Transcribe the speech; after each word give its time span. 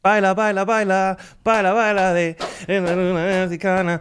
Baila, 0.00 0.32
baila, 0.32 0.64
baila, 0.64 1.16
baila, 1.44 1.74
baila, 1.74 2.14
de, 2.14 2.36
mexicana. 2.68 3.98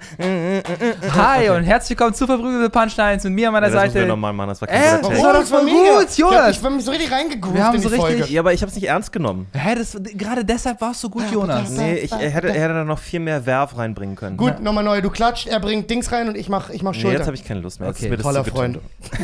Hi 1.15 1.49
und 1.49 1.63
herzlich 1.63 1.97
willkommen 1.97 2.13
zu 2.13 2.27
Verprügelte 2.27 2.69
Punchlines 2.69 3.23
mit 3.23 3.33
mir 3.33 3.47
an 3.47 3.53
meiner 3.53 3.67
Ja, 3.69 3.73
das 3.83 3.93
Seite. 3.93 4.05
nochmal 4.05 4.31
machen, 4.31 4.49
das 4.49 4.61
war 4.61 4.69
Äh, 4.69 4.73
kein 4.77 5.01
guter 5.01 5.13
das 5.15 5.23
war 5.23 5.33
doch 5.33 5.39
das 5.39 5.51
war 5.51 5.59
voll 5.61 5.69
gut, 5.71 6.07
Ich 6.11 6.17
Jonas. 6.19 6.37
hab, 6.39 6.49
ich 6.51 6.63
war 6.63 6.69
mich 6.69 6.85
so 6.85 6.91
richtig 6.91 7.11
reingegroovt 7.11 7.55
Wir 7.55 7.63
haben 7.63 7.75
in 7.77 7.81
die 7.81 7.87
so 7.87 7.95
richtig- 7.95 8.17
Folge. 8.19 8.31
Ja, 8.31 8.41
aber 8.41 8.53
ich 8.53 8.61
hab's 8.61 8.75
nicht 8.75 8.83
ernst 8.87 9.11
genommen. 9.11 9.47
Hä, 9.53 9.73
das, 9.73 9.97
gerade 10.13 10.45
deshalb 10.45 10.79
warst 10.81 11.03
du 11.03 11.09
gut, 11.09 11.23
Jonas. 11.31 11.71
Nee, 11.71 11.95
ich 11.95 12.11
er 12.11 12.29
hätte, 12.29 12.49
er 12.49 12.53
hätte 12.61 12.73
da 12.75 12.83
noch 12.83 12.99
viel 12.99 13.19
mehr 13.19 13.43
Werf 13.47 13.75
reinbringen 13.75 14.15
können. 14.15 14.37
Gut, 14.37 14.59
nochmal 14.59 14.83
neu. 14.83 15.01
Du 15.01 15.09
klatscht, 15.09 15.47
er 15.47 15.59
bringt 15.59 15.89
Dings 15.89 16.11
rein 16.11 16.27
und 16.27 16.37
ich 16.37 16.47
mach, 16.47 16.69
ich 16.69 16.83
mach 16.83 16.93
Nee, 16.93 16.99
Schulter. 17.01 17.17
jetzt 17.17 17.25
habe 17.25 17.35
ich 17.37 17.43
keine 17.43 17.61
Lust 17.61 17.79
mehr. 17.79 17.89
Okay, 17.89 18.07
das 18.11 18.21
Toller 18.21 18.45
Freund. 18.45 18.77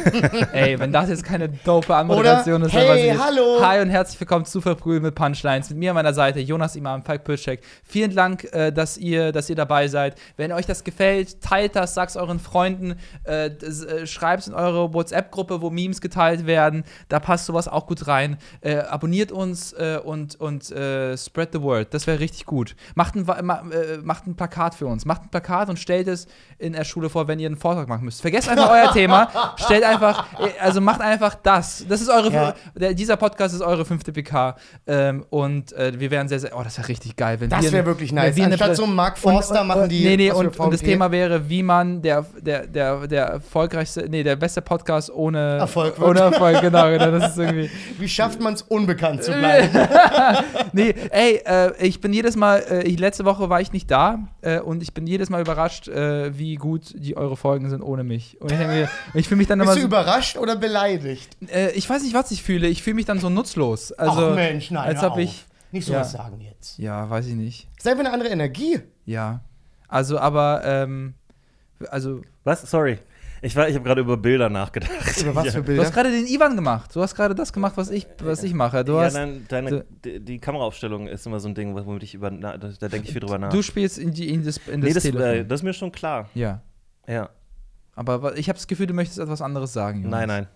Ey, 0.53 0.80
wenn 0.80 0.92
das 0.92 1.08
jetzt 1.09 1.23
keine 1.23 1.50
dope 1.50 1.95
Anmoderation 1.95 2.55
Oder? 2.64 2.66
ist, 2.66 2.73
dann 2.73 2.81
Hey, 2.81 2.90
weiß 3.12 3.16
ich 3.16 3.23
hallo. 3.23 3.62
Hi 3.64 3.80
und 3.80 3.92
herzlich 3.92 4.20
willkommen 4.20 4.45
zu 4.45 4.59
Verprügeln 4.59 5.03
mit 5.03 5.14
Punchlines. 5.14 5.70
Mit 5.70 5.78
mir 5.78 5.92
an 5.92 5.95
meiner 5.95 6.16
Seite 6.16 6.40
Jonas 6.40 6.62
Imam, 6.76 7.03
Falk 7.03 7.23
Pürcek. 7.23 7.62
Vielen 7.84 8.16
Dank, 8.16 8.45
äh, 8.53 8.72
dass, 8.72 8.98
ihr, 8.98 9.31
dass 9.31 9.49
ihr 9.49 9.55
dabei 9.55 9.88
seid. 9.88 10.16
Wenn 10.38 10.52
euch 10.52 10.66
das 10.66 10.84
gefällt, 10.84 11.41
teilt 11.41 11.76
das, 11.76 11.94
sagt 11.94 12.16
euren 12.16 12.39
Freunden, 12.39 12.95
äh, 13.26 13.48
äh, 13.48 14.08
schreibt 14.08 14.48
in 14.48 14.53
eure 14.53 14.94
WhatsApp-Gruppe, 14.94 15.62
wo 15.62 15.70
Memes 15.70 16.02
geteilt 16.02 16.45
werden. 16.45 16.83
Da 17.09 17.20
passt 17.20 17.45
sowas 17.45 17.67
auch 17.67 17.86
gut 17.88 18.08
rein. 18.08 18.38
Äh, 18.61 18.78
abonniert 18.78 19.31
uns 19.31 19.73
äh, 19.73 20.00
und, 20.03 20.36
und 20.39 20.72
äh, 20.72 21.17
spread 21.17 21.50
the 21.53 21.61
word. 21.61 21.94
Das 21.94 22.08
wäre 22.08 22.20
richtig 22.20 22.45
gut. 22.45 22.75
Macht 22.95 23.16
ein, 23.16 23.25
ma, 23.25 23.64
macht 24.03 24.27
ein 24.27 24.36
Plakat 24.36 24.75
für 24.75 24.88
uns. 24.88 25.05
Macht 25.05 25.23
ein 25.23 25.30
Plakat 25.30 25.70
und 25.70 25.77
stellt 25.77 26.08
es 26.08 26.27
in 26.58 26.73
der 26.73 26.83
Schule 26.86 27.09
vor, 27.09 27.27
wenn 27.27 27.39
ihr 27.39 27.48
einen 27.48 27.58
Vortrag 27.58 27.88
machen 27.88 28.05
müsst. 28.05 28.22
Vergesst 28.22 28.48
einfach 28.50 28.70
euer 28.70 28.92
Thema. 28.94 29.55
Stellt 29.58 29.83
einfach, 29.83 30.25
also 30.61 30.81
macht 30.81 31.02
einfach 31.02 31.36
das. 31.36 31.86
Das 31.88 32.02
ist 32.02 32.09
eure, 32.09 32.31
Ja. 32.31 32.94
dieser 32.94 33.17
Podcast 33.17 33.53
ist 33.55 33.61
eure 33.61 33.86
fünfte 33.86 34.11
PK. 34.14 34.55
Ähm, 34.88 35.25
und 35.30 35.73
äh, 35.73 36.00
wir 36.00 36.11
wären 36.11 36.27
sehr, 36.27 36.39
sehr, 36.39 36.53
oh, 36.58 36.62
das 36.64 36.78
wäre 36.78 36.88
richtig 36.88 37.16
geil. 37.16 37.40
Wenn 37.40 37.50
Das 37.50 37.64
wir 37.64 37.72
wär 37.72 37.80
eine- 37.80 37.88
wirklich 37.88 38.09
wenn 38.12 38.16
nice. 38.16 38.36
wir 38.36 38.44
eine 38.46 38.54
Anstatt 38.54 38.76
so 38.76 38.86
Mark 38.88 39.18
Forster 39.18 39.64
machen 39.64 39.90
die 39.90 40.04
Nee, 40.04 40.18
nee, 40.18 40.30
was 40.32 40.38
für 40.40 40.48
und, 40.50 40.60
und 40.60 40.72
das 40.73 40.82
VMP. 40.82 40.90
Thema 40.92 41.12
wäre, 41.12 41.50
wie 41.50 41.64
man 41.64 42.02
der, 42.02 42.26
der, 42.42 42.68
der, 42.68 43.08
der 43.08 43.26
erfolgreichste, 43.26 44.08
nee, 44.10 44.23
der 44.23 44.36
beste 44.36 44.62
Podcast 44.62 45.12
ohne 45.14 45.58
Erfolg 45.58 46.00
wird. 46.00 46.10
Ohne 46.10 46.20
Erfolg, 46.22 46.62
genau, 46.62 46.90
genau. 46.90 47.12
Das 47.12 47.32
ist 47.32 47.38
irgendwie. 47.38 47.70
Wie 48.00 48.10
schafft 48.10 48.40
man 48.42 48.54
es, 48.54 48.62
unbekannt 48.64 49.23
zu 49.23 49.32
bleiben? 49.32 49.70
Nee, 50.73 50.94
ey, 51.12 51.42
äh, 51.45 51.72
ich 51.86 52.02
bin 52.02 52.14
jedes 52.14 52.36
Mal, 52.36 52.64
äh, 52.70 52.84
ich, 52.84 52.98
letzte 53.00 53.26
Woche 53.26 53.50
war 53.50 53.62
ich 53.62 53.72
nicht 53.73 53.90
da 53.92 54.20
äh, 54.42 54.60
und 54.60 54.82
ich 54.82 54.94
bin 54.94 55.06
jedes 55.06 55.30
Mal 55.30 55.42
überrascht, 55.42 55.88
äh, 55.88 56.38
wie 56.38 56.56
gut 56.56 56.94
die 56.95 57.16
eure 57.16 57.38
Folgen 57.38 57.70
sind 57.70 57.82
ohne 57.82 58.04
mich. 58.04 58.40
Und 58.42 58.52
ich 58.52 58.58
mir, 58.58 58.90
ich 59.14 59.28
fühle 59.28 59.38
mich 59.38 59.48
dann 59.48 59.60
immer 59.60 59.66
Bist 59.66 59.78
du 59.78 59.82
so, 59.82 59.88
überrascht 59.88 60.38
oder 60.38 60.56
beleidigt? 60.56 61.30
äh, 61.54 61.72
ich 61.72 61.88
weiß 61.90 62.04
nicht, 62.04 62.14
was 62.16 62.32
ich 62.32 62.42
fühle. 62.44 62.67
Ich 62.67 62.82
fühle 62.84 62.95
mich 62.95 63.06
dann 63.06 63.20
so 63.20 63.30
nutzlos. 63.30 63.92
Also, 63.92 64.30
Ach 64.32 64.36
Mensch, 64.36 64.72
nein, 64.72 64.84
als 64.90 65.02
hör 65.02 65.10
ob 65.10 65.14
auf. 65.14 65.20
ich, 65.20 65.45
Nicht 65.74 65.88
Ja. 65.90 65.96
sowas 66.06 66.12
sagen 66.14 66.40
jetzt. 66.40 66.78
ja, 66.78 67.10
weiß 67.10 67.26
ich 67.28 67.34
nicht. 67.36 67.68
Ist 67.78 67.88
einfach 67.88 68.06
eine 68.06 68.14
andere 68.14 68.30
Energie. 68.30 68.80
Ja. 69.06 69.42
Also, 69.90 70.18
aber, 70.20 70.62
ähm, 70.64 71.14
also, 71.90 72.22
Was? 72.46 72.62
Sorry. 72.70 73.00
Ich, 73.42 73.58
war- 73.58 73.68
ich 73.68 73.76
habe 73.76 73.84
gerade 73.84 74.00
über 74.00 74.16
Bilder 74.16 74.50
nachgedacht. 74.50 74.92
Über 75.20 75.36
was 75.36 75.46
ja. 75.48 75.52
für 75.52 75.58
du 75.58 75.64
Bilder? 75.66 75.84
hast 75.84 75.94
gerade 75.94 76.12
den 76.12 76.26
Ivan 76.28 76.56
gemacht. 76.56 76.96
Du 76.96 77.02
hast 77.02 77.14
gerade 77.14 77.36
das 77.36 77.52
gemacht, 77.52 77.74
was 77.76 77.90
ich, 77.90 78.08
was 78.24 78.42
ich 78.44 78.54
mache. 78.54 78.86
Du 78.86 78.94
ja, 78.94 79.02
hast, 79.02 79.16
nein, 79.16 79.46
deine, 79.50 79.70
du- 79.70 79.86
die, 80.06 80.20
die 80.22 80.40
Kameraaufstellung 80.40 81.08
ist 81.08 81.26
immer 81.26 81.42
so 81.42 81.50
ein 81.50 81.56
Ding, 81.56 81.76
womit 81.76 82.04
ich 82.04 82.14
über, 82.14 82.32
da, 82.32 82.58
da 82.58 82.70
denke 82.88 83.00
ich 83.08 83.12
viel 83.12 83.20
drüber 83.20 83.38
nach. 83.39 83.50
du 83.50 83.62
spielst 83.62 83.98
in, 83.98 84.14
die, 84.14 84.30
in 84.30 84.45
das, 84.45 84.58
in 84.67 84.80
das 84.80 84.88
nee, 84.88 84.94
das, 84.94 85.04
Telefon. 85.04 85.22
äh, 85.28 85.45
das 85.45 85.60
ist 85.60 85.64
mir 85.64 85.73
schon 85.73 85.92
klar. 85.92 86.30
ja. 86.36 86.62
Ja. 87.08 87.30
Aber 87.95 88.38
ich 88.38 88.48
habe 88.50 88.58
das 88.58 88.66
Gefühl, 88.67 88.88
du 88.88 88.94
möchtest 88.94 89.20
etwas 89.20 89.42
anderes 89.42 89.73
sagen. 89.73 90.04
Jonas. 90.04 90.20
Nein, 90.22 90.28
nein. 90.28 90.48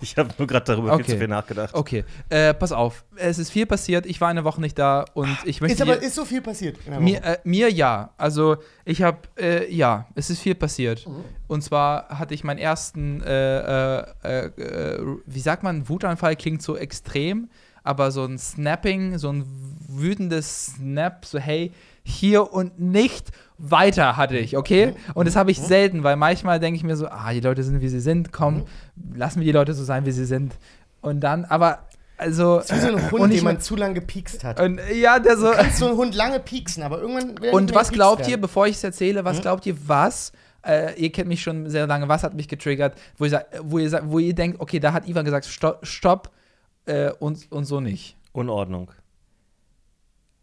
Ich 0.00 0.16
habe 0.18 0.30
nur 0.38 0.46
gerade 0.46 0.64
darüber 0.66 0.92
Okay. 0.92 1.04
viel 1.04 1.14
zu 1.14 1.18
viel 1.18 1.28
nachgedacht. 1.28 1.74
Okay, 1.74 2.04
äh, 2.28 2.52
pass 2.52 2.72
auf. 2.72 3.04
Es 3.16 3.38
ist 3.38 3.50
viel 3.50 3.64
passiert. 3.66 4.06
Ich 4.06 4.20
war 4.20 4.28
eine 4.28 4.44
Woche 4.44 4.60
nicht 4.60 4.78
da 4.78 5.04
und 5.14 5.36
ich 5.44 5.60
möchte 5.60 5.74
Ist 5.76 5.82
aber 5.82 6.02
ist 6.02 6.14
so 6.14 6.24
viel 6.24 6.42
passiert. 6.42 6.78
mir, 7.00 7.22
äh, 7.24 7.38
mir 7.44 7.70
ja. 7.70 8.10
Also 8.16 8.56
ich 8.84 9.02
habe 9.02 9.18
äh, 9.38 9.72
ja, 9.74 10.06
es 10.14 10.30
ist 10.30 10.40
viel 10.40 10.54
passiert. 10.54 11.06
Mhm. 11.06 11.24
Und 11.46 11.62
zwar 11.62 12.08
hatte 12.08 12.34
ich 12.34 12.44
meinen 12.44 12.58
ersten, 12.58 13.22
äh, 13.22 13.98
äh, 13.98 14.46
äh, 14.46 15.16
wie 15.26 15.40
sagt 15.40 15.62
man, 15.62 15.88
Wutanfall 15.88 16.36
klingt 16.36 16.62
so 16.62 16.76
extrem, 16.76 17.48
aber 17.84 18.10
so 18.10 18.24
ein 18.24 18.38
Snapping, 18.38 19.18
so 19.18 19.30
ein 19.30 19.44
wütendes 19.88 20.66
Snap, 20.74 21.24
so 21.24 21.38
hey, 21.38 21.72
hier 22.02 22.52
und 22.52 22.80
nicht 22.80 23.30
weiter 23.58 24.16
hatte 24.16 24.36
ich, 24.36 24.56
okay? 24.56 24.86
Mhm. 24.88 24.94
Und 25.14 25.26
das 25.28 25.36
habe 25.36 25.50
ich 25.50 25.60
selten, 25.60 26.02
weil 26.02 26.16
manchmal 26.16 26.58
denke 26.58 26.76
ich 26.76 26.82
mir 26.84 26.96
so, 26.96 27.06
ah, 27.08 27.32
die 27.32 27.40
Leute 27.40 27.62
sind 27.62 27.80
wie 27.80 27.88
sie 27.88 28.00
sind, 28.00 28.32
komm, 28.32 28.64
lassen 29.14 29.38
wir 29.40 29.44
die 29.46 29.52
Leute 29.52 29.74
so 29.74 29.84
sein, 29.84 30.04
wie 30.04 30.12
sie 30.12 30.24
sind. 30.24 30.54
Und 31.00 31.20
dann, 31.20 31.44
aber 31.44 31.86
also 32.16 32.58
Das 32.58 32.70
ist 32.70 32.76
wie 32.76 32.80
so 32.80 32.88
ein 32.88 32.94
und 32.94 33.10
Hund, 33.12 33.32
ich 33.32 33.38
den 33.40 33.44
man 33.44 33.60
zu 33.60 33.76
lange 33.76 33.94
gepiekst 33.94 34.44
hat. 34.44 34.60
und 34.60 34.80
ja, 34.94 35.18
der 35.18 35.36
so 35.36 35.50
Kannst 35.50 35.78
so 35.78 35.86
einen 35.88 35.96
Hund 35.96 36.14
lange 36.14 36.40
pieksen, 36.40 36.82
aber 36.82 37.00
irgendwann 37.00 37.36
und 37.52 37.74
was 37.74 37.90
glaubt 37.90 38.26
ihr, 38.28 38.40
bevor 38.40 38.66
ich 38.66 38.76
es 38.76 38.84
erzähle, 38.84 39.20
Hm? 39.20 39.24
was 39.24 39.40
glaubt 39.40 39.66
ihr, 39.66 39.76
was? 39.86 40.32
Äh, 40.66 40.98
ihr 40.98 41.12
kennt 41.12 41.28
mich 41.28 41.42
schon 41.42 41.68
sehr 41.68 41.86
lange, 41.86 42.08
was 42.08 42.22
hat 42.22 42.34
mich 42.34 42.48
getriggert, 42.48 42.96
wo 43.18 43.26
ihr, 43.26 43.44
wo 43.62 43.78
ihr, 43.78 44.00
wo 44.06 44.18
ihr 44.18 44.34
denkt, 44.34 44.60
okay, 44.60 44.80
da 44.80 44.92
hat 44.94 45.06
Ivan 45.08 45.24
gesagt, 45.24 45.44
stopp, 45.46 45.86
stopp 45.86 46.30
äh, 46.86 47.10
und, 47.18 47.50
und 47.50 47.64
so 47.64 47.80
nicht. 47.80 48.16
Unordnung. 48.32 48.90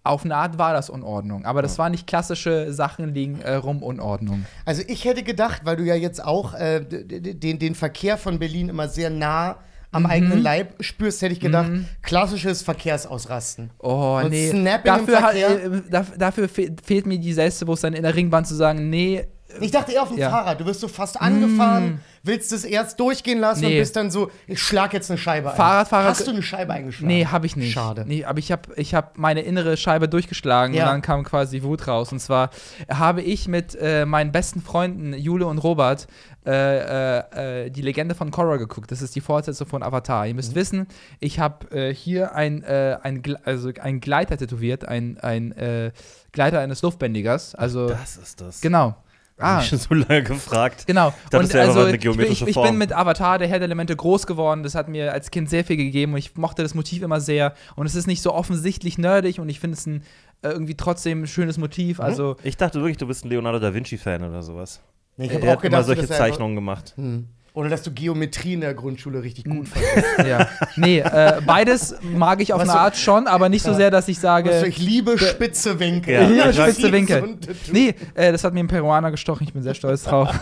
Auf 0.03 0.25
eine 0.25 0.35
Art 0.35 0.57
war 0.57 0.73
das 0.73 0.89
Unordnung, 0.89 1.45
aber 1.45 1.61
das 1.61 1.77
war 1.77 1.91
nicht 1.91 2.07
klassische 2.07 2.73
Sachen 2.73 3.13
liegen 3.13 3.39
äh, 3.41 3.53
rum 3.53 3.83
Unordnung. 3.83 4.45
Also 4.65 4.81
ich 4.87 5.05
hätte 5.05 5.21
gedacht, 5.21 5.61
weil 5.63 5.75
du 5.75 5.83
ja 5.83 5.93
jetzt 5.93 6.23
auch 6.25 6.55
äh, 6.55 6.79
den, 6.83 7.59
den 7.59 7.75
Verkehr 7.75 8.17
von 8.17 8.39
Berlin 8.39 8.69
immer 8.69 8.87
sehr 8.87 9.11
nah 9.11 9.57
am 9.91 10.03
Mhm. 10.03 10.09
eigenen 10.09 10.41
Leib 10.41 10.83
spürst, 10.83 11.21
hätte 11.21 11.33
ich 11.33 11.39
gedacht, 11.39 11.69
klassisches 12.01 12.63
Verkehrsausrasten. 12.63 13.69
Oh, 13.77 14.19
Und 14.23 14.31
nee. 14.31 14.49
Snapping 14.49 14.85
Dafür, 14.85 15.21
hat, 15.21 15.35
Verkehr? 15.35 15.65
äh, 15.65 15.81
daf- 15.91 16.17
dafür 16.17 16.49
fe 16.49 16.73
fehlt 16.83 17.05
mir 17.05 17.19
die 17.19 17.33
Selbstbewusstsein 17.33 17.93
in 17.93 18.01
der 18.01 18.15
Ringbahn 18.15 18.45
zu 18.45 18.55
sagen, 18.55 18.89
nee, 18.89 19.27
Ich 19.59 19.71
dachte 19.71 19.91
eher 19.91 20.03
auf 20.03 20.09
dem 20.09 20.17
Ja. 20.17 20.29
Mm. 20.29 20.31
Fahrrad. 20.31 20.59
Du 20.61 20.65
wirst 20.65 20.79
so 20.79 20.87
fast 20.87 21.19
angefahren, 21.21 21.99
willst 22.23 22.51
es 22.53 22.63
erst 22.63 22.99
durchgehen 22.99 23.39
lassen 23.39 23.65
und 23.65 23.71
Nee. 23.71 23.79
bist 23.79 23.95
dann 23.95 24.09
so, 24.11 24.31
ich 24.47 24.61
schlag 24.61 24.93
jetzt 24.93 25.09
eine 25.11 25.17
Scheibe 25.17 25.51
ein. 25.51 25.57
Fahrradfahrer- 25.57 26.05
Hast 26.05 26.25
du 26.27 26.31
eine 26.31 26.43
Scheibe 26.43 26.73
eingeschlagen? 26.73 27.07
Nee, 27.07 27.25
habe 27.25 27.45
ich 27.45 27.55
nicht. 27.55 27.73
Schade. 27.73 28.05
Nee, 28.07 28.23
aber 28.25 28.39
ich 28.39 28.51
habe 28.51 28.69
ich 28.75 28.93
hab 28.93 29.17
meine 29.17 29.41
innere 29.41 29.75
Scheibe 29.77 30.07
durchgeschlagen 30.07 30.73
Ja. 30.75 30.83
und 30.85 30.89
dann 30.91 31.01
kam 31.01 31.23
quasi 31.23 31.63
Wut 31.63 31.87
raus. 31.87 32.11
Und 32.11 32.19
zwar 32.19 32.49
habe 32.89 33.21
ich 33.21 33.47
mit 33.47 33.75
äh, 33.79 34.05
meinen 34.05 34.31
besten 34.31 34.61
Freunden 34.61 35.13
Jule 35.13 35.45
und 35.47 35.57
Robert 35.59 36.07
äh, 36.45 37.19
äh, 37.19 37.65
äh, 37.65 37.69
die 37.69 37.81
Legende 37.83 38.15
von 38.15 38.31
Korra 38.31 38.57
geguckt. 38.57 38.91
Das 38.91 39.01
ist 39.03 39.15
die 39.15 39.21
Fortsetzung 39.21 39.67
von 39.67 39.83
Avatar. 39.83 40.25
Ihr 40.25 40.33
Mhm. 40.33 40.37
müsst 40.37 40.55
wissen, 40.55 40.87
ich 41.19 41.39
habe 41.39 41.69
äh, 41.75 41.93
hier 41.93 42.33
ein, 42.33 42.63
äh, 42.63 42.97
ein, 43.03 43.21
also 43.45 43.69
ein 43.79 43.99
Gleiter 43.99 44.37
tätowiert, 44.37 44.87
ein, 44.87 45.19
ein 45.19 45.51
äh, 45.51 45.91
Gleiter 46.31 46.59
eines 46.59 46.81
Luftbändigers. 46.81 47.53
Also, 47.53 47.89
Das 47.89 48.17
ist 48.17 48.41
das. 48.41 48.61
genau. 48.61 48.95
Ah. 49.41 49.59
Ich 49.61 49.67
schon 49.69 49.77
so 49.79 49.93
lange 49.93 50.23
gefragt. 50.23 50.85
Genau. 50.87 51.13
dachte, 51.29 51.45
es 51.45 51.53
wäre 51.53 51.67
einfach 51.67 51.85
eine 51.87 51.95
ich, 51.97 52.01
bin- 52.01 52.31
ich, 52.31 52.47
ich 52.47 52.55
bin 52.61 52.77
mit 52.77 52.93
Avatar, 52.93 53.37
der 53.39 53.47
Herr 53.47 53.59
der 53.59 53.65
Elemente, 53.67 53.95
groß 53.95 54.27
geworden. 54.27 54.63
Das 54.63 54.75
hat 54.75 54.87
mir 54.87 55.11
als 55.11 55.31
Kind 55.31 55.49
sehr 55.49 55.63
viel 55.65 55.77
gegeben 55.77 56.13
und 56.13 56.19
ich 56.19 56.35
mochte 56.37 56.61
das 56.63 56.73
Motiv 56.75 57.01
immer 57.03 57.19
sehr. 57.19 57.53
Und 57.75 57.85
es 57.85 57.95
ist 57.95 58.07
nicht 58.07 58.21
so 58.21 58.33
offensichtlich 58.33 58.97
nerdig 58.97 59.39
und 59.39 59.49
ich 59.49 59.59
finde 59.59 59.77
es 59.77 59.85
ein 59.85 60.03
äh, 60.43 60.49
irgendwie 60.49 60.75
trotzdem 60.75 61.27
schönes 61.27 61.57
Motiv. 61.57 61.99
Mhm. 61.99 62.03
Also, 62.05 62.35
Ich 62.43 62.57
dachte 62.57 62.79
wirklich, 62.79 62.97
du 62.97 63.05
bist 63.07 63.25
ein 63.25 63.29
Leonardo 63.29 63.59
da 63.59 63.73
Vinci-Fan 63.73 64.23
oder 64.23 64.41
sowas. 64.41 64.81
Nee, 65.17 65.25
ich 65.25 65.31
Er 65.31 65.37
habe 65.37 65.47
hat 65.51 65.57
auch 65.57 65.63
immer 65.63 65.69
gedacht, 65.77 65.85
solche 65.85 66.01
dass 66.01 66.09
er 66.09 66.15
einfach- 66.15 66.27
Zeichnungen 66.29 66.55
gemacht. 66.55 66.93
Hm. 66.95 67.27
Oder 67.53 67.67
dass 67.67 67.83
du 67.83 67.91
Geometrie 67.91 68.53
in 68.53 68.61
der 68.61 68.73
Grundschule 68.73 69.23
richtig 69.23 69.43
Hm. 69.43 69.57
gut 69.57 69.67
fandest. 69.67 70.05
ja. 70.25 70.47
Nee, 70.77 70.99
äh, 70.99 71.41
beides 71.45 71.95
mag 72.01 72.41
ich 72.41 72.53
auf 72.53 72.61
Was 72.61 72.69
eine 72.69 72.79
Art 72.79 72.95
schon, 72.95 73.27
aber 73.27 73.49
nicht 73.49 73.63
so 73.63 73.73
sehr, 73.73 73.91
dass 73.91 74.07
ich 74.07 74.19
sage. 74.19 74.49
Also 74.49 74.65
ich 74.67 74.77
liebe 74.77 75.17
spitze 75.17 75.77
Winkel. 75.77 76.13
Ja, 76.13 76.21
Ich 76.23 76.29
liebe 76.29 76.53
spitze 76.53 76.91
Winkel. 76.93 77.37
Nee, 77.73 77.93
äh, 78.13 78.31
das 78.31 78.45
hat 78.45 78.53
mir 78.53 78.61
ein 78.61 78.67
Peruaner 78.69 79.11
gestochen, 79.11 79.45
ich 79.45 79.51
bin 79.53 79.63
sehr 79.63 79.73
stolz 79.73 80.03
drauf. 80.03 80.33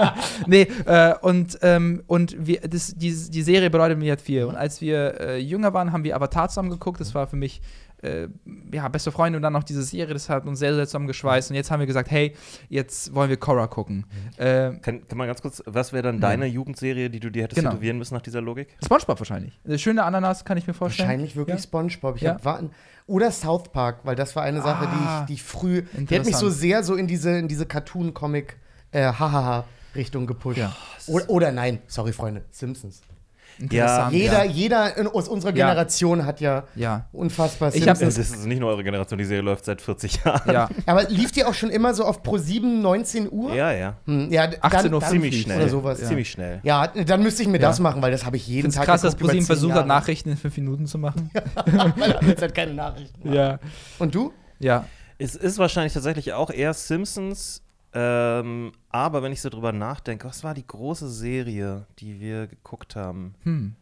nee, 0.46 0.68
äh, 0.84 1.14
und, 1.22 1.58
ähm, 1.62 2.02
und 2.06 2.36
wir, 2.38 2.60
das, 2.60 2.94
die, 2.94 3.14
die 3.14 3.42
Serie 3.42 3.70
bedeutet 3.70 3.98
mir 3.98 4.10
halt 4.10 4.20
viel. 4.20 4.44
Und 4.44 4.56
als 4.56 4.82
wir 4.82 5.18
äh, 5.20 5.38
jünger 5.38 5.72
waren, 5.72 5.92
haben 5.92 6.04
wir 6.04 6.14
Avatar 6.16 6.50
zusammen 6.50 6.70
geguckt. 6.70 7.00
Das 7.00 7.14
war 7.14 7.26
für 7.26 7.36
mich 7.36 7.62
äh, 8.02 8.28
ja, 8.72 8.86
beste 8.88 9.10
Freunde 9.12 9.36
und 9.38 9.42
dann 9.42 9.52
noch 9.52 9.64
diese 9.64 9.82
Serie, 9.82 10.14
das 10.14 10.28
hat 10.28 10.46
uns 10.46 10.58
sehr, 10.58 10.74
sehr 10.74 10.86
zusammengeschweißt. 10.86 11.50
Und 11.50 11.56
jetzt 11.56 11.70
haben 11.70 11.80
wir 11.80 11.86
gesagt, 11.86 12.10
hey, 12.10 12.34
jetzt 12.68 13.14
wollen 13.14 13.28
wir 13.30 13.36
Korra 13.36 13.66
gucken. 13.66 14.04
Äh, 14.36 14.72
Kann, 14.80 15.06
kann 15.08 15.18
man 15.18 15.26
ganz 15.26 15.42
kurz, 15.42 15.62
was 15.66 15.92
wäre 15.92 16.02
dann 16.04 16.20
deine 16.20 16.46
Jugendserie, 16.46 17.10
die 17.10 17.20
du 17.20 17.30
dir 17.30 17.42
hättest 17.44 17.58
Genau. 17.58 17.70
tätowieren 17.70 17.98
müssen 17.98 18.14
nach 18.14 18.22
dieser 18.22 18.40
Logik? 18.40 18.68
Spongebob 18.84 19.18
wahrscheinlich. 19.20 19.58
Eine 19.64 19.78
schöne 19.78 20.04
Ananas, 20.04 20.44
kann 20.44 20.56
ich 20.58 20.66
mir 20.66 20.74
vorstellen. 20.74 21.08
Wahrscheinlich 21.08 21.36
wirklich 21.36 21.56
Ja? 21.56 21.62
SpongeBob. 21.62 22.16
Ich 22.16 22.22
Ja. 22.22 22.34
hab 22.34 22.44
warten. 22.44 22.70
Oder 23.06 23.30
South 23.32 23.64
Park, 23.72 24.00
weil 24.04 24.14
das 24.16 24.36
war 24.36 24.42
eine 24.42 24.60
Sache, 24.62 24.86
die, 24.86 25.06
Ah, 25.06 25.20
ich, 25.22 25.26
die 25.26 25.32
ich 25.34 25.42
früh. 25.42 25.82
Die 25.94 26.14
hat 26.18 26.26
mich 26.26 26.36
so 26.36 26.50
sehr 26.50 26.82
so 26.82 26.94
in 26.94 27.06
diese, 27.06 27.38
in 27.38 27.48
diese 27.48 27.64
Cartoon-Comic, 27.66 28.56
äh, 28.92 29.04
Hahaha. 29.04 29.64
Richtung 29.94 30.26
gepusht. 30.26 30.58
Ja. 30.58 30.76
Oder, 31.06 31.30
oder 31.30 31.52
nein, 31.52 31.80
sorry, 31.86 32.12
Freunde, 32.12 32.44
Simpsons. 32.50 33.00
Interessant, 33.60 34.12
Jeder, 34.12 34.44
ja. 34.44 34.50
jeder 34.50 34.96
in, 34.96 35.06
aus 35.08 35.28
unserer 35.28 35.50
Ja. 35.54 35.66
Generation 35.68 36.24
hat 36.24 36.40
ja, 36.40 36.64
Ja. 36.76 37.06
unfassbar 37.12 37.74
Ich 37.74 37.88
hab 37.88 37.98
Das 37.98 38.16
ist 38.16 38.46
nicht 38.46 38.60
nur 38.60 38.70
eure 38.70 38.84
Generation, 38.84 39.18
die 39.18 39.24
Serie 39.24 39.42
läuft 39.42 39.64
seit 39.64 39.80
40 39.80 40.24
Jahren. 40.24 40.50
Ja. 40.52 40.68
Aber 40.86 41.04
lief 41.08 41.32
die 41.32 41.44
auch 41.44 41.54
schon 41.54 41.70
immer 41.70 41.92
so 41.94 42.04
auf 42.04 42.22
Pro 42.22 42.38
7, 42.38 42.80
19 42.80 43.30
Uhr? 43.30 43.54
Ja, 43.54 43.72
ja. 43.72 43.94
Hm, 44.06 44.30
ja 44.32 44.48
18 44.60 44.94
Uhr 44.94 45.00
Ziemlich 45.00 45.42
schnell. 45.42 45.60
Oder 45.60 45.68
sowas. 45.68 45.98
Ziemlich 46.00 46.30
schnell. 46.30 46.60
Ja, 46.62 46.86
dann 46.86 47.22
müsste 47.22 47.42
ich 47.42 47.48
mir 47.48 47.58
Ja. 47.60 47.68
das 47.68 47.80
machen, 47.80 48.00
weil 48.02 48.12
das 48.12 48.24
habe 48.24 48.36
ich 48.36 48.46
jeden 48.46 48.62
finde 48.62 48.68
es 48.70 48.74
Tag 48.76 48.84
krass, 48.86 49.02
dass 49.02 49.16
ProSieben 49.16 49.40
10 49.40 49.46
versucht 49.46 49.74
hat. 49.74 49.86
Nachrichten 49.86 50.30
in 50.30 50.36
fünf 50.36 50.56
Minuten 50.56 50.86
zu 50.86 50.98
machen. 50.98 51.30
Weil 51.96 52.12
er 52.12 52.22
jetzt 52.24 52.42
halt 52.42 52.54
keine 52.54 52.74
Nachrichten. 52.74 53.32
ja. 53.32 53.58
Und 53.98 54.14
du? 54.14 54.32
Ja. 54.60 54.84
Es 55.18 55.34
ist 55.34 55.58
wahrscheinlich 55.58 55.92
tatsächlich 55.92 56.32
auch 56.32 56.50
eher 56.50 56.72
Simpsons. 56.74 57.62
Ähm, 57.94 58.72
aber 58.90 59.22
wenn 59.22 59.32
ich 59.32 59.40
so 59.40 59.48
drüber 59.48 59.72
nachdenke, 59.72 60.28
was 60.28 60.44
war 60.44 60.54
die 60.54 60.66
große 60.66 61.08
Serie, 61.08 61.86
die 61.98 62.20
wir 62.20 62.46
geguckt 62.46 62.96
haben? 62.96 63.34
Hm. 63.44 63.74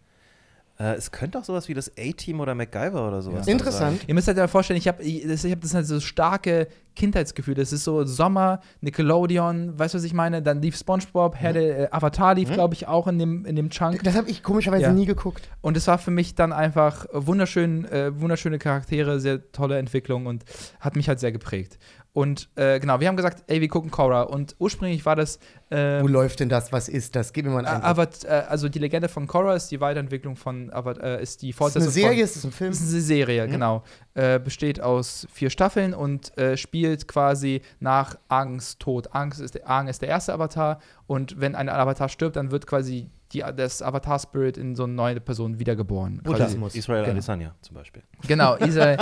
Äh, 0.79 0.95
es 0.95 1.11
könnte 1.11 1.39
auch 1.39 1.45
sowas 1.45 1.69
wie 1.69 1.75
das 1.75 1.91
A-Team 1.99 2.41
oder 2.41 2.55
MacGyver 2.55 3.09
oder 3.09 3.23
sowas. 3.23 3.47
Ja. 3.47 3.53
Interessant. 3.53 4.05
Ihr 4.07 4.15
müsst 4.15 4.29
euch 4.29 4.37
ja 4.37 4.47
vorstellen, 4.47 4.79
ich 4.79 4.87
habe 4.87 5.03
das, 5.27 5.43
ich 5.45 5.53
hab 5.53 5.61
das 5.63 5.73
halt 5.73 5.87
so 5.87 6.01
starke 6.01 6.69
Kindheitsgefühl. 6.95 7.55
Das 7.55 7.73
ist 7.73 7.85
so 7.85 8.05
Sommer, 8.05 8.61
Nickelodeon, 8.83 9.79
weißt 9.79 9.95
du, 9.95 9.99
was 9.99 10.05
ich 10.05 10.13
meine? 10.13 10.43
Dann 10.43 10.61
lief 10.61 10.77
SpongeBob, 10.77 11.35
Herr 11.37 11.55
der 11.55 11.79
äh, 11.79 11.89
Avatar 11.91 12.35
lief, 12.35 12.53
glaube 12.53 12.75
ich, 12.75 12.87
auch 12.89 13.07
in 13.07 13.19
dem, 13.19 13.47
in 13.47 13.57
dem 13.57 13.71
Chunk. 13.71 14.03
Das 14.03 14.15
habe 14.17 14.29
ich 14.29 14.43
komischerweise 14.43 14.83
Ja. 14.85 14.93
nie 14.93 15.07
geguckt. 15.07 15.49
Und 15.63 15.77
es 15.79 15.87
war 15.87 15.97
für 15.97 16.11
mich 16.11 16.35
dann 16.35 16.53
einfach 16.53 17.07
wunderschön, 17.13 17.87
äh, 17.87 18.19
wunderschöne 18.21 18.59
Charaktere, 18.59 19.19
sehr 19.19 19.51
tolle 19.53 19.79
Entwicklung 19.79 20.27
und 20.27 20.45
hat 20.81 20.95
mich 20.95 21.09
halt 21.09 21.21
sehr 21.21 21.33
geprägt. 21.33 21.79
Und 22.17 22.49
äh, 22.55 22.81
genau, 22.81 22.99
wir 22.99 23.09
haben 23.09 23.17
gesagt, 23.17 23.43
ey, 23.47 23.61
wir 23.61 23.69
gucken 23.69 23.91
Korra. 23.91 24.23
Und 24.23 24.57
ursprünglich 24.59 25.05
war 25.05 25.17
das 25.17 25.39
äh, 25.69 26.01
Wo 26.01 26.07
läuft 26.07 26.41
denn 26.41 26.49
das? 26.49 26.73
Was 26.73 26.89
ist 26.89 27.15
das? 27.15 27.35
Gib 27.35 27.45
mir 27.45 27.53
mal 27.53 27.67
einen 27.67 27.83
aber 27.83 28.09
äh, 28.25 28.29
also 28.49 28.71
die 28.71 28.79
Legende 28.79 29.11
von 29.11 29.27
Korra 29.27 29.55
ist 29.55 29.71
die 29.71 29.83
Weiterentwicklung 29.83 30.35
von, 30.35 30.71
aber 30.71 30.99
äh, 31.05 31.23
ist 31.23 31.43
die 31.43 31.51
ist 31.51 31.57
das 31.57 31.75
Fortsetzung 31.75 31.89
eine 31.89 31.93
Serie? 31.93 32.17
von, 32.17 32.25
Ist 32.25 32.37
das 32.37 32.45
ein 32.47 32.53
Film? 32.53 32.71
Das 32.71 32.81
ist 32.81 32.93
eine 32.95 33.03
Serie, 33.03 33.49
genau. 33.49 33.85
Äh, 34.15 34.39
besteht 34.39 34.81
aus 34.81 35.29
vier 35.31 35.51
Staffeln 35.51 35.93
und 35.93 36.39
äh, 36.39 36.57
spielt 36.57 37.07
quasi 37.07 37.61
nach 37.81 38.17
Angs 38.29 38.79
Tod. 38.79 39.13
Angs 39.13 39.39
ist, 39.39 39.67
Aang 39.67 39.89
ist 39.89 40.01
der 40.01 40.09
erste 40.09 40.33
Avatar 40.33 40.81
und 41.07 41.39
wenn 41.39 41.55
ein 41.55 41.69
Avatar 41.69 42.09
stirbt, 42.09 42.37
dann 42.37 42.51
wird 42.51 42.67
quasi 42.67 43.11
die, 43.33 43.43
das 43.57 43.83
Avatar-Spirit 43.83 44.57
in 44.57 44.75
so 44.77 44.85
eine 44.85 44.93
neue 44.93 45.21
Person 45.21 45.59
wiedergeboren. 45.59 46.21
Buddhismus. 46.23 46.75
Israel 46.75 47.03
Genau. 47.03 47.13
Adesanya 47.15 47.55
zum 47.61 47.75
Beispiel. 47.75 48.03
Genau, 48.27 48.55
Israel, 48.57 48.99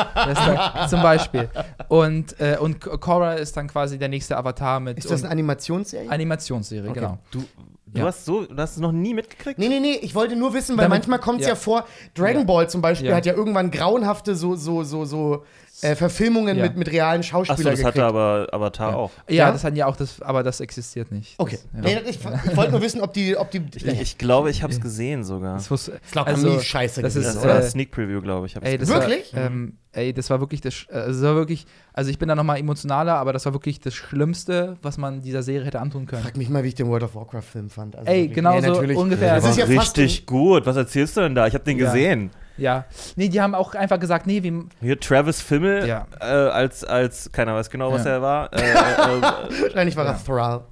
zum 0.89 1.03
Beispiel. 1.03 1.49
Und, 1.89 2.41
äh, 2.41 2.57
und 2.61 2.81
Korra 2.81 3.35
ist 3.35 3.57
dann 3.57 3.69
quasi 3.69 3.99
der 3.99 4.09
nächste 4.09 4.37
Avatar 4.37 4.81
mit 4.81 4.99
Ist 4.99 5.11
das 5.11 5.23
eine 5.23 5.31
Animationsserie? 5.33 6.11
Animationsserie, 6.11 6.91
Okay. 6.91 7.01
genau. 7.01 7.19
Du, 7.31 7.41
du 7.87 7.99
Ja. 8.01 8.07
hast 8.07 8.25
so, 8.25 8.45
du 8.47 8.57
hast 8.57 8.73
es 8.73 8.79
noch 8.79 8.93
nie 8.93 9.15
mitgekriegt? 9.15 9.59
Nee, 9.59 9.69
nee, 9.69 9.81
nee, 9.81 9.99
ich 10.01 10.15
wollte 10.15 10.37
nur 10.37 10.55
wissen, 10.55 10.77
weil 10.77 10.85
Damit- 10.85 11.01
manchmal 11.01 11.19
kommt 11.21 11.41
es 11.41 11.47
ja. 11.47 11.53
ja. 11.53 11.57
vor, 11.57 11.85
Dragon 12.15 12.41
Ja. 12.41 12.45
Ball 12.47 12.69
zum 12.69 12.81
Beispiel 12.81 13.11
Ja. 13.11 13.17
hat 13.17 13.27
ja 13.27 13.35
irgendwann 13.35 13.71
grauenhafte 13.71 14.35
so, 14.35 14.57
so, 14.57 14.83
so, 14.85 15.05
so 15.05 15.45
äh, 15.85 15.95
Verfilmungen 15.97 16.57
Ja. 16.57 16.65
mit, 16.65 16.77
mit 16.77 16.91
realen 16.91 17.21
Achso, 17.21 17.31
Schauspielern 17.45 17.73
das 17.73 17.81
gekriegt. 17.81 17.99
hatte 17.99 18.05
aber 18.07 18.49
Avatar 18.53 18.91
Ja. 18.91 18.97
auch. 18.97 19.11
Ja, 19.29 19.35
Ja? 19.35 19.53
das 19.53 19.65
hatten 19.65 19.77
ja 19.77 19.87
auch, 19.87 19.97
das, 19.97 20.21
aber 20.23 20.43
das 20.43 20.61
existiert 20.61 21.13
nicht. 21.13 21.35
Okay. 21.39 21.59
Das, 21.75 21.91
ja. 21.93 22.01
Nee, 22.01 22.09
ich, 22.11 22.19
ich 22.21 22.57
wollte 22.57 22.73
nur 22.73 22.83
wissen, 22.83 23.01
ob 23.01 23.13
die, 23.13 23.37
ob 23.37 23.51
die 23.51 23.63
Ich, 23.77 23.85
ich 24.01 24.19
glaube, 24.19 24.51
ich 24.51 24.63
habe 24.63 24.73
es 24.73 24.81
gesehen 24.81 25.25
sogar. 25.25 25.55
Das 25.55 25.71
wusste, 25.71 26.01
glaub, 26.11 26.27
also, 26.27 26.49
nie 26.55 26.61
scheiße 26.61 27.03
das 27.03 27.17
ist, 27.17 27.27
Das 27.37 27.45
war 27.45 27.59
äh, 27.59 27.63
Sneak 27.63 27.91
Preview, 27.91 28.21
glaube 28.21 28.47
ich. 28.47 28.57
Ey, 28.61 28.79
das. 28.79 28.89
Wirklich? 28.89 29.35
War, 29.35 29.45
ähm, 29.47 29.75
ey, 29.93 30.13
das 30.13 30.31
war 30.31 30.41
wirklich 30.41 30.61
das, 30.61 30.87
äh, 30.89 31.07
das 31.07 31.23
war 31.23 31.35
wirklich, 31.35 31.67
also 31.93 32.11
ich 32.11 32.19
bin 32.19 32.29
da 32.29 32.35
nochmal 32.35 32.59
emotionaler, 32.59 33.15
aber 33.17 33.33
das 33.33 33.45
war 33.47 33.53
wirklich 33.53 33.81
das 33.81 33.95
Schlimmste, 33.95 34.77
was 34.83 34.99
man 34.99 35.23
dieser 35.23 35.43
Serie 35.43 35.67
hätte 35.67 35.81
antun 35.81 36.07
können. 36.07 36.23
Frag 36.23 36.37
mich 36.37 36.49
mal, 36.49 36.65
wie 36.65 36.69
ich 36.69 36.75
den 36.75 36.89
World 36.89 37.03
of 37.05 37.15
Warcraft 37.15 37.43
Film 37.43 37.71
fand. 37.71 37.97
Also 37.97 38.11
Ey, 38.11 38.23
wirklich. 38.23 38.35
genau 38.37 38.55
Ja, 38.59 38.75
so 38.75 38.81
ungefähr. 39.01 39.35
Das 39.37 39.45
ist 39.49 39.59
ja 39.59 39.67
fast 39.67 39.97
richtig 39.99 40.27
gut. 40.27 40.67
Was 40.67 40.77
erzählst 40.77 41.17
du 41.17 41.21
denn 41.21 41.35
da? 41.35 41.47
Ich 41.47 41.55
habe 41.55 41.65
den 41.65 41.79
Ja. 41.79 41.87
gesehen. 41.87 42.31
Ja. 42.57 42.85
Nee, 43.17 43.29
die 43.29 43.41
haben 43.41 43.55
auch 43.55 43.75
einfach 43.75 43.99
gesagt, 43.99 44.27
nee, 44.27 44.43
wir, 44.43 44.65
Hier 44.81 44.99
Travis 45.01 45.41
Fimmel 45.41 45.87
Ja. 45.87 46.07
äh, 46.21 46.25
als, 46.25 46.85
als, 46.85 47.33
keiner 47.33 47.55
weiß 47.55 47.69
genau, 47.71 47.91
was 47.93 48.05
Ja. 48.05 48.13
er 48.13 48.23
war. 48.23 48.53
Äh, 48.55 48.61
äh, 48.61 49.63
Wahrscheinlich 49.63 49.97
war 49.97 50.05
Ja. 50.05 50.13
das 50.13 50.25
Thrall. 50.25 50.63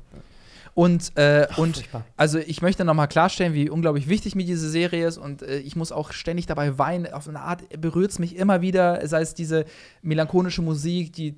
Und, 0.74 1.18
äh, 1.18 1.46
und 1.58 1.76
furchtbar. 1.76 2.04
also 2.16 2.38
ich 2.38 2.62
möchte 2.62 2.84
nochmal 2.86 3.06
klarstellen, 3.06 3.52
wie 3.52 3.68
unglaublich 3.68 4.08
wichtig 4.08 4.34
mir 4.34 4.46
diese 4.46 4.70
Serie 4.70 5.06
ist 5.06 5.18
und 5.18 5.42
äh, 5.42 5.58
ich 5.58 5.76
muss 5.76 5.92
auch 5.92 6.12
ständig 6.12 6.46
dabei 6.46 6.78
weinen. 6.78 7.12
Auf 7.12 7.28
eine 7.28 7.40
Art 7.40 7.62
berührt 7.78 8.10
es 8.12 8.18
mich 8.18 8.36
immer 8.36 8.62
wieder, 8.62 9.06
sei 9.06 9.20
es 9.20 9.34
diese 9.34 9.66
melancholische 10.00 10.62
Musik, 10.62 11.12
die 11.12 11.28
äh, 11.28 11.34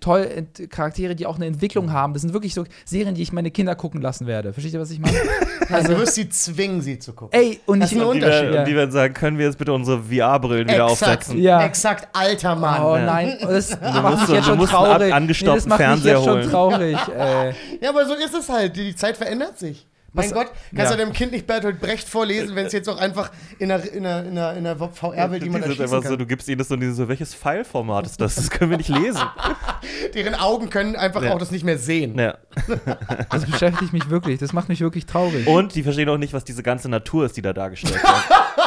toll 0.00 0.46
Charaktere, 0.68 1.14
die 1.14 1.24
auch 1.26 1.36
eine 1.36 1.46
Entwicklung 1.46 1.92
haben. 1.92 2.12
Das 2.12 2.22
sind 2.22 2.32
wirklich 2.34 2.52
so 2.54 2.64
Serien, 2.84 3.14
die 3.14 3.22
ich 3.22 3.32
meine 3.32 3.50
Kinder 3.50 3.74
gucken 3.74 4.02
lassen 4.02 4.26
werde. 4.26 4.52
Versteht 4.52 4.74
ihr, 4.74 4.80
was 4.80 4.90
ich 4.90 4.98
meine? 5.00 5.16
Also 5.70 5.92
du 5.94 6.00
wirst 6.00 6.16
sie 6.16 6.28
zwingen, 6.28 6.82
sie 6.82 6.98
zu 6.98 7.14
gucken. 7.14 7.38
Ey, 7.40 7.58
und 7.64 7.80
Das 7.80 7.92
ich 7.92 7.96
ist 7.96 8.02
ein 8.02 8.08
und, 8.08 8.16
die 8.16 8.22
Unterschied. 8.24 8.42
werden, 8.42 8.54
Ja. 8.54 8.60
und 8.60 8.68
die 8.68 8.74
werden 8.74 8.90
sagen, 8.90 9.14
können 9.14 9.38
wir 9.38 9.46
jetzt 9.46 9.56
bitte 9.56 9.72
unsere 9.72 10.02
VR-Brillen 10.02 10.68
wieder 10.68 10.84
aufsetzen? 10.84 11.38
Ja. 11.40 11.64
Exakt, 11.64 12.08
alter 12.14 12.56
Mann. 12.56 12.82
Oh 12.82 12.96
nein, 12.96 13.38
das 13.40 13.80
macht 13.80 14.20
mich 14.22 14.28
jetzt 14.36 14.48
du 14.48 14.50
schon 14.52 14.60
ab- 14.60 14.68
traurig. 14.68 15.14
angestaubten 15.14 15.70
das 15.70 15.78
macht 15.78 15.94
mich 15.96 16.04
jetzt 16.04 16.24
schon 16.24 16.42
traurig. 16.42 16.98
Ja, 17.80 17.88
aber 17.88 18.04
so 18.06 18.14
ist 18.14 18.34
es 18.34 18.48
halt. 18.50 18.76
Die, 18.76 18.84
die 18.84 18.96
Zeit 18.96 19.16
verändert 19.16 19.58
sich. 19.58 19.86
Mein 20.14 20.26
Was- 20.26 20.32
Gott, 20.34 20.52
kannst 20.76 20.90
ja. 20.90 20.96
du 20.96 20.96
deinem 21.04 21.12
Kind 21.14 21.32
nicht 21.32 21.46
Bertolt 21.46 21.80
Brecht 21.80 22.06
vorlesen, 22.06 22.54
wenn 22.54 22.66
es 22.66 22.72
jetzt 22.74 22.86
auch 22.88 22.98
einfach 22.98 23.30
in 23.58 23.72
einer, 23.72 23.82
in 23.90 24.04
einer, 24.06 24.24
in 24.26 24.38
einer, 24.38 24.52
in 24.58 24.66
einer 24.66 24.76
VR-Welt 24.76 25.40
Die 25.42 25.46
jemand 25.46 25.64
erschießen 25.64 25.84
einfach 25.84 26.02
so, 26.02 26.08
kann. 26.10 26.18
du 26.18 26.26
gibst 26.26 26.48
ihnen 26.48 26.58
das 26.58 26.68
so, 26.68 26.74
und 26.74 26.80
die 26.80 26.90
so, 26.90 27.08
welches 27.08 27.34
Pfeilformat 27.34 28.04
ist 28.04 28.20
das? 28.20 28.34
Das 28.34 28.50
können 28.50 28.70
wir 28.70 28.76
nicht 28.76 28.90
lesen. 28.90 29.22
Deren 30.14 30.34
Augen 30.34 30.68
können 30.68 30.96
einfach 30.96 31.22
Ja. 31.22 31.32
auch 31.32 31.38
das 31.38 31.50
nicht 31.50 31.64
mehr 31.64 31.78
sehen. 31.78 32.18
Ja. 32.18 32.36
Das 33.30 33.46
beschäftigt 33.46 33.92
mich 33.94 34.10
wirklich. 34.10 34.38
Das 34.38 34.52
macht 34.52 34.68
mich 34.68 34.80
wirklich 34.82 35.06
traurig. 35.06 35.46
Und 35.46 35.74
die 35.74 35.82
verstehen 35.82 36.08
auch 36.10 36.18
nicht, 36.18 36.34
was 36.34 36.44
diese 36.44 36.62
ganze 36.62 36.88
Natur 36.90 37.24
ist, 37.24 37.36
die 37.36 37.42
da 37.42 37.52
dargestellt 37.54 37.94
wird. 37.94 38.02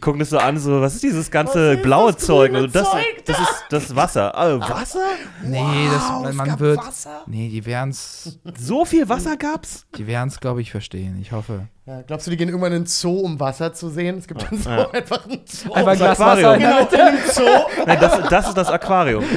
Die 0.00 0.02
gucken 0.02 0.20
das 0.20 0.30
so 0.30 0.38
an, 0.38 0.56
so, 0.56 0.80
was 0.80 0.94
ist 0.94 1.02
dieses 1.02 1.30
ganze 1.30 1.74
ist 1.74 1.82
blaue 1.82 2.14
das 2.14 2.24
Zeug? 2.24 2.54
Also 2.54 2.68
das, 2.68 2.90
Zeug 2.90 3.04
das 3.26 3.38
ist 3.38 3.64
das 3.68 3.94
Wasser. 3.94 4.34
Ah, 4.34 4.58
Wasser? 4.58 5.04
Nee, 5.44 5.58
Wow, 5.58 6.22
das, 6.22 6.34
man 6.34 6.58
wird. 6.58 6.78
Wasser? 6.78 7.22
Nee, 7.26 7.50
die 7.50 7.66
werden's, 7.66 8.40
So 8.58 8.86
viel 8.86 9.10
Wasser 9.10 9.36
gab's? 9.36 9.84
die 9.98 10.06
werden's, 10.06 10.40
glaube 10.40 10.62
ich, 10.62 10.70
verstehen. 10.70 11.18
Ich 11.20 11.32
hoffe. 11.32 11.68
Ja, 11.90 12.02
glaubst 12.02 12.24
du, 12.26 12.30
die 12.30 12.36
gehen 12.36 12.48
irgendwann 12.48 12.72
in 12.72 12.82
den 12.82 12.86
Zoo, 12.86 13.18
um 13.18 13.40
Wasser 13.40 13.72
zu 13.72 13.88
sehen? 13.88 14.18
Es 14.18 14.28
gibt 14.28 14.42
dann 14.48 14.56
so 14.58 14.70
Ja. 14.70 14.88
einfach 14.92 15.24
einen 15.26 15.40
Zoo. 15.44 15.72
Einfach 15.72 15.90
das 15.90 15.98
Glas 15.98 16.18
Wasser. 16.20 16.50
Aquarium. 16.52 16.88
Genau, 16.88 17.08
in 17.08 17.32
Zoo. 17.32 17.84
Nein, 17.86 17.98
das, 18.00 18.28
das 18.28 18.48
ist 18.48 18.56
das 18.56 18.68
Aquarium. 18.70 19.24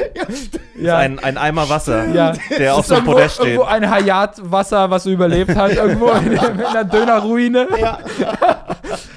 Ja. 0.76 0.98
Ein, 0.98 1.20
ein 1.20 1.38
Eimer 1.38 1.70
Wasser, 1.70 2.08
Ja. 2.10 2.34
der 2.58 2.76
auf 2.76 2.86
so 2.88 2.96
einem 2.96 3.06
Podest 3.06 3.36
steht. 3.36 3.46
irgendwo 3.46 3.64
ein 3.66 3.90
Hayat-Wasser, 3.90 4.90
was 4.90 5.06
überlebt 5.06 5.56
hat, 5.56 5.72
irgendwo 5.76 6.10
in, 6.10 6.34
in 6.34 6.40
einer 6.40 6.84
Dönerruine. 6.84 7.68
Ja. 7.80 8.00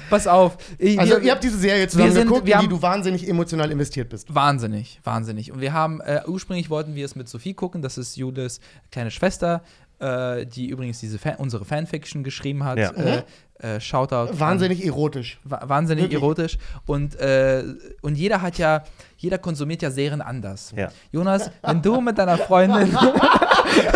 Pass 0.09 0.27
auf. 0.27 0.57
Ich, 0.77 0.97
Also, 0.97 1.15
wir- 1.17 1.23
ihr 1.23 1.31
habt 1.31 1.43
diese 1.43 1.57
Serie 1.57 1.87
zusammen 1.89 2.11
sind- 2.13 2.27
geguckt, 2.27 2.45
wir 2.45 2.53
in 2.55 2.59
die 2.61 2.65
haben- 2.67 2.69
du 2.73 2.81
wahnsinnig 2.81 3.27
emotional 3.27 3.69
investiert 3.71 4.07
bist. 4.09 4.33
Wahnsinnig, 4.33 5.01
wahnsinnig. 5.03 5.51
Und 5.51 5.59
wir 5.59 5.73
haben, 5.73 5.99
äh, 6.01 6.21
ursprünglich 6.27 6.69
wollten 6.69 6.95
wir 6.95 7.03
es 7.03 7.15
mit 7.15 7.27
Sophie 7.27 7.53
gucken, 7.53 7.81
das 7.81 7.97
ist 7.97 8.15
Julis 8.15 8.61
kleine 8.91 9.11
Schwester, 9.11 9.61
äh, 9.99 10.45
die 10.45 10.67
übrigens 10.67 10.99
diese 10.99 11.17
Fan 11.17 11.35
unsere 11.37 11.65
Fanfiction 11.65 12.23
geschrieben 12.23 12.63
hat. 12.63 12.77
Ja. 12.77 12.91
Äh, 12.91 13.23
äh, 13.59 13.79
Shoutout. 13.79 14.31
an- 14.31 14.39
Wahnsinnig 14.39 14.85
erotisch. 14.85 15.39
Wa- 15.43 15.61
wahnsinnig 15.63 16.03
Wirklich. 16.05 16.21
erotisch. 16.21 16.57
Und, 16.85 17.15
äh, 17.19 17.63
und 18.01 18.15
jeder 18.15 18.41
hat 18.43 18.57
ja, 18.59 18.83
jeder 19.17 19.39
konsumiert 19.39 19.81
ja 19.81 19.89
Serien 19.89 20.21
anders. 20.21 20.71
Ja. 20.77 20.89
Jonas, 21.11 21.49
wenn 21.63 21.81
du 21.81 21.99
mit 22.01 22.17
deiner 22.19 22.37
Freundin, 22.37 22.95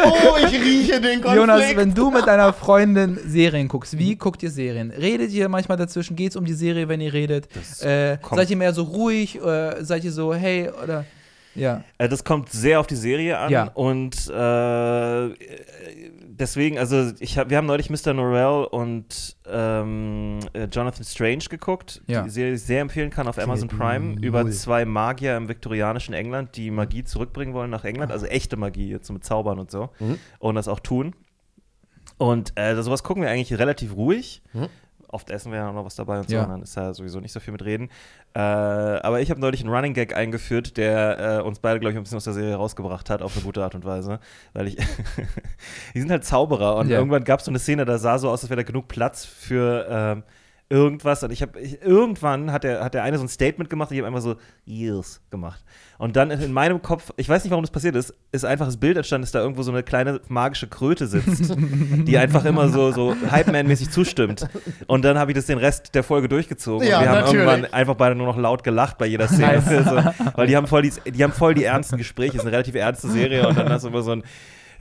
Oh, 0.03 0.35
ich 0.37 0.51
rieche 0.53 0.99
den 1.01 1.21
Konflikt. 1.21 1.35
Jonas, 1.35 1.75
wenn 1.75 1.93
du 1.93 2.11
mit 2.11 2.27
deiner 2.27 2.53
Freundin 2.53 3.17
Serien 3.25 3.67
guckst, 3.67 3.97
wie 3.97 4.15
guckt 4.15 4.43
ihr 4.43 4.51
Serien? 4.51 4.91
Redet 4.91 5.31
ihr 5.31 5.47
manchmal 5.49 5.77
dazwischen? 5.77 6.15
Geht 6.15 6.31
es 6.31 6.35
um 6.35 6.45
die 6.45 6.53
Serie, 6.53 6.87
wenn 6.87 7.01
ihr 7.01 7.13
redet? 7.13 7.47
Äh, 7.81 8.17
seid 8.31 8.49
ihr 8.49 8.57
mehr 8.57 8.73
so 8.73 8.83
ruhig? 8.83 9.39
Äh, 9.43 9.83
seid 9.83 10.03
ihr 10.03 10.11
so, 10.11 10.33
hey, 10.33 10.69
oder 10.83 11.05
ja. 11.55 11.83
Das 11.97 12.23
kommt 12.23 12.49
sehr 12.51 12.79
auf 12.79 12.87
die 12.87 12.95
Serie 12.95 13.37
an 13.37 13.51
Ja. 13.51 13.63
und 13.73 14.15
äh, 14.29 15.25
deswegen, 16.41 16.77
also 16.77 17.11
ich 17.19 17.37
hab, 17.37 17.49
wir 17.49 17.55
haben 17.57 17.67
neulich 17.67 17.89
Mr. 17.89 18.13
Norrell 18.13 18.65
und 18.65 19.37
ähm, 19.47 20.39
äh, 20.51 20.65
Jonathan 20.65 21.05
Strange 21.05 21.45
geguckt, 21.49 22.01
Ja. 22.07 22.23
die 22.23 22.29
Serie, 22.29 22.53
ich 22.55 22.63
sehr 22.63 22.81
empfehlen 22.81 23.09
kann 23.11 23.27
auf 23.29 23.39
Amazon 23.39 23.69
Prime, 23.69 24.15
über 24.21 24.49
zwei 24.51 24.83
Magier 24.83 25.37
im 25.37 25.47
viktorianischen 25.47 26.13
England, 26.13 26.57
die 26.57 26.69
Magie 26.71 27.03
zurückbringen 27.05 27.53
wollen 27.53 27.69
nach 27.69 27.85
England, 27.85 28.11
also 28.11 28.25
echte 28.25 28.57
Magie, 28.57 28.89
jetzt 28.89 29.09
mit 29.09 29.23
Zaubern 29.23 29.59
und 29.59 29.71
so, 29.71 29.89
Mhm. 29.99 30.17
und 30.39 30.55
das 30.55 30.67
auch 30.67 30.81
tun. 30.81 31.15
Und 32.17 32.53
äh, 32.55 32.75
sowas 32.81 33.03
gucken 33.03 33.23
wir 33.23 33.29
eigentlich 33.29 33.57
relativ 33.57 33.95
ruhig. 33.95 34.41
Mhm. 34.53 34.67
Oft 35.11 35.29
essen 35.29 35.51
wir 35.51 35.59
ja 35.59 35.71
noch 35.71 35.85
was 35.85 35.95
dabei 35.95 36.19
und 36.19 36.29
so, 36.29 36.35
Ja. 36.35 36.43
und 36.43 36.49
dann 36.49 36.61
ist 36.61 36.75
da 36.77 36.93
sowieso 36.93 37.19
nicht 37.19 37.31
so 37.33 37.39
viel 37.39 37.51
mit 37.51 37.63
reden. 37.65 37.89
Äh, 38.33 38.39
aber 38.39 39.19
ich 39.21 39.29
habe 39.29 39.39
neulich 39.41 39.61
einen 39.61 39.73
Running 39.73 39.93
Gag 39.93 40.15
eingeführt, 40.15 40.77
der 40.77 41.39
äh, 41.39 41.41
uns 41.41 41.59
beide, 41.59 41.79
glaube 41.79 41.91
ich, 41.91 41.97
ein 41.97 42.03
bisschen 42.03 42.17
aus 42.17 42.23
der 42.23 42.33
Serie 42.33 42.55
rausgebracht 42.55 43.09
hat, 43.09 43.21
auf 43.21 43.35
eine 43.35 43.43
gute 43.43 43.63
Art 43.63 43.75
und 43.75 43.83
Weise. 43.85 44.19
Weil 44.53 44.67
ich. 44.69 44.77
die 45.93 45.99
sind 45.99 46.11
halt 46.11 46.23
Zauberer 46.25 46.77
und 46.77 46.89
Ja. 46.89 46.97
irgendwann 46.97 47.23
gab 47.23 47.39
es 47.39 47.45
so 47.45 47.51
eine 47.51 47.59
Szene, 47.59 47.85
da 47.85 47.97
sah 47.97 48.17
so 48.17 48.29
aus, 48.29 48.41
als 48.43 48.49
wäre 48.49 48.61
da 48.61 48.67
genug 48.67 48.87
Platz 48.87 49.25
für. 49.25 49.85
ähm, 49.89 50.23
irgendwas. 50.71 51.21
Und 51.23 51.31
ich 51.31 51.41
habe 51.41 51.59
irgendwann 51.59 52.51
hat 52.51 52.63
der, 52.63 52.83
hat 52.83 52.93
der 52.93 53.03
eine 53.03 53.17
so 53.17 53.25
ein 53.25 53.27
Statement 53.27 53.69
gemacht 53.69 53.91
und 53.91 53.97
ich 53.97 54.01
habe 54.01 54.07
einfach 54.07 54.21
so 54.21 54.37
Years 54.65 55.21
gemacht. 55.29 55.63
Und 55.97 56.15
dann 56.15 56.31
in 56.31 56.53
meinem 56.53 56.81
Kopf, 56.81 57.11
ich 57.17 57.29
weiß 57.29 57.43
nicht, 57.43 57.51
warum 57.51 57.63
das 57.63 57.71
passiert 57.71 57.95
ist, 57.95 58.13
ist 58.31 58.45
einfach 58.45 58.65
das 58.65 58.77
Bild 58.77 58.97
entstanden, 58.97 59.23
dass 59.23 59.31
da 59.31 59.39
irgendwo 59.39 59.61
so 59.61 59.71
eine 59.71 59.83
kleine 59.83 60.21
magische 60.29 60.67
Kröte 60.67 61.05
sitzt, 61.05 61.53
die 61.59 62.17
einfach 62.17 62.45
immer 62.45 62.69
so, 62.69 62.91
so 62.91 63.15
Hype-Man-mäßig 63.29 63.91
zustimmt. 63.91 64.47
Und 64.87 65.05
dann 65.05 65.19
habe 65.19 65.31
ich 65.31 65.35
das 65.35 65.45
den 65.45 65.59
Rest 65.59 65.93
der 65.93 66.03
Folge 66.03 66.29
durchgezogen. 66.29 66.87
Ja, 66.87 66.97
und 66.97 67.03
wir 67.03 67.09
haben 67.09 67.19
natürlich. 67.19 67.45
irgendwann 67.45 67.73
einfach 67.73 67.95
beide 67.95 68.15
nur 68.15 68.27
noch 68.27 68.37
laut 68.37 68.63
gelacht 68.63 68.97
bei 68.97 69.05
jeder 69.05 69.27
Szene. 69.27 69.61
so, 69.61 70.31
weil 70.37 70.47
die 70.47 70.55
haben, 70.55 70.67
voll 70.67 70.81
die, 70.81 71.11
die 71.11 71.23
haben 71.23 71.33
voll 71.33 71.53
die 71.53 71.65
ernsten 71.65 71.97
Gespräche. 71.97 72.31
Es 72.31 72.35
ist 72.37 72.41
eine 72.41 72.53
relativ 72.53 72.75
ernste 72.75 73.09
Serie 73.09 73.47
und 73.47 73.57
dann 73.57 73.69
hast 73.69 73.83
du 73.83 73.89
immer 73.89 74.01
so 74.01 74.11
ein 74.11 74.21
"Uh, 74.21 74.23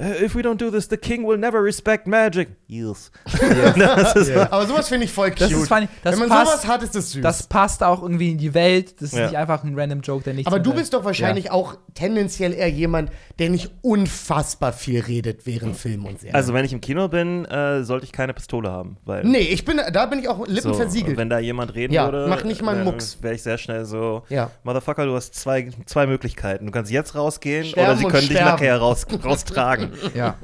If 0.01 0.35
we 0.35 0.41
don't 0.41 0.57
do 0.57 0.71
this, 0.71 0.89
the 0.89 0.97
king 0.97 1.27
will 1.27 1.37
never 1.37 1.63
respect 1.63 2.07
magic. 2.07 2.49
Yes. 2.67 3.11
das 3.77 4.17
ist 4.17 4.35
Aber 4.37 4.67
sowas 4.67 4.89
finde 4.89 5.05
ich 5.05 5.13
voll 5.13 5.29
cute. 5.31 5.43
Das 5.43 5.53
ist 5.53 5.69
funny. 5.69 5.89
Das 6.03 6.13
Wenn 6.15 6.21
man 6.21 6.29
passt- 6.31 6.63
sowas 6.63 6.67
hat, 6.67 6.83
ist 6.83 6.95
das 6.95 7.11
süß. 7.13 7.23
Das 7.23 7.43
passt 7.49 7.83
auch 7.83 8.03
irgendwie 8.03 8.31
in 8.31 8.39
die 8.39 8.55
Welt. 8.55 8.95
Das 9.03 9.13
ist 9.13 9.19
Ja. 9.19 9.27
nicht 9.27 9.37
einfach 9.37 9.63
ein 9.63 9.79
random 9.79 10.01
Joke, 10.01 10.25
der 10.25 10.35
nicht. 10.35 10.47
aber 10.47 10.59
du 10.59 10.73
bist 10.73 10.95
doch 10.95 11.05
wahrscheinlich 11.05 11.51
auch 11.51 11.77
tendenziell 11.95 12.55
eher 12.55 12.71
jemand, 12.71 13.11
der 13.39 13.51
nicht 13.51 13.71
unfassbar 13.83 14.73
viel 14.73 15.01
redet 15.01 15.45
während 15.47 15.77
Film 15.77 16.07
und 16.07 16.21
Serie. 16.21 16.35
Also 16.35 16.55
wenn 16.55 16.65
ich 16.65 16.73
im 16.73 16.81
Kino 16.81 17.09
bin, 17.09 17.45
äh, 17.45 17.83
sollte 17.85 18.05
ich 18.07 18.13
keine 18.13 18.33
Pistole 18.33 18.71
haben, 18.71 18.97
weil 19.05 19.25
nee, 19.25 19.39
ich 19.39 19.65
bin, 19.65 19.81
da 19.93 20.07
bin 20.07 20.21
ich 20.21 20.29
auch 20.29 20.47
Lippen 20.47 20.63
so, 20.63 20.75
versiegelt. 20.75 21.17
wenn 21.19 21.29
da 21.29 21.39
jemand 21.39 21.75
reden 21.75 21.93
Ja, 21.93 22.05
würde, 22.11 22.27
mach 22.29 22.45
nicht 22.45 22.63
mal 22.63 22.75
einen 22.77 22.85
Mucks. 22.85 23.19
wäre 23.21 23.35
ich 23.35 23.43
sehr 23.43 23.59
schnell 23.59 23.85
so, 23.85 24.23
Ja. 24.31 24.51
Motherfucker, 24.63 25.05
du 25.05 25.15
hast 25.15 25.35
zwei, 25.35 25.69
zwei 25.87 26.07
Möglichkeiten. 26.07 26.67
Du 26.67 26.73
kannst 26.73 26.91
jetzt 26.91 27.15
rausgehen 27.15 27.65
Sterben 27.67 27.89
oder 27.91 27.97
sie 27.99 28.05
können 28.07 28.29
dich 28.29 28.41
nachher 28.41 28.79
raus, 28.79 29.07
raustragen. 29.25 29.90
Ja. 30.15 30.37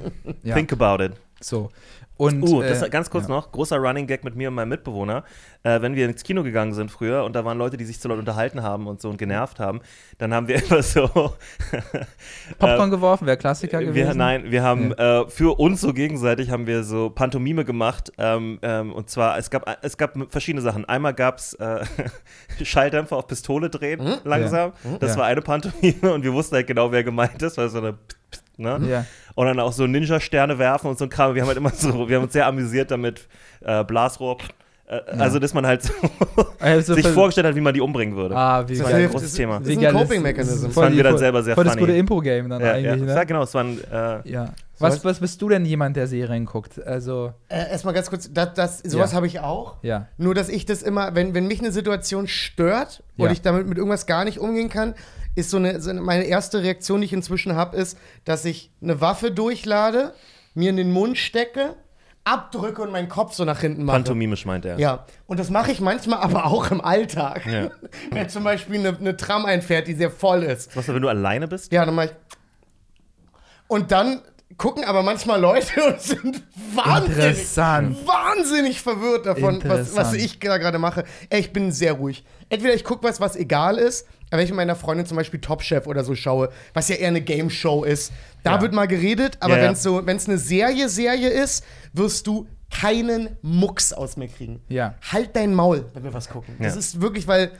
ja. 0.42 0.54
Think 0.54 0.72
about 0.72 1.02
it. 1.02 1.12
So. 1.40 1.70
Und, 2.18 2.42
Uh, 2.42 2.62
äh, 2.62 2.68
das 2.70 2.88
ganz 2.90 3.10
kurz 3.10 3.28
noch, 3.28 3.52
großer 3.52 3.76
Running 3.76 4.06
Gag 4.06 4.24
mit 4.24 4.34
mir 4.36 4.48
und 4.48 4.54
meinem 4.54 4.70
Mitbewohner. 4.70 5.22
Äh, 5.64 5.82
wenn 5.82 5.94
wir 5.96 6.06
ins 6.08 6.22
Kino 6.22 6.42
gegangen 6.42 6.72
sind 6.72 6.90
früher 6.90 7.24
und 7.24 7.36
da 7.36 7.44
waren 7.44 7.58
Leute, 7.58 7.76
die 7.76 7.84
sich 7.84 8.00
zu 8.00 8.08
laut 8.08 8.18
unterhalten 8.18 8.62
haben 8.62 8.86
und 8.86 9.02
so 9.02 9.10
und 9.10 9.18
genervt 9.18 9.60
haben, 9.60 9.82
dann 10.16 10.32
haben 10.32 10.48
wir 10.48 10.56
immer 10.64 10.82
so 10.82 11.10
Popcorn 12.58 12.90
geworfen, 12.90 13.26
wäre 13.26 13.36
Klassiker 13.36 13.80
Wir, 13.80 13.88
gewesen. 13.88 14.16
nein, 14.16 14.50
wir 14.50 14.62
haben 14.62 14.92
äh, 14.92 15.28
für 15.28 15.58
uns 15.58 15.82
so 15.82 15.92
gegenseitig 15.92 16.50
haben 16.50 16.66
wir 16.66 16.84
so 16.84 17.10
Pantomime 17.10 17.66
gemacht. 17.66 18.10
Ähm, 18.16 18.60
ähm, 18.62 18.94
und 18.94 19.10
zwar, 19.10 19.36
es 19.36 19.50
gab, 19.50 19.66
es 19.82 19.98
gab 19.98 20.16
verschiedene 20.30 20.62
Sachen. 20.62 20.86
Einmal 20.86 21.12
gab 21.12 21.36
es 21.36 21.52
äh, 21.54 21.84
Schalldämpfer 22.62 23.16
auf 23.16 23.26
Pistole 23.26 23.68
drehen, 23.68 24.00
langsam. 24.24 24.72
Das 25.00 25.12
Ja. 25.12 25.18
war 25.18 25.26
eine 25.26 25.42
Pantomime 25.42 26.14
und 26.14 26.22
wir 26.22 26.32
wussten 26.32 26.54
halt 26.54 26.66
genau, 26.66 26.92
wer 26.92 27.04
gemeint 27.04 27.42
ist, 27.42 27.58
weil 27.58 27.68
so 27.68 27.76
eine 27.78 27.98
ne? 28.56 28.80
Ja. 28.88 29.04
Und 29.34 29.46
dann 29.46 29.60
auch 29.60 29.72
so 29.72 29.86
Ninja-Sterne 29.86 30.58
werfen 30.58 30.88
und 30.88 30.98
so 30.98 31.04
ein 31.04 31.10
Kram. 31.10 31.34
Wir 31.34 31.42
haben 31.42 31.48
halt 31.48 31.58
immer 31.58 31.70
so, 31.70 32.08
wir 32.08 32.16
haben 32.16 32.24
uns 32.24 32.32
sehr 32.32 32.46
amüsiert 32.46 32.90
damit, 32.90 33.28
äh, 33.60 33.84
Blasrohr. 33.84 34.38
Äh, 34.88 35.00
Also, 35.18 35.40
dass 35.40 35.52
man 35.52 35.66
halt 35.66 35.82
so 35.82 35.92
Also 36.60 36.94
sich 36.94 37.06
vorgestellt 37.08 37.46
hat, 37.48 37.56
wie 37.56 37.60
man 37.60 37.74
die 37.74 37.80
umbringen 37.80 38.14
würde. 38.14 38.36
Ah, 38.36 38.68
wie 38.68 38.74
Das 38.74 38.84
war 38.84 38.92
geil. 38.92 39.02
ein 39.04 39.10
großes 39.10 39.34
Thema. 39.34 39.58
Das 39.58 39.68
ist 39.68 39.78
ein 39.82 39.92
Coping-Mechanism. 39.92 40.70
voll 40.70 40.84
fanden 40.84 40.96
wir 40.96 41.02
dann 41.02 41.12
voll- 41.14 41.18
selber 41.18 41.42
sehr 41.42 41.54
Voll 41.56 41.64
das 41.64 41.72
funny. 41.74 41.86
gute 41.86 41.98
Impro-Game 41.98 42.48
dann 42.48 42.60
Ja, 42.62 42.72
eigentlich, 42.72 43.00
ja. 43.00 43.06
ne? 43.06 43.14
ja, 43.14 43.24
genau, 43.24 43.42
es 43.42 43.52
war 43.54 43.64
ein, 43.64 43.80
äh, 43.92 44.30
Ja. 44.30 44.52
Was, 44.78 45.02
was 45.06 45.20
bist 45.20 45.40
du 45.42 45.48
denn 45.48 45.64
jemand, 45.64 45.96
der 45.96 46.06
Serien 46.06 46.44
guckt? 46.44 46.80
Also, 46.86 47.32
Äh, 47.48 47.70
erstmal 47.70 47.94
ganz 47.94 48.10
kurz, 48.10 48.30
das, 48.32 48.52
das, 48.54 48.78
sowas 48.80 49.10
Ja. 49.12 49.16
habe 49.16 49.26
ich 49.26 49.40
auch. 49.40 49.76
ja. 49.82 50.06
Nur, 50.18 50.34
dass 50.34 50.48
ich 50.50 50.66
das 50.66 50.82
immer, 50.82 51.14
wenn, 51.16 51.34
wenn 51.34 51.46
mich 51.48 51.58
eine 51.60 51.72
Situation 51.72 52.28
stört 52.28 53.02
und 53.16 53.24
Ja. 53.26 53.32
ich 53.32 53.40
damit 53.42 53.66
mit 53.66 53.78
irgendwas 53.78 54.06
gar 54.06 54.24
nicht 54.24 54.38
umgehen 54.38 54.68
kann, 54.68 54.94
ist 55.36 55.50
so 55.50 55.58
eine, 55.58 55.80
so 55.80 55.90
eine 55.90 56.00
meine 56.00 56.24
erste 56.24 56.62
Reaktion, 56.62 57.00
die 57.00 57.04
ich 57.04 57.12
inzwischen 57.12 57.54
habe, 57.54 57.76
ist, 57.76 57.96
dass 58.24 58.44
ich 58.44 58.72
eine 58.82 59.00
Waffe 59.00 59.30
durchlade, 59.30 60.14
mir 60.54 60.70
in 60.70 60.76
den 60.76 60.90
Mund 60.90 61.18
stecke, 61.18 61.76
abdrücke 62.24 62.82
und 62.82 62.90
meinen 62.90 63.08
Kopf 63.08 63.34
so 63.34 63.44
nach 63.44 63.60
hinten 63.60 63.84
mache. 63.84 63.98
pantomimisch, 63.98 64.46
meint 64.46 64.64
er. 64.64 64.78
Ja, 64.80 65.06
und 65.26 65.38
das 65.38 65.50
mache 65.50 65.70
ich 65.70 65.80
manchmal 65.80 66.18
aber 66.18 66.46
auch 66.46 66.70
im 66.72 66.80
Alltag. 66.80 67.46
Ja. 67.46 67.70
Wenn 68.10 68.28
zum 68.28 68.42
Beispiel 68.42 68.80
eine, 68.80 68.98
eine 68.98 69.16
Tram 69.16 69.44
einfährt, 69.46 69.86
die 69.86 69.94
sehr 69.94 70.10
voll 70.10 70.42
ist. 70.42 70.74
Was, 70.76 70.88
wenn 70.88 71.02
du 71.02 71.08
alleine 71.08 71.46
bist? 71.46 71.70
Ja, 71.70 71.84
dann 71.84 71.94
mache 71.94 72.06
ich. 72.06 72.12
Und 73.68 73.92
dann 73.92 74.22
gucken 74.56 74.84
aber 74.84 75.02
manchmal 75.02 75.40
Leute 75.40 75.84
und 75.86 76.00
sind 76.00 76.42
wahnsinnig, 76.74 77.56
wahnsinnig 78.06 78.80
verwirrt 78.80 79.26
davon, 79.26 79.60
was, 79.64 79.94
was 79.94 80.14
ich 80.14 80.38
da 80.38 80.58
gerade 80.58 80.78
mache. 80.78 81.04
Ey, 81.28 81.40
ich 81.40 81.52
bin 81.52 81.72
sehr 81.72 81.92
ruhig. 81.92 82.24
Entweder 82.48 82.74
ich 82.74 82.84
gucke 82.84 83.04
was, 83.04 83.20
was 83.20 83.36
egal 83.36 83.76
ist, 83.78 84.06
wenn 84.30 84.40
ich 84.40 84.50
mit 84.50 84.56
meiner 84.56 84.76
Freundin 84.76 85.06
zum 85.06 85.16
Beispiel 85.16 85.40
Top 85.40 85.62
Chef 85.62 85.86
oder 85.86 86.04
so 86.04 86.14
schaue, 86.14 86.50
was 86.74 86.88
ja 86.88 86.96
eher 86.96 87.08
eine 87.08 87.20
Game 87.20 87.48
Show 87.50 87.84
ist, 87.84 88.12
da 88.42 88.56
Ja. 88.56 88.60
wird 88.62 88.72
mal 88.72 88.86
geredet, 88.86 89.36
aber 89.40 89.56
Ja, 89.58 89.64
wenn 89.64 89.72
es 89.72 89.82
so, 89.82 89.98
eine 89.98 90.38
Serie 90.38 90.88
Serie 90.88 91.28
ist, 91.30 91.64
wirst 91.92 92.26
du 92.26 92.46
keinen 92.70 93.36
Mucks 93.42 93.92
aus 93.92 94.16
mir 94.16 94.28
kriegen. 94.28 94.60
Ja. 94.68 94.94
Halt 95.12 95.36
dein 95.36 95.54
Maul, 95.54 95.86
wenn 95.94 96.02
wir 96.04 96.12
was 96.12 96.28
gucken. 96.28 96.56
Das 96.58 96.74
Ja. 96.74 96.78
ist 96.80 97.00
wirklich, 97.00 97.26
weil 97.28 97.52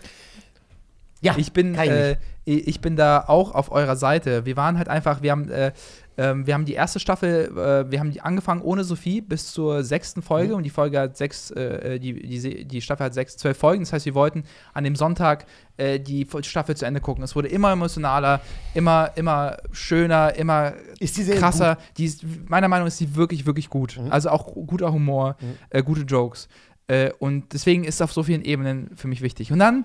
ja, 1.22 1.34
Ich 1.38 1.52
bin, 1.52 1.74
äh, 1.76 2.16
ich 2.44 2.80
bin 2.80 2.94
da 2.94 3.24
auch 3.26 3.52
auf 3.54 3.72
eurer 3.72 3.96
Seite. 3.96 4.44
Wir 4.44 4.56
waren 4.56 4.76
halt 4.78 4.88
einfach, 4.88 5.22
wir 5.22 5.30
haben, 5.32 5.50
äh, 5.50 5.72
ähm, 6.18 6.46
wir 6.46 6.54
haben 6.54 6.64
die 6.64 6.72
erste 6.74 6.98
Staffel, 7.00 7.50
äh, 7.56 7.90
wir 7.90 8.00
haben 8.00 8.10
die 8.10 8.20
angefangen 8.20 8.62
ohne 8.62 8.84
Sophie 8.84 9.20
bis 9.20 9.52
zur 9.52 9.84
sechsten 9.84 10.22
Folge 10.22 10.50
Mhm. 10.52 10.56
und 10.58 10.62
die 10.62 10.70
Folge 10.70 10.98
hat 11.00 11.16
sechs, 11.16 11.50
äh, 11.50 11.98
die, 11.98 12.14
die, 12.26 12.38
Se- 12.40 12.64
die 12.64 12.80
Staffel 12.80 13.06
hat 13.06 13.14
sechs, 13.14 13.36
zwölf 13.36 13.58
Folgen. 13.58 13.82
Das 13.84 13.92
heißt, 13.92 14.06
wir 14.06 14.14
wollten 14.14 14.44
an 14.72 14.84
dem 14.84 14.96
Sonntag 14.96 15.46
äh, 15.76 16.00
die 16.00 16.26
Staffel 16.42 16.76
zu 16.76 16.86
Ende 16.86 17.00
gucken. 17.00 17.22
Es 17.22 17.36
wurde 17.36 17.48
immer 17.48 17.72
emotionaler, 17.72 18.40
immer, 18.74 19.10
immer 19.16 19.58
schöner, 19.72 20.34
immer 20.36 20.72
die 21.00 21.06
krasser. 21.32 21.76
Die 21.98 22.06
ist, 22.06 22.24
meiner 22.48 22.68
Meinung 22.68 22.86
nach 22.86 22.92
ist 22.92 23.00
die 23.00 23.14
wirklich, 23.16 23.44
wirklich 23.46 23.68
gut. 23.68 23.98
Mhm. 23.98 24.10
Also 24.10 24.30
auch 24.30 24.46
guter 24.66 24.92
Humor, 24.92 25.36
äh, 25.70 25.82
gute 25.82 26.02
Jokes. 26.02 26.48
Äh, 26.88 27.10
und 27.18 27.52
deswegen 27.52 27.84
ist 27.84 27.96
es 27.96 28.00
auf 28.02 28.12
so 28.12 28.22
vielen 28.22 28.42
Ebenen 28.44 28.90
für 28.96 29.08
mich 29.08 29.20
wichtig. 29.20 29.50
Und 29.52 29.58
dann, 29.58 29.84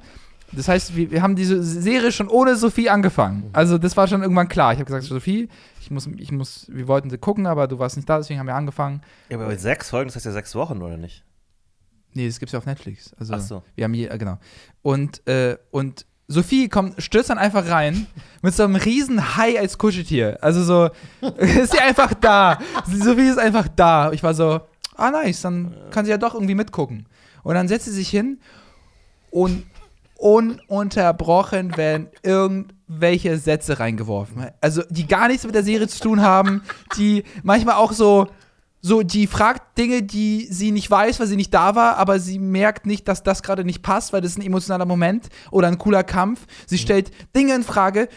das 0.51 0.67
heißt, 0.67 0.95
wir, 0.95 1.11
wir 1.11 1.21
haben 1.21 1.35
diese 1.35 1.63
Serie 1.63 2.11
schon 2.11 2.27
ohne 2.27 2.55
Sophie 2.55 2.89
angefangen. 2.89 3.49
Also 3.53 3.77
das 3.77 3.95
war 3.95 4.07
schon 4.07 4.21
irgendwann 4.21 4.47
klar. 4.47 4.73
Ich 4.73 4.79
habe 4.79 4.85
gesagt, 4.85 5.05
Sophie, 5.05 5.49
ich 5.79 5.91
muss, 5.91 6.07
ich 6.17 6.31
muss, 6.31 6.67
wir 6.69 6.87
wollten 6.87 7.09
sie 7.09 7.17
gucken, 7.17 7.47
aber 7.47 7.67
du 7.67 7.79
warst 7.79 7.95
nicht 7.95 8.09
da, 8.09 8.17
deswegen 8.17 8.39
haben 8.39 8.47
wir 8.47 8.55
angefangen. 8.55 9.01
Ja, 9.29 9.39
aber 9.39 9.55
sechs 9.57 9.89
Folgen, 9.89 10.07
das 10.07 10.15
heißt 10.15 10.25
ja 10.25 10.31
sechs 10.31 10.55
Wochen, 10.55 10.81
oder 10.81 10.97
nicht? 10.97 11.23
Nee, 12.13 12.27
das 12.27 12.39
gibt's 12.39 12.51
ja 12.51 12.59
auf 12.59 12.65
Netflix. 12.65 13.13
Also 13.17 13.33
Ach 13.33 13.39
so. 13.39 13.63
wir 13.75 13.85
haben 13.85 13.93
hier, 13.93 14.11
äh, 14.11 14.17
genau. 14.17 14.37
Und, 14.81 15.25
äh, 15.27 15.57
und 15.71 16.05
Sophie 16.27 16.69
kommt, 16.69 17.01
stürzt 17.01 17.29
dann 17.29 17.37
einfach 17.37 17.69
rein 17.69 18.07
mit 18.41 18.53
so 18.53 18.63
einem 18.63 18.75
riesen 18.75 19.37
Hai 19.37 19.59
als 19.59 19.77
Kuscheltier. 19.77 20.37
Also 20.41 20.63
so, 20.63 20.89
ist 21.37 21.71
sie 21.71 21.79
einfach 21.79 22.13
da. 22.13 22.59
Sophie 22.85 23.29
ist 23.29 23.39
einfach 23.39 23.67
da. 23.69 24.11
Ich 24.11 24.23
war 24.23 24.33
so, 24.33 24.61
ah 24.95 25.11
nice, 25.11 25.41
dann 25.41 25.75
kann 25.91 26.05
sie 26.05 26.11
ja 26.11 26.17
doch 26.17 26.33
irgendwie 26.33 26.55
mitgucken. 26.55 27.07
Und 27.43 27.55
dann 27.55 27.67
setzt 27.67 27.85
sie 27.85 27.91
sich 27.91 28.09
hin 28.09 28.39
und 29.31 29.63
ununterbrochen 30.21 31.75
werden 31.77 32.09
irgendwelche 32.21 33.37
Sätze 33.37 33.79
reingeworfen. 33.79 34.47
Also 34.61 34.83
die 34.89 35.07
gar 35.07 35.27
nichts 35.27 35.45
mit 35.45 35.55
der 35.55 35.63
Serie 35.63 35.87
zu 35.87 35.99
tun 35.99 36.21
haben, 36.21 36.61
die 36.95 37.23
manchmal 37.41 37.75
auch 37.75 37.91
so 37.91 38.27
so, 38.81 39.03
die 39.03 39.27
fragt 39.27 39.77
Dinge, 39.77 40.01
die 40.01 40.47
sie 40.49 40.71
nicht 40.71 40.89
weiß, 40.89 41.19
weil 41.19 41.27
sie 41.27 41.35
nicht 41.35 41.53
da 41.53 41.75
war, 41.75 41.97
aber 41.97 42.19
sie 42.19 42.39
merkt 42.39 42.85
nicht, 42.87 43.07
dass 43.07 43.21
das 43.21 43.43
gerade 43.43 43.63
nicht 43.63 43.83
passt, 43.83 44.11
weil 44.11 44.21
das 44.21 44.31
ist 44.31 44.37
ein 44.39 44.41
emotionaler 44.45 44.85
Moment 44.85 45.29
oder 45.51 45.67
ein 45.67 45.77
cooler 45.77 46.03
Kampf. 46.03 46.41
Sie 46.65 46.77
stellt 46.79 47.11
Dinge 47.35 47.53
in 47.53 47.63
Frage. 47.63 48.09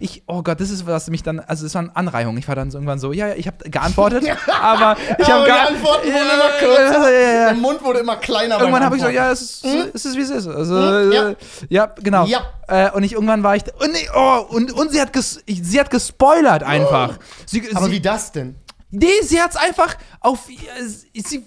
Ich, 0.00 0.22
oh 0.26 0.42
Gott, 0.42 0.58
das 0.60 0.70
ist 0.70 0.86
was 0.86 1.08
mich 1.10 1.22
dann, 1.22 1.38
also 1.40 1.66
es 1.66 1.74
war 1.74 1.82
eine 1.82 1.94
Anreihung. 1.96 2.38
Ich 2.38 2.48
war 2.48 2.54
dann 2.54 2.70
so 2.70 2.78
irgendwann 2.78 2.98
so, 2.98 3.12
ja, 3.12 3.28
ja, 3.28 3.34
ich 3.34 3.46
habe 3.46 3.68
geantwortet, 3.68 4.24
aber 4.62 4.96
ich 5.18 5.28
Ja, 5.28 5.34
habe 5.34 5.46
gar 5.46 5.66
die 5.68 5.74
Antworten 5.74 6.06
wurden 6.06 6.16
Ja, 6.16 6.34
immer 6.34 6.58
kürzer. 6.58 7.10
Ja, 7.12 7.18
ja, 7.20 7.32
ja. 7.34 7.44
Der 7.46 7.54
Mund 7.54 7.82
wurde 7.84 7.98
immer 8.00 8.16
kleiner. 8.16 8.58
Irgendwann 8.58 8.84
habe 8.84 8.96
ich 8.96 9.02
so, 9.02 9.08
ja, 9.08 9.30
es 9.30 9.42
ist, 9.42 9.64
es 9.94 10.04
ist 10.06 10.16
wie 10.16 10.20
es 10.22 10.30
ist. 10.30 10.46
Also, 10.48 10.76
Hm, 10.76 11.12
ja. 11.12 11.28
äh, 11.30 11.36
ja, 11.68 11.86
genau. 12.02 12.24
Ja. 12.24 12.40
Äh, 12.68 12.90
und 12.92 13.02
ich 13.02 13.12
irgendwann 13.12 13.42
war 13.42 13.54
ich, 13.56 13.64
und, 13.78 13.94
ich- 13.94 14.08
oh, 14.14 14.46
und, 14.48 14.72
und 14.72 14.92
sie 14.92 15.00
hat 15.00 15.12
ges, 15.12 15.40
sie 15.46 15.78
hat 15.80 15.90
gespoilert 15.90 16.62
einfach. 16.62 17.18
Sie, 17.46 17.68
Aber 17.74 17.86
sie, 17.86 17.92
wie 17.92 18.00
das 18.00 18.32
denn? 18.32 18.54
Nee, 18.90 19.22
sie 19.22 19.40
hat's 19.40 19.56
einfach 19.56 19.96
auf. 20.20 20.48
Sie, 21.14 21.46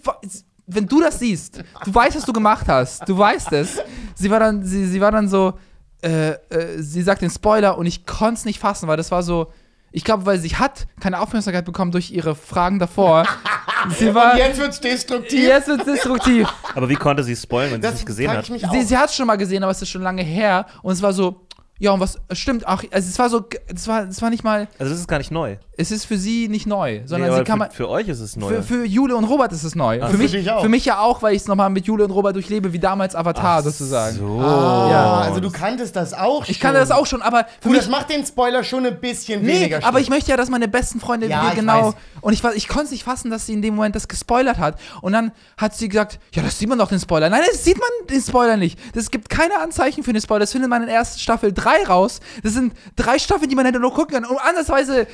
wenn 0.66 0.88
du 0.88 1.02
das 1.02 1.20
siehst, 1.20 1.64
du 1.84 1.94
weißt, 1.94 2.16
was 2.16 2.26
du 2.26 2.34
gemacht 2.34 2.68
hast. 2.68 3.08
Du 3.08 3.18
weißt 3.18 3.52
es. 3.54 3.80
Sie 4.16 4.30
war 4.30 4.40
dann, 4.40 4.64
sie, 4.64 4.86
sie 4.86 5.02
war 5.02 5.12
dann 5.12 5.28
so, 5.28 5.54
äh, 6.02 6.32
äh, 6.32 6.82
sie 6.82 7.02
sagt 7.02 7.22
den 7.22 7.30
Spoiler 7.30 7.78
und 7.78 7.86
ich 7.86 8.06
konnte 8.06 8.40
es 8.40 8.46
nicht 8.46 8.60
fassen, 8.60 8.88
weil 8.88 8.98
das 8.98 9.12
war 9.12 9.24
so. 9.24 9.52
Ich 9.96 10.04
glaube, 10.04 10.26
weil 10.26 10.40
sie 10.40 10.50
hat 10.50 10.88
keine 11.00 11.20
Aufmerksamkeit 11.20 11.66
bekommen 11.66 11.92
durch 11.92 12.10
ihre 12.10 12.34
Fragen 12.34 12.80
davor. 12.80 13.28
sie 13.98 14.14
war. 14.14 14.34
Und 14.34 14.40
jetzt 14.40 14.60
wird's 14.60 14.80
destruktiv. 14.80 15.44
Jetzt 15.44 15.68
wird 15.68 15.86
destruktiv. 15.86 16.48
Aber 16.74 16.90
wie 16.90 16.96
konnte 16.96 17.24
sie 17.24 17.36
spoilern, 17.36 17.74
wenn 17.74 17.82
sie 17.82 17.88
es 17.88 17.92
das 17.92 18.00
nicht 18.00 18.08
gesehen 18.08 18.32
hat? 18.32 18.46
Sie, 18.46 18.82
sie 18.82 18.98
hat 18.98 19.10
es 19.10 19.16
schon 19.16 19.28
mal 19.28 19.36
gesehen, 19.36 19.62
aber 19.64 19.72
es 19.72 19.82
ist 19.82 19.90
schon 19.90 20.02
lange 20.02 20.24
her. 20.24 20.66
Und 20.82 20.94
es 20.94 21.02
war 21.02 21.14
so, 21.14 21.43
ja, 21.80 21.92
und 21.92 22.00
was 22.00 22.20
stimmt, 22.32 22.66
ach, 22.68 22.84
also 22.92 23.10
es 23.10 23.20
war 23.20 23.30
so, 23.30 23.44
es 23.74 23.88
war, 23.88 24.04
es 24.08 24.22
war 24.22 24.30
nicht 24.30 24.44
mal. 24.44 24.68
Also 24.80 24.92
das 24.92 25.00
ist 25.02 25.08
gar 25.08 25.18
nicht 25.18 25.32
neu. 25.32 25.58
Es 25.76 25.90
ist 25.90 26.06
für 26.06 26.18
sie 26.20 26.48
nicht 26.50 26.68
neu, 26.68 27.02
sondern 27.06 27.32
Nee, 27.32 27.38
sie 27.38 27.44
kann 27.44 27.56
für, 27.56 27.60
man. 27.60 27.72
für 27.72 27.90
euch 27.90 28.08
ist 28.08 28.20
es 28.20 28.36
neu. 28.36 28.48
Für, 28.48 28.62
für 28.64 28.86
Jule 28.86 29.16
und 29.16 29.24
Robert 29.24 29.52
ist 29.52 29.64
es 29.64 29.74
neu. 29.74 30.00
für, 30.08 30.18
mich, 30.18 30.30
für 30.32 30.38
dich 30.38 30.52
auch. 30.52 30.62
für 30.62 30.70
mich 30.70 30.86
ja 30.86 31.00
auch, 31.00 31.24
weil 31.24 31.34
ich 31.36 31.42
es 31.42 31.48
nochmal 31.48 31.72
mit 31.72 31.88
Jule 31.88 32.04
und 32.06 32.12
Robert 32.12 32.36
durchlebe, 32.36 32.72
wie 32.74 32.80
damals 32.80 33.16
Avatar 33.16 33.64
sozusagen. 33.64 34.16
So. 34.18 34.40
Ah, 34.40 34.88
Ja. 34.92 35.14
also 35.22 35.40
du 35.40 35.50
kanntest 35.50 35.96
das 35.96 36.14
auch 36.14 36.46
schon. 36.46 36.52
Ich 36.52 36.60
kann 36.60 36.76
das 36.76 36.92
auch 36.92 37.08
schon, 37.08 37.24
aber 37.24 37.40
für 37.60 37.70
Gut, 37.70 37.72
mich 37.72 37.80
das 37.82 37.90
macht 37.90 38.12
den 38.12 38.24
Spoiler 38.24 38.64
schon 38.64 38.86
ein 38.86 39.00
bisschen 39.02 39.42
Nee, 39.42 39.62
weniger 39.62 39.84
aber 39.84 40.00
ich 40.00 40.06
schlimm. 40.06 40.18
möchte 40.18 40.30
ja, 40.32 40.38
dass 40.38 40.50
meine 40.50 40.68
besten 40.68 41.00
Freunde 41.00 41.28
Ja, 41.28 41.50
ich 41.50 41.56
genau. 41.56 41.88
weiß. 41.88 41.94
Und 42.22 42.34
ich, 42.34 42.44
war- 42.44 42.54
ich 42.54 42.68
konnte 42.68 42.86
es 42.86 42.92
nicht 42.92 43.04
fassen, 43.04 43.32
dass 43.32 43.48
sie 43.48 43.54
in 43.54 43.64
dem 43.64 43.76
Moment 43.76 43.96
das 43.96 44.08
gespoilert 44.08 44.60
hat. 44.60 44.80
Und 45.02 45.14
dann 45.14 45.32
hat 45.58 45.76
sie 45.76 45.90
gesagt: 45.90 46.20
Ja, 46.36 46.44
das 46.44 46.60
sieht 46.60 46.70
man 46.70 46.78
doch 46.78 46.90
den 46.90 47.00
Spoiler. 47.00 47.32
Nein, 47.32 47.42
das 47.52 47.64
sieht 47.64 47.80
man 47.80 47.90
den 48.10 48.22
Spoiler 48.22 48.58
nicht. 48.58 48.78
Es 48.96 49.10
gibt 49.10 49.28
keine 49.28 49.58
Anzeichen 49.60 50.04
für 50.04 50.14
den 50.14 50.22
Spoiler. 50.22 50.42
Das 50.42 50.52
findet 50.52 50.70
man 50.70 50.84
in 50.84 50.90
erster 50.90 51.20
Staffel 51.20 51.52
3 51.64 51.84
raus. 51.88 52.20
Das 52.44 52.54
sind 52.54 52.74
drei 52.96 53.20
Staffeln, 53.20 53.50
die 53.50 53.56
man 53.56 53.66
hätte 53.66 53.80
nur 53.80 53.94
gucken 53.94 54.14
können, 54.16 54.26
um 54.26 54.38
andersweise 54.38 55.08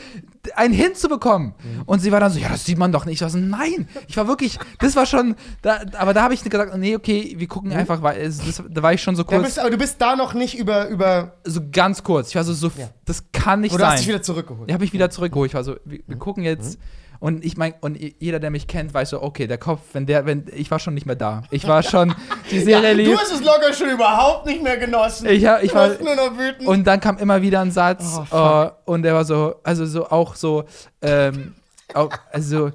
einen 0.56 0.74
Hin 0.74 0.96
zu 0.96 1.08
bekommen. 1.10 1.54
Mhm. 1.64 1.82
Und 1.86 2.00
sie 2.00 2.12
war 2.12 2.20
dann 2.20 2.32
so: 2.32 2.40
Ja, 2.40 2.50
das 2.50 2.66
sieht 2.66 2.78
man 2.78 2.92
doch 2.92 3.06
nicht. 3.06 3.16
Ich 3.16 3.22
war 3.22 3.30
so: 3.30 3.38
Nein. 3.38 3.88
Ich 4.08 4.18
war 4.18 4.28
wirklich, 4.28 4.58
das 4.80 4.96
war 4.96 5.06
schon. 5.06 5.36
Da, 5.62 5.82
aber 5.98 6.14
da 6.14 6.24
habe 6.24 6.34
ich 6.34 6.44
gesagt: 6.44 6.76
Nee, 6.78 6.96
okay, 6.96 7.36
wir 7.38 7.48
gucken 7.48 7.72
einfach, 7.74 8.02
weil 8.02 8.24
das, 8.26 8.62
da 8.70 8.82
war 8.84 8.94
ich 8.94 9.02
schon 9.02 9.16
so 9.16 9.24
Mhm. 9.24 9.28
Kurz. 9.28 9.44
bist, 9.44 9.60
aber 9.60 9.70
du 9.70 9.78
bist 9.78 10.02
da 10.02 10.16
noch 10.16 10.34
nicht 10.34 10.58
über, 10.58 10.88
über 10.88 11.34
so 11.44 11.62
ganz 11.72 12.04
kurz. 12.04 12.30
Ich 12.30 12.36
war 12.36 12.44
so: 12.44 12.54
so 12.54 12.72
Das 13.06 13.24
kann 13.32 13.62
nicht 13.62 13.74
oder 13.74 13.86
hast 13.88 13.92
sein. 13.94 13.98
dich 14.00 14.08
wieder 14.08 14.22
zurückgeholt. 14.22 14.70
Ich 14.70 14.74
habe 14.74 14.82
mich 14.84 14.94
wieder 14.94 15.10
zurückgeholt. 15.10 15.52
Ich 15.52 15.56
war 15.56 15.64
so, 15.64 15.76
wir, 15.86 16.00
wir 16.08 16.18
gucken 16.18 16.44
jetzt. 16.44 16.80
Und 17.20 17.44
ich 17.44 17.58
meine, 17.58 17.76
und 17.82 17.98
jeder, 18.20 18.40
der 18.40 18.50
mich 18.50 18.68
kennt, 18.68 18.94
weiß 18.94 19.10
so, 19.10 19.22
okay, 19.22 19.46
der 19.46 19.58
Kopf, 19.58 19.82
wenn 19.94 20.06
der, 20.06 20.26
wenn, 20.26 20.46
ich 20.56 20.72
war 20.72 20.80
schon 20.80 20.94
nicht 20.94 21.06
mehr 21.06 21.18
da. 21.18 21.44
Ich 21.52 21.68
war 21.68 21.84
schon, 21.92 22.16
die 22.50 22.60
Serie 22.62 22.96
Du 22.96 23.02
lief. 23.02 23.20
hast 23.20 23.34
es 23.34 23.42
locker 23.44 23.74
schon 23.74 23.90
überhaupt 23.90 24.46
nicht 24.46 24.64
mehr 24.64 24.78
genossen. 24.78 25.28
Ich, 25.28 25.46
hab- 25.46 25.62
ich 25.62 25.72
du 25.72 25.76
war, 25.76 25.88
nur 26.02 26.16
noch 26.16 26.38
wütend. 26.38 26.68
und 26.68 26.86
dann 26.86 27.00
kam 27.02 27.18
immer 27.18 27.42
wieder 27.42 27.60
ein 27.62 27.72
Satz 27.72 28.20
Oh, 28.32 28.36
äh, 28.66 28.70
und 28.86 29.04
der 29.04 29.14
war 29.16 29.26
so, 29.26 29.56
also 29.64 29.86
so 29.86 30.08
auch 30.10 30.36
so, 30.36 30.64
ähm, 31.02 31.56
auch, 31.94 32.10
also 32.32 32.72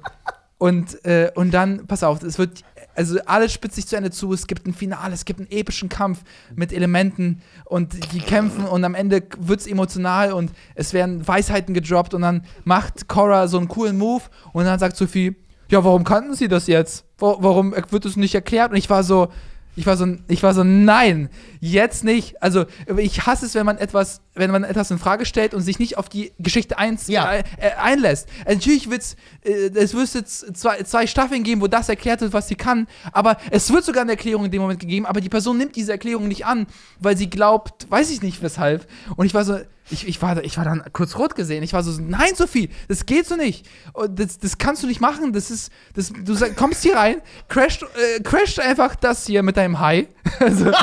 und 0.57 1.03
äh, 1.05 1.31
und 1.35 1.51
dann, 1.51 1.85
pass 1.87 2.03
auf, 2.03 2.21
es 2.23 2.37
wird, 2.37 2.63
also 2.95 3.19
alles 3.25 3.53
spitzt 3.53 3.75
sich 3.75 3.87
zu 3.87 3.95
Ende 3.95 4.11
zu. 4.11 4.33
Es 4.33 4.47
gibt 4.47 4.65
ein 4.67 4.73
Finale, 4.73 5.13
es 5.13 5.25
gibt 5.25 5.39
einen 5.39 5.51
epischen 5.51 5.89
Kampf 5.89 6.23
mit 6.55 6.71
Elementen 6.73 7.41
und 7.65 8.13
die 8.13 8.19
kämpfen 8.19 8.65
und 8.65 8.83
am 8.83 8.95
Ende 8.95 9.23
wird 9.37 9.59
es 9.59 9.67
emotional 9.67 10.31
und 10.33 10.51
es 10.75 10.93
werden 10.93 11.27
Weisheiten 11.27 11.73
gedroppt 11.73 12.13
und 12.13 12.21
dann 12.21 12.43
macht 12.63 13.07
Cora 13.07 13.47
so 13.47 13.57
einen 13.57 13.67
coolen 13.67 13.97
Move 13.97 14.23
und 14.53 14.65
dann 14.65 14.79
sagt 14.79 14.95
Sophie, 14.97 15.35
ja, 15.69 15.83
warum 15.83 16.03
kannten 16.03 16.35
sie 16.35 16.47
das 16.47 16.67
jetzt? 16.67 17.05
Wa- 17.17 17.37
Warum 17.39 17.73
wird 17.89 18.05
es 18.05 18.15
nicht 18.17 18.35
erklärt? 18.35 18.71
Und 18.71 18.77
ich 18.77 18.89
war 18.89 19.03
so, 19.03 19.29
ich 19.75 19.85
war 19.85 19.97
so, 19.97 20.07
ich 20.27 20.41
war 20.43 20.53
so, 20.53 20.63
nein, 20.63 21.29
jetzt 21.59 22.03
nicht. 22.03 22.41
Also 22.41 22.65
ich 22.97 23.25
hasse 23.25 23.45
es, 23.45 23.55
wenn 23.55 23.65
man 23.65 23.77
etwas, 23.77 24.21
wenn 24.33 24.51
man 24.51 24.63
etwas 24.63 24.89
in 24.91 24.99
Frage 24.99 25.25
stellt 25.25 25.53
und 25.53 25.61
sich 25.61 25.79
nicht 25.79 25.97
auf 25.97 26.07
die 26.09 26.31
Geschichte 26.39 26.77
eins, 26.77 27.07
Ja. 27.07 27.31
äh, 27.33 27.43
äh, 27.57 27.71
einlässt. 27.81 28.29
Also 28.45 28.57
natürlich 28.57 28.89
wird's, 28.89 29.15
äh, 29.43 29.69
es 29.75 29.93
wird 29.93 30.13
jetzt 30.13 30.57
zwei, 30.57 30.83
zwei 30.83 31.07
Staffeln 31.07 31.43
geben, 31.43 31.61
wo 31.61 31.67
das 31.67 31.89
erklärt 31.89 32.21
wird, 32.21 32.33
was 32.33 32.47
sie 32.47 32.55
kann. 32.55 32.87
Aber 33.11 33.37
es 33.51 33.71
wird 33.71 33.83
sogar 33.83 34.03
eine 34.03 34.11
Erklärung 34.11 34.45
in 34.45 34.51
dem 34.51 34.61
Moment 34.61 34.79
gegeben, 34.79 35.05
aber 35.05 35.19
die 35.21 35.29
Person 35.29 35.57
nimmt 35.57 35.75
diese 35.75 35.91
Erklärung 35.91 36.27
nicht 36.27 36.45
an, 36.45 36.67
weil 36.99 37.17
sie 37.17 37.29
glaubt, 37.29 37.89
weiß 37.89 38.09
ich 38.11 38.21
nicht 38.21 38.41
weshalb. 38.41 38.87
Und 39.15 39.25
ich 39.25 39.33
war 39.33 39.43
so, 39.43 39.57
ich, 39.91 40.07
ich, 40.07 40.21
war, 40.21 40.43
ich 40.43 40.57
war 40.57 40.65
dann 40.65 40.83
kurz 40.93 41.17
rot 41.17 41.35
gesehen. 41.35 41.61
Ich 41.63 41.73
war 41.73 41.83
so, 41.83 41.99
nein, 42.01 42.33
Sophie, 42.35 42.69
das 42.87 43.05
geht 43.05 43.27
so 43.27 43.35
nicht. 43.35 43.67
Das, 44.09 44.39
das 44.39 44.57
kannst 44.57 44.81
du 44.81 44.87
nicht 44.87 44.99
machen. 44.99 45.31
Das 45.31 45.51
ist, 45.51 45.71
das, 45.95 46.11
du 46.11 46.35
kommst 46.55 46.81
hier 46.81 46.95
rein, 46.95 47.21
crasht, 47.49 47.83
äh, 47.83 48.21
crasht 48.23 48.59
einfach 48.59 48.95
das 48.95 49.25
hier 49.27 49.43
mit 49.43 49.57
deinem 49.57 49.79
Hai. 49.79 50.07
also, 50.39 50.65
du 50.65 50.73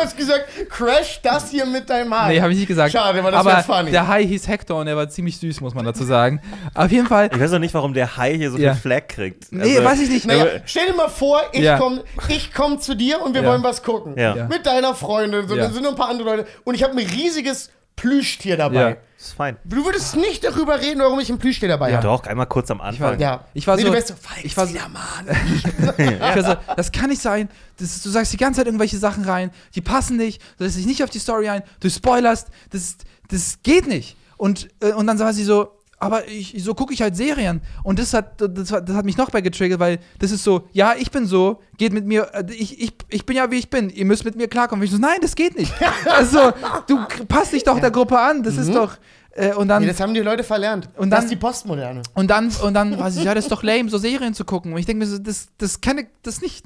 hast 0.00 0.16
gesagt, 0.16 0.44
crash 0.70 1.20
das 1.22 1.50
hier 1.50 1.66
mit 1.66 1.90
deinem 1.90 2.14
Haar. 2.14 2.28
nee, 2.28 2.40
habe 2.40 2.52
ich 2.52 2.58
nicht 2.58 2.68
gesagt. 2.68 2.92
Schade, 2.92 3.18
aber 3.18 3.32
das 3.32 3.44
wär 3.44 3.64
funny. 3.64 3.90
der 3.90 4.06
Hai 4.06 4.24
hieß 4.24 4.46
Hector 4.46 4.80
und 4.80 4.86
er 4.86 4.96
war 4.96 5.08
ziemlich 5.08 5.36
süß, 5.38 5.60
muss 5.60 5.74
man 5.74 5.84
dazu 5.84 6.04
sagen. 6.04 6.40
Auf 6.74 6.92
jeden 6.92 7.08
Fall, 7.08 7.28
Ich 7.32 7.40
weiß 7.40 7.52
auch 7.54 7.58
nicht, 7.58 7.74
warum 7.74 7.92
der 7.92 8.16
Hai 8.16 8.36
hier 8.36 8.52
so 8.52 8.58
Ja. 8.58 8.74
viel 8.74 8.82
Flag 8.82 9.08
kriegt. 9.08 9.50
nee, 9.50 9.76
Also, 9.76 9.84
weiß 9.84 10.00
ich 10.00 10.10
nicht. 10.10 10.26
Naja, 10.26 10.46
stell 10.64 10.86
dir 10.86 10.94
mal 10.94 11.08
vor, 11.08 11.42
ich 11.52 11.62
Ja. 11.62 11.78
komme 11.78 12.04
ich 12.28 12.52
komm 12.54 12.80
zu 12.80 12.94
dir 12.94 13.20
und 13.20 13.34
wir 13.34 13.42
Ja. 13.42 13.48
wollen 13.48 13.64
was 13.64 13.82
gucken. 13.82 14.14
Mit 14.48 14.64
deiner 14.64 14.94
Freundin, 14.94 15.48
so, 15.48 15.56
Ja. 15.56 15.64
da 15.66 15.72
sind 15.72 15.82
noch 15.82 15.90
ein 15.90 15.96
paar 15.96 16.08
andere 16.10 16.36
Leute. 16.36 16.46
Und 16.64 16.76
ich 16.76 16.84
habe 16.84 16.92
ein 16.96 17.04
riesiges 17.06 17.70
Plüschtier 17.98 18.56
dabei. 18.56 18.90
Ja. 18.90 18.96
Ist 19.18 19.32
fein. 19.34 19.56
Du 19.64 19.84
würdest 19.84 20.14
nicht 20.16 20.44
darüber 20.44 20.80
reden, 20.80 21.00
warum 21.00 21.18
ich 21.18 21.28
ein 21.28 21.38
Plüschtier 21.38 21.68
dabei 21.68 21.92
habe. 21.92 22.02
Doch, 22.06 22.24
einmal 22.24 22.46
kurz 22.46 22.70
am 22.70 22.80
Anfang. 22.80 23.18
Ja. 23.18 23.44
Ich 23.52 23.66
war 23.66 23.74
nee, 23.74 23.82
so- 23.82 23.88
du 23.88 23.94
wärst 23.94 24.08
so, 24.08 24.14
ich 24.44 24.56
war 24.56 24.66
so- 24.66 24.74
wieder, 24.74 24.88
Mann. 24.88 25.26
Ich 25.98 26.20
war 26.20 26.44
so, 26.44 26.74
das 26.76 26.92
kann 26.92 27.10
nicht 27.10 27.20
sein. 27.20 27.48
Das 27.78 27.96
ist, 27.96 28.06
du 28.06 28.10
sagst 28.10 28.32
die 28.32 28.36
ganze 28.36 28.58
Zeit 28.60 28.66
irgendwelche 28.66 28.96
Sachen 28.98 29.24
rein, 29.24 29.50
die 29.74 29.80
passen 29.80 30.16
nicht, 30.16 30.40
du 30.58 30.64
lässt 30.64 30.76
dich 30.76 30.86
nicht 30.86 31.02
auf 31.02 31.10
die 31.10 31.18
Story 31.18 31.48
ein, 31.48 31.62
du 31.80 31.90
spoilerst, 31.90 32.48
das, 32.70 32.96
das 33.28 33.58
geht 33.64 33.88
nicht. 33.88 34.16
Und, 34.36 34.68
äh, 34.80 34.92
und 34.92 35.08
dann 35.08 35.18
war 35.18 35.32
sie 35.32 35.42
so, 35.44 35.72
aber 36.00 36.28
ich, 36.28 36.54
so 36.62 36.74
gucke 36.74 36.92
ich 36.94 37.02
halt 37.02 37.16
Serien. 37.16 37.60
Und 37.82 37.98
das 37.98 38.14
hat, 38.14 38.40
das, 38.40 38.70
hat- 38.72 38.88
das 38.88 38.96
hat 38.96 39.04
mich 39.04 39.16
noch 39.16 39.30
bei 39.30 39.40
getriggert, 39.40 39.80
weil 39.80 39.98
das 40.18 40.30
ist 40.30 40.44
so, 40.44 40.68
ja, 40.72 40.94
ich 40.98 41.10
bin 41.10 41.26
so, 41.26 41.60
geht 41.76 41.92
mit 41.92 42.06
mir, 42.06 42.28
äh, 42.34 42.44
ich, 42.52 42.80
ich, 42.80 42.92
ich 43.08 43.26
bin 43.26 43.36
ja 43.36 43.50
wie 43.50 43.56
ich 43.58 43.68
bin, 43.70 43.90
ihr 43.90 44.04
müsst 44.04 44.24
mit 44.24 44.36
mir 44.36 44.48
klarkommen. 44.48 44.80
Und 44.82 44.84
ich 44.86 44.92
so, 44.92 44.98
nein, 44.98 45.18
das 45.20 45.34
geht 45.34 45.56
nicht. 45.58 45.72
also, 46.10 46.52
du 46.86 46.98
passt 47.26 47.52
dich 47.52 47.64
doch 47.64 47.80
der 47.80 47.90
Gruppe 47.90 48.18
an, 48.18 48.42
das 48.42 48.56
ist 48.56 48.72
doch, 48.74 48.96
äh, 49.32 49.52
und 49.54 49.68
dann. 49.68 49.82
Nee, 49.82 49.88
das 49.88 50.00
haben 50.00 50.14
die 50.14 50.20
Leute 50.20 50.44
verlernt. 50.44 50.88
Und 50.96 51.10
das 51.10 51.18
dann- 51.18 51.24
ist 51.26 51.30
die 51.30 51.36
Postmoderne. 51.36 52.02
Und 52.14 52.28
dann, 52.30 52.48
und 52.62 52.74
dann 52.74 52.98
war 52.98 53.10
sie, 53.10 53.22
ja, 53.22 53.34
das 53.34 53.44
ist 53.44 53.50
doch 53.50 53.62
lame, 53.62 53.88
so 53.88 53.98
Serien 53.98 54.34
zu 54.34 54.44
gucken. 54.44 54.72
Und 54.72 54.78
ich 54.78 54.86
denke 54.86 55.04
mir 55.04 55.10
so, 55.10 55.18
das, 55.18 55.48
das 55.58 55.80
kann 55.80 55.98
ich- 55.98 56.06
das 56.22 56.40
nicht. 56.40 56.64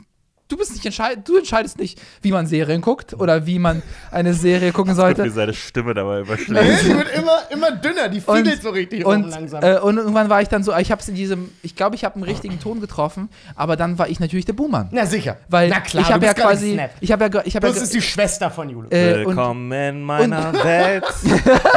Du 0.53 0.59
bist 0.59 0.73
nicht 0.75 0.85
entscheid, 0.85 1.27
du 1.27 1.39
entscheidest 1.39 1.79
nicht, 1.79 1.99
wie 2.21 2.31
man 2.31 2.47
Serien 2.47 2.83
guckt 2.83 3.15
oder 3.15 3.47
wie 3.47 3.59
man 3.59 3.83
eine 4.11 4.35
Serie 4.35 4.71
gucken 4.73 4.93
Wie 4.93 4.97
sollte. 4.97 5.31
seine 5.31 5.55
Stimme 5.55 5.95
dabei 5.95 6.21
überschlägt. 6.21 6.83
die 6.85 6.95
wird 6.95 7.09
immer, 7.17 7.39
immer 7.49 7.71
dünner, 7.71 8.11
die 8.11 8.21
Und, 8.27 8.37
fiedelt 8.37 8.61
so 8.63 8.69
richtig 8.69 9.03
rum 9.07 9.15
und, 9.25 9.31
langsam. 9.31 9.63
äh, 9.65 9.79
und 9.79 9.97
irgendwann 9.97 10.29
war 10.29 10.43
ich 10.43 10.49
dann 10.49 10.63
so, 10.63 10.77
ich 10.77 10.91
habe 10.93 11.01
es 11.01 11.09
in 11.09 11.15
diesem, 11.15 11.49
ich 11.63 11.75
glaube, 11.75 11.97
ich 11.97 12.05
habe 12.05 12.17
einen 12.17 12.25
richtigen 12.25 12.61
Ton 12.61 12.83
getroffen, 12.83 13.31
aber 13.57 13.77
dann 13.77 13.99
war 13.99 14.11
ich 14.11 14.21
natürlich 14.21 14.45
der 14.45 14.53
Boomer. 14.53 14.89
Na 14.91 15.07
sicher. 15.07 15.39
Weil 15.49 15.71
Na 15.71 15.81
klar, 15.81 16.05
ich 16.05 16.13
habe 16.13 16.27
ja 16.27 16.35
quasi, 16.35 16.79
ich 17.01 17.11
habe 17.13 17.25
ja, 17.33 17.43
ich 17.47 17.57
habe 17.57 17.69
Das 17.69 17.77
ja, 17.77 17.83
ist 17.85 17.95
die 17.95 18.03
Schwester 18.03 18.51
von 18.51 18.69
Jule. 18.69 18.89
äh, 18.91 19.25
und, 19.25 19.29
Willkommen 19.29 19.73
in 19.73 20.03
meiner 20.03 20.53
Welt. 20.65 21.05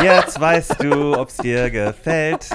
Jetzt 0.04 0.38
weißt 0.38 0.84
du, 0.84 1.18
ob's 1.18 1.38
dir 1.38 1.70
gefällt. 1.70 2.50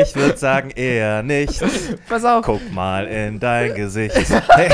Ich 0.00 0.14
würde 0.14 0.36
sagen 0.36 0.70
eher 0.70 1.24
nicht. 1.24 1.60
pass 2.08 2.24
auf, 2.24 2.44
Guck 2.44 2.72
mal 2.72 3.08
in 3.08 3.40
dein 3.40 3.74
Gesicht. 3.74 4.14
Hey, 4.50 4.70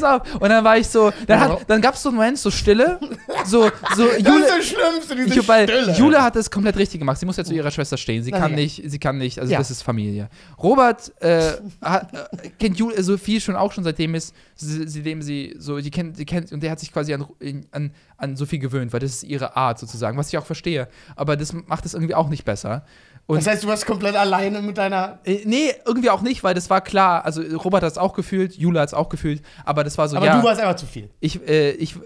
pass 0.00 0.02
auf. 0.22 0.34
Und 0.36 0.48
dann 0.48 0.64
war 0.64 0.76
ich 0.78 0.86
so, 0.88 1.12
dann, 1.26 1.40
hat, 1.40 1.64
dann 1.68 1.80
gab 1.80 1.94
es 1.94 2.02
so 2.02 2.08
einen 2.10 2.16
Moment, 2.16 2.38
so 2.38 2.50
Stille, 2.50 2.98
so, 3.44 3.70
so 3.96 4.06
das 4.18 4.22
Jule, 4.22 4.44
ist 4.44 4.50
das 4.50 4.66
Schlimmste, 4.66 5.16
diese 5.16 5.40
Ich, 5.40 5.48
weil 5.48 5.68
Stille. 5.68 5.92
Jule 5.96 6.22
hat 6.22 6.36
es 6.36 6.50
komplett 6.50 6.76
richtig 6.76 6.98
gemacht. 7.00 7.18
Sie 7.18 7.26
muss 7.26 7.36
ja 7.36 7.44
zu 7.44 7.54
ihrer 7.54 7.70
Schwester 7.70 7.96
stehen. 7.96 8.22
Sie 8.22 8.30
Na 8.30 8.38
kann 8.38 8.50
ja. 8.52 8.56
nicht, 8.56 8.82
sie 8.84 8.98
kann 8.98 9.18
nicht, 9.18 9.38
also 9.38 9.52
Ja. 9.52 9.58
das 9.58 9.70
ist 9.70 9.82
Familie. 9.82 10.28
Robert 10.62 11.12
äh, 11.22 11.52
hat, 11.82 12.12
äh, 12.42 12.48
kennt 12.58 12.78
Jule 12.78 13.02
Sophie 13.02 13.40
schon 13.40 13.56
auch 13.56 13.72
schon 13.72 13.84
seitdem 13.84 14.14
ist, 14.14 14.34
sie- 14.54 14.86
seitdem 14.88 15.22
sie 15.22 15.54
so, 15.58 15.78
die 15.80 15.90
kennt, 15.90 16.18
die 16.18 16.24
kennt 16.24 16.52
und 16.52 16.62
der 16.62 16.70
hat 16.70 16.80
sich 16.80 16.92
quasi 16.92 17.14
an, 17.14 17.26
an, 17.72 17.90
an 18.16 18.36
Sophie 18.36 18.58
gewöhnt, 18.58 18.92
weil 18.92 19.00
das 19.00 19.10
ist 19.12 19.24
ihre 19.24 19.56
Art 19.56 19.78
sozusagen, 19.78 20.16
was 20.18 20.28
ich 20.28 20.38
auch 20.38 20.46
verstehe. 20.46 20.88
Aber 21.16 21.36
das 21.36 21.52
macht 21.52 21.84
es 21.86 21.94
irgendwie 21.94 22.14
auch 22.14 22.28
nicht 22.28 22.44
besser. 22.44 22.84
Und 23.26 23.38
das 23.38 23.46
heißt, 23.46 23.64
du 23.64 23.68
warst 23.68 23.86
komplett 23.86 24.16
alleine 24.16 24.60
mit 24.60 24.76
deiner. 24.76 25.18
äh, 25.24 25.40
nee, 25.46 25.72
irgendwie 25.86 26.10
auch 26.10 26.20
nicht, 26.20 26.44
weil 26.44 26.54
das 26.54 26.68
war 26.68 26.82
klar. 26.82 27.24
Also 27.24 27.42
Robert 27.56 27.82
hat 27.82 27.92
es 27.92 27.98
auch 27.98 28.12
gefühlt, 28.12 28.54
Jule 28.54 28.80
hat 28.80 28.88
es 28.88 28.94
auch 28.94 29.08
gefühlt, 29.08 29.42
aber 29.64 29.82
das 29.82 29.96
war 29.96 30.08
so, 30.08 30.16
Aber 30.16 30.26
ja, 30.26 30.38
du 30.38 30.46
warst 30.46 30.60
einfach 30.60 30.76
zu 30.76 30.86
viel. 30.86 31.08
ich, 31.20 31.46
äh, 31.48 31.70
ich, 31.72 31.96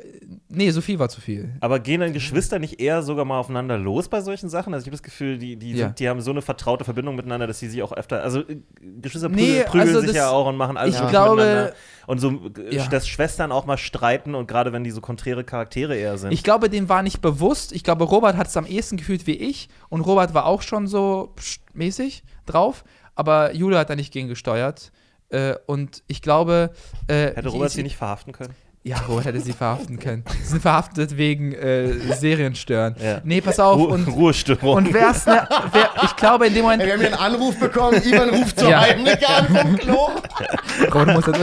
nee, 0.48 0.70
Sophie 0.70 0.98
war 0.98 1.08
zu 1.08 1.20
viel. 1.20 1.54
Aber 1.60 1.78
gehen 1.78 2.00
dann 2.00 2.12
Geschwister 2.12 2.58
nicht 2.58 2.80
eher 2.80 3.02
sogar 3.02 3.24
mal 3.24 3.38
aufeinander 3.38 3.76
los 3.78 4.08
bei 4.08 4.20
solchen 4.20 4.48
Sachen? 4.48 4.72
Also 4.74 4.84
ich 4.84 4.86
habe 4.88 4.96
das 4.96 5.02
Gefühl, 5.02 5.38
die, 5.38 5.56
die, 5.56 5.72
Ja. 5.72 5.88
die 5.90 6.08
haben 6.08 6.20
so 6.20 6.30
eine 6.30 6.42
vertraute 6.42 6.84
Verbindung 6.84 7.16
miteinander, 7.16 7.46
dass 7.46 7.58
sie 7.58 7.68
sich 7.68 7.82
auch 7.82 7.92
öfter. 7.92 8.22
Also 8.22 8.40
äh, 8.40 8.58
Geschwister 9.00 9.28
Nee, 9.28 9.36
prügeln, 9.62 9.64
prügeln 9.66 9.88
also 9.88 10.00
sich 10.00 10.08
das- 10.08 10.16
ja 10.16 10.30
auch 10.30 10.46
und 10.46 10.56
machen 10.56 10.76
alles 10.76 11.00
ich 11.00 11.08
glaube- 11.08 11.36
miteinander. 11.42 11.72
Und 12.06 12.18
so, 12.20 12.50
Ja. 12.70 12.86
dass 12.88 13.06
Schwestern 13.06 13.52
auch 13.52 13.66
mal 13.66 13.76
streiten 13.76 14.34
und 14.34 14.46
gerade 14.48 14.72
wenn 14.72 14.82
die 14.84 14.90
so 14.90 15.00
konträre 15.02 15.44
Charaktere 15.44 15.94
eher 15.94 16.16
sind. 16.16 16.32
Ich 16.32 16.42
glaube, 16.42 16.70
dem 16.70 16.88
war 16.88 17.02
nicht 17.02 17.20
bewusst. 17.20 17.72
Ich 17.72 17.84
glaube, 17.84 18.04
Robert 18.04 18.36
hat 18.36 18.46
es 18.46 18.56
am 18.56 18.64
ehesten 18.64 18.96
gefühlt 18.96 19.26
wie 19.26 19.36
ich. 19.36 19.68
Und 19.90 20.00
Robert 20.00 20.32
war 20.32 20.46
auch 20.46 20.62
schon 20.62 20.86
so 20.86 21.34
mäßig 21.74 22.22
drauf. 22.46 22.84
Aber 23.14 23.54
Jule 23.54 23.78
hat 23.78 23.90
da 23.90 23.96
nicht 23.96 24.12
gegen 24.12 24.28
gesteuert. 24.28 24.90
Äh, 25.30 25.56
und 25.66 26.02
ich 26.06 26.22
glaube. 26.22 26.70
Äh, 27.08 27.34
Hätte 27.34 27.48
Robert 27.48 27.70
sie 27.72 27.82
nicht 27.82 27.96
verhaften 27.98 28.32
können? 28.32 28.54
Ja, 28.84 28.96
Robert 29.08 29.26
hätte 29.26 29.40
sie 29.40 29.52
verhaften 29.52 29.98
können. 29.98 30.24
Sie 30.42 30.48
sind 30.50 30.62
verhaftet 30.62 31.16
wegen 31.18 31.52
äh, 31.52 31.92
Serienstören. 32.14 32.94
Ja. 33.02 33.20
Nee, 33.24 33.40
pass 33.40 33.58
auf. 33.60 33.76
Ru 33.78 33.84
Und, 33.84 34.06
Ruhestörung. 34.08 34.76
und 34.76 34.94
wär's 34.94 35.26
ne, 35.26 35.46
wär, 35.72 35.90
ich 36.04 36.16
glaube, 36.16 36.46
in 36.46 36.54
dem 36.54 36.62
Moment. 36.62 36.82
Ey, 36.82 36.86
wir 36.86 36.92
haben 36.94 37.00
hier 37.00 37.08
einen 37.20 37.34
Anruf 37.34 37.58
bekommen, 37.58 38.00
Ivan 38.02 38.30
ruft 38.30 38.58
so 38.60 38.68
Ja. 38.68 38.80
heimlich 38.80 39.28
an 39.28 39.46
vom 39.48 39.76
Klo. 39.76 40.08
Robert 40.94 41.14
muss 41.14 41.24
das 41.24 41.38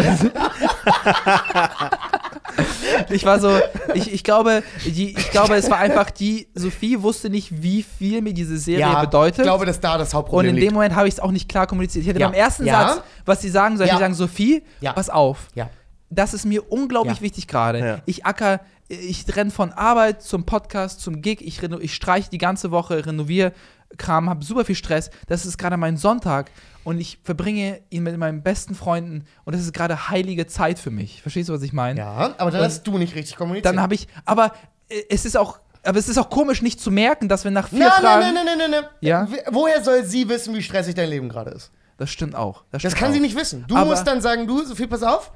ich 3.09 3.25
war 3.25 3.39
so, 3.39 3.51
ich, 3.93 4.13
ich 4.13 4.23
glaube, 4.23 4.63
die, 4.85 5.15
ich 5.17 5.31
glaube, 5.31 5.55
es 5.55 5.69
war 5.69 5.77
einfach 5.77 6.09
die, 6.09 6.47
Sophie 6.55 7.01
wusste 7.01 7.29
nicht, 7.29 7.61
wie 7.61 7.83
viel 7.83 8.21
mir 8.21 8.33
diese 8.33 8.57
Serie 8.57 8.95
bedeutet. 9.01 9.39
Ich 9.39 9.43
glaube, 9.43 9.65
dass 9.65 9.79
da 9.79 9.97
das 9.97 10.09
Und 10.09 10.13
Hauptproblem 10.19 10.55
in 10.55 10.61
dem. 10.61 10.73
Moment 10.73 10.95
habe 10.95 11.07
ich 11.07 11.15
es 11.15 11.19
auch 11.19 11.31
nicht 11.31 11.49
klar 11.49 11.67
kommuniziert. 11.67 12.03
Ich 12.03 12.09
hätte 12.09 12.19
Ja. 12.19 12.27
beim 12.27 12.35
ersten 12.35 12.65
Ja. 12.65 12.87
Satz, 12.89 13.01
was 13.25 13.41
sie 13.41 13.49
sagen 13.49 13.77
soll, 13.77 13.87
Ja. 13.87 13.93
sie 13.95 13.99
sagen, 13.99 14.13
Sophie, 14.13 14.63
Ja. 14.81 14.93
pass 14.93 15.09
auf. 15.09 15.47
Ja. 15.53 15.69
Das 16.09 16.33
ist 16.33 16.45
mir 16.45 16.71
unglaublich 16.71 17.17
Ja. 17.17 17.21
wichtig 17.21 17.47
gerade. 17.47 17.79
Ja. 17.79 17.99
Ich 18.05 18.25
acker, 18.25 18.61
ich 18.87 19.25
renne 19.35 19.51
von 19.51 19.71
Arbeit 19.73 20.21
zum 20.21 20.45
Podcast, 20.45 21.01
zum 21.01 21.21
Gig, 21.21 21.41
ich, 21.41 21.61
ich 21.63 21.93
streiche 21.95 22.29
die 22.29 22.37
ganze 22.37 22.71
Woche, 22.71 23.05
renoviere 23.05 23.53
Kram, 23.97 24.29
habe 24.29 24.43
super 24.43 24.65
viel 24.65 24.75
Stress. 24.75 25.09
Das 25.27 25.45
ist 25.45 25.57
gerade 25.57 25.77
mein 25.77 25.97
Sonntag 25.97 26.51
und 26.83 26.99
ich 26.99 27.19
verbringe 27.23 27.79
ihn 27.89 28.03
mit 28.03 28.17
meinen 28.17 28.43
besten 28.43 28.75
Freunden 28.75 29.25
und 29.45 29.53
das 29.55 29.61
ist 29.61 29.73
gerade 29.73 30.09
heilige 30.09 30.47
Zeit 30.47 30.77
für 30.79 30.91
mich. 30.91 31.21
Verstehst 31.21 31.49
du, 31.49 31.53
was 31.53 31.61
ich 31.63 31.73
meine? 31.73 31.99
Ja, 31.99 32.35
aber 32.37 32.51
dann 32.51 32.59
Und 32.61 32.65
hast 32.65 32.83
du 32.83 32.97
nicht 32.97 33.15
richtig 33.15 33.35
kommuniziert. 33.37 33.65
Dann 33.65 33.81
habe 33.81 33.95
ich, 33.95 34.07
aber 34.25 34.53
äh, 34.89 35.01
es 35.09 35.25
ist 35.25 35.37
auch, 35.37 35.59
aber 35.83 35.97
es 35.97 36.09
ist 36.09 36.17
auch 36.17 36.29
komisch, 36.29 36.61
nicht 36.61 36.79
zu 36.81 36.91
merken, 36.91 37.29
dass 37.29 37.43
wir 37.43 37.51
nach 37.51 37.69
vier 37.69 37.79
Nein, 37.79 37.91
Fragen. 37.91 38.21
nein, 38.21 38.33
nein, 38.33 38.45
nein, 38.45 38.57
nein, 38.57 38.71
nein. 38.81 38.89
Ja? 39.01 39.27
Woher 39.51 39.83
soll 39.83 40.03
sie 40.05 40.27
wissen, 40.29 40.53
wie 40.55 40.61
stressig 40.63 40.93
dein 40.95 41.09
Leben 41.09 41.29
gerade 41.29 41.51
ist? 41.51 41.71
Das 41.97 42.09
stimmt 42.11 42.35
auch. 42.35 42.63
Das 42.71 42.81
stimmt 42.81 42.95
kann 42.95 43.09
auch. 43.09 43.13
sie 43.13 43.19
nicht 43.21 43.37
wissen. 43.37 43.65
Du 43.67 43.75
Aber- 43.75 43.85
musst 43.91 44.05
dann 44.05 44.19
sagen, 44.21 44.45
du, 44.47 44.63
Sophie, 44.65 44.87
pass 44.87 45.01
auf. 45.03 45.31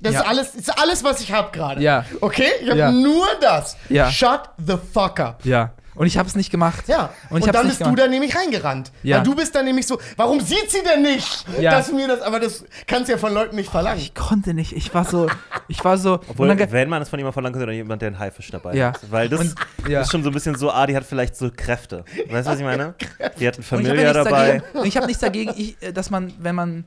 Das 0.00 0.14
Ja. 0.14 0.20
ist, 0.20 0.26
alles, 0.28 0.54
ist 0.54 0.78
alles, 0.82 1.04
was 1.04 1.20
ich 1.20 1.32
habe 1.32 1.50
gerade. 1.52 1.82
Ja. 1.82 2.04
Okay? 2.20 2.48
Ich 2.62 2.68
habe 2.70 2.78
Ja. 2.78 2.90
nur 2.90 3.26
das. 3.40 3.76
Ja. 3.88 4.10
Shut 4.10 4.42
the 4.64 4.76
fuck 4.92 5.20
up. 5.20 5.44
Ja. 5.44 5.72
Und 5.96 6.06
ich 6.06 6.16
habe 6.16 6.26
es 6.26 6.34
nicht 6.34 6.50
gemacht. 6.50 6.84
Ja. 6.86 7.10
Und 7.28 7.42
Und, 7.42 7.54
dann 7.54 7.66
bist 7.66 7.80
du 7.80 7.84
gemacht. 7.84 7.98
da 7.98 8.06
nämlich 8.06 8.34
reingerannt. 8.34 8.90
Ja. 9.02 9.18
Weil 9.18 9.24
du 9.24 9.34
bist 9.34 9.54
dann 9.54 9.66
nämlich 9.66 9.86
so, 9.86 10.00
warum 10.16 10.40
sieht 10.40 10.70
sie 10.70 10.82
denn 10.82 11.02
nicht? 11.02 11.44
Ja. 11.60 11.72
Dass 11.72 11.92
mir 11.92 12.08
das, 12.08 12.22
aber 12.22 12.40
das 12.40 12.64
kannst 12.86 13.08
du 13.08 13.12
ja 13.12 13.18
von 13.18 13.34
Leuten 13.34 13.56
nicht 13.56 13.70
verlangen. 13.70 13.98
Ich 14.00 14.14
konnte 14.14 14.54
nicht. 14.54 14.72
Ich 14.72 14.94
war 14.94 15.04
so, 15.04 15.28
ich 15.68 15.84
war 15.84 15.98
so. 15.98 16.14
Obwohl, 16.28 16.48
und 16.48 16.58
dann, 16.58 16.72
wenn 16.72 16.88
man 16.88 17.02
es 17.02 17.10
von 17.10 17.18
jemandem 17.18 17.34
verlangt, 17.34 17.56
dann 17.56 17.70
jemand, 17.74 18.00
der 18.00 18.06
einen 18.06 18.18
Haifisch 18.18 18.50
dabei 18.50 18.74
Ja. 18.74 18.88
hat. 18.94 19.00
Weil 19.10 19.28
das 19.28 19.40
Und- 19.40 19.54
ja. 19.88 20.00
ist 20.00 20.10
schon 20.10 20.22
so 20.22 20.30
ein 20.30 20.32
bisschen 20.32 20.54
so, 20.54 20.70
ah, 20.70 20.86
die 20.86 20.96
hat 20.96 21.04
vielleicht 21.04 21.36
so 21.36 21.50
Kräfte. 21.54 22.04
Weißt 22.30 22.46
du, 22.46 22.52
was 22.52 22.58
ich 22.58 22.64
meine? 22.64 22.94
Die 23.18 23.18
hat 23.18 23.18
einen 23.18 23.34
und 23.36 23.40
ich 23.42 23.48
habe 23.48 23.62
Familie 23.64 24.12
dabei. 24.14 24.46
dagegen. 24.62 24.78
Und 24.78 24.86
ich 24.86 24.96
habe 24.96 25.06
nichts 25.06 25.20
dagegen, 25.20 25.52
ich, 25.56 25.76
äh, 25.82 25.92
dass 25.92 26.08
man, 26.08 26.32
wenn 26.38 26.54
man 26.54 26.84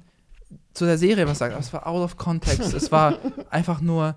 zu 0.74 0.86
der 0.86 0.98
Serie 0.98 1.28
was 1.28 1.40
sagt, 1.40 1.54
aber 1.54 1.62
es 1.62 1.72
war 1.74 1.88
out 1.88 2.04
of 2.04 2.18
context. 2.18 2.74
Es 2.74 2.92
war 2.92 3.18
einfach 3.50 3.82
nur. 3.82 4.16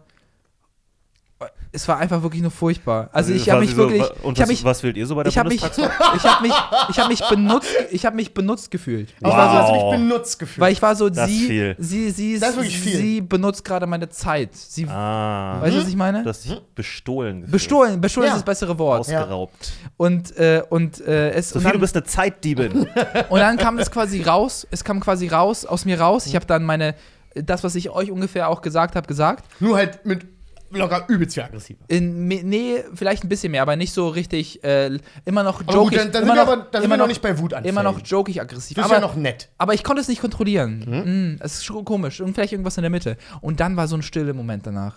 Es 1.77 1.87
war 1.89 1.99
einfach 1.99 2.23
wirklich 2.23 2.41
nur 2.41 2.51
furchtbar. 2.51 3.11
Also 3.13 3.35
ich 3.35 3.51
habe 3.51 3.61
mich 3.61 3.73
so, 3.73 3.77
wirklich. 3.77 4.01
wa- 4.01 4.11
Und 4.23 4.39
ich 4.39 4.41
habe 4.41 4.41
was, 4.41 4.49
mich, 4.49 4.65
was 4.65 4.83
wählt 4.83 4.97
ihr 4.97 5.07
so 5.07 5.15
bei 5.15 5.25
der 5.25 5.31
ich 5.31 5.37
habe 5.37 5.51
mich, 5.51 5.61
Bundestagswahl? 5.61 6.17
ich 6.17 6.23
habe 6.25 6.43
mich, 6.43 6.55
ich 6.89 6.99
habe 6.99 7.09
mich 7.11 7.29
benutzt, 7.29 7.69
ich 7.91 8.07
habe 8.07 8.17
mich 8.17 8.33
benutzt 8.33 8.71
gefühlt. 8.71 9.11
Ich 9.21 9.27
Aber 9.27 9.37
war 9.37 9.67
so, 9.67 9.73
Wow. 9.75 9.93
mich 9.93 10.01
benutzt 10.01 10.39
gefühlt. 10.39 10.59
weil 10.61 10.73
ich 10.73 10.81
war 10.81 10.97
so, 10.97 11.11
Das 11.11 11.29
ist 11.29 11.37
sie, 11.39 11.47
viel. 11.47 11.77
sie, 11.79 12.11
sie, 12.11 12.39
Das 12.39 12.51
ist 12.51 12.57
wirklich 12.57 12.79
viel. 12.81 12.97
sie 12.97 13.21
benutzt 13.21 13.63
gerade 13.63 13.87
meine 13.87 14.09
Zeit. 14.09 14.55
Sie, 14.57 14.87
Ah, 14.89 15.61
weißt 15.61 15.77
du, 15.77 15.81
was 15.83 15.89
ich 15.89 15.97
meine? 15.97 16.23
du 16.23 16.29
hast 16.31 16.45
dich 16.47 16.59
bestohlen 16.75 17.41
gefühlt. 17.43 17.53
Bestohlen, 17.53 18.01
bestohlen 18.01 18.27
Ja. 18.29 18.33
ist 18.33 18.39
das 18.39 18.45
bessere 18.45 18.79
Wort. 18.79 19.01
Ausgeraubt. 19.01 19.73
Und, 19.99 20.35
äh, 20.39 20.63
und, 20.71 21.01
äh, 21.07 21.33
es, 21.33 21.53
und, 21.53 21.61
Sophie, 21.61 21.75
du 21.75 21.81
bist 21.81 21.95
eine 21.95 22.05
Zeitdiebin. 22.05 22.73
und 23.29 23.39
dann 23.39 23.59
kam 23.59 23.79
es 23.79 23.91
quasi 23.91 24.23
raus, 24.23 24.67
es 24.71 24.83
kam 24.83 25.01
quasi 25.01 25.29
raus, 25.29 25.67
aus 25.67 25.85
mir 25.85 26.01
raus. 26.01 26.27
Ich 26.27 26.35
habe 26.37 26.47
dann 26.47 26.65
meine, 26.65 26.95
das, 27.35 27.63
was 27.65 27.75
ich 27.75 27.91
euch 27.91 28.11
ungefähr 28.11 28.49
auch 28.49 28.63
gesagt 28.63 28.97
habe, 28.97 29.07
gesagt. 29.07 29.45
Nur 29.61 29.77
halt 29.77 30.07
mit 30.07 30.27
locker 30.71 31.05
übelst 31.09 31.35
viel 31.35 31.43
aggressiver. 31.43 31.85
In, 31.89 32.29
nee, 32.29 32.85
vielleicht 32.95 33.25
ein 33.25 33.29
bisschen 33.29 33.53
mehr, 33.53 33.63
aber 33.63 33.77
nicht 33.77 33.93
so 33.93 34.09
richtig, 34.09 34.63
äh, 34.65 34.99
immer 35.25 35.43
noch 35.43 35.61
jokig. 35.63 35.77
gut, 35.77 35.97
dann, 35.97 36.13
dann 36.13 36.23
immer 36.25 36.35
sind 36.35 36.37
wir 36.37 36.45
noch, 36.45 36.53
aber 36.53 36.69
dann 36.71 36.83
immer 36.83 36.95
wir 36.95 36.99
noch 36.99 37.07
noch 37.07 37.09
nicht 37.09 37.23
bei 37.23 37.39
Wutanfällen. 37.39 37.69
Immer 37.69 37.83
noch 37.83 38.01
jokig 38.05 38.41
aggressiv. 38.41 38.77
Das 38.77 38.87
ist 38.87 38.93
aber, 38.93 39.01
ja 39.01 39.07
noch 39.07 39.17
nett. 39.17 39.49
aber 39.59 39.75
ich 39.75 39.85
konnte 39.85 40.03
es 40.03 40.09
nicht 40.09 40.21
kontrollieren. 40.21 41.37
Mm, 41.39 41.41
es 41.41 41.55
ist 41.55 41.65
schon 41.65 41.85
komisch. 41.85 42.21
Und 42.21 42.35
vielleicht 42.35 42.53
irgendwas 42.53 42.77
in 42.77 42.83
der 42.83 42.91
Mitte. 42.91 43.17
Und 43.41 43.61
dann 43.61 43.77
war 43.77 43.89
so 43.89 43.97
ein 43.97 44.03
stiller 44.03 44.35
Moment 44.35 44.67
danach. 44.67 44.97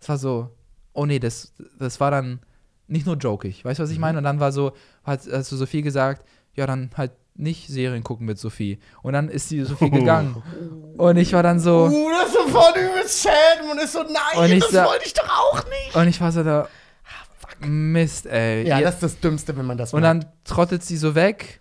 Es 0.00 0.08
war 0.08 0.18
so, 0.18 0.50
oh 0.92 1.06
nee, 1.06 1.18
das, 1.18 1.52
das 1.78 2.00
war 2.00 2.10
dann 2.10 2.40
nicht 2.86 3.06
nur 3.06 3.16
jokig. 3.16 3.64
Weißt 3.64 3.78
du, 3.78 3.82
was 3.82 3.90
ich 3.90 3.98
meine? 3.98 4.18
Und 4.18 4.24
dann 4.24 4.40
war 4.40 4.52
so, 4.52 4.72
hat, 5.04 5.20
hast 5.30 5.52
du 5.52 5.56
Sophie 5.56 5.82
gesagt, 5.82 6.26
ja, 6.54 6.66
dann 6.66 6.90
halt 6.96 7.12
nicht 7.38 7.68
Serien 7.68 8.02
gucken 8.02 8.26
mit 8.26 8.38
Sophie. 8.38 8.78
Und 9.02 9.12
dann 9.12 9.28
ist 9.28 9.50
die 9.50 9.62
Sophie 9.64 9.90
gegangen. 9.90 10.42
Und 10.96 11.16
ich 11.16 11.32
war 11.32 11.42
dann 11.42 11.60
so, 11.60 11.86
Uh, 11.86 12.10
das 12.10 12.28
ist 12.28 12.34
sofort 12.34 12.76
übelst 12.76 13.22
sad. 13.22 13.32
Man 13.68 13.78
ist 13.78 13.92
so, 13.92 14.02
nein, 14.02 14.44
Und 14.44 14.50
ich 14.52 14.60
das 14.62 14.70
sa- 14.72 14.86
wollte 14.86 15.04
ich 15.06 15.14
doch 15.14 15.28
auch 15.28 15.62
nicht. 15.64 15.94
und 15.96 16.08
ich 16.08 16.20
war 16.20 16.32
so 16.32 16.42
da, 16.42 16.68
Mist, 17.60 18.26
ey. 18.26 18.66
Ja, 18.68 18.78
Ihr- 18.78 18.84
das 18.84 18.94
ist 18.96 19.02
das 19.02 19.20
Dümmste, 19.20 19.56
wenn 19.56 19.64
man 19.64 19.78
das 19.78 19.94
und 19.94 20.02
macht. 20.02 20.08
dann 20.10 20.24
trottet 20.44 20.82
sie 20.84 20.96
so 20.98 21.14
weg 21.14 21.60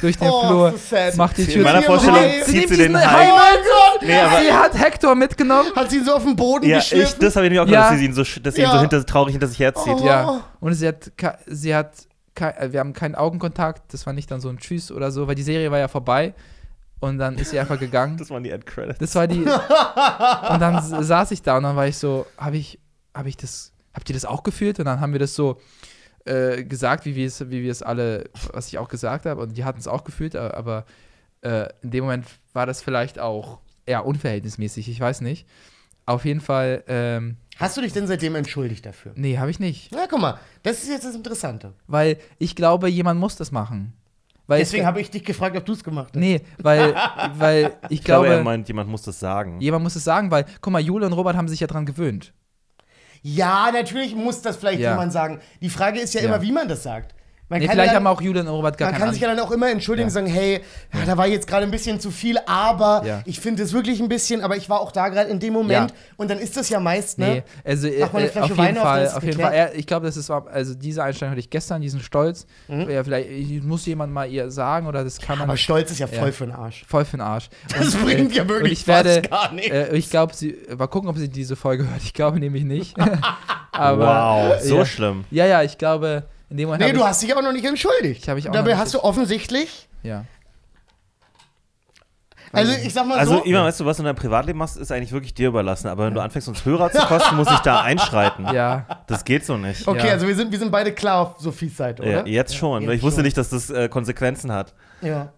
durch 0.00 0.16
den 0.16 0.28
Oh, 0.30 0.46
Flur, 0.46 0.74
sad. 0.78 1.14
macht 1.16 1.36
die 1.36 1.42
In 1.42 1.48
Tür 1.50 1.62
meiner 1.64 1.80
mir 1.80 1.84
Vorstellung. 1.86 2.20
Sie 2.44 2.52
zieht 2.52 2.54
nimmt 2.54 2.68
sie 2.70 2.76
den 2.78 2.96
Hai. 2.96 3.28
Oh 3.30 3.34
mein 3.36 3.54
Gott! 3.64 4.02
Nee, 4.08 4.18
aber 4.18 4.40
Sie 4.40 4.52
hat 4.52 4.78
Hector 4.78 5.14
mitgenommen. 5.14 5.70
Hat 5.76 5.90
sie 5.90 5.98
ihn 5.98 6.04
so 6.06 6.14
auf 6.14 6.22
den 6.24 6.36
Boden 6.36 6.66
ja, 6.66 6.78
ich, 6.78 6.88
geschliffen? 6.88 7.20
das 7.20 7.36
habe 7.36 7.46
ich 7.46 7.52
nämlich 7.52 7.60
auch 7.60 7.70
Ja. 7.70 7.80
gedacht, 7.90 7.92
dass 7.92 7.98
sie 7.98 8.04
ihn 8.06 8.14
so, 8.14 8.22
dass 8.40 8.54
sie 8.54 8.60
ihn 8.62 8.66
Ja. 8.66 8.72
so 8.72 8.80
hinter, 8.80 9.04
traurig 9.04 9.32
hinter 9.32 9.46
sich 9.46 9.58
herzieht. 9.58 9.96
Oh. 10.00 10.06
Ja. 10.06 10.40
Und 10.60 10.72
sie 10.74 10.88
hat, 10.88 11.12
sie 11.46 11.74
hat, 11.74 11.92
kei- 12.36 12.52
äh, 12.52 12.72
wir 12.72 12.78
haben 12.80 12.92
keinen 12.92 13.16
Augenkontakt. 13.16 13.92
Das 13.92 14.06
war 14.06 14.12
nicht 14.12 14.30
dann 14.30 14.40
so 14.40 14.48
ein 14.48 14.58
Tschüss 14.58 14.92
oder 14.92 15.10
so, 15.10 15.26
weil 15.26 15.34
die 15.34 15.42
Serie 15.42 15.70
war 15.72 15.78
ja 15.78 15.88
vorbei. 15.88 16.34
Und 17.00 17.18
dann 17.18 17.36
ist 17.36 17.50
sie 17.50 17.58
einfach 17.58 17.78
gegangen. 17.80 18.16
Das 18.18 18.30
waren 18.30 18.44
die 18.44 18.50
Endcredits. 18.50 18.98
Das 19.00 19.14
war 19.16 19.26
die. 19.26 19.40
und 19.40 20.60
dann 20.60 20.80
saß 21.04 21.32
ich 21.32 21.42
da 21.42 21.56
und 21.56 21.64
dann 21.64 21.74
war 21.76 21.86
ich 21.88 21.98
so, 21.98 22.26
habe 22.38 22.56
ich, 22.56 22.78
habe 23.14 23.28
ich 23.28 23.36
das, 23.36 23.72
habt 23.92 24.08
ihr 24.08 24.14
das 24.14 24.24
auch 24.24 24.42
gefühlt? 24.44 24.78
Und 24.78 24.84
dann 24.84 25.00
haben 25.00 25.12
wir 25.12 25.18
das 25.20 25.34
so 25.34 25.60
äh, 26.24 26.62
gesagt, 26.64 27.04
wie 27.04 27.14
wir 27.16 27.26
es, 27.26 27.50
wie 27.50 27.62
wir 27.62 27.70
es 27.72 27.82
alle, 27.82 28.30
was 28.52 28.68
ich 28.68 28.78
auch 28.78 28.88
gesagt 28.88 29.26
habe. 29.26 29.42
Und 29.42 29.56
die 29.56 29.64
hatten 29.64 29.78
es 29.80 29.88
auch 29.88 30.04
gefühlt, 30.04 30.36
aber 30.36 30.84
äh, 31.42 31.68
in 31.82 31.90
dem 31.90 32.04
Moment 32.04 32.26
war 32.52 32.66
das 32.66 32.80
vielleicht 32.82 33.18
auch 33.18 33.58
eher 33.84 34.06
unverhältnismäßig. 34.06 34.88
Ich 34.88 34.98
weiß 35.00 35.20
nicht. 35.20 35.46
Auf 36.06 36.24
jeden 36.24 36.40
Fall, 36.40 36.82
ähm, 36.88 37.36
Hast 37.58 37.76
du 37.76 37.80
dich 37.80 37.92
denn 37.92 38.06
seitdem 38.06 38.34
entschuldigt 38.34 38.84
dafür? 38.86 39.12
nee, 39.16 39.38
habe 39.38 39.50
ich 39.50 39.58
nicht. 39.58 39.90
Na, 39.92 40.06
guck 40.08 40.20
mal, 40.20 40.38
das 40.62 40.82
ist 40.82 40.88
jetzt 40.90 41.04
das 41.06 41.14
Interessante. 41.14 41.72
Weil 41.86 42.18
ich 42.38 42.54
glaube, 42.54 42.88
jemand 42.88 43.18
muss 43.20 43.36
das 43.36 43.50
machen. 43.50 43.92
Weil 44.46 44.60
Deswegen 44.60 44.82
es, 44.82 44.86
habe 44.86 45.00
ich 45.00 45.10
dich 45.10 45.24
gefragt, 45.24 45.56
ob 45.56 45.64
du 45.64 45.72
es 45.72 45.82
gemacht 45.82 46.10
hast. 46.10 46.16
Nee, 46.20 46.42
weil, 46.58 46.94
weil 47.38 47.72
ich, 47.88 47.98
ich 47.98 48.04
glaube, 48.04 48.26
glaube, 48.26 48.38
er 48.38 48.44
meint, 48.44 48.68
jemand 48.68 48.88
muss 48.88 49.02
das 49.02 49.18
sagen. 49.18 49.60
jemand 49.60 49.82
muss 49.82 49.96
es 49.96 50.04
sagen, 50.04 50.30
weil, 50.30 50.44
guck 50.60 50.72
mal, 50.72 50.78
Jule 50.80 51.04
und 51.06 51.12
Robert 51.14 51.34
haben 51.36 51.48
sich 51.48 51.58
ja 51.58 51.66
dran 51.66 51.84
gewöhnt. 51.84 52.32
Ja, 53.22 53.70
natürlich 53.72 54.14
muss 54.14 54.42
das 54.42 54.56
vielleicht 54.56 54.78
Ja. 54.80 54.90
jemand 54.92 55.12
sagen. 55.12 55.40
Die 55.60 55.70
Frage 55.70 55.98
ist 55.98 56.14
ja, 56.14 56.20
Ja. 56.20 56.28
immer, 56.28 56.42
wie 56.42 56.52
man 56.52 56.68
das 56.68 56.84
sagt. 56.84 57.14
Man 57.48 57.60
Nee, 57.60 57.66
kann 57.66 57.74
vielleicht 57.76 57.92
ja, 57.92 57.96
haben 57.96 58.06
auch 58.08 58.20
Jule 58.20 58.40
und 58.40 58.48
Robert 58.48 58.76
gar 58.76 58.90
man 58.90 59.00
kann 59.00 59.12
sich 59.12 59.22
ja 59.22 59.28
dann 59.28 59.38
auch 59.38 59.52
immer 59.52 59.70
entschuldigen 59.70 60.08
Ja. 60.08 60.18
und 60.20 60.26
sagen, 60.26 60.26
hey, 60.26 60.60
ja, 60.92 61.04
da 61.06 61.16
war 61.16 61.28
jetzt 61.28 61.46
gerade 61.46 61.62
ein 61.64 61.70
bisschen 61.70 62.00
zu 62.00 62.10
viel, 62.10 62.38
aber 62.46 63.02
Ja. 63.06 63.22
ich 63.24 63.38
finde 63.38 63.62
es 63.62 63.72
wirklich 63.72 64.00
ein 64.00 64.08
bisschen, 64.08 64.40
aber 64.42 64.56
ich 64.56 64.68
war 64.68 64.80
auch 64.80 64.90
da 64.90 65.08
gerade 65.10 65.30
in 65.30 65.38
dem 65.38 65.52
Moment 65.52 65.90
Ja. 65.92 65.96
und 66.16 66.28
dann 66.28 66.38
ist 66.40 66.56
das 66.56 66.68
ja 66.70 66.80
meist, 66.80 67.18
ne? 67.20 67.26
Nee, 67.26 67.42
also 67.64 67.86
äh, 67.86 67.90
eine 67.90 68.00
äh, 68.00 68.04
auf 68.04 68.20
jeden 68.20 68.42
auf, 68.42 68.56
dann 68.56 68.76
Fall, 68.76 69.04
ist 69.04 69.14
auf 69.14 69.22
jeden. 69.22 69.40
Fall. 69.40 69.70
Ich 69.76 69.86
glaube, 69.86 70.06
das 70.06 70.16
ist 70.16 70.28
also 70.28 70.74
diese 70.74 71.04
Einstellung 71.04 71.30
hatte 71.30 71.38
ich 71.40 71.48
gestern, 71.50 71.80
diesen 71.80 72.00
Stolz. 72.00 72.46
Mhm. 72.66 72.90
Ja, 72.90 73.04
vielleicht 73.04 73.30
ich, 73.30 73.62
muss 73.62 73.86
jemand 73.86 74.12
mal 74.12 74.28
ihr 74.28 74.50
sagen 74.50 74.88
oder 74.88 75.04
das 75.04 75.20
kann 75.20 75.38
man 75.38 75.48
Aber 75.48 75.56
Stolz 75.56 75.92
ist 75.92 76.00
ja 76.00 76.08
voll 76.08 76.26
Ja. 76.26 76.32
für 76.32 76.46
den 76.46 76.54
Arsch. 76.54 76.84
voll 76.88 77.04
für 77.04 77.16
den 77.16 77.20
Arsch. 77.22 77.48
Das 77.78 77.94
Und, 77.94 78.04
bringt 78.06 78.34
ja 78.34 78.42
und 78.42 78.48
wirklich 78.48 78.72
ich 78.72 78.86
werde, 78.88 79.14
fast 79.22 79.30
gar 79.30 79.52
nichts. 79.52 79.70
äh, 79.70 79.94
ich 79.96 80.10
glaube, 80.10 80.34
sie 80.34 80.56
mal 80.76 80.88
gucken, 80.88 81.08
ob 81.08 81.16
sie 81.16 81.28
diese 81.28 81.54
Folge 81.54 81.88
hört. 81.88 82.02
Ich 82.02 82.12
glaube 82.12 82.40
nämlich 82.40 82.64
nicht. 82.64 82.96
Aber 83.72 84.06
wow, 84.54 84.60
so 84.62 84.78
ja. 84.78 84.86
schlimm. 84.86 85.24
ja, 85.30 85.46
ja, 85.46 85.62
ich 85.62 85.78
glaube, 85.78 86.24
in 86.50 86.56
dem 86.56 86.66
Moment 86.68 86.84
Nee, 86.84 86.92
du 86.92 87.00
ich, 87.00 87.04
hast 87.06 87.22
dich 87.22 87.32
aber 87.32 87.42
noch 87.42 87.52
nicht 87.52 87.64
entschuldigt. 87.64 88.26
Ich 88.26 88.34
mich 88.34 88.48
auch 88.48 88.52
Dabei 88.52 88.76
hast 88.76 88.94
du 88.94 89.00
offensichtlich, 89.02 89.88
ja. 90.02 90.24
also 92.52 92.72
ich 92.72 92.92
sag 92.94 93.06
mal 93.06 93.18
Also, 93.18 93.38
so, 93.38 93.44
Ivan, 93.44 93.64
weißt 93.64 93.80
du, 93.80 93.84
was 93.86 93.96
du 93.96 94.02
in 94.02 94.06
deinem 94.06 94.16
Privatleben 94.16 94.58
machst, 94.58 94.76
ist 94.76 94.90
eigentlich 94.92 95.12
wirklich 95.12 95.34
dir 95.34 95.48
überlassen. 95.48 95.88
Aber 95.88 96.06
wenn 96.06 96.14
du 96.14 96.20
anfängst, 96.20 96.48
uns 96.48 96.64
Hörer 96.64 96.90
zu 96.92 97.00
kosten, 97.06 97.36
muss 97.36 97.50
ich 97.50 97.58
da 97.58 97.80
einschreiten. 97.82 98.46
Ja, 98.52 98.86
Das 99.08 99.24
geht 99.24 99.44
so 99.44 99.56
nicht. 99.56 99.86
okay, 99.86 100.06
ja. 100.06 100.12
also 100.12 100.26
wir 100.28 100.34
sind, 100.36 100.52
wir 100.52 100.58
sind 100.58 100.70
beide 100.70 100.92
klar 100.92 101.20
auf 101.20 101.40
Sophies 101.40 101.76
Seite, 101.76 102.04
Ja, 102.04 102.20
oder? 102.20 102.28
jetzt 102.28 102.56
schon. 102.56 102.82
jetzt 102.82 102.92
ich 102.92 103.02
wusste 103.02 103.18
schon. 103.18 103.24
nicht, 103.24 103.36
dass 103.36 103.50
das 103.50 103.68
äh, 103.70 103.88
Konsequenzen 103.88 104.52
hat. 104.52 104.72
Ja. 105.02 105.32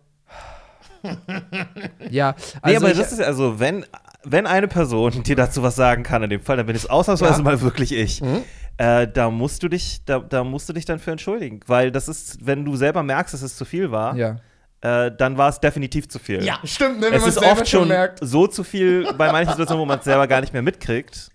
ja. 2.11 2.35
Nee, 2.37 2.59
Also 2.63 2.77
aber 2.85 2.91
ich, 2.93 2.99
das 2.99 3.13
ist 3.13 3.21
also, 3.21 3.59
wenn, 3.59 3.85
wenn 4.25 4.47
eine 4.47 4.69
Person 4.69 5.23
dir 5.25 5.37
dazu 5.37 5.63
was 5.63 5.77
sagen 5.77 6.03
kann, 6.03 6.23
in 6.23 6.31
dem 6.31 6.41
Fall, 6.41 6.57
dann 6.57 6.67
bin 6.67 6.77
es 6.77 6.89
ausnahmsweise 6.89 7.39
Ja. 7.39 7.43
mal 7.45 7.61
wirklich 7.61 7.93
ich. 7.93 8.21
Mhm. 8.21 8.43
Äh, 8.77 9.09
da 9.09 9.31
musst 9.31 9.63
du 9.63 9.69
dich, 9.69 10.05
da, 10.05 10.21
da 10.21 10.45
musst 10.45 10.69
du 10.69 10.73
dich 10.73 10.85
dann 10.85 10.99
für 11.01 11.11
entschuldigen. 11.11 11.61
Weil 11.67 11.91
das 11.91 12.09
ist, 12.09 12.47
wenn 12.47 12.65
du 12.65 12.77
selber 12.77 13.03
merkst, 13.03 13.35
dass 13.35 13.43
es 13.43 13.57
zu 13.57 13.65
viel 13.65 13.91
war, 13.91 14.15
ja. 14.17 14.37
äh, 14.83 15.11
dann 15.17 15.37
war 15.37 15.49
es 15.49 15.59
definitiv 15.59 16.09
zu 16.09 16.19
viel. 16.21 16.45
Ja, 16.45 16.61
stimmt, 16.65 17.01
ne, 17.01 17.07
wenn 17.07 17.15
es 17.15 17.21
man 17.23 17.31
ist 17.31 17.39
oft 17.45 17.69
schon 17.69 17.89
merkt. 17.89 18.21
so 18.23 18.47
zu 18.47 18.63
viel 18.63 19.13
bei 19.15 19.33
manchen 19.33 19.51
Situationen, 19.51 19.81
wo 19.81 19.87
man 19.87 19.99
es 19.99 20.05
selber 20.05 20.29
gar 20.29 20.41
nicht 20.41 20.53
mehr 20.53 20.63
mitkriegt. 20.63 21.31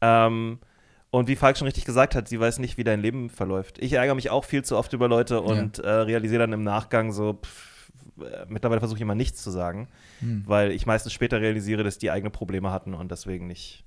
Ähm, 0.00 0.58
und 1.10 1.28
wie 1.28 1.36
Falk 1.36 1.56
schon 1.56 1.66
richtig 1.66 1.84
gesagt 1.84 2.14
hat, 2.16 2.28
sie 2.28 2.40
weiß 2.40 2.58
nicht, 2.58 2.76
wie 2.76 2.82
dein 2.84 3.00
Leben 3.00 3.30
verläuft. 3.30 3.78
Ich 3.78 3.92
ärgere 3.92 4.14
mich 4.16 4.30
auch 4.30 4.44
viel 4.44 4.64
zu 4.64 4.76
oft 4.76 4.92
über 4.94 5.06
Leute 5.06 5.42
und 5.42 5.78
äh, 5.78 5.88
realisiere 5.88 6.40
dann 6.40 6.52
im 6.52 6.64
Nachgang 6.64 7.12
so, 7.12 7.34
pff, 7.34 7.68
mittlerweile 8.48 8.80
versuche 8.80 8.98
ich 8.98 9.02
immer 9.02 9.14
nichts 9.14 9.42
zu 9.42 9.50
sagen, 9.50 9.88
Hm. 10.20 10.42
weil 10.46 10.70
ich 10.72 10.86
meistens 10.86 11.12
später 11.12 11.40
realisiere, 11.40 11.82
dass 11.84 11.98
die 11.98 12.10
eigene 12.10 12.30
Probleme 12.30 12.70
hatten 12.70 12.94
und 12.94 13.10
deswegen 13.10 13.46
nicht. 13.46 13.84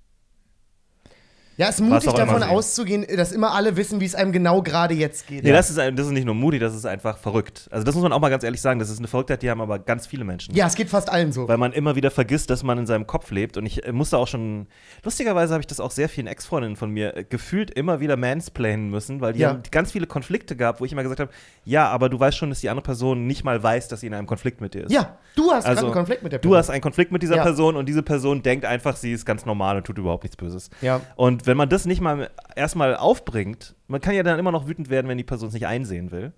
Ja, 1.58 1.70
es 1.70 1.80
ist 1.80 1.82
mutig 1.82 2.14
davon 2.14 2.44
auszugehen, 2.44 3.04
dass 3.16 3.32
immer 3.32 3.54
alle 3.54 3.76
wissen, 3.78 4.00
wie 4.00 4.06
es 4.06 4.14
einem 4.14 4.32
genau 4.32 4.62
gerade 4.62 4.94
jetzt 4.94 5.26
geht. 5.26 5.44
Nee, 5.44 5.52
das 5.52 5.70
ist, 5.72 5.78
das 5.80 5.90
ist 6.06 6.12
nicht 6.12 6.26
nur 6.26 6.36
mutig, 6.36 6.60
das 6.60 6.76
ist 6.76 6.86
einfach 6.86 7.18
verrückt. 7.18 7.68
Also 7.72 7.84
das 7.84 7.96
muss 7.96 8.04
man 8.04 8.14
auch 8.14 8.20
mal 8.20 8.30
ganz 8.30 8.44
ehrlich 8.44 8.62
sagen, 8.62 8.80
das 8.80 8.92
ist 8.92 9.00
eine 9.00 9.08
Verrücktheit, 9.08 9.42
die 9.42 9.50
haben 9.50 9.60
aber 9.60 9.80
ganz 9.80 10.06
viele 10.06 10.24
Menschen. 10.24 10.54
Ja, 10.54 10.68
es 10.68 10.76
geht 10.76 10.88
fast 10.88 11.10
allen 11.10 11.32
so. 11.32 11.48
Weil 11.48 11.58
man 11.58 11.74
immer 11.74 11.96
wieder 11.96 12.12
vergisst, 12.12 12.52
dass 12.52 12.62
man 12.62 12.78
in 12.78 12.86
seinem 12.86 13.08
Kopf 13.08 13.32
lebt. 13.32 13.58
Und 13.58 13.66
ich 13.66 13.84
äh, 13.88 13.92
musste 13.92 14.20
auch 14.20 14.28
schon, 14.28 14.68
lustigerweise 15.04 15.54
habe 15.54 15.62
ich 15.62 15.68
das 15.68 15.80
auch 15.80 15.90
sehr 15.90 16.10
vielen 16.10 16.28
Ex-Freundinnen 16.28 16.76
von 16.76 16.92
mir 16.92 17.18
äh, 17.18 17.24
gefühlt 17.24 17.72
immer 17.72 18.00
wieder 18.00 18.18
mansplainen 18.18 18.92
müssen, 18.92 19.20
weil 19.22 19.34
die 19.34 19.40
Ja. 19.40 19.50
haben 19.50 19.64
ganz 19.72 19.92
viele 19.92 20.06
Konflikte 20.06 20.56
gehabt, 20.56 20.80
wo 20.80 20.86
ich 20.86 20.92
immer 20.92 21.02
gesagt 21.02 21.20
habe, 21.22 21.32
ja, 21.66 21.88
aber 21.90 22.10
du 22.10 22.20
weißt 22.20 22.38
schon, 22.38 22.50
dass 22.50 22.60
die 22.62 22.70
andere 22.70 22.84
Person 22.84 23.26
nicht 23.26 23.44
mal 23.44 23.64
weiß, 23.64 23.88
dass 23.88 24.02
sie 24.02 24.08
in 24.08 24.14
einem 24.14 24.28
Konflikt 24.28 24.62
mit 24.62 24.76
dir 24.76 24.84
ist. 24.84 24.92
Ja, 24.92 25.18
du 25.36 25.52
hast 25.52 25.66
Also, 25.66 25.86
einen 25.86 25.94
Konflikt 25.94 26.22
mit 26.22 26.32
der 26.34 26.38
Du 26.40 26.56
hast 26.56 26.70
einen 26.70 26.82
Konflikt 26.82 27.12
mit 27.12 27.24
dieser 27.24 27.38
Ja. 27.38 27.42
Person 27.44 27.76
und 27.78 27.88
diese 27.90 28.04
Person 28.04 28.44
denkt 28.44 28.64
einfach, 28.64 28.96
sie 28.96 29.12
ist 29.12 29.26
ganz 29.26 29.44
normal 29.44 29.78
und 29.78 29.86
tut 29.88 29.98
überhaupt 29.98 30.24
nichts 30.24 30.38
Böses. 30.38 30.70
Ja. 30.82 31.02
Und 31.16 31.47
wenn 31.48 31.58
man 31.58 31.70
das 31.70 31.86
nicht 31.86 32.02
mal 32.02 32.30
erstmal 32.56 32.96
aufbringt, 32.96 33.76
man 33.88 34.02
kann 34.02 34.14
ja 34.14 34.24
dann 34.24 34.40
immer 34.40 34.52
noch 34.52 34.68
wütend 34.68 34.90
werden, 34.90 35.08
wenn 35.08 35.18
die 35.18 35.24
Person 35.24 35.48
es 35.48 35.54
nicht 35.54 35.68
einsehen 35.68 36.12
will. 36.12 36.34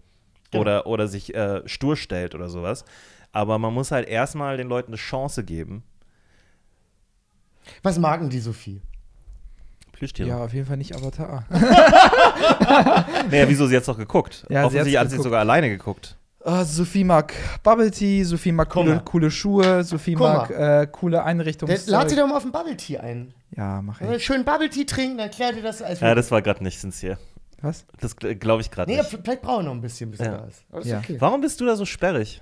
Genau. 0.52 0.62
oder, 0.62 0.88
oder 0.88 1.08
sich 1.08 1.36
äh, 1.36 1.68
stur 1.68 1.96
stellt 1.96 2.34
oder 2.36 2.50
sowas. 2.50 2.86
Aber 3.32 3.60
man 3.60 3.74
muss 3.74 3.92
halt 3.92 4.08
erstmal 4.08 4.58
den 4.58 4.68
Leuten 4.68 4.90
eine 4.92 4.98
Chance 4.98 5.44
geben. 5.44 5.84
Was 7.84 8.00
mag 8.00 8.20
denn 8.20 8.30
die 8.30 8.40
Sophie? 8.40 8.82
Plüschtiere. 9.92 10.30
Ja, 10.30 10.44
auf 10.44 10.54
jeden 10.54 10.66
Fall 10.66 10.78
nicht 10.78 10.96
Avatar. 10.96 11.46
Naja, 13.30 13.48
wieso? 13.48 13.68
Sie 13.68 13.76
hat 13.76 13.88
doch 13.88 13.98
geguckt. 13.98 14.46
Ja, 14.50 14.62
sie 14.62 14.66
Offensichtlich 14.66 14.98
hat 14.98 15.12
sie 15.12 15.18
sogar 15.18 15.42
alleine 15.42 15.70
geguckt. 15.70 16.18
Ah, 16.44 16.64
Sophie 16.64 17.04
mag 17.04 17.34
Bubble 17.64 17.92
Tea, 17.92 18.24
Sophie 18.24 18.54
mag 18.54 18.70
coole, 18.70 19.02
coole 19.04 19.30
Schuhe, 19.30 19.84
Sophie 19.84 20.14
Guck 20.14 20.28
mag 20.28 20.50
äh, 20.50 20.88
coole 20.90 21.24
Einrichtungen. 21.24 21.78
Lad 21.88 22.10
sie 22.10 22.16
doch 22.16 22.28
mal 22.28 22.38
auf 22.38 22.46
ein 22.46 22.52
Bubble 22.52 22.78
Tea 22.78 22.98
ein. 23.00 23.34
Ja, 23.56 23.82
mach 23.82 24.00
ich. 24.02 24.24
schön 24.26 24.46
Bubble 24.46 24.70
Tea 24.70 24.86
trinken, 24.86 25.18
dann 25.18 25.32
klärt 25.32 25.56
ihr 25.56 25.64
das 25.64 25.82
als 25.82 26.00
Ja, 26.00 26.14
das 26.16 26.30
war 26.32 26.42
gerade 26.42 26.64
nicht 26.64 26.80
sincere. 26.80 27.18
Was? 27.62 27.86
Das 28.00 28.16
glaube 28.16 28.62
ich 28.62 28.72
gerade 28.72 28.90
Nee, 28.90 28.98
nicht. 29.00 29.10
vielleicht 29.24 29.42
brauchen 29.42 29.66
wir 29.66 29.70
noch 29.70 29.74
ein 29.74 29.82
bisschen, 29.82 30.12
bis 30.12 30.20
Ja. 30.22 30.38
da 30.38 30.46
ist. 30.46 30.64
Ja. 30.86 31.00
ist 31.00 31.04
okay. 31.06 31.18
Warum 31.20 31.42
bist 31.42 31.60
du 31.60 31.66
da 31.66 31.76
so 31.76 31.86
sperrig? 31.86 32.42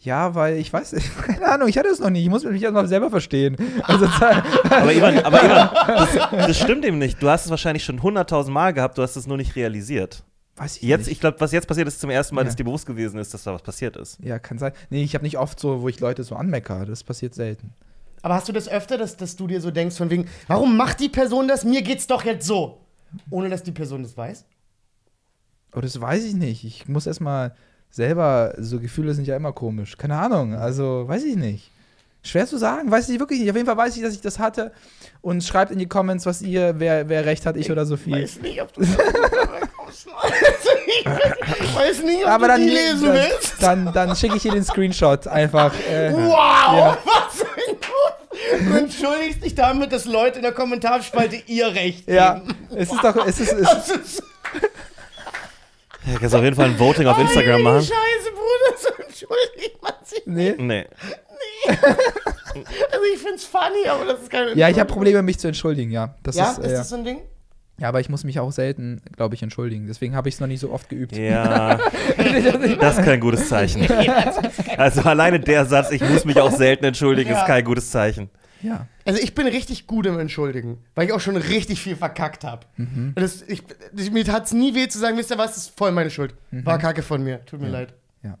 Ja, 0.00 0.34
weil 0.34 0.58
ich 0.58 0.70
weiß, 0.70 0.94
keine 1.26 1.46
Ahnung, 1.46 1.68
ich 1.68 1.78
hatte 1.78 1.88
es 1.88 1.98
noch 2.00 2.10
nie. 2.10 2.22
Ich 2.24 2.28
muss 2.28 2.44
mich 2.44 2.62
erstmal 2.62 2.86
selber 2.86 3.08
verstehen. 3.10 3.56
Also, 3.84 4.04
Aber 4.68 4.92
Ivan, 4.92 5.18
aber 5.20 5.42
Ivan 5.42 5.70
das, 5.86 6.46
das 6.46 6.58
stimmt 6.58 6.84
eben 6.84 6.98
nicht. 6.98 7.22
Du 7.22 7.30
hast 7.30 7.44
es 7.46 7.50
wahrscheinlich 7.50 7.84
schon 7.84 8.02
hunderttausend 8.02 8.52
Mal 8.52 8.72
gehabt, 8.74 8.98
du 8.98 9.02
hast 9.02 9.16
es 9.16 9.26
nur 9.26 9.38
nicht 9.38 9.56
realisiert. 9.56 10.24
weiß 10.56 10.76
ich 10.76 10.82
Jetzt, 10.82 11.06
nicht. 11.06 11.12
ich 11.12 11.20
glaube, 11.20 11.40
was 11.40 11.52
jetzt 11.52 11.66
passiert 11.66 11.88
ist 11.88 12.00
zum 12.00 12.10
ersten 12.10 12.34
Mal, 12.34 12.42
Ja. 12.42 12.46
dass 12.46 12.56
dir 12.56 12.64
bewusst 12.64 12.84
gewesen 12.86 13.18
ist, 13.18 13.32
dass 13.32 13.44
da 13.44 13.54
was 13.54 13.62
passiert 13.62 13.96
ist. 13.96 14.18
Ja, 14.22 14.38
kann 14.38 14.58
sein. 14.58 14.72
Nee, 14.90 15.02
ich 15.04 15.14
habe 15.14 15.24
nicht 15.24 15.38
oft 15.38 15.58
so, 15.58 15.80
wo 15.80 15.88
ich 15.88 16.00
Leute 16.00 16.22
so 16.22 16.34
anmecker. 16.36 16.84
Das 16.84 17.02
passiert 17.02 17.34
selten. 17.34 17.72
Aber 18.24 18.34
hast 18.36 18.48
du 18.48 18.52
das 18.54 18.68
öfter, 18.70 18.96
dass, 18.96 19.18
dass 19.18 19.36
du 19.36 19.46
dir 19.46 19.60
so 19.60 19.70
denkst, 19.70 19.96
von 19.96 20.08
wegen, 20.08 20.26
warum 20.48 20.78
macht 20.78 20.98
die 21.00 21.10
Person 21.10 21.46
das? 21.46 21.62
Mir 21.62 21.82
geht's 21.82 22.06
doch 22.06 22.24
jetzt 22.24 22.46
so. 22.46 22.80
Ohne 23.28 23.50
dass 23.50 23.62
die 23.62 23.70
Person 23.70 24.02
das 24.02 24.16
weiß? 24.16 24.46
Aber 25.72 25.82
das 25.82 26.00
weiß 26.00 26.24
ich 26.24 26.32
nicht. 26.32 26.64
Ich 26.64 26.88
muss 26.88 27.06
erstmal 27.06 27.54
selber, 27.90 28.54
so 28.56 28.80
Gefühle 28.80 29.12
sind 29.12 29.26
ja 29.26 29.36
immer 29.36 29.52
komisch. 29.52 29.98
Keine 29.98 30.16
Ahnung, 30.16 30.54
also 30.54 31.06
weiß 31.06 31.22
ich 31.24 31.36
nicht. 31.36 31.70
Schwer 32.22 32.46
zu 32.46 32.56
sagen, 32.56 32.90
weiß 32.90 33.10
ich 33.10 33.20
wirklich 33.20 33.40
nicht. 33.40 33.50
Auf 33.50 33.56
jeden 33.56 33.66
Fall 33.66 33.76
weiß 33.76 33.94
ich, 33.94 34.02
dass 34.02 34.14
ich 34.14 34.22
das 34.22 34.38
hatte. 34.38 34.72
Und 35.20 35.44
schreibt 35.44 35.70
in 35.70 35.78
die 35.78 35.86
Comments, 35.86 36.24
was 36.24 36.40
ihr, 36.40 36.80
wer, 36.80 37.10
wer 37.10 37.26
recht 37.26 37.44
hat, 37.44 37.58
ich 37.58 37.70
oder 37.70 37.84
Sophie. 37.84 38.12
Weiß 38.12 38.40
nicht, 38.40 38.62
ob 38.62 38.72
du. 38.72 38.80
Ich 38.80 38.88
weiß 41.76 42.02
nicht, 42.02 42.24
ob 42.24 42.30
Aber 42.30 42.46
du 42.46 42.52
dann, 42.54 42.62
die 42.62 42.70
lesen 42.70 43.04
dann, 43.04 43.14
willst. 43.14 43.62
dann, 43.62 43.92
dann 43.92 44.16
schicke 44.16 44.36
ich 44.36 44.42
dir 44.42 44.52
den 44.52 44.64
Screenshot 44.64 45.26
einfach. 45.26 45.74
Äh, 45.90 46.10
Wow, 46.14 46.32
Ja. 46.32 46.98
was. 47.04 47.43
Du 48.58 48.74
entschuldigst 48.76 49.44
dich 49.44 49.54
damit, 49.54 49.92
dass 49.92 50.04
Leute 50.04 50.36
in 50.36 50.42
der 50.42 50.52
Kommentarspalte 50.52 51.36
ihr 51.46 51.68
Recht 51.74 52.08
ja, 52.08 52.34
geben. 52.40 52.54
es 52.76 52.90
ist 52.92 53.02
doch, 53.04 53.26
es 53.26 53.40
ist, 53.40 53.52
es, 53.52 53.60
Das 53.62 53.88
ist 53.90 54.22
Ja, 56.06 56.18
kannst 56.18 56.34
auf 56.34 56.42
jeden 56.42 56.56
Fall 56.56 56.66
ein 56.66 56.78
Voting 56.78 57.06
auf 57.06 57.18
Instagram 57.18 57.62
Meine 57.62 57.76
machen. 57.78 57.86
Scheiße, 57.86 58.30
Bruder, 58.32 58.78
so 58.78 59.02
entschuldigt 59.02 59.82
man 59.82 59.92
sich. 60.04 60.22
nee. 60.26 60.54
Nee. 60.58 60.86
Also 62.54 63.04
ich 63.12 63.20
find's 63.20 63.44
funny, 63.44 63.88
aber 63.88 64.04
das 64.04 64.20
ist 64.22 64.30
keine 64.30 64.54
Ja, 64.54 64.68
ich 64.68 64.78
habe 64.78 64.92
Probleme, 64.92 65.22
mich 65.22 65.38
zu 65.40 65.48
entschuldigen, 65.48 65.90
ja. 65.90 66.14
Das 66.22 66.36
Ja, 66.36 66.52
ist, 66.52 66.58
ist 66.58 66.66
äh, 66.66 66.74
das 66.76 66.88
so 66.88 66.96
ein 66.96 67.04
Ding? 67.04 67.18
ja, 67.80 67.88
aber 67.88 67.98
ich 67.98 68.08
muss 68.08 68.22
mich 68.22 68.38
auch 68.38 68.52
selten, 68.52 69.00
glaube 69.16 69.34
ich, 69.34 69.42
entschuldigen. 69.42 69.88
Deswegen 69.88 70.14
habe 70.14 70.28
ich 70.28 70.36
es 70.36 70.40
noch 70.40 70.46
nicht 70.46 70.60
so 70.60 70.70
oft 70.70 70.88
geübt. 70.88 71.16
Ja, 71.16 71.78
das 72.80 72.98
ist 72.98 73.04
kein 73.04 73.18
gutes 73.18 73.48
Zeichen. 73.48 73.86
Also 74.76 75.00
alleine 75.02 75.40
der 75.40 75.64
Satz, 75.66 75.90
ich 75.90 76.00
muss 76.08 76.24
mich 76.24 76.38
auch 76.40 76.52
selten 76.52 76.84
entschuldigen, 76.84 77.30
Ja. 77.30 77.40
ist 77.40 77.46
kein 77.46 77.64
gutes 77.64 77.90
Zeichen. 77.90 78.30
Ja. 78.64 78.86
Also 79.04 79.20
ich 79.22 79.34
bin 79.34 79.46
richtig 79.46 79.86
gut 79.86 80.06
im 80.06 80.18
Entschuldigen, 80.18 80.78
weil 80.94 81.06
ich 81.06 81.12
auch 81.12 81.20
schon 81.20 81.36
richtig 81.36 81.80
viel 81.80 81.96
verkackt 81.96 82.44
habe. 82.44 82.66
Mhm. 82.76 83.12
Das, 83.14 83.42
ich, 83.42 83.62
ich, 83.96 84.10
mir 84.10 84.24
tat's 84.24 84.52
nie 84.52 84.74
weh 84.74 84.88
zu 84.88 84.98
sagen, 84.98 85.16
wisst 85.18 85.30
ihr 85.30 85.38
was, 85.38 85.54
das 85.54 85.64
ist 85.66 85.78
voll 85.78 85.92
meine 85.92 86.10
Schuld. 86.10 86.34
War 86.50 86.78
Kacke 86.78 87.02
von 87.02 87.22
mir, 87.22 87.44
tut 87.44 87.60
mir 87.60 87.68
leid. 87.68 87.94
Mhm. 88.22 88.30
Ja. 88.30 88.38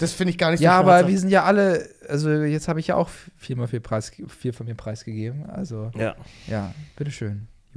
Das 0.00 0.12
finde 0.12 0.30
ich 0.30 0.38
gar 0.38 0.50
nicht 0.50 0.60
Ja, 0.60 0.72
so 0.72 0.78
aber 0.80 0.90
schmerzhaft. 0.92 1.10
wir 1.12 1.18
sind 1.20 1.28
ja 1.30 1.44
alle, 1.44 1.88
also 2.08 2.30
jetzt 2.30 2.68
habe 2.68 2.80
ich 2.80 2.86
ja 2.86 2.96
auch 2.96 3.10
viermal 3.36 3.68
viel, 3.68 3.80
Preis, 3.80 4.10
viel 4.28 4.52
von 4.52 4.66
mir 4.66 4.74
preisgegeben. 4.74 5.44
Also, 5.50 5.90
Ja. 5.96 6.16
ja, 6.46 6.74
bitteschön. 6.96 7.48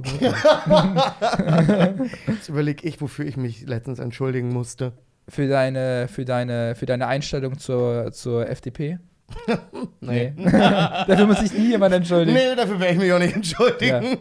Jetzt 2.26 2.48
überlege 2.48 2.86
ich, 2.88 3.00
wofür 3.02 3.26
ich 3.26 3.36
mich 3.36 3.66
letztens 3.66 3.98
entschuldigen 3.98 4.48
musste. 4.48 4.92
für, 5.28 5.46
deine, 5.46 6.08
für, 6.08 6.24
deine, 6.24 6.74
für 6.74 6.86
deine 6.86 7.06
Einstellung 7.06 7.58
zur, 7.58 8.10
zur 8.12 8.48
FDP? 8.48 8.98
Nee. 10.00 10.32
Dafür 10.44 11.26
muss 11.26 11.40
sich 11.40 11.52
nie 11.52 11.68
jemand 11.70 11.94
entschuldigen. 11.94 12.36
Nee, 12.36 12.54
dafür 12.54 12.80
werde 12.80 12.94
ich 12.94 12.98
mich 13.00 13.12
auch 13.12 13.18
nicht 13.18 13.34
entschuldigen. 13.34 14.18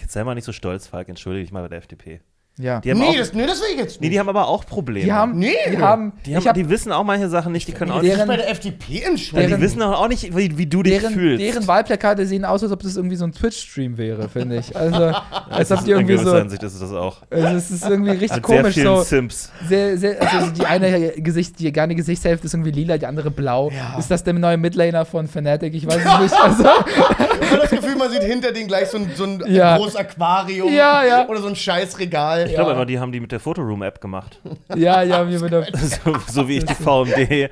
Jetzt 0.00 0.12
sei 0.12 0.24
mal 0.24 0.34
nicht 0.34 0.44
so 0.44 0.52
stolz, 0.52 0.86
Falk, 0.86 1.08
entschuldige 1.08 1.44
dich 1.44 1.52
mal 1.52 1.62
bei 1.62 1.68
der 1.68 1.78
FDP. 1.78 2.20
Ja. 2.58 2.80
Die 2.80 2.90
haben, 2.90 2.98
Nee, 2.98 3.06
auch, 3.06 3.16
das, 3.16 3.32
nee, 3.32 3.46
das 3.46 3.60
will 3.60 3.68
ich 3.72 3.78
jetzt 3.78 4.00
nee, 4.00 4.06
nicht. 4.08 4.14
die 4.14 4.20
haben 4.20 4.28
aber 4.28 4.48
auch 4.48 4.66
Probleme. 4.66 5.04
Die 5.04 5.12
haben, 5.12 5.38
Nee. 5.38 5.52
die 5.70 5.78
haben, 5.78 6.12
die, 6.26 6.34
haben, 6.36 6.44
hab, 6.44 6.54
die 6.54 6.68
wissen 6.68 6.90
auch 6.92 7.04
manche 7.04 7.28
Sachen 7.28 7.52
nicht, 7.52 7.68
die 7.68 7.72
können 7.72 7.90
auch 7.92 7.96
Ich 7.98 8.02
nicht. 8.04 8.16
deren- 8.16 8.26
bei 8.28 8.36
der 8.36 8.50
FDP 8.50 8.84
Ja, 9.00 9.08
entschuldigen. 9.08 9.46
die 9.46 9.48
deren- 9.50 9.60
wissen 9.62 9.82
auch 9.82 10.08
nicht, 10.08 10.36
wie, 10.36 10.58
wie 10.58 10.66
du 10.66 10.82
dich 10.82 10.98
deren, 10.98 11.14
fühlst. 11.14 11.40
deren 11.42 11.66
Wahlplakate 11.68 12.26
sehen 12.26 12.44
aus, 12.44 12.62
als 12.62 12.72
ob 12.72 12.82
das 12.82 12.96
irgendwie 12.96 13.16
so 13.16 13.24
ein 13.24 13.32
Twitch-Stream 13.32 13.96
wäre, 13.96 14.28
finde 14.28 14.56
ich. 14.58 14.76
Also, 14.76 15.12
als 15.50 15.70
ob 15.72 15.84
die 15.84 15.92
In 15.92 15.98
irgendwie 15.98 16.18
so. 16.18 16.36
Hinsicht 16.36 16.62
ist 16.62 16.74
es 16.74 16.80
das 16.80 16.92
auch. 16.92 17.22
Also 17.30 17.46
es 17.56 17.70
ist 17.70 17.84
irgendwie 17.88 18.10
richtig 18.10 18.30
sehr 18.32 18.40
komisch. 18.40 18.74
vielen 18.74 18.86
So, 18.96 19.02
Sims. 19.02 19.52
sehr, 19.68 19.96
sehr, 19.98 20.20
also 20.20 20.50
die 20.50 20.66
eine 20.66 21.12
Gesicht, 21.12 21.58
die 21.60 21.78
eine 21.78 21.94
Gesichtshälfte 21.94 22.46
ist 22.46 22.54
irgendwie 22.54 22.72
lila, 22.72 22.98
die 22.98 23.06
andere 23.06 23.30
blau. 23.30 23.70
Ist 23.98 24.10
das 24.10 24.24
der 24.24 24.34
neue 24.34 24.56
Midlaner 24.56 25.04
von 25.04 25.28
Fnatic? 25.28 25.74
Ich 25.74 25.86
weiß 25.86 25.96
es 25.96 26.20
nicht. 26.20 26.34
Also, 26.42 26.64
Ich 26.64 27.27
habe 27.58 27.68
das 27.68 27.70
Gefühl, 27.70 27.96
man 27.96 28.10
sieht 28.10 28.22
hinter 28.22 28.52
denen 28.52 28.68
gleich 28.68 28.88
so 28.88 28.98
ein, 28.98 29.10
so 29.14 29.24
ein 29.24 29.42
Ja. 29.46 29.76
großes 29.76 29.96
Aquarium 29.96 30.72
Ja, 30.72 31.04
ja. 31.04 31.28
oder 31.28 31.40
so 31.40 31.48
ein 31.48 31.56
scheiß 31.56 31.98
Regal. 31.98 32.46
Ich 32.46 32.54
glaube 32.54 32.72
aber, 32.72 32.86
die 32.86 32.98
haben 32.98 33.12
die 33.12 33.20
mit 33.20 33.32
der 33.32 33.40
Photoroom-App 33.40 34.00
gemacht. 34.00 34.40
ja, 34.74 35.02
ja, 35.02 35.24
mir 35.24 35.40
wieder. 35.42 35.64
so, 35.74 36.16
so 36.26 36.48
wie 36.48 36.58
ich 36.58 36.64
die 36.64 36.74
VMD 36.74 37.16
äh, 37.30 37.48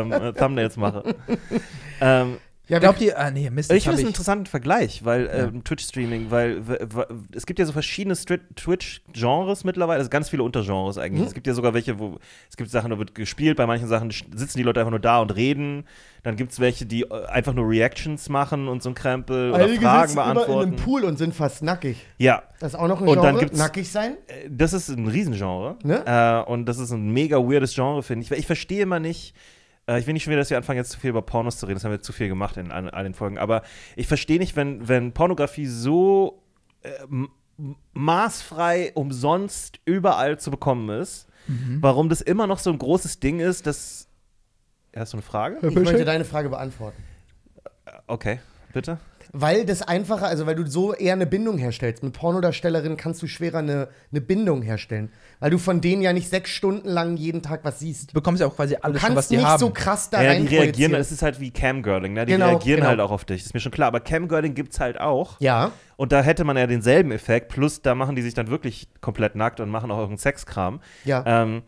ähm, 0.00 0.12
äh, 0.12 0.32
Thumbnails 0.32 0.76
mache. 0.76 1.02
ähm, 2.00 2.38
Ja, 2.70 2.78
Glaubt 2.78 3.00
ihr, 3.00 3.18
ah 3.18 3.30
nee, 3.30 3.50
Mist, 3.50 3.70
ich 3.72 3.78
das 3.78 3.82
finde 3.84 3.94
es 3.96 3.98
einen 4.00 4.08
interessanten 4.08 4.46
Vergleich, 4.46 5.04
weil 5.04 5.28
ähm, 5.32 5.64
Twitch-Streaming, 5.64 6.30
weil 6.30 6.62
es 7.34 7.44
gibt 7.44 7.58
ja 7.58 7.66
so 7.66 7.72
verschiedene 7.72 8.14
Twitch-Genres 8.16 9.64
mittlerweile, 9.64 9.98
also 9.98 10.08
ganz 10.10 10.28
viele 10.28 10.42
Untergenres 10.42 10.96
eigentlich. 10.98 11.26
Es 11.26 11.34
gibt 11.34 11.46
ja 11.46 11.54
sogar 11.54 11.74
welche, 11.74 11.98
wo 11.98 12.18
es 12.48 12.56
gibt 12.56 12.70
Sachen, 12.70 12.90
da 12.90 12.98
wird 12.98 13.14
gespielt, 13.14 13.56
bei 13.56 13.66
manchen 13.66 13.88
Sachen 13.88 14.10
sitzen 14.10 14.58
die 14.58 14.62
Leute 14.62 14.80
einfach 14.80 14.90
nur 14.90 15.00
da 15.00 15.20
und 15.20 15.34
reden. 15.34 15.84
Dann 16.22 16.36
gibt 16.36 16.52
es 16.52 16.60
welche, 16.60 16.84
die 16.86 17.02
äh, 17.02 17.26
einfach 17.26 17.54
nur 17.54 17.68
Reactions 17.68 18.28
machen 18.28 18.68
und 18.68 18.82
so 18.82 18.90
ein 18.90 18.94
Krempel 18.94 19.50
oder 19.52 19.64
Einige 19.64 19.80
Fragen 19.80 20.08
sitzen 20.08 20.20
immer 20.20 20.28
in 20.30 20.34
beantworten. 20.34 20.68
einem 20.68 20.76
Pool 20.76 21.04
und 21.04 21.16
sind 21.18 21.34
fast 21.34 21.62
nackig. 21.62 21.96
Ja, 22.18 22.42
Das 22.60 22.74
ist 22.74 22.78
auch 22.78 22.88
noch 22.88 23.00
ein 23.00 23.08
Und 23.08 23.14
Genre. 23.14 23.26
dann 23.26 23.38
gibt's- 23.38 23.58
nackig 23.58 23.90
sein. 23.90 24.12
äh, 24.28 24.48
das 24.50 24.72
ist 24.74 24.90
ein 24.90 25.08
Riesengenre. 25.08 25.76
Ne? 25.82 26.04
Äh, 26.06 26.50
und 26.50 26.66
das 26.66 26.78
ist 26.78 26.90
ein 26.92 27.10
mega 27.10 27.38
weirdes 27.38 27.74
Genre, 27.74 28.02
finde 28.02 28.24
ich. 28.24 28.30
Weil 28.30 28.38
Ich 28.38 28.46
verstehe 28.46 28.82
immer 28.82 29.00
nicht. 29.00 29.34
Äh, 29.94 29.98
Ich 29.98 30.06
will 30.06 30.12
nicht 30.14 30.22
schon 30.24 30.30
wieder, 30.30 30.40
dass 30.40 30.50
wir 30.50 30.56
anfangen, 30.56 30.78
jetzt 30.78 30.90
zu 30.90 31.00
viel 31.00 31.10
über 31.10 31.22
Pornos 31.22 31.58
zu 31.58 31.66
reden. 31.66 31.76
Das 31.76 31.84
haben 31.84 31.92
wir 31.92 32.00
zu 32.00 32.12
viel 32.12 32.28
gemacht 32.28 32.56
in 32.56 32.70
all, 32.72 32.88
all 32.90 33.04
den 33.04 33.14
Folgen. 33.14 33.38
Aber 33.38 33.62
ich 33.96 34.06
verstehe 34.06 34.38
nicht, 34.38 34.56
wenn, 34.56 34.88
wenn 34.88 35.12
Pornografie 35.12 35.66
so 35.66 36.42
äh, 36.82 36.90
maßfrei 37.92 38.92
umsonst 38.94 39.80
überall 39.84 40.38
zu 40.38 40.50
bekommen 40.50 40.88
ist, 41.00 41.26
Mhm. 41.46 41.78
warum 41.80 42.08
das 42.10 42.20
immer 42.20 42.46
noch 42.46 42.58
so 42.58 42.70
ein 42.70 42.78
großes 42.78 43.18
Ding 43.18 43.40
ist, 43.40 43.66
dass. 43.66 44.08
Hast 44.94 45.12
du 45.14 45.16
eine 45.16 45.22
Frage? 45.22 45.66
Ich 45.66 45.74
möchte 45.74 46.04
deine 46.04 46.24
Frage 46.24 46.48
beantworten. 46.50 47.02
Okay, 48.06 48.40
bitte. 48.72 48.98
Weil 49.32 49.64
das 49.64 49.82
einfacher, 49.82 50.26
also 50.26 50.46
weil 50.46 50.54
du 50.56 50.66
so 50.66 50.92
eher 50.92 51.12
eine 51.12 51.26
Bindung 51.26 51.56
herstellst. 51.58 52.02
Mit 52.02 52.12
Pornodarstellerinnen 52.14 52.96
kannst 52.96 53.22
du 53.22 53.26
schwerer 53.26 53.58
eine, 53.58 53.88
eine 54.10 54.20
Bindung 54.20 54.62
herstellen. 54.62 55.12
Weil 55.38 55.50
du 55.50 55.58
von 55.58 55.80
denen 55.80 56.02
ja 56.02 56.12
nicht 56.12 56.28
sechs 56.28 56.50
Stunden 56.50 56.88
lang 56.88 57.16
jeden 57.16 57.40
Tag 57.42 57.60
was 57.64 57.78
siehst. 57.78 58.10
Du 58.10 58.14
bekommst 58.14 58.40
ja 58.40 58.46
auch 58.46 58.56
quasi 58.56 58.74
Du 58.74 58.84
alles 58.84 59.00
schon, 59.00 59.10
was 59.10 59.14
kannst 59.16 59.30
die 59.30 59.36
nicht 59.36 59.46
haben. 59.46 59.60
so 59.60 59.70
krass 59.70 60.10
da 60.10 60.22
Ja, 60.22 60.30
rein 60.30 60.46
die 60.46 60.56
reagieren, 60.56 60.94
es 60.94 61.12
ist 61.12 61.22
halt 61.22 61.38
wie 61.40 61.50
Camgirling, 61.50 62.12
ne? 62.12 62.26
Die 62.26 62.32
Genau, 62.32 62.48
reagieren 62.48 62.78
genau. 62.78 62.88
halt 62.90 63.00
auch 63.00 63.10
auf 63.10 63.24
dich, 63.24 63.38
das 63.42 63.46
ist 63.46 63.54
mir 63.54 63.60
schon 63.60 63.72
klar. 63.72 63.88
Aber 63.88 64.00
Camgirling 64.00 64.54
gibt 64.54 64.72
es 64.72 64.80
halt 64.80 65.00
auch. 65.00 65.40
Ja. 65.40 65.70
Und 65.96 66.12
da 66.12 66.22
hätte 66.22 66.44
man 66.44 66.56
ja 66.56 66.66
denselben 66.66 67.12
Effekt, 67.12 67.48
plus 67.50 67.82
da 67.82 67.94
machen 67.94 68.16
die 68.16 68.22
sich 68.22 68.34
dann 68.34 68.48
wirklich 68.48 68.88
komplett 69.00 69.34
nackt 69.36 69.60
und 69.60 69.68
machen 69.70 69.90
auch 69.90 69.96
irgendeinen 69.98 70.18
Sexkram. 70.18 70.80
Ja. 71.04 71.22
Ähm, 71.26 71.62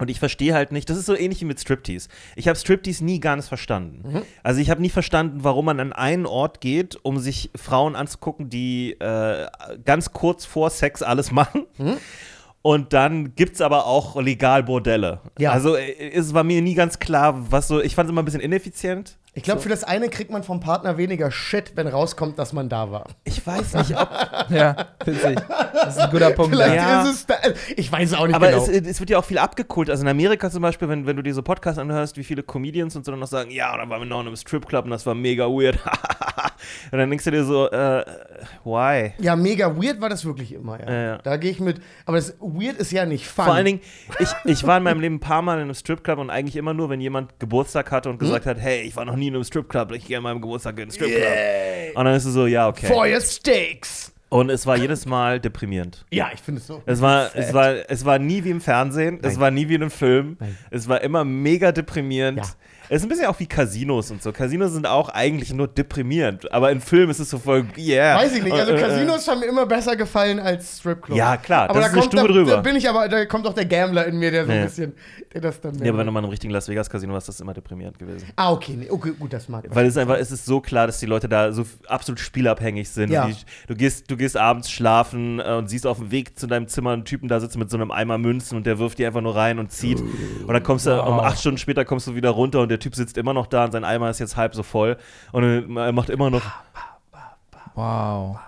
und 0.00 0.10
ich 0.10 0.18
verstehe 0.18 0.54
halt 0.54 0.72
nicht, 0.72 0.90
das 0.90 0.98
ist 0.98 1.06
so 1.06 1.14
ähnlich 1.14 1.40
wie 1.40 1.44
mit 1.44 1.60
Striptease. 1.60 2.08
Ich 2.34 2.48
habe 2.48 2.58
Striptease 2.58 3.04
nie 3.04 3.20
ganz 3.20 3.46
verstanden. 3.46 4.12
Mhm. 4.12 4.22
Also 4.42 4.60
ich 4.60 4.68
habe 4.70 4.82
nie 4.82 4.90
verstanden, 4.90 5.44
warum 5.44 5.66
man 5.66 5.78
an 5.78 5.92
einen 5.92 6.26
Ort 6.26 6.60
geht, 6.60 6.98
um 7.02 7.18
sich 7.18 7.50
Frauen 7.54 7.94
anzugucken, 7.94 8.50
die 8.50 8.92
äh, 8.98 9.46
ganz 9.84 10.12
kurz 10.12 10.44
vor 10.46 10.70
Sex 10.70 11.02
alles 11.02 11.30
machen. 11.30 11.66
Mhm. 11.78 11.98
Und 12.62 12.92
dann 12.92 13.36
gibt 13.36 13.56
es 13.56 13.60
aber 13.60 13.86
auch 13.86 14.20
legal 14.20 14.64
Bordelle. 14.64 15.20
Ja. 15.38 15.52
Also 15.52 15.76
äh, 15.76 16.10
es 16.10 16.34
war 16.34 16.42
mir 16.42 16.60
nie 16.60 16.74
ganz 16.74 16.98
klar, 16.98 17.52
was 17.52 17.68
so, 17.68 17.80
ich 17.80 17.94
fand 17.94 18.08
es 18.08 18.10
immer 18.10 18.22
ein 18.22 18.24
bisschen 18.24 18.40
ineffizient. 18.40 19.16
Ich 19.36 19.42
glaube, 19.42 19.60
für 19.60 19.68
das 19.68 19.82
eine 19.82 20.08
kriegt 20.08 20.30
man 20.30 20.44
vom 20.44 20.60
Partner 20.60 20.96
weniger 20.96 21.30
Shit, 21.32 21.72
wenn 21.74 21.88
rauskommt, 21.88 22.38
dass 22.38 22.52
man 22.52 22.68
da 22.68 22.92
war. 22.92 23.06
Ich 23.24 23.44
weiß 23.44 23.74
nicht, 23.74 23.98
ob 23.98 24.08
Ja, 24.50 24.86
witzig. 25.04 25.36
Das 25.72 25.96
ist 25.96 26.02
ein 26.02 26.10
guter 26.10 26.30
Punkt. 26.30 26.54
Vielleicht 26.54 26.76
Ja. 26.76 27.02
Ist 27.02 27.10
es 27.14 27.26
da. 27.26 27.34
Ich 27.76 27.90
weiß 27.90 28.12
es 28.12 28.16
auch 28.16 28.26
nicht 28.26 28.36
Aber 28.36 28.46
genau. 28.46 28.62
es, 28.62 28.68
es 28.68 29.00
wird 29.00 29.10
ja 29.10 29.18
auch 29.18 29.24
viel 29.24 29.38
abgekult. 29.38 29.90
Also 29.90 30.02
in 30.02 30.08
Amerika 30.08 30.50
zum 30.50 30.62
Beispiel, 30.62 30.88
wenn, 30.88 31.06
wenn 31.06 31.16
du 31.16 31.22
diese 31.22 31.42
Podcasts 31.42 31.80
anhörst, 31.80 32.16
wie 32.16 32.22
viele 32.22 32.44
Comedians 32.44 32.94
und 32.94 33.04
so 33.04 33.10
dann 33.10 33.20
noch 33.20 33.26
sagen, 33.26 33.50
ja, 33.50 33.76
da 33.76 33.88
waren 33.88 34.02
wir 34.02 34.06
noch 34.06 34.20
in 34.20 34.28
einem 34.28 34.36
Stripclub 34.36 34.84
und 34.84 34.92
das 34.92 35.04
war 35.04 35.16
mega 35.16 35.46
weird. 35.46 35.78
Und 36.90 36.98
dann 36.98 37.10
denkst 37.10 37.24
du 37.24 37.30
dir 37.30 37.44
so, 37.44 37.70
äh, 37.70 38.04
why? 38.64 39.12
Ja, 39.18 39.36
mega 39.36 39.76
weird 39.76 40.00
war 40.00 40.08
das 40.08 40.24
wirklich 40.24 40.52
immer, 40.52 40.80
ja. 40.80 40.90
Ja, 40.90 41.02
ja. 41.02 41.18
Da 41.18 41.36
gehe 41.36 41.50
ich 41.50 41.60
mit. 41.60 41.80
Aber 42.06 42.16
das 42.16 42.36
weird 42.40 42.78
ist 42.78 42.92
ja 42.92 43.06
nicht 43.06 43.26
fun. 43.26 43.44
Vor 43.44 43.54
allen 43.54 43.66
Dingen, 43.66 43.80
ich, 44.18 44.28
ich 44.44 44.66
war 44.66 44.78
in 44.78 44.82
meinem 44.84 45.00
Leben 45.00 45.16
ein 45.16 45.20
paar 45.20 45.42
Mal 45.42 45.56
in 45.56 45.62
einem 45.62 45.74
Stripclub 45.74 46.18
und 46.18 46.30
eigentlich 46.30 46.56
immer 46.56 46.74
nur, 46.74 46.90
wenn 46.90 47.00
jemand 47.00 47.38
Geburtstag 47.38 47.90
hatte 47.90 48.10
und 48.10 48.18
gesagt 48.18 48.46
hat, 48.46 48.58
hey, 48.58 48.82
ich 48.82 48.96
war 48.96 49.04
noch 49.04 49.16
nie 49.16 49.28
in 49.28 49.34
einem 49.34 49.44
Stripclub, 49.44 49.92
ich 49.92 50.06
gehe 50.06 50.16
an 50.16 50.22
meinem 50.22 50.40
Geburtstag 50.40 50.76
in 50.76 50.82
einen 50.82 50.90
Stripclub. 50.90 51.96
Und 51.96 52.04
dann 52.04 52.14
ist 52.14 52.24
es 52.24 52.34
so, 52.34 52.46
ja, 52.46 52.68
okay. 52.68 52.86
For 52.86 53.06
your 53.06 53.20
steaks. 53.20 54.12
Und 54.30 54.50
es 54.50 54.66
war 54.66 54.76
jedes 54.76 55.06
Mal 55.06 55.38
deprimierend. 55.38 56.04
Ja, 56.10 56.30
ich 56.34 56.40
finde 56.40 56.60
es 56.60 56.66
so. 56.66 56.82
Es 56.86 57.00
war, 57.00 57.30
es, 57.36 57.54
war, 57.54 57.88
es 57.88 58.04
war 58.04 58.18
nie 58.18 58.42
wie 58.42 58.50
im 58.50 58.60
Fernsehen, 58.60 59.20
es 59.22 59.34
Nein. 59.34 59.40
war 59.40 59.50
nie 59.52 59.68
wie 59.68 59.74
in 59.76 59.82
einem 59.82 59.92
Film, 59.92 60.36
Nein. 60.40 60.58
es 60.72 60.88
war 60.88 61.02
immer 61.02 61.24
mega 61.24 61.70
deprimierend. 61.70 62.38
Ja. 62.38 62.44
Es 62.88 62.98
ist 62.98 63.02
ein 63.04 63.08
bisschen 63.08 63.26
auch 63.26 63.38
wie 63.40 63.46
Casinos 63.46 64.10
und 64.10 64.22
so. 64.22 64.32
Casinos 64.32 64.72
sind 64.72 64.86
auch 64.86 65.08
eigentlich 65.08 65.52
nur 65.52 65.68
deprimierend, 65.68 66.52
aber 66.52 66.70
in 66.70 66.80
Filmen 66.80 67.10
ist 67.10 67.18
es 67.20 67.30
so 67.30 67.38
voll, 67.38 67.64
yeah. 67.78 68.16
Weiß 68.16 68.34
ich 68.36 68.42
nicht. 68.42 68.52
Also 68.52 68.72
Und, 68.72 68.78
äh, 68.78 68.82
Casinos 68.82 69.26
haben 69.28 69.40
mir 69.40 69.46
immer 69.46 69.66
besser 69.66 69.96
gefallen 69.96 70.38
als 70.38 70.78
Stripclubs. 70.80 71.18
Ja, 71.18 71.36
klar, 71.36 71.70
aber 71.70 71.80
das 71.80 71.82
da 71.82 71.86
ist 71.86 71.92
eine 71.92 72.00
kommt, 72.02 72.12
Stufe 72.12 72.26
da, 72.28 72.32
drüber. 72.34 72.50
Da 72.52 72.60
bin 72.60 72.76
ich 72.76 72.88
aber, 72.88 73.08
da 73.08 73.24
kommt 73.26 73.46
auch 73.46 73.54
der 73.54 73.64
Gambler 73.66 74.06
in 74.06 74.18
mir, 74.18 74.30
der 74.30 74.44
so 74.46 74.52
ein 74.52 74.58
Ja. 74.58 74.64
bisschen, 74.64 74.92
der 75.32 75.40
das 75.40 75.60
dann. 75.60 75.74
Nee, 75.76 75.88
aber 75.88 75.98
wenn 75.98 76.06
du 76.06 76.12
mal 76.12 76.20
in 76.20 76.24
einem 76.24 76.30
richtigen 76.30 76.52
Las 76.52 76.68
Vegas 76.68 76.90
Casino 76.90 77.12
warst, 77.14 77.28
das 77.28 77.36
ist 77.36 77.40
immer 77.40 77.54
deprimierend 77.54 77.98
gewesen. 77.98 78.28
ah, 78.36 78.52
okay, 78.52 78.76
nee, 78.78 78.90
okay, 78.90 79.12
gut, 79.18 79.32
das 79.32 79.48
mag 79.48 79.64
ich. 79.64 79.74
Weil 79.74 79.86
es 79.86 79.96
einfach, 79.96 80.16
es 80.18 80.30
ist 80.30 80.44
so 80.44 80.60
klar, 80.60 80.86
dass 80.86 80.98
die 81.00 81.06
Leute 81.06 81.28
da 81.28 81.52
so 81.52 81.64
absolut 81.88 82.20
spielabhängig 82.20 82.88
sind. 82.90 83.10
Ja. 83.10 83.26
Die, 83.26 83.34
du, 83.66 83.74
gehst, 83.74 84.10
du 84.10 84.16
gehst 84.16 84.36
abends 84.36 84.70
schlafen 84.70 85.40
äh, 85.40 85.54
und 85.54 85.68
siehst 85.68 85.86
auf 85.86 85.98
dem 85.98 86.10
Weg 86.10 86.38
zu 86.38 86.46
deinem 86.46 86.68
Zimmer 86.68 86.90
einen 86.92 87.04
Typen 87.04 87.28
da 87.28 87.40
sitzen 87.40 87.58
mit 87.58 87.70
so 87.70 87.76
einem 87.76 87.90
Eimer 87.90 88.18
Münzen 88.18 88.56
und 88.56 88.66
der 88.66 88.78
wirft 88.78 88.98
die 88.98 89.06
einfach 89.06 89.22
nur 89.22 89.34
rein 89.34 89.58
und 89.58 89.72
zieht. 89.72 90.00
Und 90.00 90.52
dann 90.52 90.62
kommst 90.62 90.86
du, 90.86 91.02
um 91.02 91.18
acht 91.20 91.38
Stunden 91.40 91.58
später 91.58 91.84
kommst 91.84 92.06
du 92.06 92.14
wieder 92.14 92.30
runter 92.30 92.60
und 92.60 92.70
der 92.74 92.80
Typ 92.80 92.94
sitzt 92.94 93.16
immer 93.16 93.32
noch 93.32 93.46
da 93.46 93.64
und 93.64 93.72
sein 93.72 93.84
Eimer 93.84 94.10
ist 94.10 94.18
jetzt 94.18 94.36
halb 94.36 94.54
so 94.54 94.62
voll. 94.62 94.96
Und 95.32 95.76
er 95.76 95.92
macht 95.92 96.10
immer 96.10 96.30
noch. 96.30 96.42
Wow. 97.74 98.38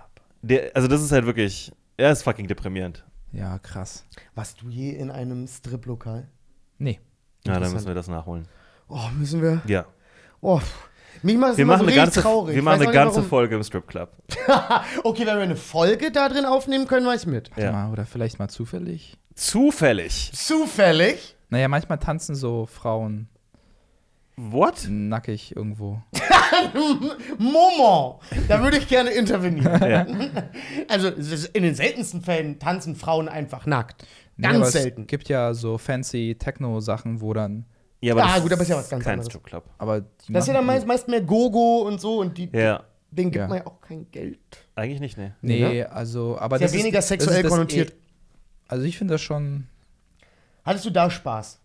Der, 0.42 0.70
also, 0.74 0.88
das 0.88 1.00
ist 1.02 1.12
halt 1.12 1.26
wirklich. 1.26 1.72
Er 1.96 2.12
ist 2.12 2.22
fucking 2.22 2.46
deprimierend. 2.46 3.04
Ja, 3.32 3.58
krass. 3.58 4.04
Warst 4.34 4.62
du 4.62 4.68
je 4.68 4.90
in 4.90 5.10
einem 5.10 5.46
Striplokal? 5.46 6.28
Nee. 6.78 7.00
Ja, 7.46 7.58
dann 7.60 7.72
müssen 7.72 7.86
wir 7.86 7.94
das 7.94 8.08
nachholen. 8.08 8.46
Oh, 8.88 9.08
müssen 9.16 9.40
wir? 9.42 9.62
Ja. 9.66 9.86
Oh, 10.40 10.60
mich 11.22 11.36
macht 11.36 11.52
das 11.52 11.56
Wir 11.56 11.62
immer 11.62 11.72
machen, 11.74 11.86
so 11.86 11.92
eine 11.92 11.96
richtig 11.96 12.04
ganze, 12.04 12.22
traurig. 12.22 12.54
wir 12.54 12.62
machen 12.62 12.82
eine 12.82 12.92
ganze 12.92 13.16
warum. 13.16 13.28
Folge 13.28 13.56
im 13.56 13.62
Stripclub. 13.62 14.10
Okay, 15.02 15.26
wenn 15.26 15.36
wir 15.36 15.42
eine 15.42 15.56
Folge 15.56 16.10
da 16.10 16.28
drin 16.28 16.44
aufnehmen 16.44 16.86
können, 16.86 17.06
weiß 17.06 17.22
ich 17.22 17.26
mit. 17.28 17.50
Ja. 17.56 17.72
Mal, 17.72 17.92
oder 17.92 18.04
vielleicht 18.06 18.38
mal 18.38 18.48
zufällig. 18.48 19.16
Zufällig. 19.34 20.32
Zufällig? 20.34 21.36
Naja, 21.48 21.68
manchmal 21.68 21.98
tanzen 21.98 22.34
so 22.34 22.66
Frauen 22.66 23.28
What? 24.38 24.86
nackig 24.90 25.56
irgendwo. 25.56 26.02
Moment, 27.38 28.20
da 28.48 28.62
würde 28.62 28.76
ich 28.78 28.86
gerne 28.88 29.10
intervenieren. 29.10 29.80
Ja. 29.90 30.06
Also 30.88 31.08
ist- 31.08 31.46
in 31.56 31.62
den 31.62 31.74
seltensten 31.74 32.20
Fällen 32.22 32.58
tanzen 32.58 32.96
Frauen 32.96 33.28
einfach 33.28 33.66
nackt. 33.66 34.06
Nee, 34.36 34.42
Ganz 34.48 34.56
aber 34.56 34.66
selten. 34.70 35.00
Es 35.02 35.06
gibt 35.06 35.28
ja 35.30 35.54
so 35.54 35.78
fancy 35.78 36.36
Techno-Sachen, 36.38 37.20
wo 37.22 37.32
dann. 37.32 37.64
Ja, 38.02 38.12
aber 38.12 38.24
Ah, 38.24 38.34
das 38.34 38.42
gut, 38.42 38.52
aber 38.52 38.62
ist 38.62 38.68
ja 38.68 38.76
was 38.76 38.90
ganz 38.90 39.04
kein 39.04 39.12
anderes. 39.14 39.32
Stripclub. 39.32 39.64
Aber 39.78 40.02
Das 40.28 40.42
ist 40.42 40.48
ja 40.48 40.54
dann 40.54 40.66
meist, 40.66 40.86
meist 40.86 41.08
mehr 41.08 41.22
Gogo 41.22 41.82
und 41.86 41.98
so 42.00 42.20
und 42.20 42.36
die, 42.36 42.50
Ja. 42.52 42.84
denen 43.10 43.30
gibt 43.30 43.40
Ja. 43.42 43.48
man 43.48 43.58
ja 43.58 43.66
auch 43.66 43.80
kein 43.80 44.10
Geld. 44.10 44.38
Eigentlich 44.74 45.00
nicht, 45.00 45.16
ne. 45.16 45.34
Nee, 45.40 45.82
also, 45.84 46.38
aber 46.38 46.56
Ist 46.56 46.60
ja 46.62 46.66
das 46.68 46.74
weniger 46.76 46.98
das 46.98 47.08
sexuell 47.08 47.42
das 47.42 47.50
konnotiert. 47.50 47.92
eh- 47.92 47.94
Also 48.68 48.84
ich 48.84 48.98
finde 48.98 49.14
das 49.14 49.22
schon 49.22 49.66
Hattest 50.64 50.84
du 50.84 50.90
da 50.90 51.08
Spaß? 51.10 51.58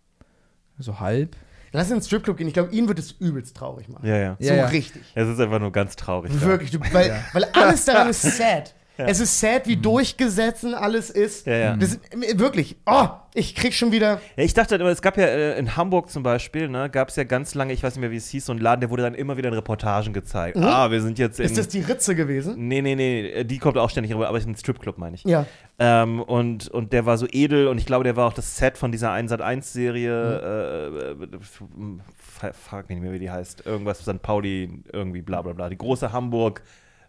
so 0.80 1.00
halb. 1.02 1.36
Lass 1.74 1.90
in 1.90 1.98
den 1.98 2.04
Stripclub 2.04 2.36
gehen. 2.38 2.48
Ich 2.48 2.54
glaube, 2.54 2.74
ihn 2.74 2.88
wird 2.88 3.00
es 3.00 3.12
übelst 3.14 3.56
traurig 3.56 3.88
machen. 3.88 4.06
Ja, 4.06 4.18
ja. 4.18 4.38
So 4.40 4.48
Ja, 4.48 4.56
ja. 4.56 4.66
richtig. 4.68 5.02
Es 5.16 5.28
ist 5.28 5.40
einfach 5.40 5.60
nur 5.60 5.72
ganz 5.72 5.96
traurig. 5.96 6.32
Wirklich. 6.42 6.72
Du, 6.72 6.80
weil, 6.92 7.08
Ja. 7.08 7.20
weil 7.34 7.46
alles 7.54 7.86
daran 7.86 8.10
ist 8.12 8.22
sad. 8.24 8.74
Es 9.08 9.20
ist 9.20 9.40
sad, 9.40 9.66
Mhm. 9.66 9.70
wie 9.72 9.78
durchgesetzt 9.78 10.64
und 10.64 10.74
alles 10.74 11.10
ist. 11.10 11.46
Ja, 11.48 11.56
ja. 11.58 11.76
Das 11.76 11.90
ist 11.94 12.00
äh, 12.14 12.38
wirklich. 12.40 12.78
Oh, 12.86 13.08
ich 13.34 13.56
krieg 13.56 13.74
schon 13.74 13.92
wieder. 13.92 14.20
Ja, 14.36 14.44
ich 14.44 14.54
dachte 14.54 14.76
immer, 14.76 14.90
es 14.90 15.02
gab 15.02 15.18
ja 15.18 15.26
äh, 15.26 15.58
in 15.58 15.76
Hamburg 15.78 16.10
zum 16.10 16.24
Beispiel, 16.24 16.68
ne, 16.68 16.90
gab 16.90 17.10
es 17.10 17.16
ja 17.16 17.24
ganz 17.24 17.56
lange, 17.56 17.72
ich 17.74 17.82
weiß 17.84 17.96
nicht 17.96 18.02
mehr, 18.02 18.12
wie 18.12 18.18
es 18.18 18.28
hieß, 18.30 18.46
so 18.48 18.54
ein 18.54 18.58
Laden, 18.60 18.82
der 18.82 18.90
wurde 18.90 19.04
dann 19.04 19.14
immer 19.14 19.38
wieder 19.38 19.48
in 19.50 19.56
Reportagen 19.56 20.14
gezeigt. 20.14 20.58
Ah, 20.58 20.92
wir 20.92 21.02
sind 21.02 21.18
jetzt 21.20 21.40
in. 21.40 21.46
Mhm. 21.46 21.52
Ist 21.52 21.58
das 21.58 21.68
die 21.70 21.80
Ritze 21.82 22.16
gewesen? 22.16 22.56
nee, 22.68 22.82
nee, 22.82 22.96
nee, 22.96 23.44
die 23.44 23.58
kommt 23.60 23.78
auch 23.78 23.90
ständig 23.90 24.14
rüber, 24.14 24.28
aber 24.28 24.38
ich 24.38 24.46
ein 24.46 24.56
Stripclub, 24.56 24.98
meine 24.98 25.16
ich. 25.16 25.24
Ja. 25.24 25.46
Ähm, 25.80 26.22
und, 26.22 26.68
und 26.68 26.94
der 26.94 27.06
war 27.06 27.18
so 27.18 27.26
edel 27.32 27.68
und 27.68 27.78
ich 27.78 27.86
glaube, 27.86 28.04
der 28.04 28.16
war 28.16 28.28
auch 28.28 28.34
das 28.34 28.58
Set 28.58 28.78
von 28.78 28.92
dieser 28.92 29.12
1 29.12 29.32
Mhm. 29.32 29.38
1-Serie. 29.42 31.18
Äh, 31.22 31.24
äh, 31.24 32.52
frag 32.54 32.90
mich 32.90 32.98
nicht 32.98 33.04
mehr, 33.04 33.14
wie 33.14 33.20
die 33.20 33.32
heißt. 33.32 33.66
Irgendwas 33.66 34.00
St. 34.00 34.22
Pauli, 34.22 34.70
irgendwie 34.92 35.22
bla 35.22 35.42
bla 35.42 35.54
bla. 35.54 35.70
Die 35.70 35.78
große 35.78 36.12
Hamburg. 36.12 36.62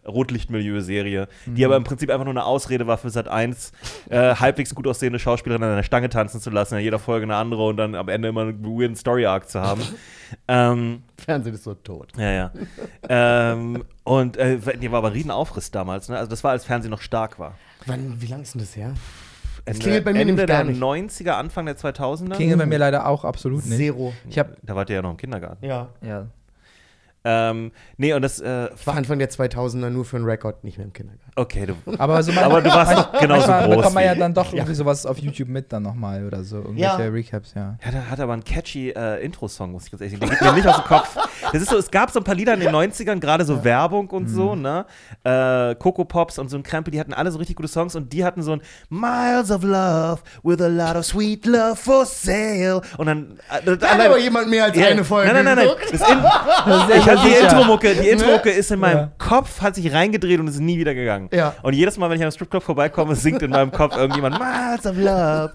Rotlichtmilieu-Serie, 0.07 1.29
Mhm. 1.47 1.55
die 1.55 1.65
aber 1.65 1.77
im 1.77 1.85
Prinzip 1.85 2.11
einfach 2.11 2.25
nur 2.25 2.33
eine 2.33 2.45
Ausrede 2.45 2.87
war 2.87 2.99
für 2.99 3.11
Sat 3.11 3.29
1, 3.29 3.73
äh, 4.11 4.35
halbwegs 4.37 4.75
gut 4.75 4.87
aussehende 4.87 5.19
Schauspielerin 5.19 5.63
an 5.63 5.77
der 5.77 5.83
Stange 5.83 6.09
tanzen 6.09 6.41
zu 6.41 6.51
lassen, 6.51 6.77
in 6.77 6.83
jeder 6.85 6.99
Folge 6.99 7.25
eine 7.25 7.37
andere 7.37 7.67
und 7.67 7.77
dann 7.77 7.95
am 7.95 8.09
Ende 8.09 8.29
immer 8.29 8.43
einen 8.43 8.65
weirden 8.65 8.97
Story-Arc 8.97 9.49
zu 9.49 9.61
haben. 9.61 9.83
ähm, 10.49 11.03
Fernsehen 11.19 11.55
ist 11.55 11.65
so 11.65 11.75
tot. 11.75 12.13
ja, 12.17 12.31
ja. 12.31 12.53
ähm, 13.09 13.85
und 14.05 14.37
äh, 14.37 14.59
die 14.79 14.91
war 14.91 14.99
aber 14.99 15.09
ein 15.09 15.13
Riesenaufriss 15.15 15.71
damals, 15.71 16.09
ne? 16.09 16.17
Also 16.19 16.29
das 16.31 16.43
war, 16.43 16.51
als 16.53 16.65
Fernsehen 16.65 16.91
noch 16.91 17.01
stark 17.01 17.39
war. 17.39 17.55
Wann, 17.87 18.21
wie 18.21 18.27
lange 18.27 18.43
ist 18.43 18.55
denn 18.55 18.61
das 18.61 18.77
her? 18.77 18.95
Ende, 19.65 19.79
klingelt 19.79 20.05
bei 20.05 20.13
mir 20.13 20.21
Ende 20.21 20.35
der 20.35 20.47
gar 20.47 20.65
nicht. 20.65 20.83
90er, 20.83 21.33
Anfang 21.33 21.67
der 21.67 21.77
2000er. 21.77 22.35
Klingelt 22.35 22.59
bei 22.59 22.67
mir 22.67 22.79
leider 22.79 23.07
auch 23.07 23.25
absolut 23.25 23.65
nicht. 23.65 23.77
Zero. 23.77 24.13
Ich 24.29 24.37
habe 24.39 24.57
Da 24.63 24.75
wart 24.75 24.91
ihr 24.91 24.97
ja 24.97 25.03
noch 25.03 25.13
im 25.13 25.17
Kindergarten. 25.17 25.65
Ja. 25.65 25.91
ja. 26.01 26.27
Ähm, 27.25 27.71
nee, 27.99 28.13
und 28.15 28.23
das, 28.23 28.41
äh, 28.41 28.69
Ich 28.75 28.87
war 28.87 28.97
Anfang 28.97 29.19
der 29.19 29.31
2000er 29.31 29.91
nur 29.91 30.05
für 30.05 30.17
einen 30.17 30.25
Rekord, 30.25 30.65
nicht 30.65 30.77
mehr 30.79 30.87
im 30.87 30.93
Kindergarten. 30.93 31.31
okay, 31.37 31.67
du, 31.67 31.75
Aber, 31.99 32.23
so 32.23 32.33
aber 32.33 32.61
du 32.63 32.71
warst 32.71 32.93
doch 32.99 33.13
genauso 33.21 33.47
groß. 33.53 33.77
bekommt 33.77 33.95
man 33.95 34.05
ja 34.05 34.15
dann 34.17 34.35
doch 34.35 34.53
irgendwie 34.53 34.75
sowas 34.75 35.07
auf 35.07 35.19
YouTube 35.19 35.49
mit 35.49 35.73
dann 35.73 35.85
nochmal 35.85 36.27
oder 36.27 36.43
so. 36.43 36.57
Irgendwelche 36.57 37.03
Ja. 37.05 37.09
Recaps, 37.09 37.55
ja. 37.55 37.77
Ja, 37.85 37.91
der 37.93 38.11
hat 38.11 38.19
aber 38.21 38.33
einen 38.33 38.43
catchy 38.45 38.91
äh, 38.91 39.25
Intro-Song, 39.25 39.71
muss 39.73 39.85
ich 39.85 39.91
ganz 39.93 40.03
ehrlich 40.03 40.19
sagen. 40.19 40.31
Der 40.31 40.39
geht 40.39 40.49
mir 40.49 40.55
nicht 40.55 40.67
aus 40.67 40.77
dem 40.83 40.85
Kopf. 40.85 41.17
Das 41.53 41.63
ist 41.63 41.71
so, 41.71 41.77
es 41.79 41.91
gab 41.91 42.11
so 42.11 42.19
ein 42.21 42.25
paar 42.25 42.35
Lieder 42.35 42.55
in 42.55 42.61
den 42.61 42.71
90ern, 42.75 43.21
gerade 43.21 43.45
so 43.45 43.63
Werbung 43.65 44.09
und 44.11 44.27
so, 44.29 44.55
Mhm. 44.57 44.63
ne? 44.63 44.87
Äh, 45.25 45.75
Coco 45.77 46.05
Pops 46.05 46.39
und 46.39 46.49
so 46.51 46.57
ein 46.57 46.63
Krempel, 46.65 46.91
die 46.91 46.99
hatten 47.01 47.15
alle 47.15 47.31
so 47.31 47.39
richtig 47.39 47.57
gute 47.57 47.69
Songs 47.69 47.95
und 47.95 48.13
die 48.13 48.25
hatten 48.25 48.43
so 48.43 48.53
ein 48.53 48.63
Miles 48.89 49.51
of 49.51 49.63
Love 49.63 50.21
with 50.43 50.61
a 50.61 50.67
lot 50.67 50.97
of 50.97 51.05
sweet 51.05 51.47
love 51.47 51.77
for 51.77 52.05
sale. 52.05 52.81
Und 52.99 53.07
dann. 53.07 53.39
Äh, 53.65 53.77
Da 53.77 53.89
hat 53.89 54.01
aber 54.01 54.19
jemand 54.19 54.49
mehr 54.51 54.65
als 54.65 54.77
Ja. 54.77 54.87
eine 54.89 55.05
Folge 55.05 55.33
Nein, 55.33 55.45
nein, 55.45 55.57
nein, 55.57 55.67
nein. 55.67 55.77
Das 55.93 56.09
in, 56.11 56.19
ich 57.15 57.21
hab 57.21 57.27
die. 57.27 57.35
Intro-Mucke, 57.57 57.95
die 57.95 58.09
Intro-Mucke 58.09 58.51
ist 58.51 58.71
in 58.71 58.81
meinem 58.81 58.97
Ja. 58.99 59.13
Kopf, 59.19 59.61
hat 59.61 59.75
sich 59.75 59.93
reingedreht 59.93 60.41
und 60.41 60.49
ist 60.49 60.61
nie 60.61 60.79
wieder 60.79 60.95
gegangen. 60.95 61.29
Ja. 61.33 61.55
Und 61.63 61.75
jedes 61.75 61.97
Mal, 61.99 62.11
wenn 62.11 62.19
ich 62.19 62.25
am 62.25 62.31
Stripclub 62.31 62.63
vorbeikomme, 62.63 63.15
singt 63.15 63.43
in 63.43 63.51
meinem 63.51 63.71
Kopf 63.73 63.97
irgendjemand 63.97 64.39
Miles 64.39 64.87
of 64.87 64.97
Love. 64.97 65.53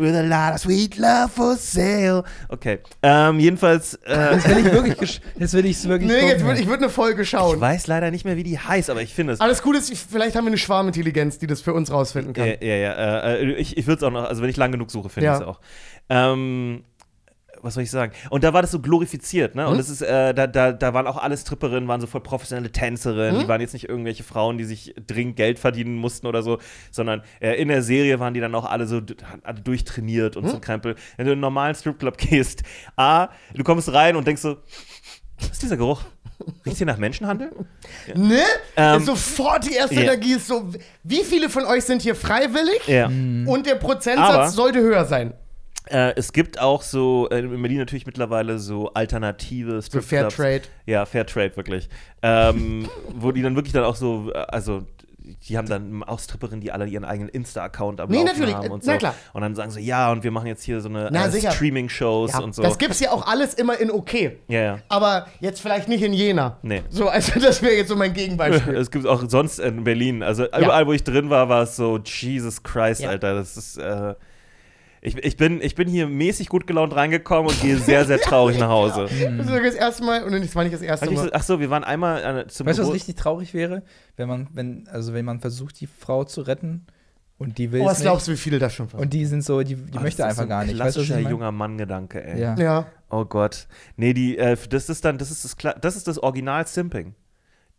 With 0.00 0.14
a 0.14 0.22
lot 0.22 0.54
of 0.54 0.60
sweet 0.60 0.96
love 0.96 1.28
for 1.28 1.56
sale. 1.56 2.22
Okay. 2.48 2.78
Ähm, 3.02 3.40
jedenfalls, 3.40 3.94
äh, 4.06 4.34
Jetzt 4.34 4.48
will 4.48 4.58
ich 4.58 4.72
wirklich, 4.72 5.20
jetzt 5.36 5.54
will 5.54 5.66
ich 5.66 5.76
es 5.76 5.88
wirklich. 5.88 6.08
Nee, 6.08 6.28
jetzt 6.28 6.44
würd, 6.44 6.56
ich 6.60 6.68
würde 6.68 6.84
eine 6.84 6.92
Folge 6.92 7.22
ich 7.22 7.30
schauen. 7.30 7.60
weiß 7.60 7.88
leider 7.88 8.12
nicht 8.12 8.24
mehr, 8.24 8.36
wie 8.36 8.44
die 8.44 8.60
heißt, 8.60 8.90
aber 8.90 9.02
ich 9.02 9.12
finde 9.12 9.32
es. 9.32 9.40
Alles 9.40 9.60
gut 9.60 9.74
ist, 9.76 9.90
ich, 9.90 9.98
vielleicht 9.98 10.36
haben 10.36 10.44
wir 10.44 10.50
eine 10.50 10.56
Schwarmintelligenz, 10.58 11.38
die 11.38 11.48
das 11.48 11.62
für 11.62 11.72
uns 11.74 11.90
rausfinden 11.90 12.32
kann. 12.32 12.46
Ja, 12.46 12.54
ja, 12.60 12.74
ja. 12.76 12.92
Äh, 12.92 13.42
äh, 13.42 13.52
ich 13.54 13.76
ich 13.76 13.88
würde 13.88 13.96
es 13.98 14.02
auch 14.04 14.12
noch, 14.12 14.22
also 14.28 14.40
wenn 14.40 14.50
ich 14.50 14.56
lang 14.56 14.70
genug 14.70 14.92
suche, 14.92 15.08
finde 15.08 15.30
ich 15.30 15.34
es 15.34 15.42
auch. 15.42 15.58
Ähm, 16.10 16.84
was 17.62 17.74
soll 17.74 17.82
ich 17.82 17.90
sagen? 17.90 18.12
Und 18.30 18.44
da 18.44 18.52
war 18.52 18.62
das 18.62 18.70
so 18.70 18.80
glorifiziert, 18.80 19.54
ne? 19.54 19.66
Und 19.66 19.72
Hm? 19.72 19.78
das 19.78 19.88
ist, 19.88 20.02
äh, 20.02 20.32
da, 20.34 20.46
da, 20.46 20.72
da 20.72 20.94
waren 20.94 21.06
auch 21.06 21.16
alle 21.16 21.36
Stripperinnen, 21.36 21.88
waren 21.88 22.00
so 22.00 22.06
voll 22.06 22.20
professionelle 22.22 22.70
Tänzerinnen. 22.72 23.34
Hm? 23.36 23.40
Die 23.40 23.48
waren 23.48 23.60
jetzt 23.60 23.72
nicht 23.72 23.88
irgendwelche 23.88 24.22
Frauen, 24.22 24.58
die 24.58 24.64
sich 24.64 24.94
dringend 25.06 25.36
Geld 25.36 25.58
verdienen 25.58 25.96
mussten 25.96 26.26
oder 26.26 26.42
so, 26.42 26.58
sondern 26.90 27.22
äh, 27.40 27.54
in 27.60 27.68
der 27.68 27.82
Serie 27.82 28.20
waren 28.20 28.34
die 28.34 28.40
dann 28.40 28.54
auch 28.54 28.64
alle 28.64 28.86
so 28.86 29.00
alle 29.42 29.60
durchtrainiert 29.60 30.36
und 30.36 30.46
so 30.48 30.54
Hm? 30.54 30.60
Krempel. 30.60 30.94
Wenn 31.16 31.26
du 31.26 31.32
in 31.32 31.36
einen 31.36 31.40
normalen 31.40 31.74
Stripclub 31.74 32.16
gehst, 32.18 32.62
A, 32.96 33.28
du 33.54 33.64
kommst 33.64 33.92
rein 33.92 34.16
und 34.16 34.26
denkst 34.26 34.42
so, 34.42 34.56
was 35.40 35.50
ist 35.50 35.62
dieser 35.62 35.76
Geruch? 35.76 36.02
Riecht 36.64 36.76
hier 36.78 36.86
nach 36.86 36.98
Menschenhandel? 36.98 37.50
Ne? 38.14 38.40
Ähm, 38.76 39.02
sofort 39.02 39.66
die 39.68 39.74
erste 39.74 39.96
ja. 39.96 40.02
Energie 40.02 40.34
ist 40.34 40.46
so, 40.46 40.70
wie 41.02 41.22
viele 41.24 41.48
von 41.50 41.64
euch 41.64 41.84
sind 41.84 42.00
hier 42.02 42.14
freiwillig? 42.14 42.86
Ja. 42.86 43.06
Und 43.06 43.66
der 43.66 43.74
Prozentsatz 43.74 44.30
Aber- 44.34 44.48
sollte 44.48 44.80
höher 44.80 45.04
sein. 45.04 45.34
Äh, 45.90 46.14
es 46.16 46.32
gibt 46.32 46.60
auch 46.60 46.82
so, 46.82 47.28
äh, 47.30 47.38
in 47.40 47.60
Berlin 47.62 47.78
natürlich 47.78 48.06
mittlerweile 48.06 48.58
so 48.58 48.92
alternative 48.94 49.80
So 49.82 50.00
Stripclubs. 50.00 50.34
Fairtrade. 50.34 50.62
Ja, 50.86 51.06
Fairtrade, 51.06 51.56
wirklich. 51.56 51.88
Ähm, 52.22 52.88
wo 53.14 53.32
die 53.32 53.42
dann 53.42 53.54
wirklich 53.56 53.72
dann 53.72 53.84
auch 53.84 53.96
so, 53.96 54.30
äh, 54.32 54.38
also 54.48 54.82
die 55.46 55.58
haben 55.58 55.68
dann 55.68 56.02
auch 56.04 56.18
Stripperinnen, 56.18 56.62
die 56.62 56.72
alle 56.72 56.86
ihren 56.86 57.04
eigenen 57.04 57.28
Insta-Account 57.28 58.00
am 58.00 58.08
Nee, 58.08 58.16
Laufen 58.18 58.28
natürlich, 58.28 58.54
haben 58.54 58.70
und 58.70 58.82
na 58.86 58.92
so. 58.94 58.98
klar. 58.98 59.14
Und 59.34 59.42
dann 59.42 59.54
sagen 59.54 59.70
so, 59.70 59.78
ja, 59.78 60.10
und 60.10 60.24
wir 60.24 60.30
machen 60.30 60.46
jetzt 60.46 60.62
hier 60.62 60.80
so 60.80 60.88
eine 60.88 61.10
Na, 61.12 61.26
äh, 61.26 61.30
sicher. 61.30 61.50
Streaming-Shows 61.50 62.32
Ja, 62.32 62.38
und 62.40 62.54
so. 62.54 62.62
Das 62.62 62.78
gibt's 62.78 62.98
ja 63.00 63.10
auch 63.10 63.26
alles 63.26 63.52
immer 63.52 63.78
in 63.78 63.90
okay. 63.90 64.38
ja, 64.48 64.60
ja. 64.60 64.78
Aber 64.88 65.26
jetzt 65.40 65.60
vielleicht 65.60 65.86
nicht 65.86 66.02
in 66.02 66.14
Jena. 66.14 66.56
Nee. 66.62 66.82
So, 66.88 67.08
also 67.08 67.38
das 67.40 67.60
wäre 67.60 67.74
jetzt 67.74 67.88
so 67.88 67.96
mein 67.96 68.14
Gegenbeispiel. 68.14 68.74
Es 68.76 68.90
gibt 68.90 69.06
auch 69.06 69.22
sonst 69.28 69.58
in 69.58 69.84
Berlin, 69.84 70.22
also 70.22 70.46
überall, 70.46 70.86
wo 70.86 70.94
ich 70.94 71.04
drin 71.04 71.28
war, 71.28 71.50
war 71.50 71.64
es 71.64 71.76
so, 71.76 71.98
Jesus 71.98 72.62
Christ, 72.62 73.02
Ja. 73.02 73.10
Alter, 73.10 73.34
das 73.34 73.56
ist, 73.58 73.76
äh, 73.76 74.14
Ich, 75.00 75.16
ich, 75.16 75.36
bin, 75.36 75.60
ich 75.62 75.74
bin 75.74 75.88
hier 75.88 76.06
mäßig 76.08 76.48
gut 76.48 76.66
gelaunt 76.66 76.94
reingekommen 76.94 77.50
und 77.50 77.60
gehe 77.60 77.76
sehr, 77.76 78.04
sehr 78.04 78.18
traurig 78.20 78.58
nach 78.58 78.68
Hause. 78.68 79.06
Das 79.38 79.46
ist 79.46 79.64
das 79.64 79.74
erste 79.74 80.04
Mal 80.04 80.24
und 80.24 80.32
das 80.32 80.54
war 80.54 80.64
nicht 80.64 80.74
das 80.74 80.82
erste 80.82 81.10
Mal. 81.10 81.30
ach 81.32 81.42
so, 81.42 81.60
wir 81.60 81.70
waren 81.70 81.84
einmal 81.84 82.40
äh, 82.40 82.46
zum 82.48 82.66
Weißt 82.66 82.78
du, 82.78 82.82
was 82.82 82.88
Geburt- 82.88 82.94
richtig 82.94 83.14
traurig 83.16 83.54
wäre? 83.54 83.82
Wenn 84.16 84.28
man, 84.28 84.48
wenn, 84.52 84.88
also 84.88 85.12
wenn 85.14 85.24
man 85.24 85.40
versucht, 85.40 85.80
die 85.80 85.86
Frau 85.86 86.24
zu 86.24 86.42
retten 86.42 86.86
und 87.38 87.58
die 87.58 87.70
will 87.70 87.82
Oh, 87.82 87.86
was 87.86 88.00
glaubst 88.00 88.26
du, 88.26 88.32
wie 88.32 88.36
viele 88.36 88.58
das 88.58 88.74
schon 88.74 88.88
Und 88.88 89.12
die 89.12 89.24
sind 89.24 89.44
so, 89.44 89.62
die, 89.62 89.76
die 89.76 89.98
Oh, 89.98 90.00
möchte 90.00 90.22
das 90.22 90.32
ist 90.32 90.38
einfach 90.40 90.42
so 90.42 90.48
gar 90.48 90.60
ein 90.62 90.66
nicht. 90.66 90.78
Weißt 90.78 90.96
du, 90.96 91.00
was 91.00 91.06
Klassischer 91.06 91.20
ich 91.20 91.28
junger 91.28 91.52
Mann-Gedanke, 91.52 92.24
ey. 92.24 92.40
Ja. 92.40 92.56
Ja. 92.58 92.86
Oh 93.10 93.24
Gott. 93.24 93.68
Nee, 93.96 94.12
die, 94.12 94.36
äh, 94.38 94.56
das 94.68 94.88
ist 94.88 95.04
dann, 95.04 95.18
das 95.18 95.30
ist 95.30 95.44
das, 95.44 95.56
das, 95.80 95.96
ist 95.96 96.08
das 96.08 96.18
Original 96.18 96.66
Simping. 96.66 97.14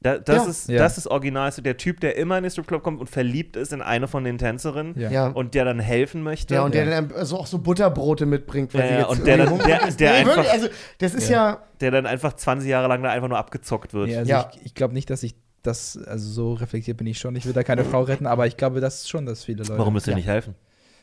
Da, 0.02 0.18
das, 0.18 0.46
Ja. 0.46 0.50
ist, 0.50 0.70
Ja. 0.70 0.78
das 0.80 0.98
ist 0.98 1.08
Original, 1.08 1.52
so 1.52 1.62
der 1.62 1.76
Typ, 1.76 2.00
der 2.00 2.16
immer 2.16 2.38
in 2.38 2.44
den 2.44 2.52
Stripclub 2.52 2.82
kommt 2.84 3.02
und 3.02 3.10
verliebt 3.10 3.58
ist 3.58 3.74
in 3.74 3.82
eine 3.82 4.08
von 4.08 4.24
den 4.24 4.38
Tänzerinnen 4.38 4.98
Ja. 4.98 5.28
Und 5.28 5.56
der 5.56 5.66
dann 5.66 5.80
helfen 5.80 6.24
möchte. 6.24 6.54
Ja, 6.54 6.64
und 6.64 6.74
der 6.74 6.86
dann 6.86 7.12
also 7.12 7.38
auch 7.38 7.48
so 7.48 7.58
Butterbrote 7.60 8.26
mitbringt. 8.26 8.74
weil 8.74 8.82
Ja, 8.82 8.88
sie 8.88 8.94
jetzt 8.96 9.08
und 9.10 9.28
der 9.28 9.38
dann- 9.38 9.58
der- 9.60 9.92
der 9.92 10.12
nee, 10.12 10.18
einfach- 10.20 10.36
wirklich, 10.38 10.52
also 10.54 10.68
das 11.00 11.14
ist 11.16 11.30
ja, 11.30 11.64
der 11.82 11.92
dann 11.92 12.06
einfach 12.06 12.32
20 12.34 12.70
Jahre 12.70 12.88
lang 12.88 13.04
da 13.04 13.10
einfach 13.10 13.28
nur 13.28 13.38
abgezockt 13.38 13.94
wird. 13.94 14.16
Also 14.16 14.30
Ja. 14.32 14.50
ich, 14.56 14.68
ich 14.68 14.74
glaube 14.74 14.94
nicht, 14.94 15.10
dass 15.10 15.22
ich 15.22 15.36
das, 15.64 15.98
also 16.08 16.30
so 16.30 16.54
reflektiert 16.54 16.96
bin 16.96 17.06
ich 17.08 17.20
schon. 17.20 17.36
Ich 17.36 17.46
will 17.46 17.52
da 17.52 17.64
keine 17.64 17.84
Frau 17.84 18.02
retten, 18.04 18.26
aber 18.26 18.48
ich 18.48 18.56
glaube, 18.56 18.80
das 18.80 19.00
ist 19.02 19.10
schon, 19.10 19.26
dass 19.26 19.44
viele 19.44 19.64
Leute. 19.64 19.78
Warum 19.78 19.98
Ja. 19.98 20.02
ihr 20.08 20.16
nicht 20.16 20.28
helfen? 20.28 20.56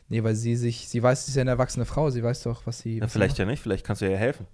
Nee, 0.09 0.23
weil 0.23 0.33
sie 0.33 0.55
sich, 0.55 0.89
sie 0.89 1.03
weiß, 1.03 1.25
sie 1.25 1.29
ist 1.31 1.35
ja 1.35 1.41
eine 1.41 1.51
erwachsene 1.51 1.85
Frau, 1.85 2.09
sie 2.09 2.23
weiß 2.23 2.41
doch, 2.43 2.65
was 2.65 2.79
sie. 2.79 2.99
Was 2.99 3.11
sie 3.11 3.19
vielleicht 3.19 3.33
macht. 3.33 3.39
ja 3.39 3.45
nicht, 3.45 3.61
vielleicht 3.61 3.85
kannst 3.85 4.01
du 4.01 4.09
ihr 4.09 4.17
helfen. 4.17 4.47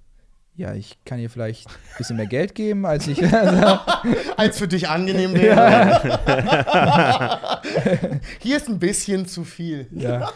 Ja, 0.55 0.75
ich 0.75 0.99
kann 1.03 1.17
ihr 1.17 1.31
vielleicht 1.31 1.67
ein 1.67 1.97
bisschen 1.97 2.15
mehr 2.17 2.27
Geld 2.27 2.53
geben, 2.53 2.85
als 2.85 3.07
ich. 3.07 3.23
Also, 3.23 3.79
als 4.37 4.59
für 4.59 4.67
dich 4.67 4.87
angenehm 4.87 5.33
wäre. 5.33 6.19
Hier 8.39 8.57
ist 8.57 8.69
ein 8.69 8.77
bisschen 8.77 9.25
zu 9.25 9.45
viel. 9.45 9.87
ja, 9.91 10.31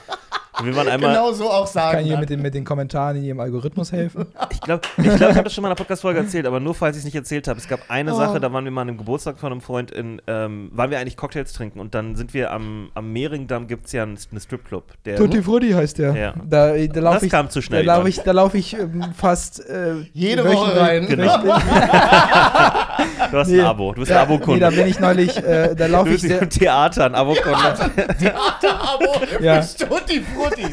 Wir 0.63 0.75
waren 0.75 0.87
einmal, 0.87 1.11
Genau 1.13 1.31
so 1.33 1.49
auch 1.51 1.67
sagen. 1.67 1.97
kann 1.97 2.05
ihr 2.05 2.11
dann. 2.13 2.19
mit 2.21 2.29
den, 2.29 2.41
mit 2.41 2.53
den 2.53 2.63
Kommentaren 2.65 3.17
in 3.17 3.23
ihrem 3.23 3.39
Algorithmus 3.39 3.91
helfen. 3.91 4.25
ich 4.49 4.59
glaube, 4.61 4.81
ich, 4.97 5.03
glaub, 5.03 5.19
ich 5.29 5.35
habe 5.35 5.43
das 5.43 5.53
schon 5.53 5.61
mal 5.61 5.67
in 5.67 5.71
einer 5.71 5.75
Podcast-Folge 5.75 6.19
erzählt, 6.19 6.45
aber 6.47 6.59
nur 6.59 6.73
falls 6.73 6.95
ich 6.95 7.01
es 7.01 7.05
nicht 7.05 7.15
erzählt 7.15 7.47
habe. 7.47 7.59
Es 7.59 7.67
gab 7.67 7.79
eine 7.89 8.13
Oh. 8.13 8.17
Sache, 8.17 8.39
da 8.39 8.51
waren 8.51 8.63
wir 8.63 8.71
mal 8.71 8.81
an 8.81 8.87
einem 8.89 8.97
Geburtstag 8.97 9.37
von 9.37 9.51
einem 9.51 9.61
Freund 9.61 9.91
in, 9.91 10.21
ähm, 10.27 10.71
waren 10.73 10.89
wir 10.89 10.99
eigentlich 10.99 11.17
Cocktails 11.17 11.53
trinken 11.53 11.79
und 11.79 11.93
dann 11.93 12.15
sind 12.15 12.33
wir 12.33 12.51
am, 12.51 12.89
am 12.95 13.11
Mehringdamm, 13.13 13.67
gibt 13.67 13.85
es 13.85 13.91
ja 13.91 14.03
einen, 14.03 14.17
einen 14.31 14.39
Stripclub. 14.39 14.83
Der, 15.05 15.17
Tutti 15.17 15.43
Frutti 15.43 15.71
heißt 15.71 15.99
der. 15.99 16.15
Ja. 16.15 16.33
Da, 16.43 16.75
da 16.75 16.99
laufe 16.99 17.15
Das 17.17 17.23
ich, 17.23 17.29
kam 17.31 17.49
zu 17.49 17.61
schnell, 17.61 17.85
Da 17.85 17.95
laufe 17.97 18.09
ich, 18.09 18.19
da 18.21 18.31
lauf 18.31 18.53
ich 18.55 18.73
ähm, 18.77 19.03
fast 19.15 19.67
äh, 19.69 19.95
Jede 20.13 20.43
Woche 20.45 20.79
rein. 20.79 21.07
Genau. 21.07 21.37
du 23.31 23.37
hast 23.37 23.47
Nee. 23.49 23.59
ein 23.59 23.65
Abo, 23.65 23.93
du 23.93 23.99
bist 24.01 24.11
Da, 24.11 24.17
ein 24.23 24.27
Abo-Kunde. 24.27 24.53
nee, 24.53 24.59
da 24.59 24.69
bin 24.69 24.87
ich 24.87 24.99
neulich, 24.99 25.37
äh, 25.37 25.75
da 25.75 25.85
du 25.85 25.91
laufe 25.91 26.09
ich 26.09 26.21
bist 26.21 26.27
sehr, 26.27 26.41
im 26.41 26.49
Theater 26.49 27.05
ein 27.05 27.15
Abo-Kunde. 27.15 27.57
Abo 27.57 29.05
Ja. 29.41 29.61
für 29.61 29.67
Stutti 29.67 30.21
Frutti. 30.21 30.65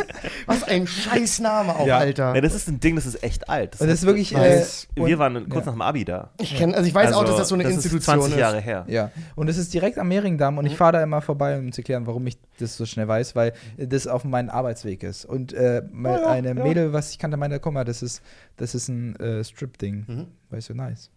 Was 0.47 0.63
ein 0.65 0.87
Scheißname 0.87 1.75
auch, 1.77 1.87
Ja. 1.87 1.99
Alter. 1.99 2.35
ja, 2.35 2.41
das 2.41 2.55
ist 2.55 2.69
ein 2.69 2.81
Ding, 2.81 2.97
das 2.97 3.07
ist 3.07 3.23
echt 3.23 3.49
alt. 3.49 3.81
und 3.81 3.87
das 3.89 4.01
ist 4.01 4.07
wirklich. 4.07 4.35
Äh, 4.35 4.39
Weiß. 4.59 4.89
wir 4.95 5.19
waren 5.19 5.49
kurz 5.49 5.65
ja. 5.67 5.73
nach 5.73 5.79
dem 5.79 5.83
Abi 5.83 6.05
da. 6.05 6.31
Ich 6.41 6.55
kenn, 6.57 6.75
also 6.75 6.87
ich 6.87 6.95
weiß 6.95 7.13
auch, 7.13 7.21
Also, 7.21 7.33
dass 7.33 7.41
das 7.41 7.49
so 7.49 7.55
eine 7.55 7.65
das 7.65 7.73
Institution 7.75 7.99
ist 8.19 8.25
20 8.25 8.33
ist. 8.35 8.39
Jahre 8.41 8.61
her. 8.61 8.85
Ja, 8.89 9.11
und 9.37 9.49
es 9.49 9.57
ist 9.59 9.73
direkt 9.75 9.99
am 9.99 10.09
Mehringdamm 10.09 10.55
Mhm. 10.55 10.59
und 10.59 10.67
ich 10.67 10.77
fahre 10.77 10.93
da 10.93 11.03
immer 11.03 11.21
vorbei, 11.23 11.59
um 11.59 11.73
zu 11.73 11.83
klären, 11.83 12.07
warum 12.07 12.27
ich 12.27 12.37
das 12.59 12.77
so 12.77 12.87
schnell 12.87 13.09
weiß, 13.09 13.35
weil 13.37 13.53
das 13.77 14.07
auf 14.07 14.25
meinem 14.25 14.51
Arbeitsweg 14.51 15.03
ist. 15.03 15.25
Und 15.25 15.53
äh, 15.53 15.83
Ja, 16.05 16.11
ja, 16.21 16.27
eine 16.29 16.49
ja. 16.49 16.55
Mädel, 16.55 16.93
was 16.93 17.11
ich 17.11 17.19
kannte, 17.19 17.37
meinte, 17.37 17.59
guck 17.61 17.73
mal, 17.73 17.85
das 17.85 18.03
ist, 18.03 18.23
das 18.57 18.75
ist 18.75 18.89
ein 18.89 19.17
äh, 19.17 19.43
Strip-Ding. 19.45 20.05
Mhm. 20.07 20.27
Weißt 20.51 20.69
du, 20.69 20.75
nice. 20.75 21.11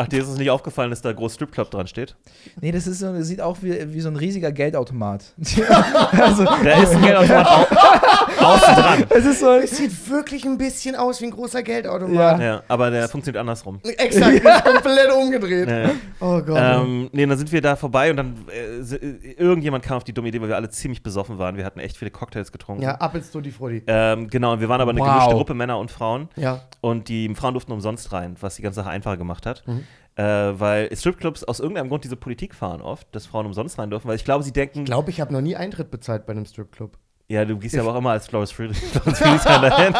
Ach, 0.00 0.06
dir 0.06 0.22
ist 0.22 0.28
es 0.28 0.38
nicht 0.38 0.48
aufgefallen, 0.50 0.90
dass 0.90 1.02
da 1.02 1.12
groß 1.12 1.34
Stripclub 1.34 1.70
dran 1.72 1.88
steht? 1.88 2.14
Nee, 2.60 2.70
das 2.70 2.86
ist 2.86 3.00
so, 3.00 3.12
das 3.12 3.26
sieht 3.26 3.40
auch 3.40 3.56
wie, 3.62 3.92
wie 3.92 4.00
so 4.00 4.08
ein 4.08 4.14
riesiger 4.16 4.52
Geldautomat. 4.52 5.24
also, 6.12 6.44
Da 6.44 6.82
ist 6.82 6.94
ein 6.94 7.02
Geldautomat 7.02 7.46
au 7.48 8.44
außen 8.54 8.74
dran. 8.76 9.04
es 9.10 9.24
ist 9.26 9.40
so. 9.40 9.50
Es 9.54 9.76
sieht 9.76 10.08
wirklich 10.08 10.44
ein 10.44 10.56
bisschen 10.56 10.94
aus 10.94 11.20
wie 11.20 11.24
ein 11.26 11.32
großer 11.32 11.62
Geldautomat. 11.64 12.14
Ja. 12.14 12.40
Ja, 12.40 12.62
aber 12.68 12.90
der 12.90 13.08
funktioniert 13.08 13.40
andersrum. 13.40 13.80
Exakt, 13.82 14.34
ist 14.36 14.64
komplett 14.64 15.12
umgedreht. 15.12 15.68
Ja, 15.68 15.78
ja. 15.80 15.90
Oh 16.20 16.40
Gott. 16.42 16.56
Ähm, 16.60 17.10
nee, 17.12 17.26
dann 17.26 17.36
sind 17.36 17.50
wir 17.50 17.60
da 17.60 17.74
vorbei 17.74 18.10
und 18.10 18.16
dann 18.18 18.34
äh, 18.50 19.32
irgendjemand 19.36 19.84
kam 19.84 19.96
auf 19.96 20.04
die 20.04 20.12
dumme 20.12 20.28
Idee, 20.28 20.40
weil 20.40 20.48
wir 20.48 20.56
alle 20.56 20.70
ziemlich 20.70 21.02
besoffen 21.02 21.38
waren. 21.38 21.56
Wir 21.56 21.64
hatten 21.64 21.80
echt 21.80 21.96
viele 21.96 22.12
Cocktails 22.12 22.52
getrunken. 22.52 22.82
ja, 22.82 22.94
ab 22.94 23.14
ins 23.16 23.30
Tutti 23.32 23.50
Frutti. 23.50 23.82
Ähm, 23.88 24.28
genau, 24.30 24.52
und 24.52 24.60
wir 24.60 24.68
waren 24.68 24.80
aber 24.80 24.92
eine 24.92 25.00
Wow. 25.00 25.08
gemischte 25.08 25.34
Gruppe, 25.34 25.54
Männer 25.54 25.78
und 25.78 25.90
Frauen. 25.90 26.28
Ja. 26.36 26.60
Und 26.80 27.08
die 27.08 27.34
Frauen 27.34 27.54
durften 27.54 27.72
umsonst 27.72 28.12
rein, 28.12 28.36
was 28.40 28.54
die 28.56 28.62
ganze 28.62 28.76
Sache 28.76 28.90
einfacher 28.90 29.16
gemacht 29.16 29.44
hat. 29.46 29.64
Mhm. 29.66 29.84
Äh, 30.18 30.58
weil 30.58 30.94
Stripclubs 30.96 31.44
aus 31.44 31.60
irgendeinem 31.60 31.88
Grund 31.88 32.02
diese 32.02 32.16
Politik 32.16 32.52
fahren 32.54 32.82
oft, 32.82 33.06
dass 33.14 33.26
Frauen 33.26 33.46
umsonst 33.46 33.78
rein 33.78 33.88
dürfen, 33.88 34.08
weil 34.08 34.16
ich 34.16 34.24
glaube, 34.24 34.42
sie 34.42 34.52
denken, 34.52 34.80
Ich 34.80 34.84
glaube, 34.86 35.10
ich 35.10 35.20
habe 35.20 35.32
noch 35.32 35.40
nie 35.40 35.54
Eintritt 35.54 35.92
bezahlt 35.92 36.26
bei 36.26 36.32
einem 36.32 36.44
Stripclub. 36.44 36.98
ja, 37.28 37.44
du 37.44 37.56
gehst 37.56 37.74
ja 37.76 37.82
aber 37.82 37.92
auch 37.92 37.98
immer 37.98 38.10
als 38.10 38.26
Flores 38.26 38.50
Friedrich 38.50 38.82
dahin. 39.04 39.94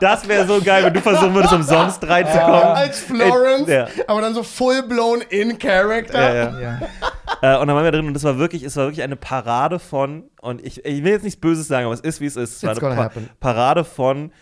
Das 0.00 0.26
wäre 0.26 0.46
so 0.46 0.60
geil, 0.60 0.84
wenn 0.84 0.94
du 0.94 1.00
versuchen 1.00 1.34
würdest, 1.34 1.52
umsonst 1.52 2.06
reinzukommen. 2.08 2.62
Als 2.62 3.00
Florence, 3.00 3.68
ja. 3.68 3.86
aber 4.06 4.20
dann 4.20 4.34
so 4.34 4.42
full-blown 4.42 5.20
in 5.30 5.58
Character. 5.58 6.34
Ja, 6.34 6.60
ja. 6.60 6.60
Ja. 6.60 7.56
Äh, 7.56 7.60
und 7.60 7.68
dann 7.68 7.76
waren 7.76 7.84
wir 7.84 7.92
drin 7.92 8.06
und 8.06 8.16
es 8.16 8.24
war 8.24 8.38
wirklich, 8.38 8.62
es 8.62 8.76
war 8.76 8.86
wirklich 8.86 9.02
eine 9.02 9.16
Parade 9.16 9.78
von, 9.78 10.24
und 10.40 10.60
ich, 10.64 10.84
ich 10.84 11.04
will 11.04 11.12
jetzt 11.12 11.22
nichts 11.24 11.38
Böses 11.40 11.68
sagen, 11.68 11.84
aber 11.86 11.94
es 11.94 12.00
ist, 12.00 12.20
wie 12.20 12.26
es 12.26 12.36
ist. 12.36 12.56
Es 12.56 12.62
war 12.64 12.72
It's 12.72 12.82
eine 12.82 12.90
gonna 12.94 13.04
happen. 13.04 13.30
Parade 13.40 13.84
von 13.84 14.32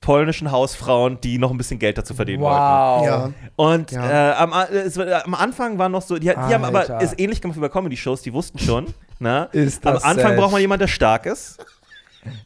polnischen 0.00 0.50
Hausfrauen, 0.52 1.20
die 1.20 1.38
noch 1.38 1.50
ein 1.50 1.58
bisschen 1.58 1.78
Geld 1.78 1.98
dazu 1.98 2.14
verdienen 2.14 2.42
wollten. 2.42 2.56
Wow. 2.58 3.06
Ja. 3.06 3.30
Und 3.56 3.90
Ja. 3.90 4.30
äh, 4.30 4.34
am, 4.36 4.52
A- 4.52 4.64
es, 4.64 4.96
war- 4.96 5.24
am 5.26 5.34
Anfang 5.34 5.78
waren 5.78 5.92
noch 5.92 6.02
so, 6.02 6.14
die, 6.16 6.26
die 6.26 6.30
haben 6.36 6.64
aber 6.64 7.00
ist 7.00 7.18
ähnlich 7.20 7.40
gemacht 7.40 7.56
wie 7.56 7.60
bei 7.60 7.68
Comedy-Shows, 7.68 8.22
die 8.22 8.32
wussten 8.32 8.58
schon. 8.58 8.86
Na? 9.18 9.44
Ist 9.52 9.84
am 9.86 9.94
das 9.94 10.04
Anfang 10.04 10.28
sad. 10.30 10.36
braucht 10.36 10.52
man 10.52 10.60
jemanden, 10.60 10.80
der 10.82 10.88
stark 10.88 11.26
ist. 11.26 11.58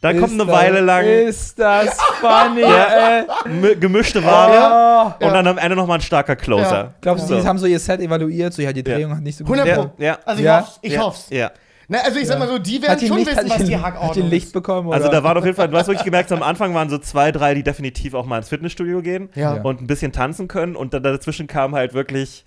Dann 0.01 0.19
kommt 0.21 0.33
Ist 0.35 0.41
eine 0.41 0.51
das- 0.51 0.57
Weile 0.61 0.81
lang 0.81 1.05
Ist 1.05 1.59
das 1.59 1.97
funny, 2.21 2.61
Ja. 2.61 3.25
mi- 3.47 3.75
gemischte 3.75 4.23
Ware 4.25 4.55
Ja. 4.55 5.17
und 5.29 5.33
dann 5.35 5.47
am 5.47 5.59
Ende 5.59 5.75
nochmal 5.77 5.99
ein 5.99 6.03
starker 6.03 6.37
Closer. 6.37 6.73
Ja. 6.73 6.95
Glaubst 7.01 7.25
du, 7.29 7.35
So. 7.35 7.41
die 7.41 7.47
haben 7.47 7.59
so 7.59 7.67
ihr 7.67 7.79
Set 7.81 8.01
evaluiert, 8.01 8.53
so 8.53 8.63
ja, 8.63 8.73
die 8.73 8.83
Drehung 8.85 9.15
hat 9.17 9.23
nicht 9.23 9.37
so 9.37 9.45
gut 9.45 9.57
100 9.59 9.77
Ja, 9.77 9.83
Pro. 9.85 9.91
ja. 10.03 10.19
Also 10.25 10.39
ich 10.41 10.45
Ja. 10.47 10.61
hoff's. 10.61 10.79
Ich 10.83 10.93
ja, 10.93 11.01
hoff's. 11.01 11.27
Ja. 11.31 11.51
Na, 11.89 11.99
also 12.01 12.19
ich 12.19 12.27
sag 12.27 12.39
mal 12.39 12.49
so, 12.49 12.59
die 12.59 12.81
werden 12.81 12.93
Hat 12.93 13.01
die 13.01 13.09
schon 13.09 13.19
Licht, 13.19 13.29
wissen, 13.31 13.39
hat 13.41 13.51
was 13.51 13.57
die, 13.59 13.65
die 13.65 13.77
hat 13.77 13.83
Hackordnung 13.85 14.29
Licht 14.31 14.47
ist. 14.47 14.53
bekommen? 14.53 14.93
Also 14.93 15.09
oder? 15.09 15.19
da 15.19 15.25
waren 15.25 15.37
auf 15.37 15.45
jeden 15.45 15.57
Fall, 15.57 15.69
du 15.69 15.77
hast 15.77 15.89
wirklich 15.89 16.05
gemerkt, 16.05 16.31
am 16.33 16.43
Anfang 16.43 16.75
waren 16.75 16.89
so 16.89 16.99
zwei, 16.99 17.33
drei, 17.33 17.55
die 17.55 17.63
definitiv 17.63 18.15
auch 18.15 18.25
mal 18.27 18.39
ins 18.39 18.49
Fitnessstudio 18.49 19.03
gehen 19.03 19.29
Ja. 19.35 19.57
Ja. 19.57 19.63
und 19.63 19.81
ein 19.81 19.87
bisschen 19.87 20.13
tanzen 20.13 20.49
können 20.49 20.77
und 20.77 20.95
dann 20.95 21.03
dazwischen 21.03 21.47
kam 21.47 21.75
halt 21.75 21.93
wirklich 21.95 22.45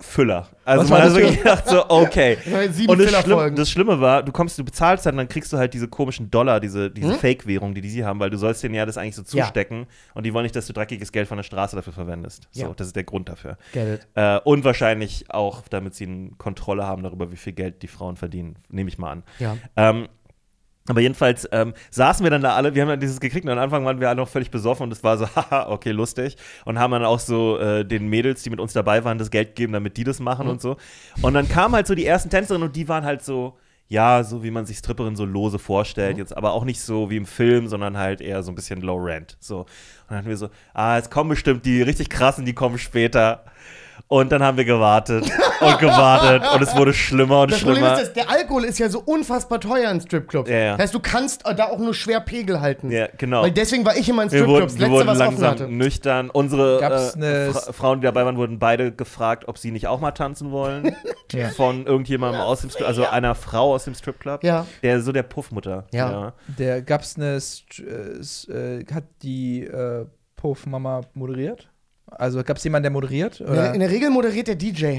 Füller. 0.00 0.46
Also 0.64 0.84
Was 0.84 0.90
man 0.90 1.02
hat 1.02 1.14
wirklich 1.14 1.38
gedacht 1.38 1.66
so, 1.68 1.84
okay. 1.90 2.38
Und 2.86 3.00
das, 3.00 3.20
Schlimm, 3.24 3.56
das 3.56 3.68
Schlimme 3.68 4.00
war, 4.00 4.22
du 4.22 4.30
kommst, 4.30 4.56
du 4.56 4.64
bezahlst 4.64 5.06
dann, 5.06 5.16
dann 5.16 5.28
kriegst 5.28 5.52
du 5.52 5.56
halt 5.58 5.74
diese 5.74 5.88
komischen 5.88 6.30
Dollar, 6.30 6.60
diese, 6.60 6.88
diese 6.88 7.14
Hm? 7.14 7.18
Fake-Währung, 7.18 7.74
die 7.74 7.80
die 7.80 7.90
sie 7.90 8.04
haben, 8.04 8.20
weil 8.20 8.30
du 8.30 8.38
sollst 8.38 8.62
denen 8.62 8.76
ja 8.76 8.86
das 8.86 8.96
eigentlich 8.96 9.16
so 9.16 9.22
Ja. 9.36 9.44
zustecken 9.44 9.86
und 10.14 10.24
die 10.24 10.32
wollen 10.34 10.44
nicht, 10.44 10.54
dass 10.54 10.68
du 10.68 10.72
dreckiges 10.72 11.10
Geld 11.10 11.26
von 11.26 11.36
der 11.36 11.42
Straße 11.42 11.74
dafür 11.74 11.92
verwendest. 11.92 12.46
So, 12.52 12.62
Ja. 12.62 12.72
das 12.76 12.86
ist 12.88 12.96
der 12.96 13.02
Grund 13.02 13.28
dafür. 13.28 13.56
Äh, 14.14 14.38
und 14.44 14.62
wahrscheinlich 14.62 15.24
auch, 15.30 15.62
damit 15.68 15.96
sie 15.96 16.06
eine 16.06 16.30
Kontrolle 16.38 16.86
haben 16.86 17.02
darüber, 17.02 17.32
wie 17.32 17.36
viel 17.36 17.52
Geld 17.52 17.82
die 17.82 17.88
Frauen 17.88 18.14
verdienen, 18.16 18.54
nehme 18.68 18.88
ich 18.88 18.98
mal 18.98 19.10
an. 19.10 19.22
Ja. 19.40 19.56
Ähm, 19.76 20.06
aber 20.88 21.00
jedenfalls 21.00 21.48
ähm, 21.52 21.74
saßen 21.90 22.24
wir 22.24 22.30
dann 22.30 22.42
da 22.42 22.56
alle, 22.56 22.74
wir 22.74 22.82
haben 22.82 22.88
dann 22.88 23.00
dieses 23.00 23.20
gekriegt 23.20 23.44
und 23.44 23.52
am 23.52 23.58
Anfang 23.58 23.84
waren 23.84 24.00
wir 24.00 24.08
alle 24.08 24.16
noch 24.16 24.28
völlig 24.28 24.50
besoffen 24.50 24.84
und 24.84 24.92
es 24.92 25.04
war 25.04 25.16
so, 25.16 25.26
haha, 25.36 25.68
okay, 25.68 25.92
lustig. 25.92 26.36
Und 26.64 26.78
haben 26.78 26.90
dann 26.90 27.04
auch 27.04 27.20
so 27.20 27.58
äh, 27.58 27.84
den 27.84 28.08
Mädels, 28.08 28.42
die 28.42 28.50
mit 28.50 28.58
uns 28.58 28.72
dabei 28.72 29.04
waren, 29.04 29.18
das 29.18 29.30
Geld 29.30 29.50
gegeben, 29.50 29.72
damit 29.72 29.96
die 29.96 30.04
das 30.04 30.18
machen 30.18 30.48
und 30.48 30.60
so. 30.60 30.76
Und 31.22 31.34
dann 31.34 31.48
kamen 31.48 31.74
halt 31.74 31.86
so 31.86 31.94
die 31.94 32.06
ersten 32.06 32.30
Tänzerinnen 32.30 32.66
und 32.66 32.74
die 32.74 32.88
waren 32.88 33.04
halt 33.04 33.22
so, 33.22 33.56
ja, 33.86 34.24
so 34.24 34.42
wie 34.42 34.50
man 34.50 34.66
sich 34.66 34.78
Stripperinnen 34.78 35.16
so 35.16 35.24
lose 35.24 35.58
vorstellt, 35.58 36.16
jetzt 36.18 36.36
aber 36.36 36.52
auch 36.52 36.64
nicht 36.64 36.80
so 36.80 37.10
wie 37.10 37.18
im 37.18 37.26
Film, 37.26 37.68
sondern 37.68 37.98
halt 37.98 38.20
eher 38.20 38.42
so 38.42 38.50
ein 38.50 38.54
bisschen 38.54 38.80
low 38.80 38.96
rent. 38.96 39.36
So. 39.38 39.60
Und 39.60 39.66
dann 40.08 40.18
hatten 40.18 40.28
wir 40.28 40.36
so, 40.36 40.48
ah, 40.72 40.96
jetzt 40.96 41.10
kommen 41.10 41.30
bestimmt 41.30 41.66
die 41.66 41.82
richtig 41.82 42.08
krassen, 42.08 42.44
die 42.44 42.54
kommen 42.54 42.78
später. 42.78 43.44
Und 44.12 44.30
dann 44.30 44.42
haben 44.42 44.58
wir 44.58 44.66
gewartet 44.66 45.24
und 45.60 45.78
gewartet 45.78 46.42
und 46.54 46.60
es 46.62 46.76
wurde 46.76 46.92
schlimmer 46.92 47.40
und 47.42 47.50
Das 47.52 47.60
Problem 47.60 47.76
schlimmer. 47.78 47.94
ist, 47.94 48.02
dass 48.08 48.12
der 48.12 48.30
Alkohol 48.30 48.64
ist 48.64 48.78
ja 48.78 48.90
so 48.90 49.00
unfassbar 49.00 49.58
teuer 49.58 49.90
in 49.90 50.02
Stripclubs. 50.02 50.50
Ja, 50.50 50.56
ja. 50.58 50.70
Das 50.72 50.82
heißt, 50.82 50.94
du 50.94 51.00
kannst 51.00 51.44
da 51.46 51.64
auch 51.68 51.78
nur 51.78 51.94
schwer 51.94 52.20
Pegel 52.20 52.60
halten. 52.60 52.90
Ja, 52.90 53.08
genau. 53.16 53.42
Weil 53.42 53.52
deswegen 53.52 53.86
war 53.86 53.96
ich 53.96 54.06
immer 54.08 54.24
in 54.24 54.30
Wir 54.30 54.46
wurden, 54.46 54.68
Stripclubs. 54.68 54.74
wir 54.74 54.80
Letzte, 54.88 54.92
wurden 54.92 55.06
was 55.08 55.20
offen 55.28 55.40
langsam 55.40 55.50
hatte. 55.50 55.68
nüchtern. 55.72 56.28
Unsere 56.30 56.82
äh, 56.82 57.50
Fra 57.52 57.72
Frauen, 57.72 58.00
die 58.00 58.04
dabei 58.04 58.26
waren, 58.26 58.36
wurden 58.36 58.58
beide 58.58 58.92
gefragt, 58.92 59.48
ob 59.48 59.56
sie 59.56 59.70
nicht 59.70 59.86
auch 59.86 60.00
mal 60.00 60.12
tanzen 60.12 60.50
wollen. 60.50 60.94
Ja. 61.32 61.48
Von 61.48 61.86
irgendjemandem 61.86 62.42
aus 62.42 62.60
dem 62.60 62.68
Strip, 62.68 62.86
also 62.86 63.06
einer 63.06 63.34
Frau 63.34 63.72
aus 63.72 63.84
dem 63.84 63.94
Stripclub. 63.94 64.44
Ja. 64.44 64.66
Der 64.82 65.00
so 65.00 65.12
der 65.12 65.22
Puffmutter. 65.22 65.86
Ja. 65.90 66.34
Der 66.58 66.82
gab's 66.82 67.16
eine, 67.16 67.38
St- 67.38 67.82
äh, 67.82 68.80
äh, 68.80 68.84
hat 68.92 69.04
die 69.22 69.62
äh, 69.64 70.04
Puff 70.36 70.66
Mama 70.66 71.00
moderiert? 71.14 71.70
Also 72.18 72.42
gab's 72.42 72.64
jemanden, 72.64 72.84
der 72.84 72.90
moderiert? 72.92 73.40
In 73.40 73.46
Oder? 73.46 73.54
der, 73.62 73.74
in 73.74 73.80
der 73.80 73.90
Regel 73.90 74.10
moderiert 74.10 74.48
der 74.48 74.56
DJ. 74.56 74.98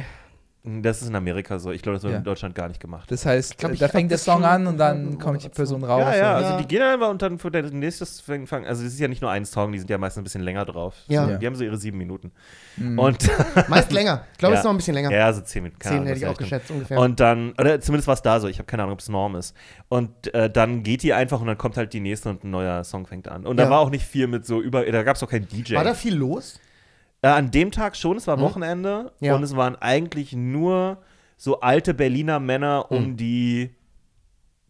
Das 0.65 1.01
ist 1.01 1.09
in 1.09 1.15
Amerika 1.17 1.59
so. 1.59 1.71
Ich 1.73 1.81
glaube, 1.81 1.97
das 1.97 2.03
wird 2.03 2.13
Ja. 2.13 2.19
in 2.19 2.23
Deutschland 2.23 2.55
gar 2.55 2.69
nicht 2.69 2.79
gemacht. 2.79 3.11
Das 3.11 3.25
heißt, 3.25 3.57
glaub, 3.57 3.73
ich 3.73 3.79
da 3.79 3.89
fängt 3.89 4.09
der 4.09 4.15
das 4.15 4.23
Song 4.23 4.45
an 4.45 4.65
und 4.65 4.77
dann 4.77 5.19
kommt 5.19 5.43
die. 5.43 5.49
Person 5.49 5.83
raus. 5.83 5.99
Ja, 5.99 6.15
ja, 6.15 6.29
und- 6.29 6.35
also 6.37 6.49
Ja. 6.51 6.57
die 6.61 6.67
gehen 6.69 6.81
einfach 6.81 7.09
und 7.09 7.21
dann 7.21 7.37
für 7.37 7.51
der 7.51 7.63
nächstes 7.63 8.21
fangen, 8.21 8.47
also 8.65 8.85
es 8.85 8.93
ist 8.93 8.99
ja 9.01 9.09
nicht 9.09 9.21
nur 9.21 9.29
ein 9.29 9.43
Song, 9.43 9.73
die 9.73 9.79
sind 9.79 9.89
ja 9.89 9.97
meistens 9.97 10.21
ein 10.21 10.23
bisschen 10.23 10.39
länger 10.41 10.63
drauf. 10.63 10.95
Ja. 11.09 11.27
So, 11.27 11.35
Die 11.35 11.45
haben 11.45 11.55
so 11.57 11.65
ihre 11.65 11.75
sieben 11.75 11.97
Minuten. 11.97 12.31
Mhm. 12.77 12.97
Und 12.97 13.17
Meist 13.67 13.91
länger. 13.91 14.23
Ich 14.31 14.37
glaube, 14.37 14.53
es 14.53 14.61
ist 14.61 14.63
noch 14.63 14.71
ein 14.71 14.77
bisschen 14.77 14.93
länger. 14.93 15.11
ja, 15.11 15.33
so 15.33 15.41
zehn 15.41 15.63
Minuten. 15.63 15.81
Zehn 15.81 15.91
Ahnung, 15.95 16.05
hätte 16.07 16.19
ich 16.19 16.27
auch 16.27 16.37
geschätzt 16.37 16.71
ungefähr. 16.71 16.97
Und 16.97 17.19
dann, 17.19 17.51
oder 17.59 17.81
zumindest 17.81 18.07
war 18.07 18.13
es 18.13 18.21
da 18.21 18.39
so, 18.39 18.47
ich 18.47 18.57
habe 18.57 18.65
keine 18.65 18.83
Ahnung, 18.83 18.93
ob 18.93 18.99
es 19.01 19.09
Norm 19.09 19.35
ist. 19.35 19.53
Und 19.89 20.33
äh, 20.33 20.49
dann 20.49 20.81
geht 20.83 21.03
die 21.03 21.11
einfach 21.11 21.41
und 21.41 21.47
dann 21.47 21.57
kommt 21.57 21.75
halt 21.75 21.91
die 21.91 21.99
nächste 21.99 22.29
und 22.29 22.45
ein 22.45 22.51
neuer 22.51 22.85
Song 22.85 23.05
fängt 23.05 23.27
an. 23.27 23.45
Und 23.45 23.57
da 23.57 23.69
war 23.69 23.79
auch 23.79 23.89
nicht 23.89 24.05
viel 24.05 24.27
mit 24.27 24.45
so 24.45 24.61
über, 24.61 24.85
da 24.89 25.03
gab 25.03 25.17
es 25.17 25.23
auch 25.23 25.29
keinen 25.29 25.45
DJ. 25.49 25.75
War 25.75 25.83
da 25.83 25.93
viel 25.93 26.15
los? 26.15 26.57
Äh, 27.23 27.27
an 27.29 27.49
dem 27.51 27.71
Tag 27.71 27.95
schon, 27.95 28.17
es 28.17 28.27
war 28.27 28.39
Wochenende 28.39 29.11
Hm? 29.19 29.27
Ja. 29.27 29.35
und 29.35 29.43
es 29.43 29.55
waren 29.55 29.75
eigentlich 29.77 30.33
nur 30.33 30.97
so 31.37 31.61
alte 31.61 31.93
Berliner 31.93 32.39
Männer 32.39 32.91
um 32.91 33.05
Hm. 33.05 33.17
die, 33.17 33.69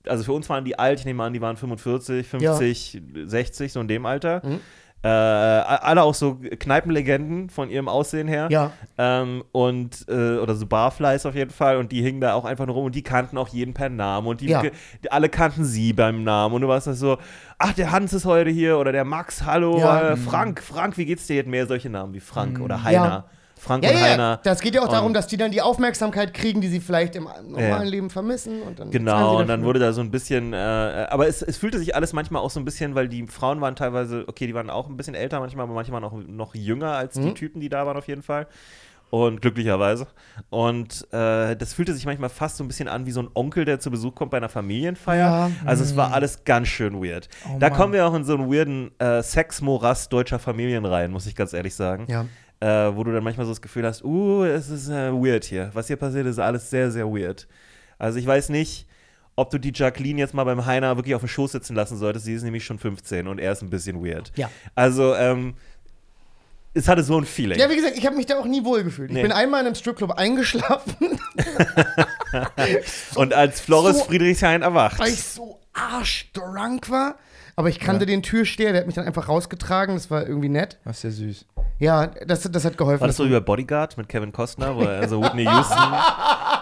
also 0.07 0.23
für 0.23 0.33
uns 0.33 0.47
waren 0.49 0.63
die 0.63 0.77
alt, 0.77 0.99
ich 0.99 1.05
nehme 1.05 1.23
an, 1.23 1.33
die 1.33 1.41
waren 1.41 1.57
45, 1.57 2.27
50, 2.27 3.01
60, 3.25 3.73
so 3.73 3.79
in 3.81 3.87
dem 3.87 4.05
Alter. 4.05 4.41
Hm. 4.43 4.59
Äh, 5.03 5.07
alle 5.09 6.01
auch 6.03 6.13
so 6.13 6.39
Kneipenlegenden 6.59 7.49
von 7.49 7.69
ihrem 7.69 7.89
Aussehen 7.89 8.27
her. 8.27 8.47
Ja. 8.49 8.71
Ähm, 8.97 9.43
und, 9.51 10.05
äh, 10.07 10.37
oder 10.37 10.55
so 10.55 10.65
Barflies 10.65 11.25
auf 11.25 11.35
jeden 11.35 11.51
Fall. 11.51 11.75
Und 11.77 11.91
die 11.91 12.01
hingen 12.01 12.21
da 12.21 12.33
auch 12.35 12.45
einfach 12.45 12.65
nur 12.65 12.75
rum 12.75 12.85
und 12.85 12.95
die 12.95 13.03
kannten 13.03 13.37
auch 13.37 13.49
jeden 13.49 13.73
per 13.73 13.89
Namen. 13.89 14.27
Und 14.27 14.39
die, 14.41 14.47
Ja. 14.47 14.61
die 14.61 15.11
alle 15.11 15.27
kannten 15.27 15.65
sie 15.65 15.91
beim 15.91 16.23
Namen. 16.23 16.55
Und 16.55 16.61
du 16.61 16.67
warst 16.69 16.87
da 16.87 16.93
so, 16.93 17.17
ach, 17.57 17.73
der 17.73 17.91
Hans 17.91 18.13
ist 18.13 18.25
heute 18.25 18.49
hier 18.49 18.77
oder 18.77 18.91
der 18.93 19.03
Max, 19.03 19.43
hallo, 19.45 19.77
Ja. 19.79 20.11
äh, 20.11 20.15
Frank, 20.17 20.61
Frank, 20.63 20.97
wie 20.97 21.05
geht's 21.05 21.27
dir 21.27 21.35
jetzt? 21.35 21.47
Mehr 21.49 21.67
solche 21.67 21.89
Namen 21.89 22.13
wie 22.13 22.21
Frank 22.21 22.59
oder 22.61 22.79
Ja. 22.93 23.25
Frank 23.63 23.83
Ja, 23.85 23.91
und 23.91 23.95
ja, 23.97 24.01
Heiner. 24.03 24.39
das 24.43 24.59
geht 24.61 24.75
ja 24.75 24.81
auch 24.81 24.89
darum, 24.89 25.13
dass 25.13 25.27
die 25.27 25.37
dann 25.37 25.51
die 25.51 25.61
Aufmerksamkeit 25.61 26.33
kriegen, 26.33 26.59
die 26.59 26.67
sie 26.67 26.79
vielleicht 26.81 27.15
im 27.15 27.23
normalen 27.23 27.59
Ja. 27.61 27.81
Leben 27.83 28.09
vermissen. 28.09 28.61
Und 28.61 28.77
dann 28.79 28.91
Genau, 28.91 29.39
und 29.39 29.47
dann 29.47 29.63
wurde 29.63 29.79
da 29.79 29.93
so 29.93 30.01
ein 30.01 30.11
bisschen, 30.11 30.51
äh, 30.53 30.57
aber 30.57 31.27
es, 31.27 31.41
es 31.41 31.57
fühlte 31.57 31.79
sich 31.79 31.95
alles 31.95 32.11
manchmal 32.13 32.41
auch 32.41 32.49
so 32.51 32.59
ein 32.59 32.65
bisschen, 32.65 32.93
weil 32.95 33.07
die 33.07 33.25
Frauen 33.27 33.61
waren 33.61 33.75
teilweise, 33.75 34.25
okay, 34.27 34.47
die 34.47 34.53
waren 34.53 34.69
auch 34.69 34.89
ein 34.89 34.97
bisschen 34.97 35.15
älter 35.15 35.39
manchmal, 35.39 35.63
aber 35.63 35.73
manchmal 35.73 36.03
auch 36.03 36.13
noch 36.27 36.53
jünger 36.55 36.91
als 36.91 37.15
Mhm. 37.15 37.27
die 37.27 37.33
Typen, 37.35 37.61
die 37.61 37.69
da 37.69 37.85
waren 37.87 37.95
auf 37.97 38.07
jeden 38.07 38.21
Fall. 38.23 38.47
Und 39.09 39.43
glücklicherweise. 39.43 40.07
Und 40.49 41.07
äh, 41.13 41.55
das 41.55 41.73
fühlte 41.75 41.93
sich 41.93 42.07
manchmal 42.07 42.29
fast 42.29 42.57
so 42.57 42.63
ein 42.63 42.67
bisschen 42.67 42.87
an 42.87 43.05
wie 43.05 43.11
so 43.11 43.21
ein 43.21 43.29
Onkel, 43.35 43.63
der 43.63 43.79
zu 43.79 43.91
Besuch 43.91 44.15
kommt 44.15 44.31
bei 44.31 44.37
einer 44.37 44.49
Familienfeier. 44.49 45.27
Ja. 45.27 45.51
Also 45.65 45.83
es 45.83 45.95
war 45.95 46.13
alles 46.13 46.45
ganz 46.45 46.67
schön 46.67 46.95
weird. 47.03 47.29
Oh 47.45 47.57
da 47.59 47.69
Mann. 47.69 47.77
kommen 47.77 47.93
wir 47.93 48.07
auch 48.07 48.15
in 48.15 48.23
so 48.23 48.33
einen 48.33 48.51
weirden 48.51 48.89
äh, 48.99 49.21
Sexmorast 49.21 50.11
deutscher 50.11 50.39
Familien 50.39 50.83
rein, 50.85 51.11
muss 51.11 51.27
ich 51.27 51.35
ganz 51.35 51.53
ehrlich 51.53 51.75
sagen. 51.75 52.05
Ja. 52.09 52.25
Äh, 52.63 52.95
wo 52.95 53.03
du 53.03 53.11
dann 53.11 53.23
manchmal 53.23 53.45
so 53.45 53.51
das 53.51 53.61
Gefühl 53.61 53.85
hast, 53.85 54.03
uh, 54.05 54.43
es 54.45 54.69
ist 54.69 54.87
äh, 54.87 55.11
weird 55.11 55.43
hier. 55.43 55.69
Was 55.73 55.87
hier 55.87 55.97
passiert, 55.97 56.25
ist 56.27 56.39
alles 56.39 56.69
sehr, 56.69 56.91
sehr 56.91 57.05
weird. 57.07 57.47
Also 57.99 58.19
ich 58.19 58.25
weiß 58.25 58.49
nicht, 58.49 58.87
ob 59.35 59.49
du 59.49 59.57
die 59.57 59.71
Jacqueline 59.73 60.19
jetzt 60.19 60.33
mal 60.33 60.43
beim 60.45 60.65
Heiner 60.65 60.95
wirklich 60.95 61.13
auf 61.15 61.21
dem 61.23 61.27
Schoß 61.27 61.51
sitzen 61.51 61.75
lassen 61.75 61.97
solltest. 61.97 62.25
Sie 62.25 62.33
ist 62.33 62.43
nämlich 62.43 62.63
schon 62.63 62.79
15 62.79 63.27
und 63.27 63.39
er 63.39 63.51
ist 63.51 63.63
ein 63.63 63.69
bisschen 63.69 64.05
weird. 64.05 64.31
Ja. 64.35 64.49
Also, 64.75 65.13
ähm, 65.15 65.55
es 66.75 66.87
hatte 66.87 67.03
so 67.03 67.17
ein 67.17 67.25
Feeling. 67.25 67.59
Ja, 67.59 67.69
wie 67.69 67.75
gesagt, 67.75 67.97
ich 67.97 68.05
habe 68.05 68.15
mich 68.15 68.25
da 68.27 68.39
auch 68.39 68.45
nie 68.45 68.63
wohl 68.63 68.83
gefühlt. 68.83 69.09
Ich 69.09 69.15
Nee. 69.15 69.21
bin 69.23 69.31
einmal 69.31 69.59
in 69.61 69.67
einem 69.67 69.75
Stripclub 69.75 70.11
eingeschlafen, 70.11 70.95
und 73.15 73.33
als 73.33 73.59
Floris 73.61 73.97
so- 73.99 74.03
Friedrichshain 74.05 74.61
erwacht. 74.61 74.99
weil 74.99 75.09
ich 75.09 75.21
so 75.23 75.59
arschdrunk 75.73 76.89
war. 76.89 77.15
Aber 77.55 77.69
ich 77.69 77.79
kannte 77.79 78.05
den 78.05 78.23
Türsteher, 78.23 78.71
der 78.71 78.81
hat 78.81 78.85
mich 78.87 78.95
dann 78.95 79.05
einfach 79.05 79.29
rausgetragen. 79.29 79.95
Das 79.95 80.09
war 80.09 80.25
irgendwie 80.27 80.49
nett. 80.49 80.79
Das 80.85 80.97
ist 80.97 81.03
ja 81.03 81.09
süß. 81.11 81.45
Ja, 81.79 82.07
das, 82.25 82.41
das 82.49 82.65
hat 82.65 82.77
geholfen. 82.77 83.01
War 83.01 83.07
das 83.07 83.17
so 83.17 83.25
über 83.25 83.41
Bodyguard 83.41 83.97
mit 83.97 84.07
Kevin 84.09 84.31
Costner, 84.31 84.75
wo 84.75 84.81
er 84.81 84.99
also 85.01 85.21
Whitney 85.21 85.43
Houston. 85.49 85.77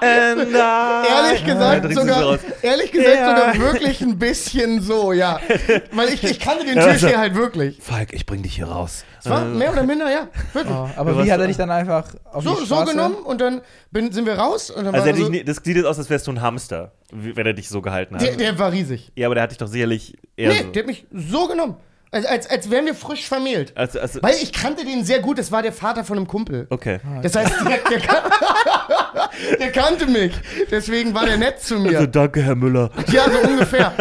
And 0.01 0.51
Ehrlich 0.53 1.41
Ja, 1.45 1.53
gesagt, 1.53 1.85
du 1.85 1.93
sogar, 1.93 2.21
so 2.23 2.37
ehrlich 2.61 2.91
gesagt 2.91 3.15
Ja. 3.15 3.29
sogar 3.53 3.59
wirklich 3.73 4.01
ein 4.01 4.17
bisschen 4.17 4.81
so, 4.81 5.13
ja. 5.13 5.39
Weil 5.93 6.09
ich, 6.09 6.23
ich 6.23 6.39
kannte 6.39 6.65
den 6.65 6.75
Ja, 6.77 6.83
also- 6.85 6.99
Türsteher 6.99 7.19
halt 7.19 7.35
wirklich. 7.35 7.79
Falk, 7.81 8.13
ich 8.13 8.25
bring 8.25 8.41
dich 8.41 8.55
hier 8.55 8.67
raus. 8.67 9.03
Es 9.19 9.29
war 9.29 9.43
Äh, 9.43 9.49
mehr 9.49 9.71
oder 9.71 9.83
minder, 9.83 10.11
ja. 10.11 10.27
Wirklich. 10.53 10.75
Oh, 10.75 10.89
aber 10.95 11.23
wie 11.23 11.31
hat 11.31 11.39
er 11.39 11.47
dich 11.47 11.57
dann 11.57 11.69
einfach 11.69 12.05
auf 12.31 12.43
So, 12.43 12.51
die 12.55 12.59
so 12.61 12.65
Straße? 12.65 12.91
genommen 12.93 13.15
und 13.23 13.39
dann 13.39 13.61
bin, 13.91 14.11
sind 14.11 14.25
wir 14.25 14.33
raus. 14.39 14.71
Und 14.71 14.85
dann 14.85 14.95
Also 14.95 15.05
war 15.05 15.07
er 15.07 15.13
dich, 15.29 15.39
so, 15.39 15.43
das 15.45 15.57
sieht 15.63 15.75
jetzt 15.75 15.85
aus, 15.85 15.99
als 15.99 16.09
wärst 16.09 16.25
du 16.25 16.31
ein 16.31 16.41
Hamster, 16.41 16.93
wenn 17.11 17.45
er 17.45 17.53
dich 17.53 17.69
so 17.69 17.81
gehalten 17.81 18.15
hat. 18.15 18.23
der, 18.23 18.35
der 18.35 18.57
war 18.57 18.71
riesig. 18.71 19.11
ja, 19.15 19.27
aber 19.27 19.35
der 19.35 19.43
hat 19.43 19.51
dich 19.51 19.59
doch 19.59 19.67
sicherlich 19.67 20.17
Nee, 20.49 20.63
so. 20.63 20.71
der 20.71 20.83
hat 20.83 20.87
mich 20.87 21.05
so 21.11 21.47
genommen. 21.47 21.75
Als, 22.13 22.25
als, 22.25 22.49
als 22.49 22.69
wären 22.69 22.85
wir 22.85 22.93
frisch 22.93 23.25
vermählt. 23.25 23.71
Also, 23.77 23.99
also, 23.99 24.21
Weil 24.21 24.35
ich 24.35 24.51
kannte 24.51 24.83
den 24.83 25.05
sehr 25.05 25.19
gut, 25.19 25.37
das 25.37 25.49
war 25.49 25.61
der 25.61 25.71
Vater 25.71 26.03
von 26.03 26.17
einem 26.17 26.27
Kumpel. 26.27 26.67
okay. 26.69 26.99
Das 27.21 27.35
heißt, 27.35 27.53
der, 27.61 27.77
der, 27.77 28.01
der 29.59 29.71
kannte 29.71 30.07
mich. 30.07 30.33
Deswegen 30.69 31.13
war 31.13 31.25
der 31.25 31.37
nett 31.37 31.59
zu 31.59 31.75
Also, 31.75 31.87
mir. 31.87 32.07
danke, 32.07 32.41
Herr 32.41 32.55
Müller. 32.55 32.91
Ja, 33.11 33.25
so 33.29 33.39
ungefähr. 33.49 33.91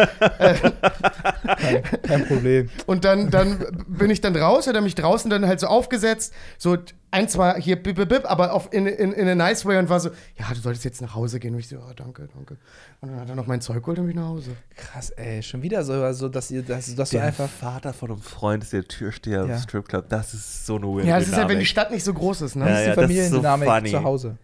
Kein, 1.57 1.83
kein 2.03 2.25
Problem. 2.27 2.69
Und 2.85 3.05
dann, 3.05 3.29
dann 3.29 3.65
bin 3.87 4.09
ich 4.09 4.21
dann 4.21 4.35
raus, 4.35 4.67
hat 4.67 4.75
er 4.75 4.81
mich 4.81 4.95
draußen 4.95 5.29
dann 5.29 5.45
halt 5.47 5.59
so 5.59 5.67
aufgesetzt, 5.67 6.33
so 6.57 6.77
ein, 7.13 7.27
zwei 7.27 7.59
hier 7.59 7.75
bip, 7.81 7.97
bip, 7.97 8.07
bip, 8.07 8.29
aber 8.31 8.53
auf, 8.53 8.69
in, 8.71 8.87
in, 8.87 9.11
in 9.11 9.27
a 9.27 9.35
nice 9.35 9.65
way 9.65 9.77
und 9.77 9.89
war 9.89 9.99
so, 9.99 10.09
ja, 10.37 10.45
du 10.53 10.59
solltest 10.61 10.85
jetzt 10.85 11.01
nach 11.01 11.13
Hause 11.13 11.39
gehen. 11.39 11.53
Und 11.53 11.59
ich 11.59 11.67
so, 11.67 11.75
ja, 11.75 11.93
danke, 11.95 12.29
danke. 12.33 12.57
Und 13.01 13.11
dann 13.11 13.19
hat 13.19 13.27
er 13.29 13.35
noch 13.35 13.47
mein 13.47 13.59
Zeug 13.59 13.79
geholt 13.81 13.99
und 13.99 14.05
mich 14.05 14.15
nach 14.15 14.27
Hause. 14.29 14.51
Krass, 14.77 15.09
ey, 15.11 15.43
schon 15.43 15.61
wieder 15.61 15.83
so, 15.83 15.93
also, 15.93 16.29
dass, 16.29 16.49
ihr, 16.51 16.61
dass, 16.61 16.93
dass 16.95 17.09
du 17.09 17.21
einfach. 17.21 17.49
Vater 17.49 17.93
von 17.93 18.11
einem 18.11 18.21
Freund 18.21 18.63
ist 18.63 18.71
der 18.71 18.85
Türsteher 18.85 19.45
Ja. 19.45 19.55
im 19.55 19.61
Stripclub. 19.61 20.07
Das 20.07 20.33
ist 20.33 20.65
so 20.65 20.77
eine 20.77 20.85
weird 20.87 21.05
Ja, 21.05 21.17
es 21.17 21.27
ist 21.27 21.35
halt, 21.35 21.49
wenn 21.49 21.59
die. 21.59 21.65
Stadt 21.65 21.91
nicht 21.91 22.03
so 22.03 22.13
groß 22.13 22.41
ist, 22.41 22.55
ne? 22.55 22.65
Ja, 22.65 22.71
Das 22.71 22.79
ist 22.81 22.85
ja, 22.87 22.93
die 23.07 23.13
so 23.29 23.41
Familiendynamik 23.41 23.67
funny. 23.69 23.91
zu 23.91 24.03
Hause. 24.03 24.37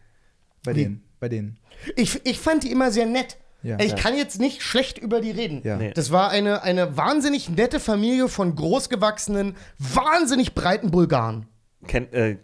Bei 0.68 0.76
Wie? 0.76 0.84
denen. 0.84 1.04
Bei 1.20 1.30
denen. 1.30 1.58
Ich, 1.96 2.26
ich 2.26 2.40
fand 2.40 2.64
die 2.64 2.72
immer 2.72 2.92
sehr 2.92 3.06
nett. 3.06 3.38
Ja. 3.64 3.80
Ich 3.80 3.92
Ja. 3.92 3.96
kann 3.98 4.16
jetzt 4.16 4.40
nicht 4.40 4.62
schlecht 4.62 4.98
über 5.00 5.20
die 5.22 5.32
reden. 5.32 5.62
Ja. 5.64 5.78
Nee. 5.78 5.92
Das 5.96 6.12
war 6.12 6.30
eine, 6.30 6.62
eine 6.62 6.96
wahnsinnig 6.96 7.50
nette 7.50 7.80
Familie 7.80 8.28
von 8.28 8.56
großgewachsenen, 8.56 9.56
wahnsinnig 9.80 10.54
breiten 10.54 10.92
Bulgaren. 10.92 11.48
Äh, 11.90 12.38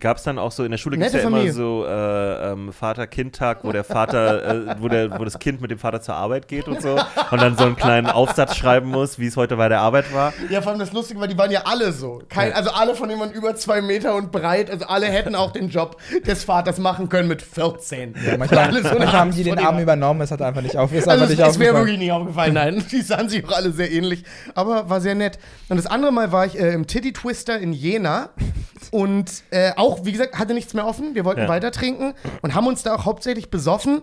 Gab 0.00 0.16
es 0.16 0.24
dann 0.24 0.38
auch 0.40 0.50
so, 0.50 0.64
in 0.64 0.72
der 0.72 0.76
Schule 0.76 0.96
gibt 0.96 1.06
es 1.06 1.12
Nette 1.12 1.24
ja 1.24 1.30
Familie. 1.30 1.50
immer 1.50 1.56
so 1.56 1.86
äh, 1.86 2.50
ähm, 2.52 2.72
Vater-Kind-Tag, 2.72 3.62
wo 3.62 3.70
der 3.70 3.84
Vater, 3.84 4.70
äh, 4.70 4.76
wo, 4.80 4.88
der, 4.88 5.18
wo 5.20 5.24
das 5.24 5.38
Kind 5.38 5.60
mit 5.60 5.70
dem 5.70 5.78
Vater 5.78 6.02
zur 6.02 6.16
Arbeit 6.16 6.48
geht 6.48 6.66
und 6.66 6.82
so 6.82 6.98
und 7.30 7.40
dann 7.40 7.56
so 7.56 7.64
einen 7.64 7.76
kleinen 7.76 8.08
Aufsatz 8.08 8.56
schreiben 8.56 8.90
muss, 8.90 9.20
wie 9.20 9.28
es 9.28 9.36
heute 9.36 9.56
bei 9.56 9.68
der 9.68 9.80
Arbeit 9.80 10.12
war. 10.12 10.32
Ja, 10.50 10.60
vor 10.62 10.72
allem 10.72 10.80
das 10.80 10.92
Lustige 10.92 11.20
war, 11.20 11.28
die 11.28 11.38
waren 11.38 11.52
ja 11.52 11.62
alle 11.64 11.92
so. 11.92 12.22
Kein, 12.28 12.50
Ja. 12.50 12.56
Also 12.56 12.70
alle 12.70 12.96
von 12.96 13.08
denen 13.08 13.20
waren 13.20 13.30
über 13.30 13.54
zwei 13.54 13.80
Meter 13.82 14.16
und 14.16 14.32
breit. 14.32 14.68
Also 14.68 14.84
alle 14.86 15.06
hätten 15.06 15.36
auch 15.36 15.52
den 15.52 15.68
Job 15.68 15.96
des 16.26 16.42
Vaters 16.42 16.78
machen 16.78 17.08
können 17.08 17.28
mit 17.28 17.40
14. 17.40 18.14
Ja, 18.26 18.36
manchmal, 18.36 18.72
so 18.74 18.82
manchmal 18.82 19.12
haben 19.12 19.30
die 19.30 19.44
den 19.44 19.60
Arm 19.60 19.78
übernommen, 19.78 20.20
es 20.22 20.32
hat 20.32 20.42
einfach 20.42 20.60
nicht 20.60 20.76
auf. 20.76 20.92
Ist 20.92 21.08
Also 21.08 21.22
einfach 21.22 21.32
es, 21.32 21.38
nicht 21.38 21.48
es 21.48 21.58
wäre 21.60 21.76
wirklich 21.76 21.98
nicht 21.98 22.10
aufgefallen, 22.12 22.54
nein. 22.54 22.84
Die 22.90 23.00
sahen 23.00 23.28
sich 23.28 23.44
auch 23.46 23.52
alle 23.52 23.70
sehr 23.70 23.92
ähnlich. 23.92 24.24
Aber 24.56 24.90
war 24.90 25.00
sehr 25.00 25.14
nett. 25.14 25.38
Und 25.68 25.76
das 25.76 25.86
andere 25.86 26.12
Mal 26.12 26.32
war 26.32 26.46
ich 26.46 26.58
äh, 26.58 26.72
im 26.72 26.88
Titty 26.88 27.12
Twister 27.12 27.58
in 27.60 27.72
Jena. 27.72 28.30
Und 28.90 29.44
äh, 29.50 29.72
auch, 29.76 30.04
wie 30.04 30.12
gesagt, 30.12 30.38
hatte 30.38 30.54
nichts 30.54 30.74
mehr 30.74 30.86
offen. 30.86 31.14
Wir 31.14 31.24
wollten 31.24 31.42
Ja. 31.42 31.48
weiter 31.48 31.70
trinken 31.70 32.14
und 32.42 32.54
haben 32.54 32.66
uns 32.66 32.82
da 32.82 32.94
auch 32.94 33.04
hauptsächlich 33.04 33.50
besoffen. 33.50 34.02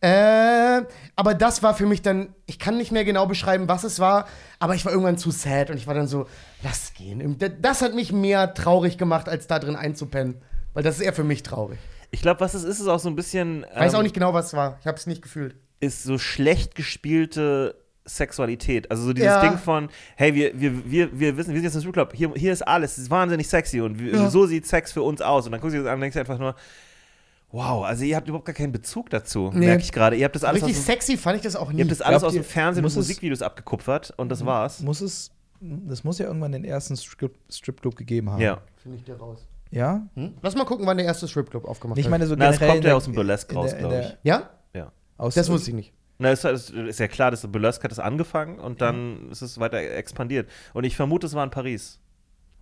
Äh, 0.00 0.82
aber 1.16 1.34
das 1.34 1.62
war 1.62 1.74
für 1.74 1.86
mich 1.86 2.02
dann, 2.02 2.34
ich 2.46 2.58
kann 2.58 2.76
nicht 2.76 2.92
mehr 2.92 3.04
genau 3.04 3.26
beschreiben, 3.26 3.68
was 3.68 3.84
es 3.84 4.00
war, 4.00 4.26
aber 4.58 4.74
ich 4.74 4.84
war 4.84 4.92
irgendwann 4.92 5.16
zu 5.16 5.30
sad 5.30 5.70
und 5.70 5.78
ich 5.78 5.86
war 5.86 5.94
dann 5.94 6.08
so, 6.08 6.26
lass 6.62 6.92
gehen. 6.94 7.38
Das 7.62 7.80
hat 7.80 7.94
mich 7.94 8.12
mehr 8.12 8.52
traurig 8.54 8.98
gemacht, 8.98 9.28
als 9.28 9.46
da 9.46 9.58
drin 9.58 9.76
einzupennen. 9.76 10.42
Weil 10.74 10.82
das 10.82 10.96
ist 10.96 11.02
eher 11.02 11.12
für 11.14 11.24
mich 11.24 11.42
traurig. 11.42 11.78
Ich 12.10 12.20
glaube, 12.20 12.40
was 12.40 12.54
es 12.54 12.64
ist, 12.64 12.80
ist 12.80 12.88
auch 12.88 12.98
so 12.98 13.08
ein 13.08 13.16
bisschen. 13.16 13.64
Ich 13.72 13.80
weiß 13.80 13.92
ähm, 13.94 13.98
auch 14.00 14.02
nicht 14.02 14.14
genau, 14.14 14.34
was 14.34 14.48
es 14.48 14.54
war. 14.54 14.76
Ich 14.80 14.86
habe 14.86 14.98
es 14.98 15.06
nicht 15.06 15.22
gefühlt. 15.22 15.54
ist 15.80 16.02
so 16.02 16.18
schlecht 16.18 16.74
gespielte 16.74 17.76
Sexualität. 18.04 18.90
Also 18.90 19.02
so 19.04 19.12
dieses 19.12 19.26
Ja. 19.26 19.40
Ding 19.48 19.58
von, 19.58 19.88
hey, 20.16 20.34
wir, 20.34 20.58
wir, 20.60 20.90
wir, 20.90 21.18
wir 21.18 21.36
wissen, 21.36 21.50
wir 21.50 21.56
sind 21.56 21.64
jetzt 21.64 21.74
im 21.74 21.80
Stripclub, 21.80 22.12
hier, 22.14 22.32
hier 22.34 22.52
ist 22.52 22.62
alles, 22.62 22.92
es 22.92 22.98
ist 23.04 23.10
wahnsinnig 23.10 23.48
sexy 23.48 23.80
und 23.80 23.98
wir, 23.98 24.12
Ja. 24.12 24.30
so 24.30 24.46
sieht 24.46 24.66
Sex 24.66 24.92
für 24.92 25.02
uns 25.02 25.20
aus. 25.22 25.46
Und 25.46 25.52
dann 25.52 25.60
guckst 25.60 25.74
du 25.74 25.78
dir 25.78 25.84
das 25.84 25.90
an 25.90 25.96
und 25.96 26.00
denkst 26.02 26.16
einfach 26.16 26.38
nur, 26.38 26.54
wow, 27.52 27.84
also 27.84 28.04
ihr 28.04 28.16
habt 28.16 28.26
überhaupt 28.28 28.46
gar 28.46 28.54
keinen 28.54 28.72
Bezug 28.72 29.10
dazu, 29.10 29.50
Nee. 29.54 29.66
merke 29.66 29.82
ich 29.82 29.92
gerade. 29.92 30.16
Ihr 30.16 30.24
habt 30.24 30.34
das 30.34 30.44
alles, 30.44 30.62
aus, 30.62 30.68
Richtig 30.68 30.84
dem- 30.84 30.86
sexy 30.92 31.16
fand 31.16 31.36
ich 31.36 31.42
das 31.42 31.56
auch 31.56 31.70
nie. 31.72 31.78
ihr 31.78 31.84
habt 31.84 31.92
das 31.92 32.00
alles 32.02 32.20
Glaubt 32.20 32.28
aus 32.30 32.34
dem 32.34 32.44
Fernsehen 32.44 32.84
und 32.84 32.94
Musikvideos 32.94 33.42
abgekupfert 33.42 34.12
und 34.16 34.28
das 34.28 34.44
war's. 34.44 34.80
Muss 34.80 35.00
es, 35.00 35.30
das 35.60 36.02
muss 36.04 36.18
ja 36.18 36.26
irgendwann 36.26 36.52
den 36.52 36.64
ersten 36.64 36.96
Strip, 36.96 37.36
Stripclub 37.50 37.96
gegeben 37.96 38.30
haben. 38.30 38.40
Ja. 38.42 38.58
Finde 38.82 38.98
ich 38.98 39.04
dir 39.04 39.16
raus. 39.16 39.46
Ja? 39.70 40.06
Hm? 40.14 40.34
Lass 40.42 40.54
mal 40.54 40.64
gucken, 40.64 40.86
wann 40.86 40.96
der 40.98 41.06
erste 41.06 41.26
Stripclub 41.26 41.64
aufgemacht 41.64 41.98
Ich 41.98 42.04
hat. 42.06 42.10
meine 42.10 42.26
so 42.26 42.34
Na, 42.36 42.46
generell 42.50 42.68
kommt 42.68 42.84
in 42.84 42.88
ja 42.90 42.94
aus 42.96 43.04
dem 43.04 43.14
Burlesque 43.14 43.54
raus, 43.54 43.72
in 43.72 43.78
glaub 43.78 43.90
der- 43.92 44.00
ich. 44.02 44.16
ja? 44.24 44.50
Ja. 44.74 44.92
Aus, 45.16 45.34
Das 45.34 45.48
wusste 45.48 45.70
ich 45.70 45.76
nicht. 45.76 45.92
Na, 46.18 46.30
es 46.30 46.44
ist, 46.44 46.70
ist 46.70 47.00
ja 47.00 47.08
klar, 47.08 47.30
dass 47.30 47.46
Burlesque 47.46 47.84
hat 47.84 47.90
das 47.90 47.98
angefangen 47.98 48.58
und 48.58 48.80
dann 48.80 49.30
ist 49.30 49.42
es 49.42 49.58
weiter 49.58 49.78
expandiert. 49.78 50.48
Und 50.72 50.84
ich 50.84 50.96
vermute, 50.96 51.26
es 51.26 51.34
war 51.34 51.42
in 51.44 51.50
Paris. 51.50 51.98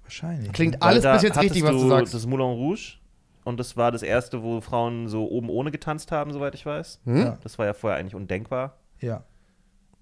Wahrscheinlich. 0.02 0.52
Klingt 0.52 0.80
Weil 0.80 1.02
alles 1.02 1.04
bis 1.04 1.22
jetzt 1.22 1.40
richtig, 1.40 1.62
was 1.62 1.72
du 1.72 1.88
sagst. 1.88 2.14
Das 2.14 2.26
Moulin 2.26 2.46
Rouge. 2.46 2.98
Und 3.44 3.58
das 3.58 3.76
war 3.76 3.90
das 3.90 4.02
erste, 4.02 4.42
wo 4.42 4.60
Frauen 4.60 5.08
so 5.08 5.28
oben 5.28 5.50
ohne 5.50 5.70
getanzt 5.70 6.12
haben, 6.12 6.32
soweit 6.32 6.54
ich 6.54 6.64
weiß. 6.64 7.00
Hm? 7.04 7.16
Ja. 7.16 7.38
Das 7.42 7.58
war 7.58 7.66
ja 7.66 7.74
vorher 7.74 7.98
eigentlich 7.98 8.14
undenkbar. 8.14 8.78
Ja. 9.00 9.24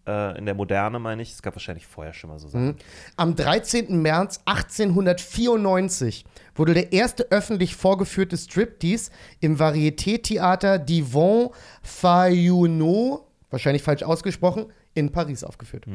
Äh, 0.06 0.38
in 0.38 0.46
der 0.46 0.54
Moderne, 0.54 0.98
meine 0.98 1.22
ich. 1.22 1.32
Es 1.32 1.42
gab 1.42 1.54
wahrscheinlich 1.54 1.86
vorher 1.86 2.12
schon 2.12 2.30
mal 2.30 2.38
so 2.38 2.48
Sachen. 2.48 2.76
Am 3.16 3.36
13. 3.36 4.00
März 4.00 4.40
1894 4.44 6.24
wurde 6.54 6.74
der 6.74 6.92
erste 6.92 7.30
öffentlich 7.30 7.76
vorgeführte 7.76 8.36
Striptease 8.36 9.10
im 9.40 9.58
Varieté-Theater 9.58 10.78
Divon 10.78 11.50
Fayunot, 11.82 13.26
wahrscheinlich 13.50 13.82
falsch 13.82 14.02
ausgesprochen, 14.02 14.66
in 14.94 15.10
Paris 15.12 15.44
aufgeführt. 15.44 15.86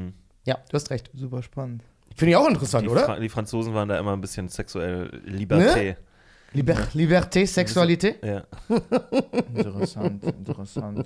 Ja, 0.45 0.55
du 0.69 0.73
hast 0.73 0.89
recht. 0.91 1.09
Super 1.13 1.41
spannend. 1.43 1.83
Finde 2.15 2.31
ich 2.31 2.35
auch 2.37 2.47
interessant, 2.47 2.85
Die, 2.85 2.89
oder? 2.89 3.05
Fra 3.05 3.19
die 3.19 3.29
Franzosen 3.29 3.73
waren 3.73 3.89
da 3.89 3.99
immer 3.99 4.13
ein 4.13 4.21
bisschen 4.21 4.47
sexuell 4.47 5.09
Liberté. 5.25 5.95
Liber 6.53 6.75
Liberté, 6.93 7.45
Sexualität. 7.45 8.23
Ja. 8.23 8.43
Interessant, 9.53 10.23
interessant. 10.23 11.05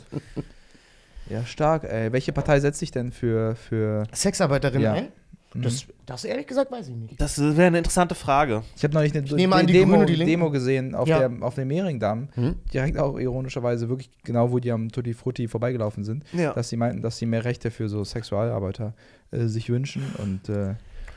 Ja, 1.28 1.44
stark, 1.46 1.84
ey. 1.86 2.12
Welche 2.12 2.32
Partei 2.34 2.60
setzt 2.60 2.80
sich 2.80 2.92
denn 2.92 3.12
für, 3.12 3.56
für 3.56 4.04
Sexarbeiterin 4.14 4.82
Ja. 4.82 4.94
ein? 4.94 5.08
Das, 5.56 5.86
das 6.06 6.26
ehrlich 6.26 6.46
gesagt 6.46 6.72
weiß 6.72 6.90
ich 6.90 6.96
nicht. 6.96 7.20
Das 7.20 7.40
wäre 7.40 7.68
eine 7.68 7.80
interessante 7.80 8.14
Frage. 8.14 8.62
Ich 8.76 8.84
habe 8.84 8.94
neulich 8.94 9.16
eine 9.16 9.24
nehme 9.36 9.56
an, 9.56 9.66
die 9.66 9.74
Demo, 9.74 10.04
die 10.06 10.14
Linken. 10.14 10.28
Demo 10.28 10.52
gesehen 10.52 10.94
auf, 10.94 11.08
Ja. 11.08 11.28
der, 11.28 11.42
auf 11.44 11.56
dem 11.56 11.68
Mehringdamm. 11.70 12.28
Direkt 12.74 12.98
auch 13.00 13.18
ironischerweise 13.18 13.90
wirklich 13.90 14.12
genau, 14.24 14.52
wo 14.52 14.60
die 14.60 14.72
am 14.72 14.90
Tutti 14.92 15.14
Frutti 15.16 15.48
vorbeigelaufen 15.48 16.04
sind. 16.04 16.24
Ja. 16.34 16.54
Dass 16.54 16.70
sie 16.70 16.78
meinten, 16.78 17.02
dass 17.02 17.18
sie 17.18 17.26
mehr 17.26 17.46
Rechte 17.46 17.72
für 17.72 17.90
so 17.90 18.04
Sexualarbeiter 18.04 18.94
äh, 19.32 19.46
sich 19.48 19.70
wünschen. 19.70 20.04
Und, 20.20 20.50
äh, 20.50 20.76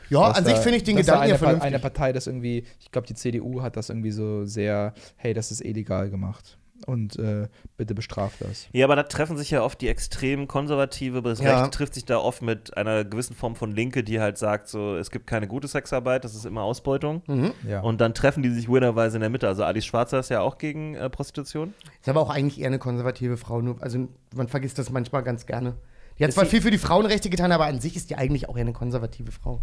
Ja, 0.08 0.28
dass 0.28 0.38
an 0.38 0.44
sich 0.44 0.54
da- 0.54 0.60
finde 0.60 0.76
ich 0.78 0.84
den 0.84 0.96
dass 0.96 1.06
da 1.06 1.12
Gedanken 1.24 1.28
ja 1.28 1.34
eine, 1.34 1.38
Pa- 1.38 1.44
vernünftig. 1.44 1.66
eine 1.68 1.78
Partei 1.78 2.12
das 2.12 2.26
irgendwie, 2.26 2.64
ich 2.80 2.90
glaube, 2.90 3.06
die 3.06 3.14
CDU 3.14 3.60
hat 3.62 3.76
das 3.76 3.90
irgendwie 3.90 4.10
so 4.12 4.46
sehr, 4.46 4.94
hey, 5.16 5.34
das 5.34 5.50
ist 5.50 5.62
illegal 5.62 6.08
gemacht. 6.08 6.56
Und 6.86 7.16
äh, 7.18 7.48
bitte 7.76 7.94
bestraft 7.94 8.36
das. 8.40 8.68
Ja, 8.72 8.86
aber 8.86 8.96
da 8.96 9.04
treffen 9.04 9.36
sich 9.36 9.50
ja 9.50 9.62
oft 9.62 9.80
die 9.80 9.88
extrem 9.88 10.48
konservative, 10.48 11.22
das 11.22 11.40
Ja. 11.40 11.54
Rechte 11.60 11.70
trifft 11.70 11.94
sich 11.94 12.04
da 12.04 12.18
oft 12.18 12.42
mit 12.42 12.76
einer 12.76 13.04
gewissen 13.04 13.34
Form 13.36 13.54
von 13.56 13.70
Linke, 13.72 14.02
die 14.04 14.20
halt 14.20 14.38
sagt, 14.38 14.68
so, 14.68 14.96
es 14.96 15.10
gibt 15.10 15.26
keine 15.26 15.46
gute 15.48 15.68
Sexarbeit, 15.68 16.24
das 16.24 16.34
ist 16.34 16.44
immer 16.44 16.62
Ausbeutung. 16.62 17.22
Mhm. 17.26 17.52
Ja. 17.68 17.80
Und 17.80 18.00
dann 18.00 18.14
treffen 18.14 18.42
die 18.42 18.50
sich 18.50 18.68
weirderweise 18.68 19.16
in 19.16 19.20
der 19.20 19.30
Mitte. 19.30 19.46
Also 19.48 19.64
Alice 19.64 19.84
Schwarzer 19.84 20.18
ist 20.20 20.28
ja 20.28 20.40
auch 20.40 20.58
gegen 20.58 20.94
äh, 20.94 21.08
Prostitution. 21.10 21.74
Ist 22.00 22.08
aber 22.08 22.20
auch 22.20 22.30
eigentlich 22.30 22.60
eher 22.60 22.66
eine 22.68 22.78
konservative 22.78 23.36
Frau. 23.36 23.60
Nur, 23.60 23.82
also 23.82 24.08
man 24.34 24.48
vergisst 24.48 24.78
das 24.78 24.90
manchmal 24.90 25.22
ganz 25.22 25.46
gerne. 25.46 25.74
Die 26.18 26.24
hat 26.24 26.28
Ist 26.28 26.34
zwar 26.34 26.44
sie- 26.44 26.50
viel 26.50 26.62
für 26.62 26.70
die 26.70 26.78
Frauenrechte 26.78 27.30
getan, 27.30 27.52
aber 27.52 27.64
an 27.66 27.80
sich 27.80 27.96
ist 27.96 28.10
die 28.10 28.16
eigentlich 28.16 28.48
auch 28.48 28.56
eher 28.56 28.62
eine 28.62 28.72
konservative 28.74 29.32
Frau. 29.32 29.60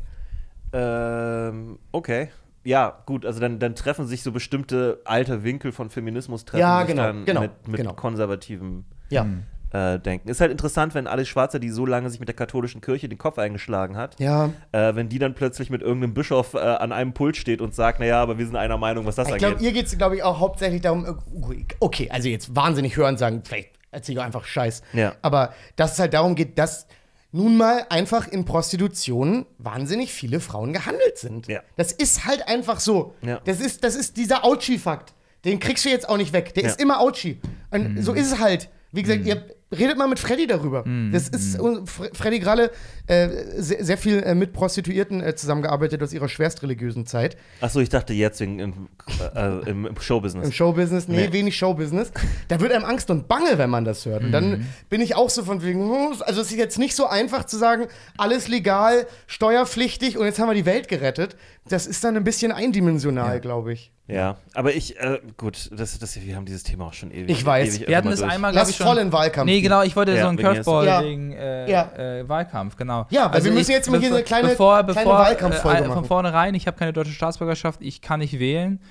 Ähm, 0.73 1.79
okay. 1.91 2.29
Ja, 2.63 3.01
gut, 3.05 3.25
also 3.25 3.39
dann, 3.39 3.59
dann 3.59 3.75
treffen 3.75 4.05
sich 4.05 4.21
so 4.21 4.31
bestimmte 4.31 4.99
alte 5.05 5.43
Winkel 5.43 5.71
von 5.71 5.89
Feminismus 5.89 6.45
treffen 6.45 6.59
Ja, 6.61 6.79
sich 6.79 6.89
genau, 6.89 7.03
dann 7.03 7.25
genau, 7.25 7.41
mit, 7.41 7.67
mit 7.67 7.77
genau. 7.77 7.93
konservativem 7.93 8.85
Ja. 9.09 9.25
äh, 9.71 9.97
Denken. 9.99 10.27
Ist 10.29 10.41
halt 10.41 10.51
interessant, 10.51 10.93
wenn 10.93 11.07
Alice 11.07 11.27
Schwarzer, 11.29 11.59
die 11.59 11.69
so 11.69 11.85
lange 11.85 12.09
sich 12.09 12.19
mit 12.19 12.27
der 12.27 12.35
katholischen 12.35 12.81
Kirche 12.81 13.07
den 13.07 13.17
Kopf 13.17 13.37
eingeschlagen 13.39 13.95
hat, 13.95 14.19
Ja. 14.19 14.49
äh, 14.71 14.93
wenn 14.95 15.07
die 15.09 15.19
dann 15.19 15.35
plötzlich 15.35 15.69
mit 15.69 15.81
irgendeinem 15.81 16.13
Bischof 16.13 16.53
äh, 16.53 16.57
an 16.59 16.91
einem 16.91 17.13
Pult 17.13 17.37
steht 17.37 17.61
und 17.61 17.73
sagt, 17.73 17.99
naja, 17.99 18.21
aber 18.21 18.37
wir 18.37 18.45
sind 18.45 18.55
einer 18.57 18.77
Meinung, 18.77 19.05
was 19.05 19.15
das 19.15 19.29
Ich 19.29 19.37
glaube, 19.37 19.53
angeht. 19.55 19.65
ihr 19.67 19.71
geht 19.73 19.85
es, 19.85 19.97
glaube 19.97 20.15
ich, 20.17 20.23
auch 20.23 20.39
hauptsächlich 20.39 20.81
darum, 20.81 21.05
äh, 21.05 21.55
okay, 21.79 22.09
also 22.11 22.27
jetzt 22.27 22.55
wahnsinnig 22.55 22.97
hören 22.97 23.17
sagen, 23.17 23.41
vielleicht 23.45 23.69
erzähle 23.91 24.17
ich 24.17 24.19
auch 24.21 24.25
einfach 24.25 24.45
Scheiß. 24.45 24.83
Ja. 24.93 25.13
Aber 25.21 25.53
dass 25.75 25.93
es 25.93 25.99
halt 25.99 26.13
darum 26.13 26.35
geht, 26.35 26.57
dass 26.59 26.87
nun 27.31 27.57
mal 27.57 27.85
einfach 27.89 28.27
in 28.27 28.45
Prostitution 28.45 29.45
wahnsinnig 29.57 30.11
viele 30.11 30.39
Frauen 30.39 30.73
gehandelt 30.73 31.17
sind. 31.17 31.47
Ja. 31.47 31.61
Das 31.77 31.91
ist 31.91 32.25
halt 32.25 32.47
einfach 32.47 32.79
so. 32.79 33.13
Ja. 33.21 33.39
Das, 33.45 33.59
ist, 33.59 33.83
das 33.83 33.95
ist 33.95 34.17
dieser 34.17 34.43
Ouchie-Fakt. 34.45 35.13
Den 35.45 35.59
kriegst 35.59 35.85
du 35.85 35.89
jetzt 35.89 36.09
auch 36.09 36.17
nicht 36.17 36.33
weg. 36.33 36.53
Der 36.55 36.63
Ja. 36.63 36.69
ist 36.69 36.81
immer 36.81 36.99
Ouchie. 36.99 37.39
Und 37.71 38.01
so 38.03 38.13
ist 38.13 38.31
es 38.31 38.39
halt. 38.39 38.69
Wie 38.91 39.03
gesagt, 39.03 39.25
ihr 39.25 39.45
redet 39.71 39.97
mal 39.97 40.07
mit 40.07 40.19
Freddy 40.19 40.47
darüber. 40.47 40.85
Mhm. 40.87 41.11
Das 41.11 41.27
ist 41.29 41.59
Fre- 41.59 42.15
Freddy 42.15 42.39
Gralle 42.39 42.71
äh, 43.07 43.27
sehr, 43.57 43.83
sehr 43.83 43.97
viel 43.97 44.19
äh, 44.23 44.33
mit 44.35 44.53
Prostituierten 44.53 45.21
äh, 45.21 45.35
zusammengearbeitet 45.35 46.01
aus 46.03 46.13
ihrer 46.13 46.27
schwerstreligiösen 46.29 47.05
Zeit. 47.05 47.37
Achso, 47.61 47.79
ich 47.79 47.89
dachte 47.89 48.13
jetzt 48.13 48.39
wegen 48.39 48.59
im, 48.59 48.87
äh, 49.35 49.69
im, 49.69 49.85
im 49.85 49.99
Showbusiness. 49.99 50.45
Im 50.47 50.51
Showbusiness, 50.53 51.07
nee, 51.07 51.27
Nee. 51.27 51.33
wenig 51.33 51.57
Showbusiness. 51.57 52.11
Da 52.47 52.59
wird 52.59 52.71
einem 52.71 52.85
Angst 52.85 53.09
und 53.11 53.27
Bange, 53.27 53.57
wenn 53.57 53.69
man 53.69 53.85
das 53.85 54.05
hört. 54.05 54.23
Und 54.23 54.31
dann 54.31 54.65
bin 54.89 55.01
ich 55.01 55.15
auch 55.15 55.29
so 55.29 55.43
von 55.43 55.61
wegen, 55.63 55.81
hm, 55.81 56.21
also 56.21 56.41
es 56.41 56.51
ist 56.51 56.57
jetzt 56.57 56.79
nicht 56.79 56.95
so 56.95 57.05
einfach 57.07 57.45
zu 57.45 57.57
sagen, 57.57 57.87
alles 58.17 58.47
legal, 58.47 59.05
steuerpflichtig 59.27 60.17
und 60.17 60.25
jetzt 60.25 60.39
haben 60.39 60.47
wir 60.49 60.53
die 60.55 60.65
Welt 60.65 60.87
gerettet. 60.87 61.35
Das 61.67 61.87
ist 61.87 62.03
dann 62.03 62.17
ein 62.17 62.23
bisschen 62.23 62.51
eindimensional, 62.51 63.39
glaube 63.39 63.73
ich. 63.73 63.91
Ja, 64.07 64.37
aber 64.55 64.73
ich, 64.73 64.99
äh, 64.99 65.19
gut, 65.37 65.69
das, 65.71 65.99
das, 65.99 66.19
wir 66.19 66.35
haben 66.35 66.45
dieses 66.45 66.63
Thema 66.63 66.85
auch 66.87 66.93
schon 66.93 67.11
ewig. 67.11 67.29
Ich 67.29 67.45
weiß. 67.45 67.75
Ewig 67.77 67.87
Wir 67.89 67.97
hatten 67.97 68.07
es 68.07 68.23
einmal, 68.23 68.51
glaube 68.51 68.55
Lass 68.63 68.69
ich, 68.71 68.77
schon. 68.77 68.87
voll 68.87 68.97
in 68.97 69.11
Wahlkampf. 69.11 69.45
Nee, 69.45 69.58
gehen. 69.61 69.69
genau, 69.69 69.83
ich 69.83 69.95
wollte 69.95 70.13
Ja, 70.15 70.23
so 70.23 70.27
einen 70.29 70.37
Ja. 70.37 70.43
Curveball 70.53 70.85
Yes. 70.85 71.03
wegen 71.03 71.31
äh, 71.33 71.69
Ja. 71.71 71.91
äh, 71.97 72.27
Wahlkampf, 72.29 72.75
genau. 72.75 73.05
Ja, 73.09 73.33
weil 73.33 73.43
wir 73.43 73.51
müssen 73.51 73.71
jetzt 73.71 73.89
mal 73.89 73.99
hier 73.99 74.13
eine 74.13 74.23
kleine- 74.23 74.49
bevor, 74.49 74.79
kleine 74.83 74.93
bevor, 74.93 75.13
Wahlkampffolge 75.19 75.77
äh, 75.77 75.81
machen. 75.87 75.93
Von 75.93 76.05
vornherein, 76.05 76.55
ich 76.55 76.67
habe 76.67 76.77
keine 76.77 76.93
deutsche 76.93 77.11
Staatsbürgerschaft, 77.11 77.79
ich 77.81 78.01
kann 78.01 78.19
nicht 78.19 78.39
wählen, 78.39 78.81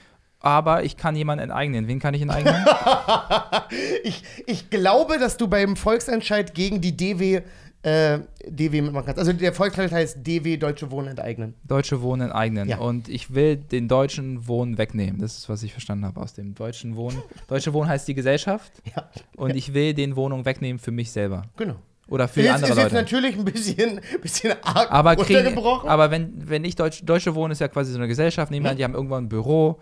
aber 0.41 0.85
ich 0.85 0.97
kann 0.97 1.17
jemanden 1.17 1.45
enteignen. 1.45 1.89
Wen 1.89 1.99
kann 1.99 2.15
ich 2.15 2.23
enteignen? 2.23 2.55
Ich, 4.03 4.23
ich 4.47 4.71
glaube, 4.71 5.19
dass 5.19 5.37
du 5.37 5.49
beim 5.49 5.77
Volksentscheid 5.77 6.55
gegen 6.55 6.81
die 6.81 6.97
DW, 6.97 7.43
äh, 7.83 8.19
DW 8.49 8.83
mitmachen 8.83 9.07
kannst. 9.07 9.19
Also 9.19 9.33
der 9.33 9.53
Volksentscheid 9.53 9.93
heißt 9.93 10.19
DW 10.27 10.57
Deutsche 10.57 10.91
Wohnen 10.91 11.09
enteignen. 11.09 11.55
Deutsche 11.65 12.03
Wohnen 12.03 12.23
enteignen. 12.29 12.69
Ja. 12.69 12.79
Und 12.79 13.09
ich 13.09 13.35
will 13.35 13.57
den 13.57 13.87
deutschen 13.89 14.49
Wohnen 14.49 14.79
wegnehmen. 14.79 15.21
Das 15.21 15.39
ist, 15.39 15.49
was 15.49 15.63
ich 15.63 15.73
verstanden 15.73 16.05
habe 16.05 16.21
aus 16.21 16.35
dem 16.35 16.55
deutschen 16.55 16.97
Wohnen. 16.97 17.23
Deutsche 17.49 17.73
Wohnen 17.73 17.89
heißt 17.89 18.09
die 18.09 18.15
Gesellschaft. 18.15 18.73
Ja. 18.97 19.09
Und 19.37 19.55
ich 19.55 19.75
will 19.75 19.95
den 19.95 20.17
Wohnung 20.17 20.45
wegnehmen 20.45 20.79
für 20.79 20.91
mich 20.91 21.13
selber. 21.13 21.43
Genau. 21.57 21.77
Oder 22.09 22.27
für 22.27 22.41
Jetzt 22.41 22.55
andere 22.55 22.71
ist 22.73 22.77
jetzt 22.79 22.85
Leute. 22.85 22.95
natürlich 22.97 23.39
ein 23.39 23.45
bisschen, 23.45 24.01
bisschen 24.23 24.55
arg 24.63 24.91
Aber, 24.91 25.15
runtergebrochen. 25.15 25.89
aber 25.89 26.11
wenn, 26.11 26.33
wenn 26.49 26.65
ich 26.65 26.75
Deutsch, 26.75 27.05
Deutsche 27.05 27.35
Wohnen 27.35 27.53
ist 27.53 27.61
ja 27.61 27.69
quasi 27.69 27.93
so 27.93 27.99
eine 27.99 28.09
Gesellschaft, 28.09 28.51
nehmen 28.51 28.65
wir 28.65 28.71
an, 28.71 28.77
die 28.79 28.85
haben 28.85 28.95
irgendwann 28.95 29.25
ein 29.25 29.29
Büro 29.29 29.79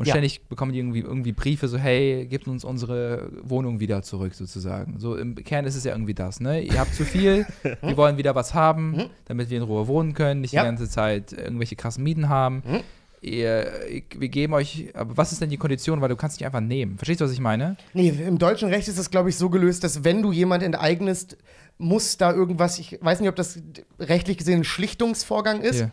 und 0.00 0.06
Ja. 0.06 0.12
ständig 0.14 0.48
bekommen 0.48 0.72
die 0.72 0.78
irgendwie, 0.78 1.00
irgendwie 1.00 1.32
Briefe 1.32 1.68
so, 1.68 1.76
hey, 1.78 2.26
gebt 2.26 2.48
uns 2.48 2.64
unsere 2.64 3.30
Wohnung 3.42 3.78
wieder 3.80 4.02
zurück 4.02 4.34
sozusagen. 4.34 4.98
So 4.98 5.14
im 5.14 5.34
Kern 5.36 5.66
ist 5.66 5.76
es 5.76 5.84
ja 5.84 5.92
irgendwie 5.92 6.14
das, 6.14 6.40
ne? 6.40 6.60
Ihr 6.62 6.80
habt 6.80 6.94
zu 6.94 7.04
viel, 7.04 7.46
wir 7.82 7.96
wollen 7.96 8.16
wieder 8.16 8.34
was 8.34 8.54
haben, 8.54 9.10
damit 9.26 9.50
wir 9.50 9.58
in 9.58 9.62
Ruhe 9.62 9.86
wohnen 9.86 10.14
können, 10.14 10.40
nicht 10.40 10.52
Mhm. 10.52 10.56
Ja. 10.56 10.62
die 10.62 10.68
ganze 10.68 10.88
Zeit 10.88 11.32
irgendwelche 11.32 11.76
krassen 11.76 12.02
Mieten 12.02 12.28
haben. 12.28 12.62
Mhm. 12.66 12.80
Ihr, 13.22 13.70
wir 14.16 14.28
geben 14.30 14.54
euch, 14.54 14.88
aber 14.94 15.14
was 15.18 15.30
ist 15.32 15.42
denn 15.42 15.50
die 15.50 15.58
Kondition, 15.58 16.00
weil 16.00 16.08
du 16.08 16.16
kannst 16.16 16.38
nicht 16.40 16.46
einfach 16.46 16.60
nehmen. 16.62 16.96
Verstehst 16.96 17.20
du, 17.20 17.26
was 17.26 17.32
ich 17.32 17.40
meine? 17.40 17.76
Nee, 17.92 18.08
im 18.08 18.38
deutschen 18.38 18.70
Recht 18.70 18.88
ist 18.88 18.98
das, 18.98 19.10
glaube 19.10 19.28
ich, 19.28 19.36
so 19.36 19.50
gelöst, 19.50 19.84
dass 19.84 20.04
wenn 20.04 20.22
du 20.22 20.32
jemand 20.32 20.62
enteignest, 20.62 21.36
muss 21.76 22.16
da 22.16 22.32
irgendwas, 22.32 22.78
ich 22.78 22.98
weiß 23.02 23.20
nicht, 23.20 23.28
ob 23.28 23.36
das 23.36 23.58
rechtlich 23.98 24.38
gesehen 24.38 24.60
ein 24.60 24.64
Schlichtungsvorgang 24.64 25.60
ist, 25.60 25.76
Hier. 25.76 25.90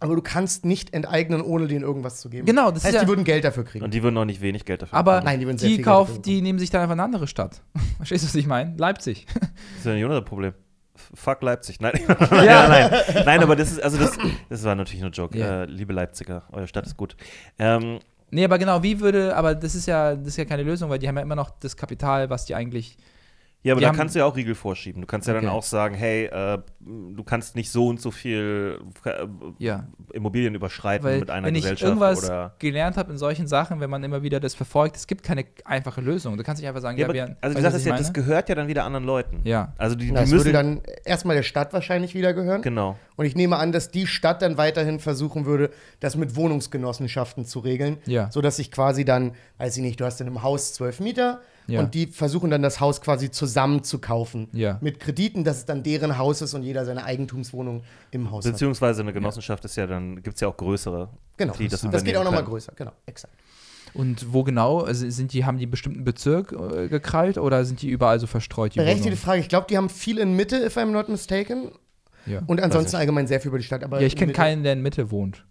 Aber 0.00 0.14
du 0.14 0.22
kannst 0.22 0.64
nicht 0.64 0.94
enteignen, 0.94 1.40
ohne 1.42 1.66
denen 1.66 1.82
irgendwas 1.84 2.20
zu 2.20 2.30
geben. 2.30 2.46
Genau, 2.46 2.70
das 2.70 2.84
heißt, 2.84 2.88
ist 2.88 2.94
ja- 2.94 3.00
die 3.02 3.08
würden 3.08 3.24
Geld 3.24 3.44
dafür 3.44 3.64
kriegen. 3.64 3.84
Und 3.84 3.94
die 3.94 4.02
würden 4.02 4.16
auch 4.18 4.24
nicht 4.24 4.40
wenig 4.40 4.64
Geld 4.64 4.82
dafür 4.82 4.96
Aber 4.96 5.12
bekommen. 5.12 5.24
Nein, 5.26 5.40
die 5.40 5.46
würden 5.46 5.58
sehr 5.58 5.68
die, 5.68 5.74
viel 5.76 5.84
Geld 5.84 5.94
kauf, 5.94 6.08
dafür 6.08 6.22
die 6.22 6.42
nehmen 6.42 6.58
sich 6.58 6.70
dann 6.70 6.82
einfach 6.82 6.92
eine 6.92 7.02
andere 7.02 7.26
Stadt. 7.26 7.62
Verstehst 7.96 8.24
du, 8.24 8.28
was 8.28 8.34
ich 8.34 8.46
meine? 8.46 8.74
Leipzig. 8.76 9.26
Das 9.34 9.78
ist 9.80 9.86
ja 9.86 9.94
nicht 9.94 10.04
unser 10.04 10.22
Problem. 10.22 10.54
Fuck 11.14 11.42
Leipzig. 11.42 11.78
Nein, 11.80 12.00
ja. 12.08 12.68
nein, 12.68 12.90
nein, 13.24 13.42
aber 13.42 13.54
das 13.54 13.70
ist, 13.72 13.82
also 13.82 13.98
das, 13.98 14.18
das 14.48 14.64
war 14.64 14.74
natürlich 14.74 15.00
nur 15.00 15.10
ein 15.10 15.12
Joke. 15.14 15.38
Ja. 15.38 15.62
Äh, 15.62 15.66
liebe 15.66 15.92
Leipziger, 15.92 16.42
eure 16.52 16.66
Stadt 16.66 16.86
ist 16.86 16.96
gut. 16.96 17.16
Ähm, 17.58 18.00
Nee, 18.30 18.44
aber 18.44 18.58
genau, 18.58 18.82
wie 18.82 19.00
würde, 19.00 19.34
aber 19.34 19.54
das 19.54 19.74
ist 19.74 19.86
ja, 19.86 20.14
das 20.14 20.28
ist 20.28 20.36
ja 20.36 20.44
keine 20.44 20.62
Lösung, 20.62 20.90
weil 20.90 20.98
die 20.98 21.08
haben 21.08 21.16
ja 21.16 21.22
immer 21.22 21.34
noch 21.36 21.50
das 21.60 21.76
Kapital, 21.76 22.28
was 22.28 22.44
die 22.44 22.54
eigentlich. 22.54 22.98
Ja, 23.64 23.72
aber 23.74 23.80
Die 23.80 23.86
da 23.86 23.92
kannst 23.92 24.14
du 24.14 24.20
ja 24.20 24.24
auch 24.24 24.36
Riegel 24.36 24.54
vorschieben. 24.54 25.00
Du 25.02 25.06
kannst 25.06 25.26
ja 25.26 25.34
dann 25.34 25.44
Okay. 25.44 25.52
auch 25.54 25.62
sagen, 25.64 25.94
hey, 25.94 26.26
äh, 26.26 26.58
du 26.80 27.22
kannst 27.24 27.56
nicht 27.56 27.70
so 27.70 27.88
und 27.88 28.00
so 28.00 28.10
viel 28.12 28.78
äh, 29.04 29.26
Ja. 29.58 29.88
Immobilien 30.12 30.54
überschreiten 30.54 31.04
Weil, 31.04 31.18
mit 31.20 31.28
einer 31.30 31.48
wenn 31.48 31.54
ich 31.56 31.62
Gesellschaft 31.62 31.88
irgendwas 31.88 32.24
oder. 32.24 32.54
gelernt 32.60 32.96
habe 32.96 33.10
in 33.12 33.18
solchen 33.18 33.46
Sachen, 33.48 33.80
wenn 33.80 33.90
man 33.90 34.04
immer 34.04 34.22
wieder 34.22 34.38
das 34.40 34.54
verfolgt, 34.54 34.96
es 34.96 35.06
gibt 35.08 35.24
keine 35.24 35.44
einfache 35.64 36.00
Lösung. 36.00 36.36
Du 36.36 36.44
kannst 36.44 36.62
nicht 36.62 36.68
einfach 36.68 36.80
sagen, 36.80 36.96
Ja, 36.98 37.02
ja, 37.02 37.06
aber, 37.06 37.14
wir. 37.14 37.36
also 37.40 37.56
die 37.56 37.62
Sache 37.62 37.76
ist 37.76 37.84
ja, 37.84 37.94
ich 37.94 37.98
das 38.00 38.12
gehört 38.12 38.48
ja 38.48 38.54
dann 38.54 38.68
wieder 38.68 38.84
anderen 38.84 39.04
Leuten. 39.04 39.40
Ja. 39.44 39.74
Also 39.76 39.96
die, 39.96 40.12
Das 40.12 40.26
die 40.26 40.30
würde 40.30 40.44
müssen. 40.50 40.52
dann 40.52 40.80
erstmal 41.04 41.34
der 41.36 41.42
Stadt 41.42 41.72
wahrscheinlich 41.72 42.14
wieder 42.14 42.32
gehören. 42.34 42.62
genau. 42.62 42.96
Und 43.16 43.26
ich 43.26 43.34
nehme 43.34 43.56
an, 43.56 43.72
dass 43.72 43.90
die 43.90 44.06
Stadt 44.06 44.40
dann 44.42 44.56
weiterhin 44.56 45.00
versuchen 45.00 45.44
würde, 45.44 45.70
das 45.98 46.16
mit 46.16 46.36
Wohnungsgenossenschaften 46.36 47.44
zu 47.44 47.58
regeln. 47.58 47.98
Ja. 48.06 48.30
Sodass 48.30 48.56
sich 48.56 48.70
quasi 48.70 49.04
dann, 49.04 49.32
weiß 49.58 49.76
ich 49.76 49.82
nicht, 49.82 50.00
du 50.00 50.04
hast 50.04 50.20
in 50.20 50.26
einem 50.28 50.42
Haus 50.42 50.72
zwölf 50.74 51.00
Mieter 51.00 51.40
Ja. 51.68 51.80
und 51.80 51.94
die 51.94 52.06
versuchen 52.06 52.50
dann 52.50 52.62
das 52.62 52.80
Haus 52.80 53.00
quasi 53.00 53.30
zusammen 53.30 53.84
zu 53.84 53.98
kaufen. 53.98 54.48
Ja. 54.52 54.78
Mit 54.80 55.00
Krediten, 55.00 55.44
dass 55.44 55.58
es 55.58 55.64
dann 55.66 55.82
deren 55.82 56.16
Haus 56.16 56.40
ist 56.40 56.54
und 56.54 56.62
jeder 56.62 56.84
seine 56.86 57.04
Eigentumswohnung 57.04 57.82
im 58.10 58.30
Haus 58.30 58.46
hat. 58.46 58.52
Beziehungsweise 58.52 59.02
eine 59.02 59.12
Genossenschaft 59.12 59.64
ist 59.66 59.76
ja 59.76 59.86
dann, 59.86 60.22
gibt 60.22 60.36
es 60.36 60.40
ja 60.40 60.48
auch 60.48 60.56
größere. 60.56 61.10
Genau. 61.36 61.52
die 61.52 61.68
Das, 61.68 61.82
das 61.82 62.04
geht 62.04 62.16
auch 62.16 62.24
nochmal 62.24 62.44
größer. 62.44 62.72
Genau, 62.74 62.92
exakt. 63.06 63.34
Und 63.94 64.32
wo 64.32 64.44
genau? 64.44 64.80
Also 64.80 65.08
sind 65.10 65.32
die, 65.32 65.44
haben 65.44 65.58
die 65.58 65.64
einen 65.64 65.70
bestimmten 65.70 66.04
Bezirk 66.04 66.52
äh, 66.52 66.88
gekrallt 66.88 67.38
oder 67.38 67.64
sind 67.64 67.82
die 67.82 67.88
überall 67.88 68.18
so 68.18 68.26
verstreut? 68.26 68.74
Die 68.74 68.78
Berechtigte 68.78 69.06
Wohnungen? 69.06 69.20
Frage. 69.20 69.40
Ich 69.40 69.48
glaube, 69.48 69.66
die 69.68 69.76
haben 69.76 69.88
viel 69.88 70.18
in 70.18 70.34
Mitte, 70.34 70.56
if 70.56 70.76
I'm 70.76 70.90
not 70.90 71.08
mistaken. 71.08 71.70
Ja. 72.26 72.42
Und 72.46 72.60
ansonsten 72.60 72.96
allgemein 72.96 73.26
sehr 73.26 73.40
viel 73.40 73.48
über 73.48 73.58
die 73.58 73.64
Stadt. 73.64 73.84
Aber 73.84 74.00
ja, 74.00 74.06
ich 74.06 74.16
kenne 74.16 74.32
keinen, 74.32 74.62
der 74.62 74.74
in 74.74 74.82
Mitte 74.82 75.10
wohnt. 75.10 75.44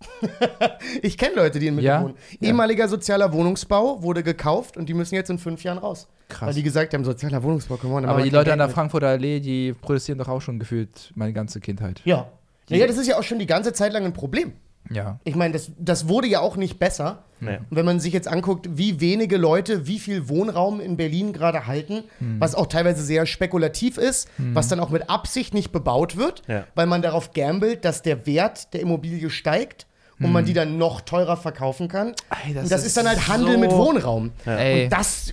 Ich 1.02 1.18
kenne 1.18 1.36
Leute, 1.36 1.58
die 1.58 1.66
in 1.66 1.74
Mitte 1.74 1.86
Ja? 1.86 2.02
wohnen. 2.02 2.14
Ja. 2.40 2.48
Ehemaliger 2.48 2.88
sozialer 2.88 3.32
Wohnungsbau 3.32 4.02
wurde 4.02 4.22
gekauft 4.22 4.76
und 4.76 4.88
die 4.88 4.94
müssen 4.94 5.14
jetzt 5.14 5.30
in 5.30 5.38
fünf 5.38 5.62
Jahren 5.64 5.78
raus. 5.78 6.08
Krass. 6.28 6.48
Weil 6.48 6.54
die 6.54 6.62
gesagt 6.62 6.94
haben, 6.94 7.04
sozialer 7.04 7.42
Wohnungsbau, 7.42 7.76
come 7.76 7.94
on, 7.94 8.04
Aber 8.04 8.14
machen 8.14 8.24
die 8.24 8.30
Leute 8.30 8.52
an 8.52 8.58
der 8.58 8.68
mit. 8.68 8.74
Frankfurter 8.74 9.08
Allee, 9.08 9.40
die 9.40 9.72
protestieren 9.72 10.18
doch 10.18 10.28
auch 10.28 10.40
schon 10.40 10.58
gefühlt 10.58 11.12
meine 11.14 11.32
ganze 11.32 11.60
Kindheit. 11.60 12.00
Ja. 12.04 12.28
Naja, 12.70 12.86
das 12.86 12.98
ist 12.98 13.06
ja 13.06 13.18
auch 13.18 13.22
schon 13.22 13.38
die 13.38 13.46
ganze 13.46 13.72
Zeit 13.72 13.92
lang 13.92 14.04
ein 14.04 14.12
Problem. 14.12 14.52
Ja. 14.90 15.18
Ich 15.24 15.34
meine, 15.34 15.52
das, 15.52 15.70
das 15.78 16.08
wurde 16.08 16.28
ja 16.28 16.40
auch 16.40 16.56
nicht 16.56 16.78
besser. 16.78 17.24
Nee. 17.40 17.58
Und 17.70 17.76
wenn 17.76 17.84
man 17.84 18.00
sich 18.00 18.12
jetzt 18.12 18.26
anguckt, 18.28 18.68
wie 18.72 19.00
wenige 19.00 19.36
Leute 19.36 19.86
wie 19.86 19.98
viel 19.98 20.28
Wohnraum 20.28 20.80
in 20.80 20.96
Berlin 20.96 21.32
gerade 21.32 21.66
halten, 21.66 22.04
Hm. 22.18 22.40
was 22.40 22.54
auch 22.54 22.66
teilweise 22.66 23.02
sehr 23.02 23.26
spekulativ 23.26 23.96
ist, 23.98 24.28
was 24.38 24.68
dann 24.68 24.80
auch 24.80 24.90
mit 24.90 25.08
Absicht 25.10 25.52
nicht 25.54 25.72
bebaut 25.72 26.16
wird, 26.16 26.42
Ja. 26.48 26.64
weil 26.74 26.86
man 26.86 27.02
darauf 27.02 27.32
gambelt, 27.32 27.84
dass 27.84 28.02
der 28.02 28.26
Wert 28.26 28.72
der 28.74 28.80
Immobilie 28.80 29.30
steigt 29.30 29.86
und 30.20 30.32
man 30.32 30.44
die 30.44 30.52
dann 30.52 30.78
noch 30.78 31.00
teurer 31.02 31.36
verkaufen 31.36 31.88
kann. 31.88 32.14
Ey, 32.46 32.54
das 32.54 32.64
und 32.64 32.72
das 32.72 32.80
ist 32.80 32.86
ist 32.88 32.96
dann 32.96 33.08
halt 33.08 33.28
Handel 33.28 33.54
so- 33.54 33.58
mit 33.58 33.70
Wohnraum. 33.70 34.32
Ey. 34.46 34.84
Und 34.84 34.90
das, 34.92 35.32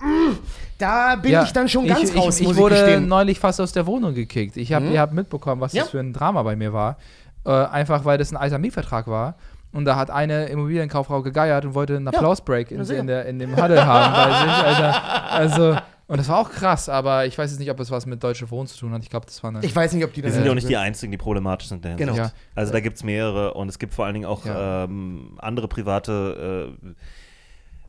mm, 0.00 0.32
da 0.78 1.16
bin 1.16 1.32
Ja, 1.32 1.42
ich 1.44 1.52
dann 1.52 1.68
schon 1.68 1.86
ganz 1.86 2.10
ich, 2.10 2.16
raus, 2.16 2.40
ich, 2.40 2.48
ich 2.48 2.56
wurde 2.56 2.74
gestehen. 2.76 3.06
neulich 3.08 3.38
fast 3.40 3.60
aus 3.60 3.72
der 3.72 3.86
Wohnung 3.86 4.14
gekickt. 4.14 4.56
Ich 4.56 4.72
habe 4.72 4.86
ihr 4.86 5.00
habt 5.00 5.12
mitbekommen, 5.12 5.60
was 5.60 5.72
Ja. 5.72 5.82
das 5.82 5.90
für 5.90 6.00
ein 6.00 6.12
Drama 6.12 6.42
bei 6.42 6.56
mir 6.56 6.72
war. 6.72 6.96
Äh, 7.46 7.50
einfach 7.50 8.04
weil 8.04 8.16
das 8.18 8.32
ein 8.32 8.36
alter 8.36 8.58
Mietvertrag 8.58 9.06
war. 9.06 9.34
Und 9.72 9.84
da 9.86 9.96
hat 9.96 10.08
eine 10.10 10.46
Immobilienkauffrau 10.46 11.22
gegeiert 11.22 11.64
und 11.64 11.74
wollte 11.74 11.96
einen 11.96 12.06
Applausbreak 12.08 12.70
in, 12.70 12.84
sicher. 12.84 13.00
in, 13.00 13.06
der, 13.08 13.26
in 13.26 13.38
dem 13.40 13.56
Huddle 13.56 13.84
haben 13.84 14.32
sich, 14.32 14.64
Alter. 14.64 15.02
Also, 15.30 15.76
und 16.06 16.18
das 16.18 16.28
war 16.28 16.38
auch 16.38 16.50
krass, 16.50 16.88
aber 16.88 17.26
ich 17.26 17.36
weiß 17.38 17.50
jetzt 17.50 17.58
nicht, 17.60 17.70
ob 17.70 17.80
es 17.80 17.90
was 17.90 18.06
mit 18.06 18.22
Deutsche 18.22 18.50
Wohnen 18.50 18.66
zu 18.66 18.78
tun 18.78 18.92
hat. 18.92 19.02
Ich 19.02 19.10
glaube, 19.10 19.26
das 19.26 19.42
war 19.42 19.50
eine. 19.50 19.64
Ich 19.64 19.74
weiß 19.74 19.92
nicht, 19.94 20.04
ob 20.04 20.12
die 20.12 20.22
Wir 20.22 20.28
das 20.28 20.34
sind 20.34 20.44
ja 20.44 20.50
auch 20.50 20.54
nicht 20.54 20.68
die 20.68 20.76
Einzigen, 20.76 21.10
die 21.12 21.18
problematisch 21.18 21.68
sind. 21.68 21.82
Genau. 21.96 22.14
Ja. 22.14 22.32
Also 22.54 22.72
da 22.72 22.80
gibt 22.80 22.96
es 22.96 23.04
mehrere 23.04 23.54
und 23.54 23.68
es 23.68 23.78
gibt 23.78 23.94
vor 23.94 24.04
allen 24.04 24.14
Dingen 24.14 24.26
auch 24.26 24.44
Ja. 24.44 24.84
ähm, 24.84 25.38
andere 25.38 25.68
private 25.68 26.74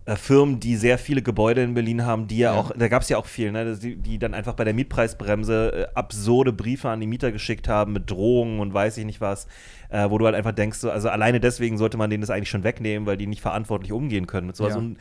äh, 0.06 0.12
äh, 0.12 0.16
Firmen, 0.16 0.60
die 0.60 0.76
sehr 0.76 0.98
viele 1.00 1.22
Gebäude 1.24 1.64
in 1.64 1.74
Berlin 1.74 2.06
haben, 2.06 2.28
die 2.28 2.38
ja, 2.38 2.54
Ja. 2.54 2.60
auch, 2.60 2.72
da 2.78 2.88
gab 2.88 3.02
es 3.02 3.10
ja 3.10 3.18
auch 3.18 3.26
viel, 3.26 3.52
ne, 3.52 3.76
die, 3.76 3.96
die 3.96 4.20
dann 4.20 4.34
einfach 4.36 4.54
bei 4.54 4.64
der 4.64 4.74
Mietpreisbremse 4.76 5.74
äh, 5.74 5.88
absurde 5.96 6.54
Briefe 6.54 6.90
an 6.90 7.00
die 7.00 7.08
Mieter 7.08 7.32
geschickt 7.32 7.68
haben 7.68 7.94
mit 7.94 8.10
Drohungen 8.12 8.60
und 8.60 8.74
weiß 8.74 8.98
ich 8.98 9.06
nicht 9.06 9.20
was, 9.20 9.48
äh, 9.90 10.10
wo 10.10 10.20
du 10.20 10.26
halt 10.26 10.36
einfach 10.36 10.52
denkst, 10.52 10.78
so, 10.78 10.92
also 10.92 11.10
alleine 11.10 11.40
deswegen 11.40 11.78
sollte 11.80 11.98
man 11.98 12.10
denen 12.12 12.22
das 12.22 12.30
eigentlich 12.30 12.50
schon 12.52 12.64
wegnehmen, 12.64 13.08
weil 13.08 13.18
die 13.18 13.26
nicht 13.28 13.42
verantwortlich 13.42 13.92
umgehen 13.92 14.28
können 14.28 14.46
mit 14.48 14.56
sowas. 14.56 14.74
Ja. 14.74 14.80
Und 14.80 14.98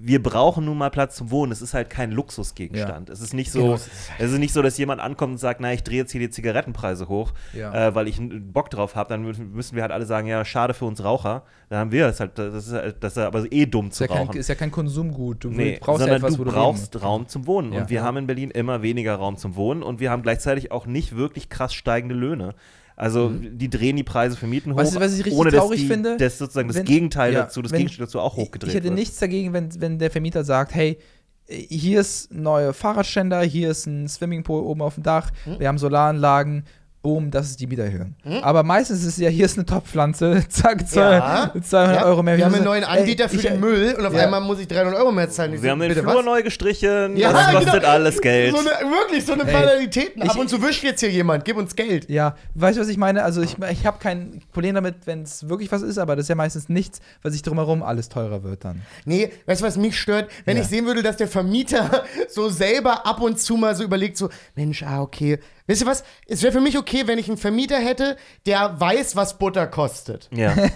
wir 0.00 0.22
brauchen 0.22 0.64
nun 0.64 0.78
mal 0.78 0.90
Platz 0.90 1.16
zum 1.16 1.30
Wohnen. 1.30 1.52
Es 1.52 1.60
ist 1.62 1.74
halt 1.74 1.90
kein 1.90 2.10
Luxusgegenstand. 2.12 3.10
Es 3.10 3.20
ist 3.20 3.34
nicht 3.34 3.50
so, 3.50 3.60
Genau, 3.62 3.74
es 3.74 3.88
ist, 4.32 4.38
nicht 4.38 4.52
so, 4.52 4.62
dass 4.62 4.78
jemand 4.78 5.00
ankommt 5.00 5.32
und 5.32 5.38
sagt, 5.38 5.60
na, 5.60 5.72
ich 5.72 5.82
drehe 5.82 5.98
jetzt 5.98 6.12
hier 6.12 6.20
die 6.20 6.30
Zigarettenpreise 6.30 7.08
hoch, 7.08 7.32
Ja. 7.54 7.88
äh, 7.88 7.94
weil 7.94 8.08
ich 8.08 8.20
Bock 8.20 8.70
drauf 8.70 8.94
habe. 8.94 9.08
Dann 9.08 9.24
mü- 9.26 9.38
müssen 9.44 9.74
wir 9.76 9.82
halt 9.82 9.92
alle 9.92 10.06
sagen, 10.06 10.26
ja, 10.26 10.44
schade 10.44 10.74
für 10.74 10.84
uns 10.84 11.02
Raucher. 11.02 11.42
Dann 11.68 11.78
haben 11.80 11.92
wir 11.92 12.06
es 12.06 12.20
halt, 12.20 12.38
das 12.38 12.66
ist, 12.66 12.72
halt- 12.72 12.96
das 13.00 13.12
ist 13.12 13.18
aber 13.18 13.50
eh 13.52 13.66
dumm 13.66 13.88
ist, 13.88 13.94
zu 13.96 14.04
ja 14.04 14.08
kein, 14.08 14.26
rauchen. 14.28 14.36
ist 14.38 14.48
ja 14.48 14.54
kein 14.54 14.70
Konsumgut. 14.70 15.44
Du 15.44 15.50
Nee, 15.50 15.78
brauchst 15.80 16.00
ja 16.00 16.06
sondern 16.06 16.16
etwas, 16.18 16.36
du 16.36 16.44
du 16.44 16.50
brauchst 16.52 16.94
leben 16.94 17.04
Raum 17.04 17.28
zum 17.28 17.46
Wohnen. 17.46 17.72
Ja. 17.72 17.80
Und 17.82 17.90
wir 17.90 17.96
Ja. 17.98 18.02
haben 18.04 18.16
in 18.16 18.26
Berlin 18.26 18.50
immer 18.50 18.82
weniger 18.82 19.14
Raum 19.16 19.36
zum 19.36 19.56
Wohnen 19.56 19.82
und 19.82 20.00
wir 20.00 20.10
haben 20.10 20.22
gleichzeitig 20.22 20.70
auch 20.72 20.86
nicht 20.86 21.16
wirklich 21.16 21.48
krass 21.48 21.74
steigende 21.74 22.14
Löhne. 22.14 22.54
Also 23.00 23.30
die 23.30 23.70
drehen 23.70 23.94
die 23.96 24.02
Preise 24.02 24.36
für 24.36 24.48
Mieten 24.48 24.72
hoch, 24.72 24.76
Mhm. 24.76 24.80
Weißt 24.80 24.96
du, 24.96 25.00
was 25.00 25.12
ich 25.12 25.24
richtig 25.24 25.38
ohne 25.38 25.50
dass 25.52 25.60
traurig 25.60 25.80
die, 25.80 25.86
finde? 25.86 26.16
Das 26.16 26.36
sozusagen 26.36 26.66
das 26.66 26.78
Wenn- 26.78 26.84
Gegenteil 26.84 27.32
ja, 27.32 27.42
dazu, 27.42 27.62
das 27.62 27.70
wenn- 27.70 27.78
Gegenteil 27.78 28.06
dazu 28.06 28.18
auch 28.18 28.36
hochgedreht 28.36 28.70
Ich 28.70 28.74
hätte 28.74 28.86
wird. 28.86 28.94
nichts 28.96 29.18
dagegen, 29.18 29.52
wenn, 29.52 29.80
wenn 29.80 29.98
der 30.00 30.10
Vermieter 30.10 30.42
sagt, 30.42 30.74
hey, 30.74 30.98
hier 31.46 32.00
ist 32.00 32.32
ein 32.32 32.42
neuer 32.42 32.72
Fahrradständer, 32.74 33.40
hier 33.42 33.70
ist 33.70 33.86
ein 33.86 34.08
Swimmingpool 34.08 34.60
oben 34.62 34.82
auf 34.82 34.94
dem 34.94 35.04
Dach, 35.04 35.30
Hm? 35.44 35.60
wir 35.60 35.68
haben 35.68 35.78
Solaranlagen, 35.78 36.64
boom, 37.02 37.30
das 37.30 37.50
ist 37.50 37.60
die 37.60 37.66
Mieterhöhung. 37.66 38.14
Aber 38.42 38.62
meistens 38.62 39.00
ist 39.00 39.06
es 39.06 39.16
ja, 39.18 39.28
hier 39.30 39.44
ist 39.46 39.56
eine 39.56 39.64
Topfpflanze, 39.66 40.42
zack, 40.48 40.86
zwei- 40.88 41.16
Ja. 41.16 41.52
200 41.60 41.96
Ja, 42.00 42.04
Euro 42.06 42.22
mehr. 42.22 42.36
Wir 42.36 42.44
haben 42.44 42.54
einen 42.54 42.64
neuen 42.64 42.82
ey, 42.82 42.98
Anbieter 43.00 43.28
für 43.28 43.36
ich- 43.36 43.42
den 43.42 43.60
Müll 43.60 43.94
und 43.98 44.04
auf 44.04 44.12
ja. 44.12 44.24
einmal 44.24 44.40
muss 44.40 44.58
ich 44.58 44.68
300 44.68 44.94
Euro 44.96 45.12
mehr 45.12 45.30
zahlen. 45.30 45.54
Ich 45.54 45.62
wir 45.62 45.68
so, 45.68 45.72
haben 45.72 45.80
den 45.80 45.92
Flur 45.92 46.16
was? 46.16 46.24
neu 46.24 46.42
gestrichen, 46.42 47.16
Ja, 47.16 47.32
das 47.32 47.52
kostet 47.54 47.72
genau. 47.74 47.88
alles 47.88 48.20
Geld. 48.20 48.50
So 48.54 48.58
eine, 48.60 48.70
wirklich, 48.90 49.24
so 49.24 49.32
eine 49.32 49.44
Ey, 49.46 49.52
Banalitäten. 49.52 50.22
Ab 50.22 50.30
ich- 50.34 50.40
und 50.40 50.48
zu 50.50 50.60
wischt 50.62 50.82
jetzt 50.82 51.00
hier 51.00 51.10
jemand, 51.10 51.44
gib 51.44 51.56
uns 51.56 51.74
Geld. 51.76 52.10
Ja, 52.10 52.34
weißt 52.54 52.76
du, 52.76 52.82
was 52.82 52.88
ich 52.88 52.96
meine? 52.98 53.22
Also 53.22 53.42
ich, 53.42 53.56
ich 53.70 53.86
habe 53.86 53.98
kein 54.00 54.40
Problem 54.52 54.74
damit, 54.74 54.96
wenn 55.06 55.22
es 55.22 55.48
wirklich 55.48 55.70
was 55.72 55.82
ist, 55.82 55.98
aber 55.98 56.16
das 56.16 56.24
ist 56.24 56.28
ja 56.28 56.34
meistens 56.34 56.68
nichts, 56.68 57.00
weil 57.22 57.32
sich 57.32 57.42
drumherum 57.42 57.82
alles 57.82 58.08
teurer 58.08 58.42
wird 58.42 58.64
dann. 58.64 58.82
Nee, 59.04 59.30
weißt 59.46 59.60
du, 59.62 59.66
was 59.66 59.76
mich 59.76 59.98
stört? 59.98 60.28
Wenn 60.44 60.56
Ja. 60.56 60.62
ich 60.62 60.68
sehen 60.68 60.84
würde, 60.86 61.02
dass 61.02 61.16
der 61.16 61.28
Vermieter 61.28 62.02
so 62.28 62.48
selber 62.48 63.06
ab 63.06 63.20
und 63.20 63.38
zu 63.38 63.56
mal 63.56 63.74
so 63.76 63.84
überlegt, 63.84 64.16
so, 64.16 64.28
Mensch, 64.56 64.82
ah, 64.82 65.00
okay. 65.00 65.38
Wisst 65.68 65.82
ihr 65.82 65.86
was? 65.86 66.02
Es 66.26 66.42
wäre 66.42 66.52
für 66.52 66.60
mich 66.60 66.76
okay, 66.76 67.02
wenn 67.06 67.18
ich 67.18 67.28
einen 67.28 67.36
Vermieter 67.36 67.78
hätte, 67.78 68.16
der 68.46 68.80
weiß, 68.80 69.14
was 69.14 69.38
Butter 69.38 69.68
kostet. 69.68 70.28
ja. 70.34 70.52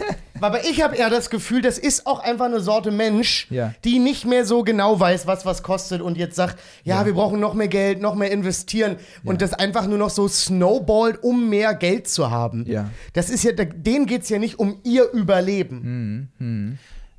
Aber 0.40 0.64
ich 0.64 0.82
habe 0.82 0.96
eher 0.96 1.08
das 1.08 1.30
Gefühl, 1.30 1.62
das 1.62 1.78
ist 1.78 2.04
auch 2.04 2.18
einfach 2.18 2.46
eine 2.46 2.58
Sorte 2.58 2.90
Mensch, 2.90 3.46
Ja. 3.48 3.74
die 3.84 4.00
nicht 4.00 4.24
mehr 4.26 4.44
so 4.44 4.64
genau 4.64 4.98
weiß, 4.98 5.28
was 5.28 5.46
was 5.46 5.62
kostet 5.62 6.02
und 6.02 6.18
jetzt 6.18 6.34
sagt, 6.34 6.58
ja, 6.82 7.06
wir 7.06 7.14
brauchen 7.14 7.38
noch 7.38 7.54
mehr 7.54 7.68
Geld, 7.68 8.00
noch 8.00 8.16
mehr 8.16 8.32
investieren 8.32 8.96
und 9.24 9.40
das 9.40 9.54
einfach 9.54 9.86
nur 9.86 9.98
noch 9.98 10.10
so 10.10 10.26
snowballt, 10.26 11.22
um 11.22 11.48
mehr 11.48 11.74
Geld 11.74 12.08
zu 12.08 12.32
haben. 12.32 12.64
Ja. 12.68 12.90
Das 13.12 13.30
ist 13.30 13.44
ja, 13.44 13.52
denen 13.52 14.06
geht 14.06 14.22
es 14.22 14.30
ja 14.30 14.40
nicht 14.40 14.58
um 14.58 14.80
ihr 14.82 15.08
Überleben. 15.12 16.28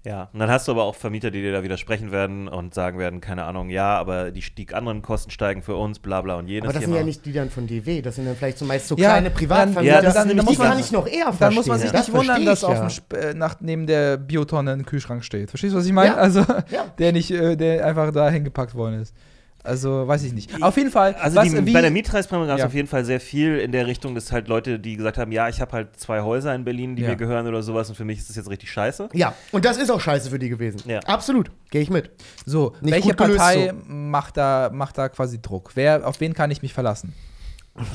Ja, 0.05 0.29
und 0.33 0.39
dann 0.39 0.51
hast 0.51 0.67
du 0.67 0.73
aber 0.73 0.83
auch 0.83 0.95
Vermieter, 0.95 1.31
die 1.31 1.41
dir 1.41 1.53
da 1.53 1.63
widersprechen 1.63 2.11
werden 2.11 2.49
und 2.49 2.73
sagen 2.73 2.99
werden, 2.99 3.21
keine 3.21 3.45
Ahnung, 3.45 3.69
ja, 3.69 3.97
aber 3.97 4.31
die, 4.31 4.41
die 4.41 4.73
anderen 4.73 5.01
Kosten 5.01 5.31
steigen 5.31 5.61
für 5.61 5.75
uns, 5.77 5.99
bla 5.99 6.21
bla 6.21 6.35
und 6.35 6.49
jenes. 6.49 6.65
Aber 6.65 6.73
das 6.73 6.83
sind 6.83 6.93
ja 6.93 7.03
nicht 7.03 7.25
die 7.25 7.31
dann 7.31 7.49
von 7.49 7.67
DW, 7.67 8.01
das 8.01 8.15
sind 8.15 8.25
dann 8.25 8.35
vielleicht 8.35 8.57
zumeist 8.57 8.89
so 8.89 8.95
Ja, 8.97 9.11
kleine 9.11 9.29
dann- 9.29 9.37
Privatvermieter. 9.37 9.83
ja, 9.95 10.01
das 10.01 10.15
ist 10.15 10.23
die 10.23 10.27
nämlich 10.27 10.45
die 10.47 10.55
kann 10.57 10.67
ganze- 10.71 10.81
ich 10.81 10.91
noch 10.91 11.07
eher 11.07 11.13
verstehen. 11.23 11.37
Dann 11.39 11.53
muss 11.53 11.67
man 11.67 11.79
sich 11.79 11.91
Das 11.91 12.07
nicht 12.09 12.17
wundern, 12.17 12.25
verstehe 12.43 12.45
dass 12.45 12.59
ich 12.63 12.65
auf 12.67 12.73
ja. 12.75 12.79
dem 12.81 12.87
Sp 12.91 13.13
äh, 13.15 13.33
nach, 13.33 13.55
neben 13.61 13.87
der 13.87 14.17
Biotonne 14.17 14.71
ein 14.73 14.85
Kühlschrank 14.85 15.23
steht. 15.23 15.49
Verstehst 15.49 15.73
du, 15.73 15.77
was 15.77 15.85
ich 15.85 15.93
meine? 15.93 16.09
Ja. 16.09 16.15
Also, 16.17 16.41
Ja. 16.69 16.85
der 16.99 17.13
nicht, 17.13 17.31
äh, 17.31 17.55
der 17.55 17.85
einfach 17.85 18.11
da 18.11 18.29
hingepackt 18.29 18.75
worden 18.75 19.01
ist. 19.01 19.15
Also, 19.63 20.05
weiß 20.07 20.23
ich 20.23 20.33
nicht. 20.33 20.61
Auf 20.61 20.75
jeden 20.75 20.91
Fall, 20.91 21.15
Also 21.15 21.37
was, 21.37 21.49
die, 21.49 21.65
wie, 21.65 21.71
bei 21.71 21.81
der 21.81 21.89
Mietpreisbremse 21.89 22.47
gab 22.47 22.55
es 22.57 22.59
Ja. 22.61 22.65
auf 22.67 22.73
jeden 22.73 22.89
Fall 22.89 23.05
sehr 23.05 23.21
viel 23.21 23.59
in 23.59 23.71
der 23.71 23.87
Richtung, 23.87 24.13
dass 24.13 24.31
halt 24.33 24.49
Leute, 24.49 24.77
die 24.77 24.97
gesagt 24.97 25.17
haben, 25.17 25.31
ja, 25.31 25.47
ich 25.47 25.61
habe 25.61 25.71
halt 25.71 25.97
zwei 25.97 26.21
Häuser 26.21 26.53
in 26.53 26.65
Berlin, 26.65 26.97
die 26.97 27.03
Ja. 27.03 27.09
mir 27.11 27.15
gehören 27.15 27.47
oder 27.47 27.63
sowas 27.63 27.87
und 27.87 27.95
für 27.95 28.03
mich 28.03 28.19
ist 28.19 28.27
das 28.29 28.35
jetzt 28.35 28.49
richtig 28.49 28.69
scheiße. 28.71 29.07
Ja, 29.13 29.33
und 29.53 29.63
das 29.63 29.77
ist 29.77 29.89
auch 29.89 30.01
scheiße 30.01 30.29
für 30.29 30.37
die 30.39 30.49
gewesen. 30.49 30.81
Ja. 30.85 30.99
Absolut, 31.01 31.49
gehe 31.71 31.81
ich 31.81 31.89
mit. 31.89 32.11
so, 32.45 32.73
nicht 32.81 32.91
welche 32.93 33.13
gelöst 33.15 33.37
Partei 33.37 33.69
so. 33.69 33.75
macht, 33.93 34.35
da, 34.35 34.69
macht 34.73 34.97
da 34.97 35.07
quasi 35.07 35.41
Druck? 35.41 35.71
Wer, 35.75 36.05
auf 36.05 36.19
wen 36.19 36.33
kann 36.33 36.51
ich 36.51 36.61
mich 36.61 36.73
verlassen? 36.73 37.13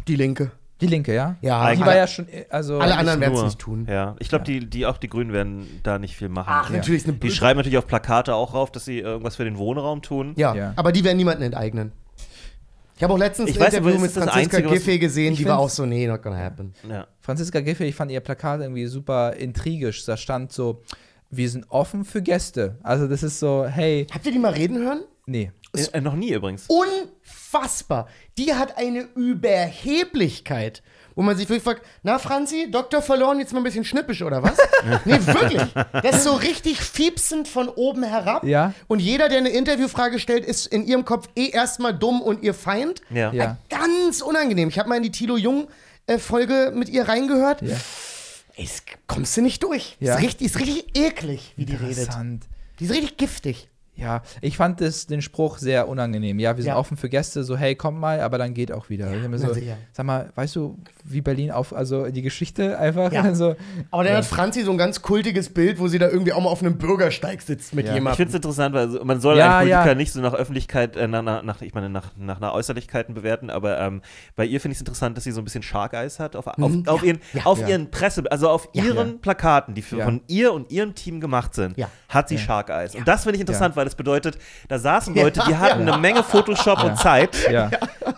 Die 0.09 0.16
Linke. 0.16 0.51
Die 0.81 0.87
Linke, 0.87 1.12
ja? 1.14 1.37
Ja, 1.41 1.70
Die 1.72 1.76
alle- 1.79 1.87
war 1.87 1.97
ja 1.97 2.07
schon, 2.07 2.29
äh, 2.29 2.45
also. 2.51 2.79
alle 2.79 2.97
anderen 2.97 3.20
werden 3.20 3.35
es 3.35 3.43
nicht 3.43 3.59
tun. 3.59 3.87
Ja, 3.91 4.14
ich 4.20 4.29
glaube, 4.29 4.45
die, 4.45 4.68
die, 4.68 4.87
auch 4.87 4.97
die 4.97 5.09
Grünen 5.09 5.33
werden 5.33 5.81
da 5.83 5.99
nicht 5.99 6.14
viel 6.16 6.29
machen. 6.29 6.47
Ach, 6.51 6.70
Ja. 6.70 6.76
natürlich 6.76 7.03
ist 7.03 7.09
eine 7.09 7.18
Die 7.18 7.31
schreiben 7.31 7.59
natürlich 7.59 7.79
auf 7.79 7.87
Plakate 7.89 8.35
auch 8.35 8.55
rauf, 8.55 8.70
dass 8.70 8.85
sie 8.85 9.01
irgendwas 9.01 9.37
für 9.37 9.45
den 9.45 9.59
Wohnraum 9.59 10.03
tun. 10.03 10.35
Ja, 10.37 10.55
Ja. 10.55 10.72
aber 10.76 10.93
die 10.93 11.03
werden 11.03 11.16
niemanden 11.16 11.43
enteignen. 11.43 11.93
Ich 12.97 13.03
habe 13.05 13.12
auch 13.14 13.18
letztens 13.18 13.51
Ich 13.51 13.57
ein 13.61 13.66
weiß, 13.66 13.74
Interview 13.74 13.99
mit 14.01 14.11
Franziska 14.11 14.39
Einzige, 14.59 14.68
Giffey 14.68 14.99
gesehen, 14.99 15.35
die 15.37 15.45
war 15.47 15.59
auch 15.61 15.68
so, 15.68 15.87
nee, 15.87 16.07
not 16.09 16.20
gonna 16.22 16.37
happen. 16.39 16.74
Ja. 16.89 17.07
Franziska 17.20 17.61
Giffey, 17.61 17.85
ich 17.85 17.95
fand 17.95 18.11
ihr 18.11 18.20
Plakat 18.20 18.61
irgendwie 18.61 18.87
super 18.87 19.35
intrigisch. 19.35 20.05
Da 20.05 20.16
stand 20.16 20.53
so, 20.53 20.83
wir 21.31 21.49
sind 21.49 21.66
offen 21.68 22.05
für 22.05 22.22
Gäste. 22.22 22.76
Also, 22.83 23.07
das 23.07 23.22
ist 23.22 23.39
so, 23.39 23.66
hey, 23.66 24.07
Habt 24.12 24.26
ihr 24.26 24.33
die 24.33 24.39
mal 24.39 24.53
reden 24.53 24.79
hören? 24.79 25.01
nee. 25.26 25.53
Äh, 25.93 26.01
noch 26.01 26.14
nie 26.14 26.33
übrigens. 26.33 26.66
Unfassbar. 27.53 28.09
Die 28.36 28.55
hat 28.55 28.76
eine 28.76 29.09
Überheblichkeit. 29.14 30.82
Wo 31.14 31.22
man 31.22 31.36
sich 31.36 31.49
wirklich 31.49 31.64
fragt, 31.64 31.84
na 32.05 32.20
Franzi, 32.20 32.68
Doktor 32.70 33.03
verloren, 33.03 33.40
jetzt 33.40 33.53
mal 33.53 33.59
ein 33.59 33.64
bisschen 33.64 33.84
schnippisch 33.84 34.22
oder 34.22 34.42
was? 34.42 34.57
nee, 35.05 35.18
wirklich. 35.26 35.62
Das 35.92 36.18
ist 36.18 36.24
so 36.24 36.34
richtig 36.34 36.78
fiepsend 36.78 37.49
von 37.49 37.68
oben 37.68 38.05
herab. 38.05 38.44
Ja. 38.44 38.72
Und 38.86 39.01
jeder, 39.01 39.28
der 39.28 39.38
eine 39.38 39.49
Interviewfrage 39.49 40.20
stellt, 40.20 40.44
ist 40.44 40.66
in 40.66 40.86
ihrem 40.86 41.05
Kopf 41.05 41.28
eh 41.34 41.49
erstmal 41.49 41.92
dumm 41.92 42.22
und 42.22 42.44
ihr 42.44 42.55
Feind. 42.55 43.03
Ja. 43.11 43.32
Ja. 43.32 43.57
Ganz 43.68 44.20
unangenehm. 44.20 44.68
Ich 44.68 44.78
habe 44.78 44.88
mal 44.88 44.96
in 44.96 45.03
die 45.03 45.11
Tilo 45.11 45.36
Jung-Folge 45.36 46.72
mit 46.72 46.88
ihr 46.88 47.09
reingehört. 47.09 47.62
Ja. 47.62 47.76
Ey, 48.55 48.68
kommst 49.09 49.36
du 49.36 49.42
nicht 49.42 49.64
durch. 49.64 49.96
Ja. 49.99 50.14
Ist, 50.14 50.22
richtig, 50.22 50.46
ist 50.46 50.61
richtig 50.61 50.96
eklig, 50.96 51.53
wie 51.57 51.64
die 51.64 51.74
redet. 51.74 51.99
Interessant. 51.99 52.44
Die 52.78 52.84
ist 52.84 52.92
richtig 52.92 53.16
giftig. 53.16 53.68
Ja, 53.99 54.22
ich 54.40 54.57
fand 54.57 54.80
das, 54.80 55.07
den 55.07 55.20
Spruch 55.22 55.59
sehr 55.59 55.88
unangenehm. 55.88 56.38
Ja, 56.38 56.57
wir 56.57 56.62
sind 56.62 56.70
Ja. 56.70 56.76
offen 56.78 56.96
für 56.96 57.09
Gäste, 57.09 57.42
so 57.42 57.57
hey, 57.57 57.74
komm 57.74 57.99
mal, 57.99 58.20
aber 58.20 58.38
dann 58.38 58.55
geht 58.55 58.70
auch 58.70 58.88
wieder. 58.88 59.11
mir 59.28 59.38
so, 59.38 59.49
sag 59.92 60.07
mal, 60.07 60.30
weißt 60.36 60.55
du, 60.57 60.78
wie 61.12 61.20
Berlin 61.20 61.50
auf, 61.50 61.74
also 61.74 62.06
die 62.06 62.22
Geschichte 62.22 62.78
einfach, 62.78 63.12
Ja. 63.12 63.22
also, 63.22 63.56
Aber 63.90 64.04
dann 64.04 64.12
Ja. 64.12 64.18
hat 64.18 64.24
Franzi 64.26 64.62
so 64.62 64.70
ein 64.70 64.78
ganz 64.78 65.02
kultiges 65.02 65.52
Bild, 65.52 65.78
wo 65.78 65.88
sie 65.88 65.98
da 65.98 66.09
irgendwie 66.09 66.32
auch 66.32 66.40
mal 66.42 66.50
auf 66.50 66.62
einem 66.62 66.78
Bürgersteig 66.78 67.42
sitzt 67.42 67.74
mit 67.74 67.86
Ja. 67.86 67.92
Ich 67.92 67.94
jemandem. 67.96 68.16
finde 68.16 68.30
es 68.30 68.34
interessant, 68.36 68.74
weil 68.74 68.88
man 69.04 69.20
soll 69.20 69.38
Ja, 69.38 69.59
einen 69.59 69.68
Politiker 69.68 69.86
ja. 69.88 69.94
nicht 69.94 70.12
so 70.12 70.20
nach 70.20 70.34
Öffentlichkeit, 70.34 70.96
äh, 70.96 71.09
nach, 71.09 71.22
nach, 71.22 71.42
nach, 71.42 71.62
ich 71.62 71.74
meine, 71.74 71.88
nach, 71.88 72.12
nach 72.16 72.36
einer 72.38 72.52
Äußerlichkeiten 72.52 73.14
bewerten, 73.14 73.50
aber 73.50 73.78
ähm, 73.80 74.02
bei 74.36 74.44
ihr 74.44 74.61
finde 74.61 74.72
ich 74.72 74.76
es 74.78 74.80
interessant, 74.82 75.16
dass 75.16 75.24
sie 75.24 75.32
so 75.32 75.40
ein 75.40 75.44
bisschen 75.44 75.62
Shark 75.62 75.94
Eyes 75.94 76.18
hat 76.20 76.36
auf, 76.36 76.46
auf, 76.46 76.56
Mhm. 76.59 76.84
auf, 76.86 77.00
Ja, 77.02 77.06
ihren, 77.09 77.20
ja. 77.32 77.42
auf 77.44 77.61
Ja. 77.61 77.68
ihren 77.68 77.90
Presse, 77.90 78.22
also 78.30 78.48
auf 78.48 78.68
Ja. 78.72 78.84
ihren 78.84 79.20
Plakaten, 79.20 79.74
die 79.74 79.82
für, 79.82 79.98
Ja. 79.98 80.04
von 80.04 80.20
ihr 80.28 80.52
und 80.52 80.70
ihrem 80.70 80.94
Team 80.94 81.20
gemacht 81.20 81.54
sind, 81.54 81.76
Ja. 81.78 81.88
hat 82.09 82.28
sie 82.28 82.34
Ja. 82.36 82.40
Shark 82.40 82.70
Eyes. 82.70 82.94
Und 82.94 83.06
das 83.09 83.22
finde 83.22 83.36
ich 83.36 83.40
interessant, 83.40 83.74
Ja. 83.74 83.76
weil 83.80 83.86
es 83.86 83.94
bedeutet, 83.94 84.38
da 84.68 84.78
saßen 84.78 85.14
Leute, 85.14 85.40
die 85.48 85.56
hatten 85.56 85.82
eine 85.88 85.98
Menge 85.98 86.22
Photoshop 86.22 86.82
und 86.84 86.98
Zeit, 86.98 87.36
Ja. 87.50 87.70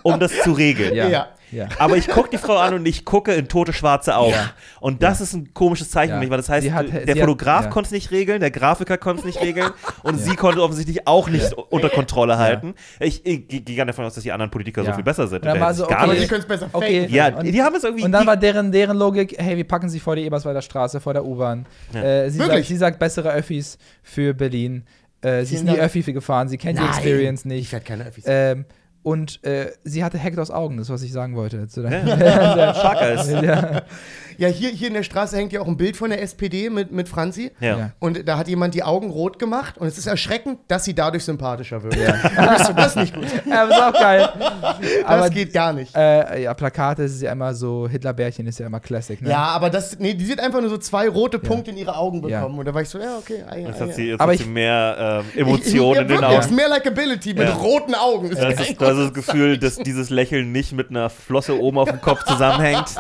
um 0.03 0.19
das 0.21 0.33
zu 0.43 0.53
regeln. 0.53 0.95
Ja. 0.95 1.29
Ja. 1.53 1.65
ja. 1.65 1.69
Aber 1.79 1.97
ich 1.97 2.09
gucke 2.09 2.31
die 2.31 2.39
Frau 2.39 2.57
an 2.57 2.75
und 2.75 2.87
ich 2.87 3.05
gucke 3.05 3.33
in 3.35 3.49
tote 3.49 3.73
schwarze 3.73 4.17
Augen. 4.17 4.33
Ja. 4.33 4.51
Und 4.81 5.03
das 5.03 5.21
ist 5.21 5.35
ein 5.35 5.53
komisches 5.55 5.91
Zeichen 5.91 6.11
Ja. 6.11 6.17
für 6.17 6.21
mich, 6.21 6.31
weil 6.31 6.37
das 6.37 6.49
heißt, 6.49 6.71
hat- 6.73 6.87
der 7.09 7.17
Fotograf 7.17 7.65
ja. 7.65 7.71
konnte 7.71 7.89
es 7.89 7.93
nicht 7.93 8.11
regeln, 8.11 8.41
der 8.41 8.51
Grafiker 8.51 8.99
konnte 8.99 9.21
es 9.21 9.27
nicht 9.27 9.41
regeln 9.41 9.71
und 10.03 10.19
sie 10.19 10.37
konnte 10.37 10.63
offensichtlich 10.63 11.07
auch 11.07 11.29
nicht 11.29 11.53
unter 11.71 11.89
Kontrolle 11.91 12.39
halten. 12.39 12.75
Ich, 12.99 13.25
ich, 13.27 13.49
gehe 13.49 13.61
gerne 13.61 13.91
davon 13.93 14.05
aus, 14.05 14.15
dass 14.15 14.23
die 14.25 14.33
anderen 14.33 14.51
Politiker 14.51 14.83
so 14.83 14.89
Ja. 14.89 14.95
viel 14.95 15.05
besser 15.05 15.27
sind. 15.29 15.41
Und 15.43 15.47
dann 15.47 15.61
war 15.61 15.75
so, 15.75 15.87
gar 15.87 16.05
okay. 16.05 16.13
sie 16.15 16.19
nicht. 16.21 16.29
können 16.29 16.43
es 16.43 16.49
besser 16.49 16.69
Okay. 16.73 17.01
faken. 17.03 17.15
Ja, 17.15 17.29
Und- 17.39 17.45
die 17.47 17.63
haben 17.63 17.75
es 17.75 17.85
irgendwie. 17.85 18.05
Und 18.05 18.13
dann 18.13 18.23
die, 18.23 18.27
war 18.29 18.37
deren, 18.37 18.73
deren 18.73 18.97
Logik, 18.97 19.35
hey, 19.39 19.57
wir 19.57 19.65
packen 19.67 19.89
sie 19.89 20.01
vor 20.01 20.17
die 20.17 20.23
Eberswalder 20.25 20.63
Straße, 20.63 21.01
vor 21.01 21.13
der 21.15 21.25
U-Bahn. 21.25 21.67
Äh, 21.93 22.31
sie, 22.31 22.39
sagt, 22.39 22.51
Wirklich? 22.51 22.69
sie 22.69 22.77
sagt 22.77 22.99
bessere 22.99 23.31
Öffis 23.33 23.79
für 24.03 24.35
Berlin. 24.35 24.85
Äh, 25.23 25.45
sie 25.45 25.57
ist 25.57 25.65
nie. 25.65 25.79
Öffi 25.79 26.03
gefahren, 26.13 26.49
sie 26.49 26.57
kennt 26.57 26.79
die 26.79 26.83
Nein, 26.83 26.93
Experience 26.95 27.41
Ich 27.41 27.45
nicht. 27.47 27.73
werde 27.73 27.85
keine 27.85 28.07
Öffis. 28.07 28.25
Ähm, 28.27 28.65
und 29.03 29.43
äh, 29.45 29.73
sie 29.85 30.05
hatte 30.05 30.19
Hectors 30.19 30.51
Augen, 30.51 30.77
das 30.77 30.89
ist, 30.89 30.93
was 30.93 31.03
ich 31.03 31.13
sagen 31.13 31.35
wollte. 31.37 31.69
Zu 31.69 31.83
deinem- 31.83 32.07
Shark 32.09 33.01
Eyes. 33.01 33.31
ja. 33.43 33.83
Ja, 34.41 34.49
hier, 34.49 34.71
hier 34.71 34.89
in 34.89 34.95
der 34.95 35.03
Straße 35.03 35.37
hängt 35.37 35.53
ja 35.53 35.61
auch 35.61 35.67
ein 35.67 35.77
Bild 35.77 35.99
von 35.99 36.09
der 36.09 36.23
SPD 36.23 36.71
mit, 36.71 36.91
mit 36.93 37.11
Franzi. 37.11 37.53
Ja. 37.61 37.79
Ja. 37.79 37.91
Und 37.99 38.27
da 38.27 38.39
hat 38.39 38.49
jemand 38.49 38.73
die 38.75 38.83
Augen 38.83 39.11
rot 39.11 39.39
gemacht 39.39 39.77
und 39.77 39.87
es 39.87 39.99
ist 39.99 40.07
erschreckend, 40.07 40.61
dass 40.67 40.85
sie 40.85 40.95
dadurch 40.95 41.25
sympathischer 41.25 41.83
wird. 41.83 41.95
Ja. 41.97 42.15
das, 42.37 42.75
das 42.75 42.87
ist 42.89 42.97
nicht 42.97 43.15
gut. 43.15 43.27
ja, 43.47 43.65
aber 43.65 43.71
ist 43.71 43.83
auch 43.83 43.93
geil. 44.01 44.29
Das 44.41 45.05
aber 45.05 45.29
geht 45.29 45.53
gar 45.53 45.75
nicht. 45.75 45.95
äh, 45.95 46.45
ja, 46.45 46.55
Plakate 46.55 47.03
ist 47.03 47.21
ja 47.21 47.33
immer 47.33 47.53
so, 47.53 47.87
Hitlerbärchen 47.87 48.47
ist 48.47 48.59
ja 48.59 48.67
immer 48.67 48.81
Classic. 48.81 49.21
Ne? 49.21 49.29
Ja, 49.29 49.43
aber 49.43 49.69
das, 49.69 49.99
nee, 49.99 50.15
die 50.15 50.33
hat 50.33 50.41
einfach 50.41 50.63
nur 50.63 50.71
so 50.71 50.79
zwei 50.79 51.07
rote 51.11 51.39
Punkte 51.39 51.71
in 51.73 51.77
ihre 51.77 51.95
Augen 51.95 52.27
Ja. 52.27 52.39
bekommen. 52.41 52.59
Und 52.61 52.65
da 52.65 52.73
war 52.73 52.81
ich 52.81 52.89
so, 52.89 52.99
ja, 52.99 53.19
okay. 53.19 53.45
Ah, 53.47 53.57
ja, 53.57 53.69
Jetzt 53.69 53.77
ah, 53.77 53.81
hat 53.83 53.89
ja. 53.89 53.95
sie, 53.95 54.09
jetzt 54.09 54.21
Aber 54.23 54.33
hat 54.33 54.39
ich- 54.41 54.47
sie 54.47 54.51
mehr 54.51 55.23
ähm, 55.23 55.31
Ich- 55.35 55.41
Emotionen 55.43 56.01
in 56.01 56.09
den 56.09 56.25
Augen. 56.25 56.55
Mehr 56.55 56.69
Likability 56.71 57.35
mit 57.35 57.55
roten 57.59 57.95
Augen. 57.95 58.31
Ist 58.31 58.41
Das 58.43 58.59
ist, 58.59 58.81
du 58.81 58.87
hast 58.87 58.97
das 58.97 59.13
Gefühl, 59.13 59.59
dass 59.59 59.77
dieses 59.77 60.09
Lächeln 60.09 60.51
nicht 60.51 60.73
mit 60.73 60.89
einer 60.89 61.11
Flosse 61.11 61.61
oben 61.61 61.77
auf 61.79 61.91
dem 61.91 62.01
Kopf 62.01 62.25
zusammenhängt. 62.25 62.87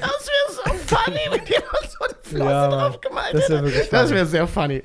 Das 0.00 0.26
wäre 0.26 0.59
funny, 0.96 1.18
wenn 1.30 1.46
jemand 1.46 1.90
so 1.90 2.04
eine 2.04 2.14
Flosse 2.22 2.44
Ja, 2.50 2.68
drauf 2.68 3.00
gemalt 3.00 3.34
Das 3.34 3.48
wär 3.48 3.56
hätte. 3.58 3.64
wirklich 3.68 3.88
Das 3.90 4.00
funny. 4.02 4.14
wäre 4.14 4.26
sehr 4.26 4.46
funny. 4.46 4.82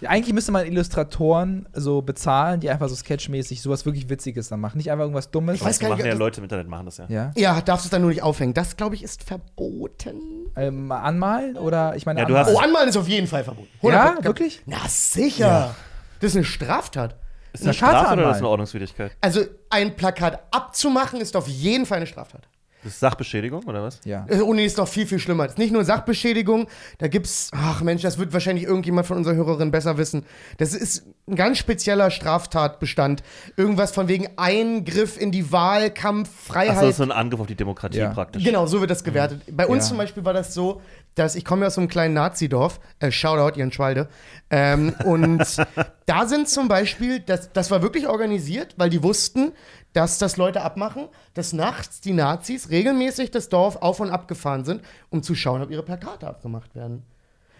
Ja, 0.00 0.10
Eigentlich 0.10 0.34
müsste 0.34 0.52
man 0.52 0.66
Illustratoren 0.66 1.68
so 1.72 2.02
bezahlen, 2.02 2.60
die 2.60 2.70
einfach 2.70 2.88
so 2.88 2.94
sketchmäßig 2.94 3.60
sowas 3.62 3.84
wirklich 3.86 4.08
Witziges 4.08 4.48
dann 4.48 4.60
machen. 4.60 4.78
Nicht 4.78 4.90
einfach 4.90 5.02
irgendwas 5.04 5.30
Dummes. 5.30 5.56
Ich 5.56 5.64
weiß 5.64 5.78
gar 5.80 5.88
machen 5.90 5.98
nicht, 5.98 6.06
ja 6.06 6.12
das- 6.12 6.18
Leute 6.18 6.38
im 6.38 6.44
Internet, 6.44 6.68
machen 6.68 6.86
das 6.86 6.98
ja. 6.98 7.06
ja. 7.08 7.32
Ja, 7.36 7.60
darfst 7.60 7.84
du 7.84 7.88
es 7.88 7.90
dann 7.90 8.00
nur 8.02 8.10
nicht 8.10 8.22
aufhängen. 8.22 8.54
Das, 8.54 8.76
glaube 8.76 8.94
ich, 8.94 9.02
ist 9.02 9.22
verboten. 9.24 10.20
Ähm, 10.56 10.90
anmalen 10.90 11.56
oder 11.56 11.94
ich 11.96 12.06
meine 12.06 12.20
Ja, 12.20 12.26
du 12.26 12.34
anmalen. 12.36 12.56
Oh, 12.56 12.60
anmalen 12.60 12.88
ist 12.88 12.96
auf 12.96 13.08
jeden 13.08 13.26
Fall 13.26 13.44
verboten. 13.44 13.68
ja, 13.82 14.14
100%. 14.18 14.24
wirklich? 14.24 14.62
Na, 14.66 14.78
sicher. 14.88 15.74
Das 16.20 16.30
ist 16.32 16.36
eine 16.36 16.44
Straftat. 16.44 17.16
Ist 17.52 17.62
das 17.62 17.68
eine 17.68 17.74
Strafe 17.74 18.12
oder 18.14 18.22
ist 18.24 18.28
das 18.30 18.36
eine 18.38 18.48
Ordnungswidrigkeit? 18.48 19.12
Also, 19.20 19.42
ein 19.70 19.94
Plakat 19.96 20.42
abzumachen, 20.50 21.20
ist 21.20 21.36
auf 21.36 21.48
jeden 21.48 21.86
Fall 21.86 21.98
eine 21.98 22.06
Straftat. 22.06 22.47
Das 22.84 22.92
ist 22.92 23.00
Sachbeschädigung 23.00 23.64
oder 23.64 23.82
was? 23.82 24.00
Ja. 24.04 24.24
Äh, 24.28 24.40
Und 24.40 24.56
nee, 24.56 24.64
ist 24.64 24.78
noch 24.78 24.86
viel, 24.88 25.06
viel 25.06 25.18
schlimmer. 25.18 25.44
Das 25.44 25.54
ist 25.54 25.58
nicht 25.58 25.72
nur 25.72 25.84
Sachbeschädigung, 25.84 26.68
da 26.98 27.08
gibt's, 27.08 27.50
ach 27.52 27.82
Mensch, 27.82 28.02
das 28.02 28.18
wird 28.18 28.32
wahrscheinlich 28.32 28.64
irgendjemand 28.66 29.06
von 29.06 29.16
unseren 29.16 29.36
Hörerinnen 29.36 29.70
besser 29.72 29.98
wissen. 29.98 30.24
Das 30.58 30.74
ist 30.74 31.04
ein 31.26 31.34
ganz 31.34 31.58
spezieller 31.58 32.10
Straftatbestand. 32.10 33.22
Irgendwas 33.56 33.90
von 33.90 34.06
wegen 34.08 34.28
Eingriff 34.36 35.20
in 35.20 35.32
die 35.32 35.50
Wahlkampffreiheit. 35.50 36.70
Achso, 36.70 36.80
das 36.82 36.90
ist 36.90 36.96
so 36.98 37.02
ein 37.02 37.12
Angriff 37.12 37.40
auf 37.40 37.46
die 37.46 37.54
Demokratie 37.56 37.98
Ja. 37.98 38.10
praktisch. 38.10 38.44
Genau, 38.44 38.66
so 38.66 38.80
wird 38.80 38.90
das 38.90 39.02
gewertet. 39.04 39.42
Bei 39.50 39.66
uns 39.66 39.84
Ja. 39.84 39.88
zum 39.90 39.98
Beispiel 39.98 40.24
war 40.24 40.32
das 40.32 40.54
so, 40.54 40.80
dass 41.14 41.34
ich 41.34 41.44
komme 41.44 41.62
ja 41.62 41.66
aus 41.66 41.74
so 41.74 41.80
einem 41.80 41.88
kleinen 41.88 42.14
Nazi-Dorf, 42.14 42.78
äh, 43.00 43.10
Shoutout, 43.10 43.58
Jan 43.58 43.72
Schwalde. 43.72 44.08
Ähm, 44.50 44.94
und 45.04 45.42
da 46.06 46.26
sind 46.26 46.48
zum 46.48 46.68
Beispiel, 46.68 47.18
das, 47.20 47.52
das 47.52 47.70
war 47.72 47.82
wirklich 47.82 48.06
organisiert, 48.06 48.74
weil 48.76 48.88
die 48.88 49.02
wussten, 49.02 49.52
dass 49.92 50.18
das 50.18 50.36
Leute 50.36 50.62
abmachen, 50.62 51.08
dass 51.34 51.52
nachts 51.52 52.00
die 52.00 52.12
Nazis 52.12 52.70
regelmäßig 52.70 53.30
das 53.30 53.48
Dorf 53.48 53.76
auf 53.76 54.00
und 54.00 54.10
ab 54.10 54.28
gefahren 54.28 54.64
sind, 54.64 54.82
um 55.10 55.22
zu 55.22 55.34
schauen, 55.34 55.62
ob 55.62 55.70
ihre 55.70 55.82
Plakate 55.82 56.26
abgemacht 56.26 56.74
werden. 56.74 57.04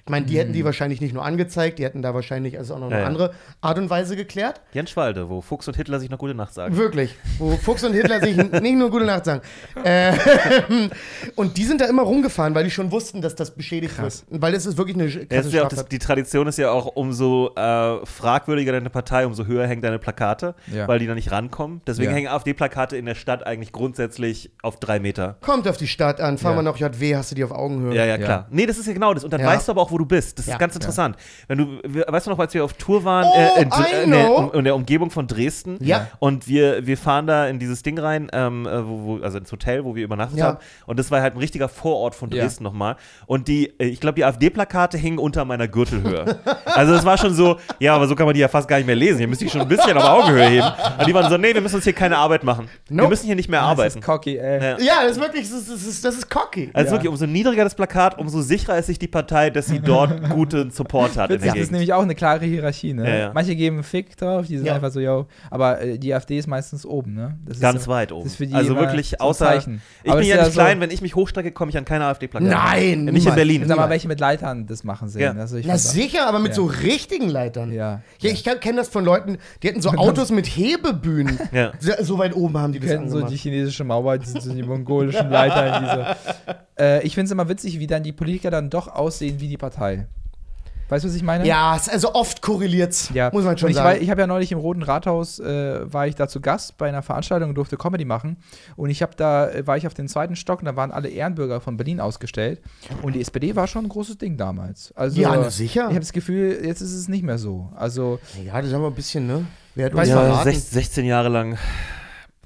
Ich 0.08 0.10
meine, 0.10 0.24
die 0.24 0.38
hätten 0.38 0.54
die 0.54 0.64
wahrscheinlich 0.64 1.02
nicht 1.02 1.12
nur 1.12 1.22
angezeigt, 1.22 1.78
die 1.78 1.84
hätten 1.84 2.00
da 2.00 2.14
wahrscheinlich 2.14 2.56
also 2.56 2.74
auch 2.74 2.78
noch 2.78 2.86
eine 2.86 2.94
Ja, 2.94 3.00
ja. 3.02 3.06
andere 3.08 3.34
Art 3.60 3.78
und 3.78 3.90
Weise 3.90 4.16
geklärt. 4.16 4.62
Jens 4.72 4.88
Schwalde, 4.90 5.28
wo 5.28 5.42
Fuchs 5.42 5.68
und 5.68 5.76
Hitler 5.76 6.00
sich 6.00 6.08
noch 6.08 6.16
gute 6.16 6.34
Nacht 6.34 6.54
sagen. 6.54 6.78
Wirklich. 6.78 7.14
Wo 7.38 7.50
Fuchs 7.58 7.84
und 7.84 7.92
Hitler 7.92 8.18
sich 8.20 8.34
nicht 8.34 8.76
nur 8.78 8.90
gute 8.90 9.04
Nacht 9.04 9.26
sagen. 9.26 9.42
Äh, 9.84 10.12
und 11.36 11.58
die 11.58 11.64
sind 11.64 11.82
da 11.82 11.84
immer 11.84 12.02
rumgefahren, 12.04 12.54
weil 12.54 12.64
die 12.64 12.70
schon 12.70 12.90
wussten, 12.90 13.20
dass 13.20 13.34
das 13.34 13.50
beschädigt 13.54 13.96
Krass. 13.96 14.24
wird. 14.30 14.40
Weil 14.40 14.54
es 14.54 14.64
ist 14.64 14.78
wirklich 14.78 14.96
eine 14.96 15.04
das 15.08 15.28
krasse 15.28 15.48
ist 15.48 15.52
ja 15.54 15.64
auch 15.64 15.68
das, 15.68 15.84
die 15.86 15.98
Tradition 15.98 16.46
ist 16.46 16.56
ja 16.56 16.70
auch, 16.70 16.86
umso 16.86 17.50
äh, 17.54 18.06
fragwürdiger 18.06 18.72
deine 18.72 18.88
Partei, 18.88 19.26
umso 19.26 19.44
höher 19.44 19.66
hängen 19.66 19.82
deine 19.82 19.98
Plakate, 19.98 20.54
Ja. 20.72 20.88
weil 20.88 21.00
die 21.00 21.06
da 21.06 21.14
nicht 21.14 21.30
rankommen. 21.30 21.82
Deswegen 21.86 22.08
Ja. 22.12 22.16
hängen 22.16 22.28
AfD-Plakate 22.28 22.96
in 22.96 23.04
der 23.04 23.14
Stadt 23.14 23.46
eigentlich 23.46 23.72
grundsätzlich 23.72 24.50
auf 24.62 24.80
drei 24.80 25.00
Meter. 25.00 25.36
Kommt 25.42 25.68
auf 25.68 25.76
die 25.76 25.86
Stadt 25.86 26.20
an, 26.22 26.38
fahr 26.38 26.52
Ja. 26.52 26.56
mal 26.56 26.62
noch 26.62 26.78
JW, 26.78 27.16
hast 27.16 27.30
du 27.30 27.34
die 27.34 27.44
auf 27.44 27.52
Augenhöhe. 27.52 27.94
Ja, 27.94 28.06
ja, 28.06 28.16
Ja. 28.16 28.24
klar. 28.24 28.46
Nee, 28.50 28.64
das 28.64 28.78
ist 28.78 28.86
ja 28.86 28.94
genau 28.94 29.12
das. 29.12 29.24
Und 29.24 29.34
dann 29.34 29.42
Ja. 29.42 29.48
weißt 29.48 29.68
du 29.68 29.72
aber 29.72 29.82
auch, 29.82 29.90
wo 29.90 29.97
du 29.98 30.06
bist. 30.06 30.38
Das 30.38 30.46
Ja. 30.46 30.54
ist 30.54 30.58
ganz 30.58 30.74
interessant. 30.74 31.16
Wenn 31.48 31.58
du, 31.58 31.66
we- 31.84 32.04
weißt 32.08 32.26
du 32.26 32.30
noch, 32.30 32.38
als 32.38 32.54
wir 32.54 32.64
auf 32.64 32.72
Tour 32.74 33.04
waren 33.04 33.26
Oh, 33.26 33.58
äh, 33.58 33.62
in, 34.04 34.10
der, 34.10 34.54
in 34.54 34.64
der 34.64 34.74
Umgebung 34.74 35.10
von 35.10 35.26
Dresden 35.26 35.76
Ja. 35.82 36.06
und 36.20 36.48
wir, 36.48 36.86
wir 36.86 36.96
fahren 36.96 37.26
da 37.26 37.46
in 37.48 37.58
dieses 37.58 37.82
Ding 37.82 37.98
rein, 37.98 38.28
ähm, 38.32 38.66
äh, 38.66 38.86
wo, 38.88 39.04
wo, 39.18 39.22
also 39.22 39.38
ins 39.38 39.52
Hotel, 39.52 39.84
wo 39.84 39.94
wir 39.94 40.04
übernachtet 40.04 40.38
Ja. 40.38 40.44
haben. 40.46 40.58
Und 40.86 40.98
das 40.98 41.10
war 41.10 41.20
halt 41.20 41.34
ein 41.34 41.38
richtiger 41.38 41.68
Vorort 41.68 42.14
von 42.14 42.30
Ja. 42.30 42.42
Dresden 42.42 42.64
nochmal. 42.64 42.96
Und 43.26 43.48
die, 43.48 43.78
äh, 43.78 43.84
ich 43.86 44.00
glaube, 44.00 44.14
die 44.16 44.24
AfD-Plakate 44.24 44.96
hingen 44.96 45.18
unter 45.18 45.44
meiner 45.44 45.68
Gürtelhöhe. 45.68 46.38
also 46.64 46.94
es 46.94 47.04
war 47.04 47.18
schon 47.18 47.34
so, 47.34 47.58
ja, 47.78 47.94
aber 47.94 48.06
so 48.08 48.14
kann 48.14 48.26
man 48.26 48.34
die 48.34 48.40
ja 48.40 48.48
fast 48.48 48.68
gar 48.68 48.76
nicht 48.78 48.86
mehr 48.86 48.96
lesen. 48.96 49.18
Hier 49.18 49.28
müsste 49.28 49.44
ich 49.44 49.52
schon 49.52 49.60
ein 49.60 49.68
bisschen 49.68 49.96
auf 49.96 50.04
Augenhöhe 50.04 50.48
heben. 50.48 50.66
Und 50.98 51.06
die 51.06 51.14
waren 51.14 51.28
so, 51.30 51.36
nee, 51.36 51.52
wir 51.52 51.60
müssen 51.60 51.76
uns 51.76 51.84
hier 51.84 51.92
keine 51.92 52.16
Arbeit 52.16 52.44
machen. 52.44 52.68
Wir 52.88 52.96
Nope. 52.98 53.10
müssen 53.10 53.26
hier 53.26 53.34
nicht 53.36 53.48
mehr 53.48 53.60
Das 53.60 53.68
arbeiten. 53.70 53.98
ist 53.98 54.04
cocky, 54.04 54.36
ey. 54.38 54.62
Ja. 54.62 54.78
Ja, 54.78 55.02
das 55.02 55.12
ist 55.16 55.20
wirklich, 55.20 55.48
das 55.50 55.58
ist, 55.60 55.70
das 55.70 55.82
ist, 55.86 56.04
das 56.04 56.14
ist 56.16 56.30
cocky. 56.30 56.70
Also 56.72 56.86
Ja. 56.88 56.92
wirklich, 56.92 57.10
umso 57.10 57.26
niedriger 57.26 57.64
das 57.64 57.74
Plakat, 57.74 58.18
umso 58.18 58.40
sicherer 58.42 58.78
ist 58.78 58.86
sich 58.86 58.98
die 58.98 59.08
Partei, 59.08 59.50
dass 59.50 59.66
sie 59.66 59.77
dort 59.84 60.30
guten 60.30 60.70
Support 60.70 61.16
hat 61.16 61.30
in 61.30 61.36
Witzig, 61.36 61.44
der 61.46 61.54
das 61.54 61.62
ist 61.64 61.72
nämlich 61.72 61.92
auch 61.92 62.02
eine 62.02 62.14
klare 62.14 62.44
Hierarchie, 62.44 62.92
ne? 62.94 63.08
Ja, 63.08 63.16
ja. 63.16 63.30
Manche 63.34 63.54
geben 63.56 63.76
einen 63.76 63.82
Fick 63.84 64.16
drauf, 64.16 64.46
die 64.46 64.56
sind 64.58 64.66
Ja. 64.66 64.74
einfach 64.74 64.90
so, 64.90 65.00
yo. 65.00 65.26
Aber 65.50 65.80
äh, 65.80 65.98
die 65.98 66.12
AfD 66.14 66.38
ist 66.38 66.46
meistens 66.46 66.84
oben, 66.86 67.14
ne? 67.14 67.38
Das 67.44 67.56
ist 67.56 67.60
Ganz 67.62 67.84
so- 67.84 67.90
weit 67.90 68.10
das 68.10 68.16
oben. 68.18 68.26
ist 68.26 68.36
für 68.36 68.46
die 68.46 68.54
also 68.54 68.76
wirklich 68.76 69.10
so 69.10 69.16
außer. 69.18 69.46
Zeichen. 69.46 69.80
Ich 70.02 70.10
Aber 70.10 70.20
bin 70.20 70.28
ja 70.28 70.36
ist 70.36 70.42
nicht 70.42 70.54
so- 70.54 70.60
klein, 70.60 70.80
wenn 70.80 70.90
ich 70.90 71.02
mich 71.02 71.14
hochstrecke, 71.14 71.52
komme 71.52 71.70
ich 71.70 71.78
an 71.78 71.84
keine 71.84 72.04
AfD-Plakat. 72.06 72.48
Nein, 72.48 73.04
Nicht 73.06 73.26
in. 73.26 73.34
Berlin. 73.34 73.64
Sag 73.66 73.76
mal, 73.76 73.88
welche 73.90 74.08
mit 74.08 74.20
Leitern 74.20 74.66
das 74.66 74.84
machen 74.84 75.08
sehen. 75.08 75.22
Ja. 75.22 75.32
Also 75.32 75.56
ich 75.56 75.66
Na 75.66 75.78
sicher, 75.78 76.26
aber 76.28 76.38
mit 76.38 76.50
Ja. 76.50 76.54
so 76.56 76.64
richtigen 76.66 77.28
Leitern. 77.28 77.72
Ja. 77.72 78.02
Ja, 78.20 78.30
ich 78.30 78.44
kenne 78.44 78.76
das 78.78 78.88
von 78.88 79.04
Leuten, 79.04 79.38
die 79.62 79.68
hatten 79.68 79.80
so 79.82 79.90
Autos 79.96 80.30
mit 80.30 80.46
Hebebühnen. 80.46 81.38
Ja. 81.52 81.72
So, 81.80 81.92
so 82.02 82.18
weit 82.18 82.34
oben 82.36 82.56
haben 82.58 82.72
die 82.72 82.78
das 82.80 82.90
kennen 82.90 83.08
so 83.08 83.16
angemacht. 83.16 83.32
die 83.32 83.36
chinesische 83.38 83.82
Mauer, 83.84 84.18
die, 84.18 84.26
so 84.26 84.52
die 84.52 84.62
mongolischen 84.62 85.30
Leiter 85.30 85.76
in 85.78 85.84
diese. 85.84 86.16
Äh, 86.80 87.04
ich 87.04 87.14
finde 87.14 87.24
es 87.24 87.32
immer 87.32 87.48
witzig, 87.48 87.80
wie 87.80 87.88
dann 87.88 88.04
die 88.04 88.12
Politiker 88.12 88.52
dann 88.52 88.70
doch 88.70 88.86
aussehen 88.86 89.40
wie 89.40 89.48
die 89.48 89.56
Partei. 89.56 89.67
Weißt 90.90 91.04
du, 91.04 91.08
was 91.10 91.14
ich 91.16 91.22
meine? 91.22 91.46
ja, 91.46 91.76
es- 91.76 91.86
also 91.90 92.14
oft 92.14 92.40
korreliert's, 92.40 93.10
Ja, 93.12 93.28
muss 93.30 93.44
man 93.44 93.58
schon 93.58 93.68
ich, 93.68 93.76
sagen. 93.76 93.88
War, 93.96 93.96
ich 94.00 94.08
habe 94.08 94.22
ja 94.22 94.26
neulich 94.26 94.52
im 94.52 94.58
Roten 94.58 94.82
Rathaus, 94.82 95.38
äh, 95.38 95.92
war 95.92 96.06
ich 96.06 96.14
da 96.14 96.28
zu 96.28 96.40
Gast 96.40 96.78
bei 96.78 96.88
einer 96.88 97.02
Veranstaltung 97.02 97.50
und 97.50 97.56
durfte 97.56 97.76
Comedy 97.76 98.06
machen. 98.06 98.38
Und 98.74 98.88
ich 98.88 99.02
habe 99.02 99.12
da, 99.14 99.50
äh, 99.50 99.66
war 99.66 99.76
ich 99.76 99.86
auf 99.86 99.92
den 99.92 100.08
zweiten 100.08 100.34
Stock 100.34 100.60
und 100.60 100.64
da 100.64 100.76
waren 100.76 100.90
alle 100.90 101.10
Ehrenbürger 101.10 101.60
von 101.60 101.76
Berlin 101.76 102.00
ausgestellt. 102.00 102.62
Und 103.02 103.14
die 103.16 103.20
SPD 103.20 103.54
war 103.54 103.66
schon 103.66 103.84
ein 103.84 103.90
großes 103.90 104.16
Ding 104.16 104.38
damals. 104.38 104.90
Also, 104.96 105.20
Ja, 105.20 105.36
na 105.36 105.50
sicher. 105.50 105.82
Ich 105.82 105.88
habe 105.88 106.00
das 106.00 106.12
Gefühl, 106.14 106.58
jetzt 106.64 106.80
ist 106.80 106.94
es 106.94 107.06
nicht 107.06 107.22
mehr 107.22 107.36
so. 107.36 107.68
Also, 107.76 108.18
ja, 108.42 108.62
das 108.62 108.72
haben 108.72 108.80
wir 108.80 108.88
ein 108.88 108.94
bisschen, 108.94 109.26
ne? 109.26 109.44
Wer 109.74 109.86
hat 109.86 109.92
uns 109.92 110.00
Weißt 110.00 110.10
du, 110.10 110.14
Ja, 110.16 110.22
verraten? 110.22 110.50
16, 110.52 110.72
16 110.72 111.04
Jahre 111.04 111.28
lang 111.28 111.58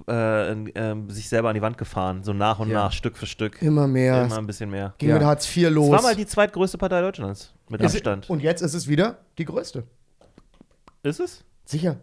äh, 0.08 0.50
ähm, 0.52 1.10
sich 1.10 1.28
selber 1.28 1.48
an 1.48 1.54
die 1.54 1.62
Wand 1.62 1.78
gefahren, 1.78 2.22
so 2.24 2.32
nach 2.32 2.58
und 2.58 2.68
Ja. 2.70 2.84
nach, 2.84 2.92
Stück 2.92 3.16
für 3.16 3.26
Stück. 3.26 3.60
Immer 3.62 3.86
mehr. 3.86 4.24
Immer 4.24 4.38
ein 4.38 4.46
bisschen 4.46 4.70
mehr. 4.70 4.94
Ging 4.98 5.08
Ja. 5.10 5.14
mit 5.16 5.24
Hartz 5.24 5.46
IV 5.56 5.70
los. 5.70 5.86
Es 5.86 5.92
war 5.92 6.02
mal 6.02 6.16
die 6.16 6.26
zweitgrößte 6.26 6.78
Partei 6.78 7.00
Deutschlands 7.00 7.52
mit 7.68 7.80
Ist- 7.80 7.94
Abstand. 7.94 8.28
Und 8.30 8.40
jetzt 8.42 8.60
ist 8.62 8.74
es 8.74 8.88
wieder 8.88 9.18
die 9.38 9.44
größte. 9.44 9.84
Ist 11.02 11.20
es? 11.20 11.44
Sicher. 11.64 11.96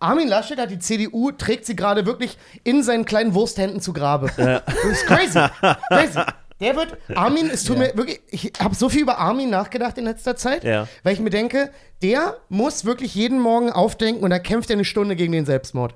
Armin 0.00 0.26
Laschet 0.28 0.58
hat 0.58 0.70
die 0.70 0.78
CDU, 0.80 1.30
trägt 1.30 1.64
sie 1.64 1.76
gerade 1.76 2.06
wirklich 2.06 2.36
in 2.64 2.82
seinen 2.82 3.04
kleinen 3.04 3.34
Wursthänden 3.34 3.80
zu 3.80 3.92
Grabe. 3.92 4.30
Das 4.36 4.84
ist 4.84 5.06
crazy. 5.06 5.38
crazy. 5.88 6.20
Der 6.60 6.76
wird, 6.76 6.96
Armin, 7.16 7.50
es 7.50 7.64
tut 7.64 7.76
Ja. 7.76 7.84
mir 7.88 7.96
wirklich, 7.96 8.20
ich 8.30 8.52
habe 8.60 8.74
so 8.74 8.88
viel 8.88 9.02
über 9.02 9.18
Armin 9.18 9.50
nachgedacht 9.50 9.98
in 9.98 10.04
letzter 10.04 10.36
Zeit, 10.36 10.62
Ja. 10.64 10.86
weil 11.02 11.12
ich 11.14 11.20
mir 11.20 11.30
denke, 11.30 11.70
der 12.02 12.36
muss 12.48 12.84
wirklich 12.84 13.14
jeden 13.14 13.40
Morgen 13.40 13.70
aufdenken 13.72 14.22
und 14.22 14.30
da 14.30 14.38
kämpft 14.38 14.70
er 14.70 14.74
eine 14.74 14.84
Stunde 14.84 15.16
gegen 15.16 15.32
den 15.32 15.44
Selbstmord. 15.46 15.94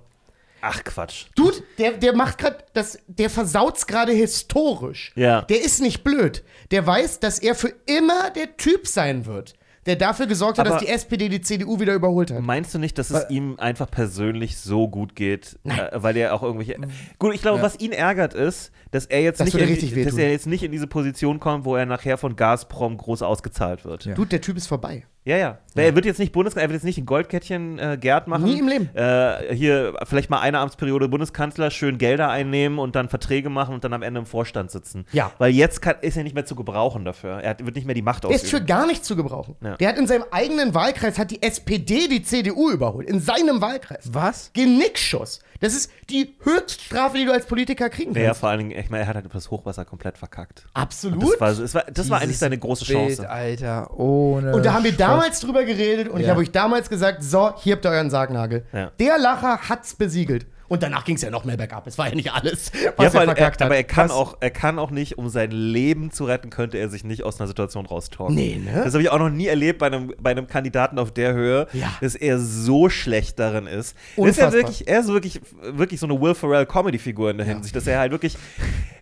Ach 0.69 0.83
Quatsch. 0.85 1.27
Dude, 1.35 1.57
der, 1.79 1.93
der 1.93 2.14
macht 2.14 2.39
gerade 2.39 2.59
das, 2.73 2.99
der 3.07 3.31
versaut's 3.31 3.87
gerade 3.87 4.12
historisch. 4.12 5.12
Ja. 5.17 5.43
Der 5.43 5.62
ist 5.64 5.81
nicht 5.81 6.03
blöd. 6.05 6.43
Der 6.71 6.87
weiß, 6.87 7.21
dass 7.21 7.39
er 7.39 7.55
für 7.55 7.73
immer 7.87 8.31
der 8.31 8.57
Typ 8.57 8.87
sein 8.87 9.27
wird, 9.27 9.55
der 9.87 9.95
dafür 9.97 10.27
gesorgt 10.27 10.59
hat, 10.59 10.67
Aber- 10.67 10.77
dass 10.77 10.85
die 10.85 10.91
SPD 10.93 11.29
die 11.29 11.41
CDU 11.41 11.79
wieder 11.79 11.95
überholt 11.95 12.31
hat. 12.33 12.41
Meinst 12.43 12.75
du 12.75 12.79
nicht, 12.79 12.99
dass 12.99 13.11
es 13.11 13.31
ihm 13.31 13.55
einfach 13.59 13.89
persönlich 13.91 14.59
so 14.59 14.89
gut 14.89 15.14
geht, 15.14 15.59
äh, 15.64 15.71
weil 15.95 16.17
er 16.17 16.35
auch 16.35 16.43
irgendwelche. 16.43 16.77
Gut, 17.21 17.35
ich 17.35 17.41
glaube, 17.43 17.59
Ja. 17.59 17.62
was 17.64 17.79
ihn 17.79 17.93
ärgert 17.93 18.35
ist, 18.35 18.73
dass 18.91 19.07
er 19.07 19.23
jetzt 19.23 19.39
Das 19.41 19.47
nicht 19.47 19.55
in, 19.62 19.69
richtig 19.69 19.91
dass 19.91 19.97
wehtun. 20.07 20.19
er 20.19 20.31
jetzt 20.33 20.47
nicht 20.47 20.62
in 20.64 20.73
diese 20.73 20.87
Position 20.89 21.39
kommt, 21.39 21.64
wo 21.64 21.77
er 21.77 21.87
nachher 21.87 22.19
von 22.19 22.35
Gazprom 22.35 22.97
groß 22.97 23.23
ausgezahlt 23.23 23.85
wird. 23.85 24.05
Ja. 24.07 24.14
Dude, 24.14 24.31
der 24.31 24.41
Typ 24.41 24.57
ist 24.57 24.67
vorbei. 24.67 25.05
Ja, 25.27 25.37
ja. 25.37 25.59
Er 25.74 25.95
wird 25.97 26.05
jetzt 26.07 26.20
nicht 26.20 26.33
Bundeskanzler, 26.33 26.62
er 26.62 26.68
wird 26.68 26.77
jetzt 26.77 26.85
nicht 26.85 26.99
ein 26.99 27.05
Goldkettchen 27.05 27.81
äh, 27.81 27.99
Gerd 28.01 28.29
machen. 28.29 28.45
Nie 28.45 28.61
im 28.61 28.68
Leben. 28.68 28.89
Äh, 28.95 29.53
hier 29.55 29.95
vielleicht 30.05 30.31
mal 30.31 30.39
eine 30.39 30.61
Amtsperiode 30.61 31.09
Bundeskanzler, 31.09 31.72
schön 31.72 31.99
Gelder 31.99 32.31
einnehmen 32.31 32.79
und 32.79 32.95
dann 32.95 33.09
Verträge 33.09 33.51
machen 33.51 33.74
und 33.74 33.83
dann 33.83 33.93
am 33.93 34.03
Ende 34.03 34.20
im 34.20 34.27
Vorstand 34.27 34.70
sitzen. 34.70 35.05
Ja. 35.11 35.33
Weil 35.39 35.51
jetzt 35.51 35.83
kann, 35.83 35.97
ist 36.01 36.16
er 36.16 36.22
nicht 36.22 36.35
mehr 36.35 36.47
zu 36.47 36.55
gebrauchen 36.55 37.05
dafür. 37.05 37.41
Er 37.41 37.51
hat, 37.51 37.66
wird 37.66 37.74
nicht 37.74 37.87
mehr 37.87 37.95
die 37.97 38.03
Macht 38.03 38.22
Der 38.22 38.31
ist 38.31 38.47
für 38.49 38.57
ausüben. 38.57 38.66
gar 38.66 38.87
nichts 38.87 39.09
zu 39.09 39.16
gebrauchen. 39.16 39.57
Ja. 39.62 39.77
Der 39.77 39.89
hat 39.89 39.99
in 39.99 40.07
seinem 40.07 40.24
eigenen 40.31 40.74
Wahlkreis 40.74 41.18
hat 41.18 41.33
die 41.33 41.43
SPD 41.43 42.07
die 42.09 42.22
CDU 42.22 42.70
überholt. 42.70 43.09
In 43.11 43.18
seinem 43.20 43.61
Wahlkreis. 43.61 44.09
Was? 44.12 44.53
Genickschuss. 44.55 45.41
Das 45.61 45.74
ist 45.74 45.91
die 46.11 46.37
Höchststrafe, 46.43 47.18
die 47.18 47.24
du 47.24 47.33
als 47.33 47.47
Politiker 47.47 47.89
kriegen 47.89 48.12
kannst. 48.12 48.27
Ja, 48.27 48.35
vor 48.35 48.51
allen 48.51 48.59
Dingen, 48.59 48.79
ich 48.79 48.91
meine, 48.91 49.05
er 49.05 49.09
hat 49.09 49.16
halt 49.16 49.27
das 49.33 49.51
Hochwasser 49.51 49.85
komplett 49.85 50.18
verkackt. 50.18 50.66
Absolut. 50.74 51.33
Das 51.33 51.41
war, 51.41 51.55
das 51.55 51.74
war, 51.74 51.85
das 51.91 52.11
war 52.11 52.20
eigentlich 52.20 52.39
seine 52.39 52.59
große 52.59 52.85
Bild, 52.85 52.99
Chance. 52.99 53.29
Alter, 53.29 53.99
ohne. 53.99 54.55
Und 54.55 54.64
da 54.64 54.74
haben 54.74 54.85
wir 54.85 54.93
damals 55.17 55.41
drüber 55.41 55.64
geredet 55.64 56.09
und 56.09 56.21
ich 56.21 56.27
Ja. 56.27 56.31
habe 56.33 56.41
euch 56.41 56.51
damals 56.53 56.89
gesagt, 56.89 57.23
so, 57.23 57.53
hier 57.59 57.75
habt 57.77 57.85
ihr 57.85 57.91
euren 57.91 58.11
Sargnagel. 58.11 58.64
Ja. 58.73 58.91
Der 59.01 59.19
Lacher 59.19 59.59
hat's 59.69 59.95
besiegelt. 59.95 60.47
Und 60.69 60.83
danach 60.83 61.05
ging 61.05 61.14
es 61.14 61.23
ja 61.23 61.31
noch 61.31 61.45
mehr 61.45 61.57
bergab. 61.57 61.87
Es 61.87 61.97
war 61.97 62.09
ja 62.09 62.14
nicht 62.17 62.33
alles, 62.33 62.73
was 62.73 62.83
Ja, 62.83 62.89
er 62.89 63.21
allem, 63.21 63.29
er, 63.31 63.37
verkackt 63.37 63.61
hat. 63.61 63.67
aber 63.67 63.77
er 63.77 63.85
kann, 63.85 64.09
Was- 64.09 64.17
auch, 64.17 64.37
er 64.41 64.51
kann 64.51 64.81
auch 64.81 64.91
nicht, 64.91 65.17
um 65.17 65.29
sein 65.29 65.53
Leben 65.53 66.11
zu 66.11 66.25
retten, 66.25 66.51
könnte 66.51 66.77
er 66.77 66.89
sich 66.89 67.05
nicht 67.05 67.23
aus 67.23 67.39
einer 67.39 67.47
Situation 67.47 67.87
raustalken. 67.87 68.35
Nee, 68.35 68.61
ne? 68.64 68.83
Das 68.83 68.93
habe 68.95 69.01
ich 69.03 69.09
auch 69.11 69.21
noch 69.21 69.29
nie 69.31 69.47
erlebt 69.47 69.79
bei 69.79 69.87
einem, 69.87 70.12
bei 70.21 70.33
einem 70.33 70.49
Kandidaten 70.49 70.99
auf 70.99 71.12
der 71.12 71.35
Höhe, 71.35 71.69
Ja. 71.73 71.87
dass 72.01 72.17
er 72.17 72.41
so 72.41 72.89
schlecht 72.89 73.39
darin 73.39 73.69
ist. 73.69 73.95
Er 74.17 74.27
ist 74.27 74.39
ja 74.39 74.47
Unfassbar. 74.47 74.53
wirklich, 74.55 74.89
er 74.89 74.99
ist 74.99 75.07
wirklich, 75.09 75.41
wirklich 75.62 76.01
so 76.01 76.07
eine 76.09 76.21
Will 76.21 76.35
Ferrell 76.35 76.67
Comedy-Figur 76.67 77.31
in 77.31 77.37
der 77.39 77.47
Hinsicht, 77.47 77.77
dass 77.77 77.87
er 77.87 78.01
halt 78.01 78.11
wirklich. 78.11 78.37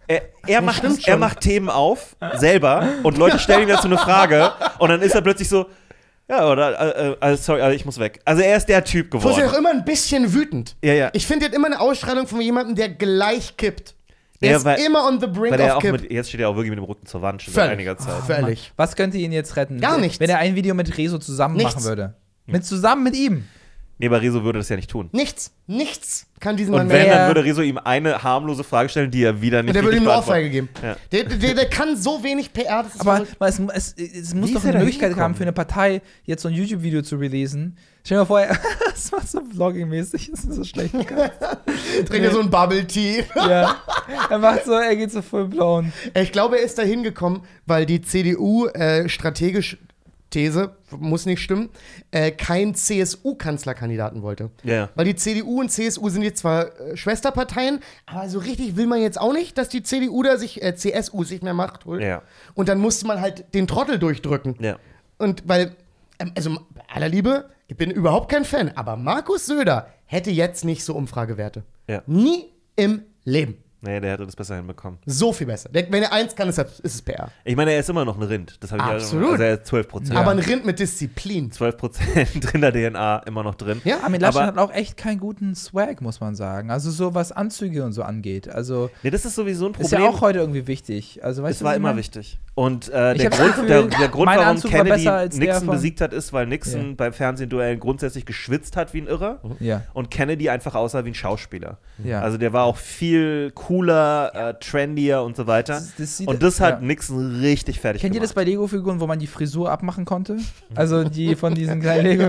Er, 0.07 0.21
er, 0.47 0.61
macht, 0.61 0.83
er 1.09 1.17
macht 1.17 1.41
Themen 1.41 1.71
auf, 1.71 2.15
selber, 2.35 2.87
und 3.05 3.17
Leute 3.17 3.39
stellen 3.39 3.63
ihm 3.63 3.69
dazu 3.71 3.87
eine 3.87 3.97
Frage, 3.97 4.53
und 4.79 4.91
dann 4.91 5.01
ist 5.01 5.15
er 5.15 5.23
plötzlich 5.23 5.49
so, 5.49 5.65
ja, 6.29 6.49
oder, 6.51 7.17
äh, 7.21 7.33
äh, 7.33 7.37
sorry, 7.37 7.61
äh, 7.61 7.75
ich 7.75 7.85
muss 7.85 7.99
weg. 7.99 8.21
Also 8.25 8.43
er 8.43 8.57
ist 8.57 8.67
der 8.67 8.83
Typ 8.85 9.13
Fuß 9.13 9.23
ist 9.25 9.37
geworden. 9.37 9.51
auch 9.51 9.59
immer 9.59 9.71
ein 9.71 9.85
bisschen 9.85 10.33
wütend. 10.35 10.77
Ja, 10.83 10.93
ja. 10.95 11.11
Ich 11.13 11.27
finde, 11.27 11.47
er 11.47 11.49
hat 11.51 11.55
immer 11.57 11.67
eine 11.67 11.81
Ausstrahlung 11.81 12.27
von 12.27 12.41
jemandem, 12.41 12.75
der 12.77 12.89
gleich 12.91 13.57
kippt. 13.57 13.95
Er 14.41 14.51
Ja, 14.51 14.57
ist 14.59 14.65
weil- 14.65 14.81
immer 14.81 15.07
on 15.07 15.21
the 15.21 15.27
brink 15.27 15.53
Weil 15.53 15.61
er 15.61 15.73
of 15.73 15.77
auch 15.77 15.81
Kipp. 15.81 15.93
mit, 15.93 16.11
jetzt 16.11 16.29
steht 16.29 16.41
er 16.41 16.49
auch 16.51 16.57
wirklich 16.57 16.71
mit 16.71 16.79
dem 16.79 16.85
Rücken 16.85 17.07
zur 17.07 17.23
Wand 17.23 17.41
schon 17.43 17.55
seit 17.55 17.71
einiger 17.71 17.97
Zeit. 17.97 18.23
Völlig. 18.27 18.73
Was 18.77 18.95
könnte 18.97 19.17
ihn 19.17 19.33
jetzt 19.33 19.57
retten? 19.57 19.81
Gar 19.81 19.99
nichts. 19.99 20.21
Wenn 20.21 20.29
er 20.29 20.39
ein 20.39 20.55
Video 20.55 20.75
mit 20.75 20.97
Rezo 20.99 21.19
zusammen 21.19 21.57
Nichts. 21.57 21.75
machen 21.77 21.85
würde. 21.85 22.15
Mit 22.47 22.65
zusammen 22.67 23.05
mit 23.05 23.17
ihm. 23.17 23.45
Nee, 23.99 24.07
aber 24.07 24.21
Rezo 24.21 24.43
würde 24.43 24.59
das 24.59 24.69
ja 24.69 24.77
nicht 24.77 24.91
tun. 24.91 25.09
Nichts. 25.13 25.53
Nichts 25.67 26.27
kann 26.41 26.57
diesen 26.57 26.73
Mann 26.73 26.83
Und 26.83 26.89
wenn, 26.93 27.07
mehr. 27.07 27.17
dann 27.17 27.27
würde 27.29 27.45
Rezo 27.45 27.63
ihm 27.63 27.79
eine 27.79 28.23
harmlose 28.23 28.65
Frage 28.65 28.89
stellen, 28.89 29.11
die 29.11 29.23
er 29.23 29.41
wieder 29.41 29.63
nicht 29.63 29.71
Und 29.71 29.75
der 29.77 29.85
würde 29.85 29.97
ihm 29.97 30.09
eine 30.09 30.19
Ohrfeige 30.19 30.51
geben. 30.51 30.69
Ja. 30.83 30.97
Der, 31.13 31.25
der, 31.25 31.55
der 31.55 31.71
kann 31.71 31.97
so 31.97 32.23
wenig 32.23 32.53
PR. 32.53 32.83
Das 32.83 32.95
ist 32.95 33.01
Aber 33.01 33.25
es, 33.41 33.61
es, 33.73 33.95
es 33.97 34.35
muss 34.35 34.53
doch 34.53 34.65
eine 34.65 34.79
Möglichkeit 34.79 35.17
haben 35.17 35.35
für 35.35 35.45
eine 35.45 35.53
Partei, 35.53 36.03
jetzt 36.25 36.43
so 36.43 36.49
ein 36.49 36.55
YouTube-Video 36.55 37.03
zu 37.03 37.17
releasen. 37.17 37.79
Stell 38.05 38.17
dir 38.17 38.23
mal 38.23 38.27
vor, 38.27 38.47
das 38.91 39.11
macht 39.13 39.29
so 39.29 39.41
vlogging-mäßig, 39.41 40.31
das 40.33 40.45
ist 40.45 40.55
so 40.55 40.65
schlecht. 40.65 40.93
trinkt 42.07 42.27
er 42.27 42.33
so 42.33 42.41
ein 42.41 42.51
Bubble 42.51 42.87
Tea. 42.87 43.25
ja. 43.37 43.77
Er 44.29 44.39
macht 44.39 44.65
so, 44.65 44.73
er 44.73 44.97
geht 44.97 45.11
so 45.11 45.23
full 45.23 45.49
blown. 45.49 45.93
Ich 46.15 46.31
glaube, 46.31 46.59
er 46.59 46.65
ist 46.65 46.79
da 46.79 46.83
hingekommen, 46.83 47.41
weil 47.67 47.87
die 47.87 48.03
CDU 48.03 48.67
äh, 48.67 49.09
strategisch, 49.09 49.79
These, 50.35 50.77
muss 50.91 51.27
nicht 51.27 51.41
stimmen, 51.41 51.71
äh, 52.11 52.33
keinen 52.33 52.75
CSU-Kanzlerkandidaten 52.75 54.23
wollte. 54.23 54.51
Ja. 54.65 54.91
Weil 54.97 55.05
die 55.05 55.15
CDU 55.15 55.61
und 55.61 55.71
CSU 55.71 56.09
sind 56.09 56.23
jetzt 56.23 56.41
zwar 56.41 56.79
äh, 56.81 56.97
Schwesterparteien, 56.97 57.81
aber 58.05 58.29
so 58.29 58.41
richtig 58.41 58.77
will 58.77 58.87
man 58.87 59.01
jetzt 59.01 59.21
auch 59.21 59.33
nicht, 59.33 59.57
dass 59.57 59.69
die 59.69 59.85
CDU 59.85 60.23
da 60.25 60.37
sich, 60.37 60.63
äh, 60.63 60.75
CSU 60.75 61.23
sich 61.23 61.43
mehr 61.43 61.55
Macht 61.55 61.85
holt. 61.85 62.03
Ja. 62.03 62.23
Und 62.55 62.69
dann 62.69 62.81
musste 62.81 63.07
man 63.07 63.21
halt 63.21 63.55
den 63.55 63.69
Trottel 63.69 63.99
durchdrücken. 63.99 64.57
Ja. 64.59 64.79
Und 65.19 65.45
weil, 65.47 65.77
ähm, 66.19 66.33
also 66.37 66.51
bei 66.75 66.83
aller 66.93 67.09
Liebe, 67.09 67.49
ich 67.69 67.77
bin 67.77 67.91
überhaupt 67.91 68.31
kein 68.31 68.45
Fan, 68.45 68.73
aber 68.75 68.97
Markus 68.97 69.47
Söder 69.47 69.89
hätte 70.07 70.33
jetzt 70.33 70.65
nicht 70.65 70.85
so 70.85 70.95
Umfragewerte. 70.95 71.63
Ja. 71.89 72.03
Nie 72.07 72.47
im 72.75 73.03
Leben. 73.25 73.64
Nee, 73.85 74.01
der 74.01 74.13
hätte 74.13 74.25
das 74.27 74.35
besser 74.37 74.57
hinbekommen. 74.57 74.99
So 75.07 75.33
viel 75.33 75.47
besser. 75.47 75.69
Der, 75.69 75.91
wenn 75.93 76.03
er 76.03 76.13
eins 76.13 76.35
kann, 76.35 76.49
ist, 76.49 76.59
er, 76.59 76.65
ist 76.65 76.83
es 76.95 77.03
PR. 77.03 77.29
Ich 77.45 77.55
meine, 77.57 77.73
er 77.73 77.81
ist 77.81 77.91
immer 77.91 78.05
noch 78.05 78.17
ein 78.17 78.23
Rind. 78.23 78.57
Das 78.61 78.73
habe 78.73 78.83
ich 78.83 78.89
Absolut. 78.89 79.25
Ja, 79.25 79.31
also 79.33 79.43
er 79.45 79.55
ist 79.55 79.67
12 79.67 79.89
Prozent. 79.89 80.17
Aber 80.19 80.31
ein 80.31 80.39
Rind 80.39 80.65
mit 80.65 80.79
Disziplin. 80.79 81.51
12 81.51 81.77
Prozent 81.77 82.45
in 82.55 82.61
der 82.61 82.73
DNA 82.73 83.19
immer 83.27 83.43
noch 83.43 83.55
drin. 83.55 83.81
Ja, 83.85 83.99
Armin 84.03 84.21
Laschet 84.21 84.39
Aber- 84.41 84.47
hat 84.47 84.59
auch 84.59 84.73
echt 84.73 84.97
keinen 84.97 85.21
guten 85.21 85.55
Swag, 85.55 86.01
muss 86.01 86.21
man 86.21 86.35
sagen. 86.35 86.71
Also 86.71 86.91
so 86.91 87.15
was 87.15 87.33
Anzüge 87.33 87.85
und 87.85 87.93
so 87.93 88.03
angeht. 88.03 88.49
Also 88.49 88.91
Nee, 89.03 89.11
das 89.11 89.25
ist 89.25 89.35
sowieso 89.35 89.67
ein 89.67 89.73
Problem. 89.73 89.87
ist 89.87 89.93
ja 89.93 90.09
auch 90.09 90.21
heute 90.21 90.39
irgendwie 90.39 90.67
wichtig. 90.67 91.21
Also 91.23 91.43
weißt 91.43 91.53
es 91.53 91.59
du, 91.61 91.65
war 91.65 91.75
immer 91.77 91.97
wichtig. 91.97 92.39
Und 92.57 92.89
äh, 92.89 93.15
der, 93.15 93.31
Grund, 93.31 93.49
Gefühl, 93.55 93.67
der, 93.67 93.83
der 93.83 94.09
Grund, 94.09 94.29
warum 94.29 94.45
Anzug 94.47 94.71
war 94.73 94.79
Kennedy 94.85 94.97
besser 95.03 95.15
als 95.15 95.37
der 95.37 95.55
Nixon 95.55 95.67
besiegt 95.75 96.01
hat, 96.01 96.13
ist, 96.13 96.33
weil 96.33 96.47
Nixon 96.47 96.91
Ja. 96.91 96.95
beim 96.97 97.13
Fernsehduell 97.13 97.77
grundsätzlich 97.79 98.27
geschwitzt 98.27 98.77
hat 98.77 98.95
wie 98.95 99.01
ein 99.01 99.09
Irrer 99.09 99.41
Ja. 99.59 99.83
und 99.93 100.09
Kennedy 100.13 100.49
einfach 100.49 100.77
aussah 100.77 101.05
wie 101.05 101.09
ein 101.11 101.15
Schauspieler. 101.15 101.79
Ja. 102.05 102.21
Also 102.21 102.39
der 102.39 102.53
war 102.53 102.63
auch 102.65 102.77
viel 102.77 103.51
cooler, 103.57 103.74
äh, 103.83 104.55
trendier 104.61 105.23
und 105.23 105.37
so 105.37 105.47
weiter. 105.47 105.75
Das- 105.75 105.95
das 105.97 106.21
und 106.21 106.43
das 106.43 106.61
hat 106.61 106.81
ja. 106.81 106.87
Nixon 106.87 107.41
richtig 107.41 107.81
fertig 107.81 108.01
Kennt 108.03 108.15
ihr 108.15 108.21
das 108.21 108.31
gemacht. 108.31 108.45
bei 108.47 108.51
Lego-Figuren, 108.51 109.01
wo 109.01 109.07
man 109.07 109.19
die 109.19 109.27
Frisur 109.27 109.71
abmachen 109.71 110.05
konnte? 110.05 110.37
Also 110.77 111.05
die 111.05 111.35
von 111.37 111.55
diesen 111.55 111.81
kleinen 111.81 112.05
Lego. 112.07 112.25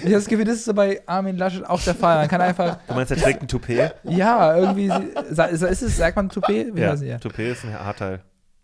Ich 0.00 0.04
habe 0.04 0.10
das 0.12 0.26
Gefühl, 0.26 0.44
das 0.44 0.56
ist 0.56 0.64
so 0.64 0.74
bei 0.74 1.00
Armin 1.06 1.36
Laschet 1.36 1.64
auch 1.68 1.80
der 1.82 1.94
Fall. 1.94 2.16
Man 2.18 2.28
kann 2.28 2.40
einfach, 2.40 2.78
Du 2.88 2.94
meinst, 2.94 3.10
er 3.12 3.18
trägt 3.18 3.42
ein 3.42 3.48
Toupet? 3.48 3.94
ja, 4.04 4.56
irgendwie, 4.56 4.90
ist 5.30 5.82
es, 5.82 5.96
sagt 5.96 6.16
man 6.16 6.28
Toupet? 6.28 6.74
Wie 6.74 6.80
ja, 6.80 6.94
ja? 6.94 7.18
Toupet 7.18 7.52
ist 7.52 7.64
ein 7.64 7.72
Haarteil. 7.78 8.20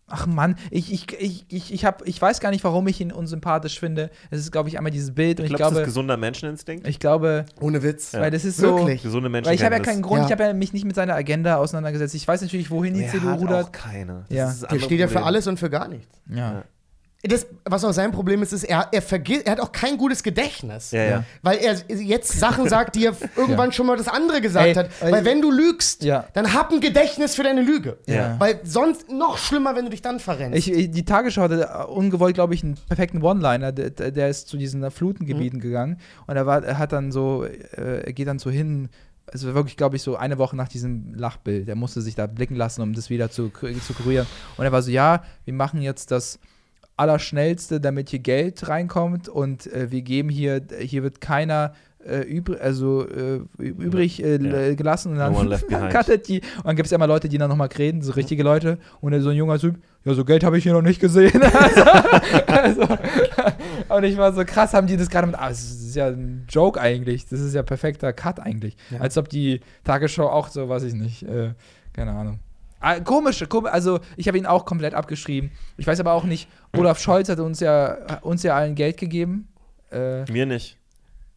Ach 0.09 0.25
Mann, 0.25 0.55
ich, 0.71 0.91
ich, 0.91 1.07
ich, 1.19 1.45
ich, 1.49 1.73
ich, 1.73 1.85
hab, 1.85 2.07
ich 2.07 2.21
weiß 2.21 2.39
gar 2.39 2.49
nicht, 2.51 2.63
warum 2.63 2.87
ich 2.87 2.99
ihn 3.01 3.11
unsympathisch 3.11 3.79
finde. 3.79 4.09
Es 4.31 4.39
ist, 4.39 4.51
glaube 4.51 4.69
ich, 4.69 4.77
einmal 4.77 4.91
dieses 4.91 5.13
Bild 5.13 5.39
und 5.39 5.45
Ich 5.45 5.51
ich 5.51 5.57
glaube, 5.57 5.75
das 5.75 5.81
ist 5.81 5.87
gesunder 5.87 6.17
Menscheninstinkt. 6.17 6.87
ich 6.87 6.99
glaube, 6.99 7.45
Ohne 7.61 7.83
Witz. 7.83 8.11
Ja. 8.13 8.21
weil 8.21 8.31
das 8.31 8.45
ist 8.45 8.57
so. 8.57 8.77
Wirklich. 8.79 9.03
Gesunde 9.03 9.29
Menschen 9.29 9.47
Weil 9.49 9.55
ich 9.55 9.63
habe 9.63 9.75
ja 9.75 9.81
keinen 9.81 10.01
Grund, 10.01 10.21
Ja. 10.21 10.25
ich 10.25 10.31
habe 10.31 10.43
ja 10.43 10.53
mich 10.53 10.73
nicht 10.73 10.85
mit 10.85 10.95
seiner 10.95 11.15
Agenda 11.15 11.57
auseinandergesetzt. 11.57 12.15
Ich 12.15 12.27
weiß 12.27 12.41
natürlich, 12.41 12.71
wohin 12.71 12.93
die 12.95 13.03
Er 13.03 13.11
CDU 13.11 13.27
hat 13.29 13.37
auch 13.37 13.41
rudert. 13.41 13.73
keine. 13.73 14.25
Das 14.29 14.35
Ja. 14.37 14.45
ist 14.45 14.51
das 14.51 14.59
Der 14.61 14.69
andere 14.71 14.85
steht 14.85 14.99
ja 14.99 15.07
für 15.07 15.13
Problem. 15.13 15.27
alles 15.27 15.47
und 15.47 15.59
für 15.59 15.69
gar 15.69 15.87
nichts. 15.87 16.21
Ja. 16.33 16.63
Das, 17.21 17.47
was 17.65 17.83
auch 17.83 17.91
sein 17.91 18.13
Problem 18.13 18.41
ist, 18.41 18.53
ist, 18.53 18.63
er, 18.63 18.87
er 18.93 19.01
vergisst, 19.01 19.45
er 19.45 19.51
hat 19.51 19.59
auch 19.59 19.73
kein 19.73 19.97
gutes 19.97 20.23
Gedächtnis. 20.23 20.91
Ja, 20.91 21.03
ja. 21.03 21.23
Weil 21.41 21.57
er 21.57 21.75
jetzt 21.97 22.39
Sachen 22.39 22.69
sagt, 22.69 22.95
die 22.95 23.07
er 23.07 23.15
irgendwann 23.35 23.73
schon 23.73 23.87
mal 23.87 23.97
das 23.97 24.07
andere 24.07 24.39
gesagt 24.39 24.67
Ey, 24.67 24.73
hat. 24.73 24.89
Weil 25.01 25.25
wenn 25.25 25.41
du 25.41 25.51
lügst, 25.51 26.03
Ja. 26.03 26.27
dann 26.31 26.53
hab 26.53 26.71
ein 26.71 26.79
Gedächtnis 26.79 27.35
für 27.35 27.43
deine 27.43 27.61
Lüge. 27.61 27.97
Ja. 28.05 28.37
Weil 28.39 28.61
sonst 28.63 29.09
noch 29.09 29.37
schlimmer, 29.37 29.75
wenn 29.75 29.83
du 29.83 29.91
dich 29.91 30.01
dann 30.01 30.21
verrennst. 30.21 30.65
Ich, 30.65 30.91
die 30.91 31.03
Tagesschau 31.03 31.41
hatte 31.41 31.63
äh, 31.69 31.91
ungewollt, 31.91 32.35
glaube 32.35 32.53
ich, 32.53 32.63
einen 32.63 32.75
perfekten 32.87 33.21
One-Liner. 33.21 33.73
Der, 33.73 33.89
der 33.89 34.29
ist 34.29 34.47
zu 34.47 34.55
diesen 34.55 34.89
Flutengebieten 34.89 35.59
gegangen 35.59 35.99
und 36.25 36.37
er, 36.37 36.45
war, 36.45 36.63
er 36.63 36.77
hat 36.77 36.93
dann 36.93 37.11
so, 37.11 37.43
äh, 37.43 38.05
er 38.05 38.13
geht 38.13 38.29
dann 38.29 38.39
so 38.39 38.49
hin, 38.49 38.87
also 39.31 39.53
wirklich, 39.53 39.75
glaube 39.75 39.97
ich, 39.97 40.03
so 40.03 40.15
eine 40.15 40.37
Woche 40.37 40.55
nach 40.55 40.69
diesem 40.69 41.13
Lachbild. 41.15 41.67
Er 41.67 41.75
musste 41.75 42.01
sich 42.01 42.15
da 42.15 42.27
blicken 42.27 42.55
lassen, 42.55 42.81
um 42.81 42.93
das 42.93 43.09
wieder 43.09 43.29
zu, 43.29 43.49
zu 43.49 43.93
kurieren. 43.93 44.25
Und 44.55 44.63
er 44.63 44.71
war 44.71 44.81
so, 44.81 44.89
ja, 44.89 45.21
wir 45.43 45.53
machen 45.53 45.81
jetzt 45.81 46.11
das 46.11 46.39
Allerschnellste, 46.99 47.79
damit 47.79 48.09
hier 48.09 48.19
Geld 48.19 48.67
reinkommt 48.67 49.29
und 49.29 49.67
äh, 49.67 49.91
wir 49.91 50.01
geben 50.01 50.29
hier, 50.29 50.61
hier 50.79 51.03
wird 51.03 51.21
keiner 51.21 51.73
äh, 52.05 52.21
übrig, 52.21 52.61
also 52.61 53.07
äh, 53.07 53.41
übrig 53.57 54.23
äh, 54.23 54.75
gelassen 54.75 55.13
und 55.13 55.17
dann, 55.17 55.33
No 55.33 55.43
dann 55.43 55.89
cuttet 55.93 56.27
die 56.27 56.41
und 56.57 56.65
dann 56.65 56.75
gibt 56.75 56.87
es 56.87 56.91
ja 56.91 56.95
immer 56.95 57.07
Leute, 57.07 57.29
die 57.29 57.37
dann 57.37 57.49
nochmal 57.49 57.67
reden, 57.67 58.01
so 58.01 58.13
richtige 58.13 58.43
Leute 58.43 58.77
und 59.01 59.11
dann 59.11 59.21
so 59.21 59.29
ein 59.29 59.35
junger 59.35 59.59
Typ, 59.59 59.75
ja, 60.05 60.13
so 60.13 60.23
Geld 60.23 60.43
habe 60.43 60.57
ich 60.57 60.63
hier 60.63 60.73
noch 60.73 60.81
nicht 60.81 60.99
gesehen. 60.99 61.41
also, 61.43 61.83
also, 62.47 62.97
und 63.89 64.03
ich 64.03 64.17
war 64.17 64.33
so 64.33 64.45
krass, 64.45 64.73
haben 64.73 64.87
die 64.87 64.97
das 64.97 65.09
gerade 65.09 65.27
mit, 65.27 65.37
ah, 65.37 65.49
das 65.49 65.61
ist 65.61 65.95
ja 65.95 66.07
ein 66.07 66.45
Joke 66.49 66.79
eigentlich, 66.79 67.27
das 67.27 67.39
ist 67.39 67.53
ja 67.53 67.63
perfekter 67.63 68.13
Cut 68.13 68.39
eigentlich. 68.39 68.77
Ja. 68.91 68.99
Als 68.99 69.17
ob 69.17 69.29
die 69.29 69.61
Tagesschau 69.83 70.29
auch 70.29 70.47
so, 70.47 70.69
weiß 70.69 70.83
ich 70.83 70.93
nicht, 70.93 71.23
äh, 71.23 71.51
keine 71.93 72.11
Ahnung. 72.11 72.39
Ah, 72.79 72.99
komisch, 72.99 73.43
komisch, 73.49 73.71
also 73.71 73.99
ich 74.15 74.27
habe 74.27 74.37
ihn 74.37 74.45
auch 74.45 74.65
komplett 74.65 74.93
abgeschrieben. 74.93 75.51
Ich 75.77 75.85
weiß 75.85 75.99
aber 75.99 76.13
auch 76.13 76.23
nicht, 76.23 76.47
Olaf 76.77 76.99
Scholz 76.99 77.27
hat 77.29 77.39
uns 77.39 77.59
ja, 77.59 78.19
uns 78.21 78.43
ja 78.43 78.55
allen 78.55 78.75
Geld 78.75 78.97
gegeben. 78.97 79.47
Äh, 79.91 80.23
Mir 80.31 80.45
nicht. 80.45 80.77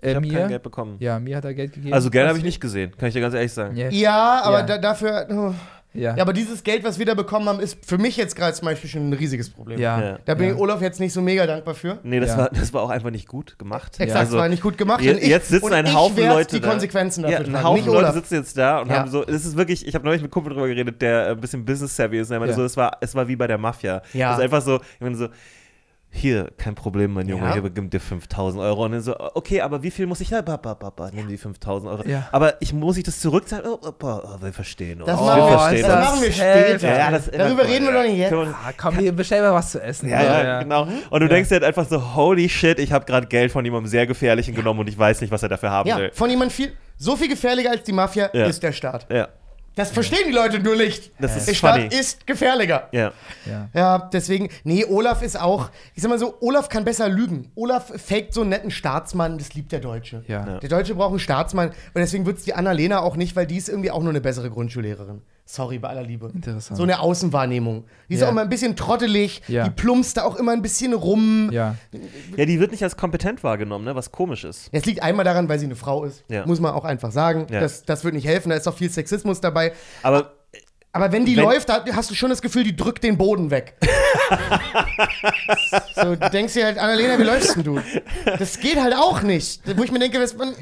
Ich 0.00 0.08
äh, 0.08 0.14
habe 0.14 0.26
mir? 0.26 0.32
kein 0.32 0.48
Geld 0.48 0.62
bekommen. 0.62 0.96
Ja, 0.98 1.20
mir 1.20 1.36
hat 1.36 1.44
er 1.44 1.54
Geld 1.54 1.72
gegeben. 1.72 1.94
Also 1.94 2.10
Geld 2.10 2.28
habe 2.28 2.38
ich 2.38 2.44
nicht 2.44 2.60
gesehen, 2.60 2.92
kann 2.96 3.08
ich 3.08 3.14
dir 3.14 3.20
ganz 3.20 3.34
ehrlich 3.34 3.52
sagen. 3.52 3.76
Ja. 3.76 3.88
ja, 3.88 4.42
aber 4.42 4.60
Ja. 4.60 4.66
Da, 4.66 4.78
dafür. 4.78 5.26
Oh. 5.30 5.54
Ja. 5.94 6.16
Ja, 6.16 6.22
aber 6.22 6.32
dieses 6.32 6.64
Geld, 6.64 6.84
was 6.84 6.98
wir 6.98 7.06
da 7.06 7.14
bekommen 7.14 7.46
haben, 7.48 7.60
ist 7.60 7.76
für 7.84 7.98
mich 7.98 8.16
jetzt 8.16 8.34
gerade 8.34 8.54
zum 8.54 8.64
Beispiel 8.66 8.88
schon 8.88 9.08
ein 9.10 9.12
riesiges 9.12 9.50
Problem. 9.50 9.78
ja. 9.78 10.00
Ja. 10.00 10.18
Da 10.24 10.34
bin 10.34 10.48
ja. 10.48 10.54
ich 10.54 10.58
Olaf 10.58 10.80
jetzt 10.80 11.00
nicht 11.00 11.12
so 11.12 11.20
mega 11.20 11.46
dankbar 11.46 11.74
für. 11.74 11.98
Nee, 12.02 12.18
das, 12.20 12.30
Ja. 12.30 12.38
war, 12.38 12.48
das 12.50 12.72
war 12.72 12.82
auch 12.82 12.90
einfach 12.90 13.10
nicht 13.10 13.28
gut 13.28 13.58
gemacht. 13.58 14.00
Exakt, 14.00 14.20
Also, 14.20 14.38
war 14.38 14.48
nicht 14.48 14.62
gut 14.62 14.78
gemacht. 14.78 15.02
je- 15.02 15.10
und 15.12 15.18
ich, 15.22 15.28
jetzt 15.28 15.48
sitzen 15.48 15.72
ein 15.72 15.92
Haufen 15.94 16.26
Leute 16.26 16.56
die 16.56 16.60
da. 16.62 16.70
Konsequenzen 16.70 17.24
ja, 17.24 17.38
dafür 17.40 17.46
ein 17.58 17.62
Haufen 17.62 17.76
nicht 17.76 17.86
Leute 17.86 17.98
Olaf. 17.98 18.14
sitzen 18.14 18.34
jetzt 18.34 18.56
da 18.56 18.78
und 18.80 18.88
Ja. 18.90 19.00
haben 19.00 19.10
so, 19.10 19.22
es 19.26 19.44
ist 19.44 19.56
wirklich, 19.56 19.86
ich 19.86 19.94
habe 19.94 20.04
neulich 20.04 20.22
mit 20.22 20.28
einem 20.28 20.32
Kumpel 20.32 20.54
drüber 20.54 20.66
geredet, 20.68 21.02
der 21.02 21.28
ein 21.32 21.40
bisschen 21.40 21.64
business-savvy 21.64 22.18
ist. 22.20 22.28
Und 22.30 22.34
er 22.36 22.40
meinte 22.40 22.52
Ja. 22.52 22.56
so, 22.56 22.64
es 22.64 22.76
war, 22.76 22.96
es 23.00 23.14
war 23.14 23.28
wie 23.28 23.36
bei 23.36 23.46
der 23.46 23.58
Mafia. 23.58 24.02
Ja. 24.14 24.32
Es 24.32 24.38
ist 24.38 24.44
einfach 24.44 24.62
so, 24.62 24.76
ich 24.76 25.00
meine 25.00 25.16
so, 25.16 25.28
hier, 26.14 26.50
kein 26.58 26.74
Problem, 26.74 27.14
mein 27.14 27.26
Junge, 27.26 27.46
Ja. 27.46 27.52
hier 27.54 27.70
gib 27.70 27.90
dir 27.90 27.98
5000 27.98 28.62
Euro. 28.62 28.84
Und 28.84 28.92
dann 28.92 29.00
so, 29.00 29.14
okay, 29.34 29.62
aber 29.62 29.82
wie 29.82 29.90
viel 29.90 30.06
muss 30.06 30.20
ich 30.20 30.28
da? 30.28 30.42
Papa, 30.42 30.74
Papa, 30.74 31.10
nimm 31.12 31.26
die 31.26 31.38
5000 31.38 31.90
Euro. 31.90 32.06
Ja. 32.06 32.28
Aber 32.32 32.60
ich 32.60 32.74
muss 32.74 32.98
ich 32.98 33.04
das 33.04 33.18
zurückzahlen? 33.18 33.64
Oh, 33.66 33.78
Papa, 33.78 34.22
oh, 34.38 34.42
wir 34.44 34.52
verstehen. 34.52 35.02
Das 35.06 35.18
oh, 35.18 35.24
machen 35.24 35.40
wir 35.40 35.58
verstehen. 35.58 35.82
das 35.82 35.90
das 35.94 36.04
machen 36.10 36.22
wir 36.22 36.32
später. 36.32 36.98
Ja, 36.98 37.10
das- 37.10 37.30
Darüber 37.30 37.66
reden 37.66 37.86
wir 37.86 37.92
doch 37.94 38.02
nicht 38.02 38.18
jetzt. 38.18 38.32
Ah, 38.34 38.72
komm, 38.76 38.98
wir 38.98 39.12
bestellen 39.12 39.42
mal 39.42 39.54
was 39.54 39.70
zu 39.72 39.82
essen. 39.82 40.08
Ja, 40.10 40.22
ja, 40.22 40.62
genau. 40.62 40.86
Und 41.10 41.20
du 41.20 41.28
denkst 41.28 41.48
dir 41.48 41.54
halt 41.56 41.64
einfach 41.64 41.86
so, 41.88 42.14
holy 42.14 42.48
shit, 42.48 42.78
ich 42.78 42.92
habe 42.92 43.06
gerade 43.06 43.26
Geld 43.26 43.50
von 43.50 43.64
jemandem 43.64 43.88
sehr 43.90 44.06
gefährlichen 44.06 44.54
genommen 44.54 44.80
und 44.80 44.88
ich 44.88 44.98
weiß 44.98 45.22
nicht, 45.22 45.30
was 45.30 45.42
er 45.42 45.48
dafür 45.48 45.70
haben 45.70 45.88
Ja, 45.88 45.96
will. 45.98 46.10
von 46.12 46.28
jemand 46.28 46.52
viel, 46.52 46.72
so 46.98 47.16
viel 47.16 47.28
gefährlicher 47.28 47.70
als 47.70 47.82
die 47.84 47.92
Mafia 47.92 48.28
Ja. 48.34 48.44
ist 48.46 48.62
der 48.62 48.72
Staat. 48.72 49.06
Ja, 49.10 49.28
Das 49.74 49.90
verstehen 49.90 50.24
die 50.26 50.32
Leute 50.32 50.60
nur 50.60 50.76
nicht. 50.76 51.12
Das 51.18 51.36
ist 51.36 51.48
der 51.48 51.54
Staat 51.54 51.80
funny. 51.80 51.94
ist 51.94 52.26
gefährlicher. 52.26 52.88
ja. 52.92 53.12
Ja. 53.46 53.68
Ja, 53.74 53.98
deswegen, 54.12 54.48
nee, 54.64 54.84
Olaf 54.84 55.22
ist 55.22 55.40
auch, 55.40 55.70
ich 55.94 56.02
sag 56.02 56.10
mal 56.10 56.18
so, 56.18 56.34
Olaf 56.40 56.68
kann 56.68 56.84
besser 56.84 57.08
lügen. 57.08 57.50
Olaf 57.54 57.92
faked 57.96 58.34
so 58.34 58.42
einen 58.42 58.50
netten 58.50 58.70
Staatsmann, 58.70 59.38
das 59.38 59.54
liebt 59.54 59.72
der 59.72 59.80
Deutsche. 59.80 60.24
Ja. 60.28 60.46
Ja. 60.46 60.58
Der 60.58 60.68
Deutsche 60.68 60.94
braucht 60.94 61.10
einen 61.10 61.18
Staatsmann 61.18 61.68
und 61.68 61.74
deswegen 61.96 62.26
wird 62.26 62.38
es 62.38 62.44
die 62.44 62.54
Annalena 62.54 63.00
auch 63.00 63.16
nicht, 63.16 63.34
weil 63.34 63.46
die 63.46 63.56
ist 63.56 63.68
irgendwie 63.68 63.90
auch 63.90 64.00
nur 64.00 64.10
eine 64.10 64.20
bessere 64.20 64.50
Grundschullehrerin. 64.50 65.22
Sorry, 65.52 65.78
bei 65.78 65.88
aller 65.90 66.02
Liebe. 66.02 66.30
Interessant. 66.34 66.78
So 66.78 66.82
eine 66.82 67.00
Außenwahrnehmung. 67.00 67.84
Die 68.08 68.14
ist 68.14 68.20
Ja. 68.22 68.28
auch 68.28 68.30
immer 68.30 68.40
ein 68.40 68.48
bisschen 68.48 68.74
trottelig, 68.74 69.42
Ja. 69.48 69.64
die 69.64 69.70
plumpst 69.70 70.16
da 70.16 70.24
auch 70.24 70.36
immer 70.36 70.52
ein 70.52 70.62
bisschen 70.62 70.94
rum. 70.94 71.50
Ja. 71.52 71.74
Ja, 72.38 72.46
die 72.46 72.58
wird 72.58 72.70
nicht 72.70 72.82
als 72.82 72.96
kompetent 72.96 73.44
wahrgenommen, 73.44 73.84
ne? 73.84 73.94
was 73.94 74.10
komisch 74.12 74.44
ist. 74.44 74.70
Es 74.72 74.86
liegt 74.86 75.02
einmal 75.02 75.26
daran, 75.26 75.50
weil 75.50 75.58
sie 75.58 75.66
eine 75.66 75.76
Frau 75.76 76.04
ist. 76.04 76.24
Ja. 76.28 76.46
Muss 76.46 76.58
man 76.58 76.72
auch 76.72 76.84
einfach 76.84 77.12
sagen. 77.12 77.48
Ja. 77.50 77.60
Das, 77.60 77.82
das 77.84 78.02
wird 78.02 78.14
nicht 78.14 78.26
helfen, 78.26 78.48
da 78.48 78.56
ist 78.56 78.66
auch 78.66 78.74
viel 78.74 78.88
Sexismus 78.88 79.42
dabei. 79.42 79.74
Aber 80.02 80.32
Aber 80.94 81.10
wenn 81.10 81.24
die 81.24 81.38
Wenn- 81.38 81.44
läuft, 81.44 81.70
da 81.70 81.82
hast 81.94 82.10
du 82.10 82.14
schon 82.14 82.28
das 82.28 82.42
Gefühl, 82.42 82.64
die 82.64 82.76
drückt 82.76 83.02
den 83.02 83.16
Boden 83.16 83.50
weg. 83.50 83.76
so, 85.94 86.14
du 86.16 86.30
denkst 86.30 86.54
dir 86.54 86.64
halt, 86.66 86.78
Annalena, 86.78 87.18
wie 87.18 87.22
läufst 87.22 87.56
denn 87.56 87.64
du? 87.64 87.80
Das 88.38 88.58
geht 88.60 88.80
halt 88.80 88.94
auch 88.94 89.22
nicht. 89.22 89.60
Wo 89.76 89.82
ich 89.84 89.92
mir 89.92 89.98
denke, 89.98 90.20
was 90.20 90.36
man, 90.36 90.54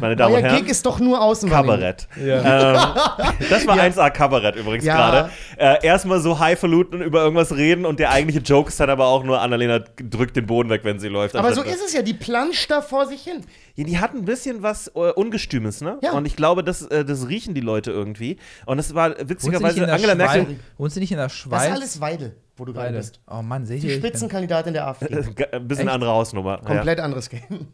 meine 0.00 0.16
Damen 0.16 0.32
euer 0.34 0.38
und 0.38 0.44
Herren, 0.44 0.60
Gig 0.62 0.70
ist 0.70 0.86
doch 0.86 1.00
nur 1.00 1.20
Außenwahrnehmung. 1.20 1.76
Kabarett. 1.76 2.08
Ähm, 2.16 3.46
das 3.50 3.66
war 3.66 3.76
1A 3.78 4.10
Kabarett 4.10 4.56
übrigens 4.56 4.84
Ja. 4.84 4.96
gerade. 4.96 5.30
Äh, 5.56 5.84
erstmal 5.86 6.20
so 6.20 6.38
highfalutin 6.38 7.00
über 7.02 7.22
irgendwas 7.22 7.54
reden 7.56 7.84
und 7.84 7.98
der 7.98 8.10
eigentliche 8.10 8.40
Joke 8.40 8.68
ist 8.68 8.78
dann 8.78 8.90
aber 8.90 9.06
auch 9.06 9.24
nur, 9.24 9.40
Annalena 9.40 9.80
drückt 9.96 10.36
den 10.36 10.46
Boden 10.46 10.70
weg, 10.70 10.82
wenn 10.84 10.98
sie 11.00 11.08
läuft. 11.08 11.34
Aber 11.36 11.52
so 11.52 11.62
ist 11.62 11.82
es 11.84 11.92
ja, 11.92 12.02
die 12.02 12.14
planscht 12.14 12.70
da 12.70 12.80
vor 12.80 13.06
sich 13.06 13.22
hin. 13.22 13.44
Ja, 13.78 13.84
die 13.84 13.98
hat 13.98 14.12
ein 14.14 14.24
bisschen 14.24 14.62
was 14.62 14.88
äh, 14.88 15.12
Ungestümes, 15.12 15.80
ne? 15.80 15.98
Ja. 16.02 16.12
Und 16.12 16.26
ich 16.26 16.34
glaube, 16.34 16.64
das, 16.64 16.82
äh, 16.82 17.04
das 17.04 17.28
riechen 17.28 17.54
die 17.54 17.60
Leute 17.60 17.92
irgendwie. 17.92 18.36
Und 18.66 18.76
das 18.78 18.92
war 18.94 19.14
witzigerweise 19.28 19.90
Angela? 19.90 20.16
Merkel. 20.16 20.56
Wohnt 20.76 20.92
sie 20.92 20.98
nicht 21.00 21.12
in 21.12 21.16
der 21.18 21.26
Das 21.26 21.34
Schweiz? 21.36 21.66
ist 21.66 21.72
alles 21.72 22.00
Weidel, 22.00 22.36
wo 22.56 22.64
du 22.64 22.72
gerade 22.72 22.96
bist. 22.96 23.20
Oh 23.30 23.40
Mann, 23.40 23.66
sehe 23.66 23.76
ich 23.76 23.82
Die. 23.82 23.90
Spitzenkandidatin 23.90 24.72
der 24.72 24.86
AfD. 24.88 25.06
Äh, 25.06 25.22
Ein 25.52 25.68
bisschen 25.68 25.86
Echt? 25.86 25.94
andere 25.94 26.10
Hausnummer. 26.10 26.58
Komplett 26.58 27.00
anderes 27.00 27.28
Game. 27.30 27.42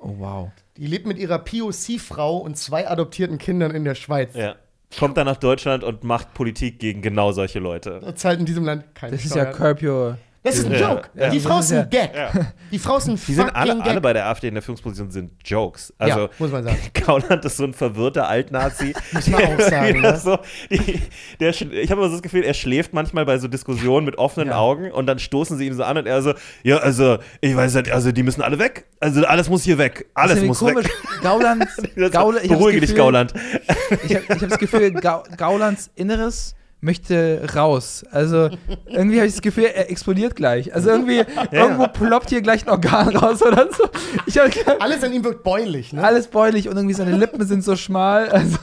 Oh, 0.00 0.14
wow. 0.18 0.50
Die 0.76 0.86
lebt 0.86 1.06
mit 1.08 1.18
ihrer 1.18 1.40
POC-Frau 1.40 2.36
und 2.38 2.56
zwei 2.56 2.88
adoptierten 2.88 3.36
Kindern 3.36 3.72
in 3.72 3.84
der 3.84 3.96
Schweiz. 3.96 4.32
Ja. 4.34 4.40
ja. 4.40 4.54
Kommt 4.96 5.16
dann 5.16 5.26
nach 5.26 5.36
Deutschland 5.38 5.82
und 5.82 6.04
macht 6.04 6.34
Politik 6.34 6.78
gegen 6.78 7.02
genau 7.02 7.32
solche 7.32 7.58
Leute. 7.58 7.98
Das 8.02 8.14
zahlt 8.14 8.38
in 8.38 8.46
diesem 8.46 8.64
Land 8.64 8.94
keine 8.94 9.16
Das 9.16 9.24
ist 9.24 9.34
ja. 9.34 9.46
Curb 9.46 9.82
Your. 9.82 10.16
Das 10.44 10.56
ist 10.56 10.66
ein 10.66 10.72
Ja. 10.72 10.92
Joke. 10.94 11.08
Ja. 11.14 11.30
Die 11.30 11.40
Frau 11.40 11.58
ist 11.58 11.72
ein 11.72 11.90
Gag. 11.90 12.10
Die 12.70 12.78
Frau 12.78 12.96
ist 12.98 13.08
ein 13.08 13.16
Die 13.16 13.34
sind 13.34 13.50
alle, 13.56 13.72
fucking 13.72 13.82
alle 13.82 13.94
Gag. 13.94 14.02
bei 14.02 14.12
der 14.12 14.26
AfD 14.26 14.48
in 14.48 14.54
der 14.54 14.62
Führungsposition 14.62 15.10
sind 15.10 15.32
Jokes. 15.44 15.92
Also, 15.98 16.20
ja, 16.20 16.28
muss 16.38 16.50
man 16.52 16.62
sagen. 16.64 16.76
Gauland 17.06 17.44
ist 17.44 17.56
so 17.56 17.64
ein 17.64 17.74
verwirrter 17.74 18.28
Altnazi. 18.28 18.94
Muss 19.12 19.26
man 19.26 19.42
auch 19.44 19.60
sagen, 19.60 20.00
Der 20.02 20.12
ne? 20.12 20.16
so, 20.18 20.38
die, 20.70 21.02
der, 21.40 21.50
ich 21.50 21.60
habe 21.90 22.00
immer 22.00 22.08
so 22.08 22.12
das 22.14 22.22
Gefühl, 22.22 22.44
er 22.44 22.54
schläft 22.54 22.92
manchmal 22.94 23.24
bei 23.26 23.38
so 23.38 23.48
Diskussionen 23.48 24.06
mit 24.06 24.16
offenen 24.18 24.50
Ja. 24.50 24.58
Augen 24.58 24.92
und 24.92 25.06
dann 25.06 25.18
stoßen 25.18 25.58
sie 25.58 25.66
ihn 25.66 25.74
so 25.74 25.82
an 25.82 25.98
und 25.98 26.06
er 26.06 26.22
so, 26.22 26.34
ja, 26.62 26.76
also, 26.78 27.18
ich 27.40 27.56
weiß 27.56 27.74
nicht, 27.74 27.90
also 27.90 28.12
die 28.12 28.22
müssen 28.22 28.42
alle 28.42 28.58
weg. 28.58 28.86
Also 29.00 29.24
alles 29.26 29.48
muss 29.48 29.64
hier 29.64 29.78
weg. 29.78 30.06
Alles 30.14 30.42
muss 30.42 30.62
irgendwie 30.62 30.84
weg. 30.84 30.92
komisch. 30.92 31.22
Gauland. 31.22 31.66
Das- 31.96 32.12
Gauland 32.12 32.48
Beruhige 32.48 32.80
das 32.80 32.88
dich, 32.88 32.96
Gefühl- 32.96 32.96
Gauland. 32.96 33.34
Ich 34.06 34.14
habe 34.14 34.24
hab 34.28 34.48
das 34.48 34.58
Gefühl, 34.58 34.92
Gau 34.92 35.24
Gaulands 35.36 35.90
Inneres 35.96 36.54
möchte 36.80 37.44
raus. 37.56 38.04
Also 38.10 38.50
irgendwie 38.86 39.16
habe 39.18 39.26
ich 39.26 39.32
das 39.34 39.42
Gefühl, 39.42 39.64
er 39.64 39.90
explodiert 39.90 40.36
gleich. 40.36 40.72
Also 40.74 40.90
irgendwie, 40.90 41.22
irgendwo 41.50 41.86
ploppt 41.88 42.30
hier 42.30 42.40
gleich 42.40 42.62
ein 42.66 42.70
Organ 42.70 43.08
raus 43.16 43.42
oder 43.42 43.68
so. 43.72 43.84
Ich 44.26 44.38
habe 44.38 44.50
Alles 44.80 45.02
an 45.02 45.12
ihm 45.12 45.24
wirkt 45.24 45.42
bäulich, 45.42 45.92
ne? 45.92 46.04
alles 46.04 46.28
bräulich 46.28 46.68
und 46.68 46.76
irgendwie 46.76 46.94
seine 46.94 47.16
Lippen 47.16 47.44
sind 47.46 47.64
so 47.64 47.74
schmal. 47.76 48.28
Also 48.28 48.58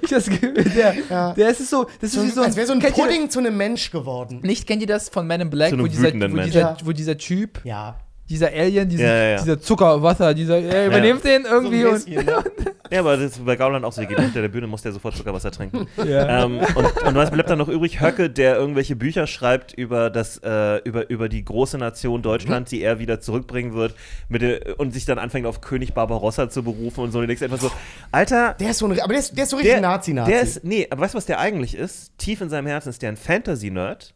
ich 0.00 0.12
habe 0.12 0.22
das 0.22 0.26
Gefühl, 0.26 0.54
der, 0.54 0.94
Ja. 1.10 1.32
der 1.34 1.48
ist 1.50 1.68
so, 1.68 1.84
das 2.00 2.10
ist 2.10 2.12
So, 2.14 2.24
wie 2.24 2.30
so 2.30 2.40
ein, 2.40 2.46
als 2.46 2.56
wäre 2.56 2.66
so 2.66 2.72
ein 2.72 2.78
kennt 2.80 2.96
ihr- 2.96 3.04
Pudding 3.04 3.30
zu 3.30 3.38
einem 3.40 3.56
Mensch 3.56 3.90
geworden. 3.90 4.40
Nicht 4.42 4.66
kennt 4.66 4.80
ihr 4.80 4.86
das 4.88 5.08
von 5.08 5.26
Men 5.26 5.40
in 5.42 5.50
Black, 5.50 5.70
Zu 5.70 5.74
einem 5.74 5.84
wo 5.84 5.88
dieser, 5.88 6.12
wo, 6.12 6.36
dieser, 6.38 6.60
Ja. 6.60 6.76
wo 6.84 6.92
dieser 6.92 7.18
Typ, 7.18 7.60
Ja. 7.64 7.96
Dieser 8.28 8.48
Alien, 8.48 8.88
dieser, 8.88 9.04
Ja, 9.06 9.14
ja, 9.14 9.28
ja. 9.30 9.42
dieser 9.42 9.60
Zuckerwasser, 9.60 10.34
dieser, 10.34 10.58
er 10.60 10.86
übernimmt 10.86 11.24
den 11.24 11.44
irgendwie 11.44 11.82
so 11.82 11.88
ein 11.88 11.94
und 11.94 12.04
bisschen, 12.04 12.26
ne? 12.26 12.44
Ja, 12.90 13.00
aber 13.00 13.16
das 13.16 13.32
ist 13.32 13.44
bei 13.44 13.56
Gauland 13.56 13.84
auch 13.84 13.92
so, 13.92 14.00
der 14.00 14.08
geht 14.08 14.20
hinter 14.20 14.42
der 14.42 14.48
Bühne, 14.48 14.68
muss 14.68 14.82
der 14.82 14.92
sofort 14.92 15.16
Zuckerwasser 15.16 15.50
trinken. 15.50 15.88
ja. 15.96 16.44
ähm, 16.44 16.60
und, 16.74 17.02
und 17.02 17.14
was 17.16 17.32
bleibt 17.32 17.50
dann 17.50 17.58
noch 17.58 17.68
übrig? 17.68 18.00
Höcke, 18.00 18.30
der 18.30 18.56
irgendwelche 18.56 18.94
Bücher 18.94 19.26
schreibt 19.26 19.72
über, 19.72 20.08
das, 20.08 20.38
äh, 20.44 20.76
über, 20.84 21.10
über 21.10 21.28
die 21.28 21.44
große 21.44 21.78
Nation 21.78 22.22
Deutschland, 22.22 22.70
die 22.70 22.82
er 22.82 23.00
wieder 23.00 23.20
zurückbringen 23.20 23.74
wird, 23.74 23.94
mit 24.28 24.42
der, 24.42 24.78
und 24.78 24.92
sich 24.92 25.04
dann 25.04 25.18
anfängt 25.18 25.46
auf 25.46 25.60
König 25.60 25.94
Barbarossa 25.94 26.48
zu 26.48 26.62
berufen 26.62 27.00
und 27.00 27.10
so. 27.10 27.18
Und 27.18 27.22
du 27.22 27.26
denkst 27.26 27.42
einfach 27.42 27.60
so, 27.60 27.72
Alter, 28.12 28.54
Der 28.60 28.70
ist 28.70 28.78
so 28.78 28.86
ein, 28.86 29.00
aber 29.00 29.12
der 29.12 29.18
ist, 29.18 29.36
der 29.36 29.44
ist 29.44 29.50
so 29.50 29.56
richtig 29.56 29.72
der, 29.72 29.80
Nazi-Nazi. 29.80 30.30
der 30.30 30.40
ist, 30.42 30.64
nee, 30.64 30.86
aber 30.88 31.02
weißt 31.02 31.14
du, 31.14 31.18
was 31.18 31.26
der 31.26 31.40
eigentlich 31.40 31.74
ist? 31.74 32.16
Tief 32.18 32.40
in 32.40 32.50
seinem 32.50 32.66
Herzen 32.66 32.90
ist 32.90 33.02
der 33.02 33.10
ein 33.10 33.16
Fantasy-Nerd. 33.16 34.14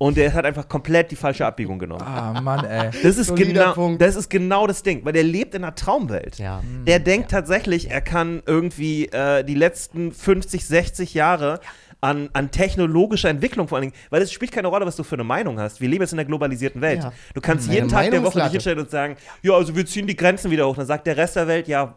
Und 0.00 0.16
der 0.16 0.32
hat 0.32 0.44
einfach 0.46 0.68
komplett 0.68 1.10
die 1.10 1.16
falsche 1.16 1.44
Abbiegung 1.44 1.80
genommen. 1.80 2.02
Ah, 2.02 2.40
Mann, 2.40 2.64
ey. 2.64 2.90
Das 3.02 3.18
ist, 3.18 3.26
Solider 3.26 3.48
genau, 3.52 3.72
Punkt. 3.72 4.00
das 4.00 4.14
ist 4.14 4.30
genau 4.30 4.68
das 4.68 4.84
Ding, 4.84 5.04
weil 5.04 5.12
der 5.12 5.24
lebt 5.24 5.56
in 5.56 5.64
einer 5.64 5.74
Traumwelt. 5.74 6.38
Ja. 6.38 6.62
Der 6.86 7.00
denkt 7.00 7.32
tatsächlich, 7.32 7.90
er 7.90 8.00
kann 8.00 8.40
irgendwie 8.46 9.06
äh, 9.06 9.42
die 9.42 9.56
letzten 9.56 10.12
50, 10.12 10.64
60 10.64 11.14
Jahre 11.14 11.58
an, 12.00 12.30
an 12.32 12.52
technologischer 12.52 13.28
Entwicklung 13.28 13.66
vor 13.66 13.78
allen 13.78 13.88
Dingen, 13.90 13.94
weil 14.10 14.22
es 14.22 14.30
spielt 14.30 14.52
keine 14.52 14.68
Rolle, 14.68 14.86
was 14.86 14.94
du 14.94 15.02
für 15.02 15.16
eine 15.16 15.24
Meinung 15.24 15.58
hast. 15.58 15.80
Wir 15.80 15.88
leben 15.88 16.02
jetzt 16.04 16.12
in 16.12 16.18
der 16.18 16.26
globalisierten 16.26 16.80
Welt. 16.80 17.02
Ja. 17.02 17.12
Du 17.34 17.40
kannst 17.40 17.66
Meine 17.66 17.74
jeden 17.80 17.88
Tag 17.88 18.08
der 18.12 18.22
Woche 18.22 18.40
dich 18.40 18.52
hinstellen 18.52 18.78
und 18.78 18.90
sagen, 18.90 19.16
ja, 19.42 19.52
also 19.54 19.74
wir 19.74 19.84
ziehen 19.84 20.06
die 20.06 20.14
Grenzen 20.14 20.52
wieder 20.52 20.68
hoch. 20.68 20.76
Dann 20.76 20.86
sagt 20.86 21.08
der 21.08 21.16
Rest 21.16 21.34
der 21.34 21.48
Welt, 21.48 21.66
ja, 21.66 21.96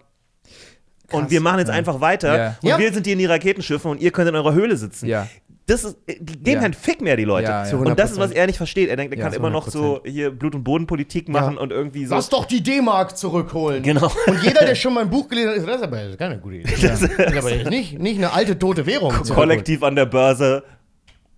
und 1.11 1.29
wir 1.29 1.41
machen 1.41 1.59
jetzt 1.59 1.69
einfach 1.69 1.99
weiter. 1.99 2.37
Ja. 2.37 2.55
Und 2.61 2.69
Ja. 2.69 2.79
wir 2.79 2.93
sind 2.93 3.05
hier 3.05 3.13
in 3.13 3.19
die 3.19 3.25
Raketenschiffen 3.25 3.91
und 3.91 4.01
ihr 4.01 4.11
könnt 4.11 4.29
in 4.29 4.35
eurer 4.35 4.53
Höhle 4.53 4.77
sitzen. 4.77 5.07
Ja. 5.07 5.27
Das 5.67 5.83
ist, 5.83 5.97
die 6.07 6.15
geben 6.25 6.45
Ja. 6.45 6.59
keinen 6.61 6.73
Fick 6.73 7.01
mehr, 7.01 7.15
die 7.15 7.23
Leute. 7.23 7.47
Ja, 7.49 7.65
ja. 7.67 7.75
Und 7.77 7.97
das 7.97 8.11
ist, 8.11 8.17
was 8.19 8.31
100%. 8.31 8.35
er 8.35 8.47
nicht 8.47 8.57
versteht. 8.57 8.89
Er 8.89 8.95
denkt, 8.97 9.13
er 9.13 9.19
Ja, 9.19 9.25
kann 9.25 9.33
immer 9.33 9.49
noch 9.49 9.67
so 9.69 10.01
hier 10.03 10.31
Blut- 10.31 10.55
und 10.55 10.63
Bodenpolitik 10.63 11.29
machen 11.29 11.57
und 11.57 11.71
irgendwie 11.71 12.05
so. 12.05 12.15
Lass 12.15 12.29
doch 12.29 12.45
die 12.45 12.61
D-Mark 12.61 13.17
zurückholen. 13.17 13.83
Genau. 13.83 14.11
Und 14.27 14.43
jeder, 14.43 14.65
der 14.65 14.75
schon 14.75 14.93
mal 14.93 15.01
ein 15.01 15.09
Buch 15.09 15.27
gelesen 15.27 15.49
hat, 15.51 15.57
ist, 15.57 15.67
das 15.67 15.75
ist 15.77 15.83
aber 15.83 15.97
das 15.97 16.09
ist 16.11 16.17
keine 16.19 16.39
gute 16.39 16.55
Idee. 16.57 16.75
Das 16.87 17.01
ist 17.01 17.19
aber 17.37 17.69
nicht, 17.69 17.99
nicht 17.99 18.17
eine 18.17 18.33
alte 18.33 18.57
tote 18.57 18.85
Währung. 18.85 19.13
Kollektiv 19.13 19.83
an 19.83 19.95
der 19.95 20.05
Börse. 20.07 20.63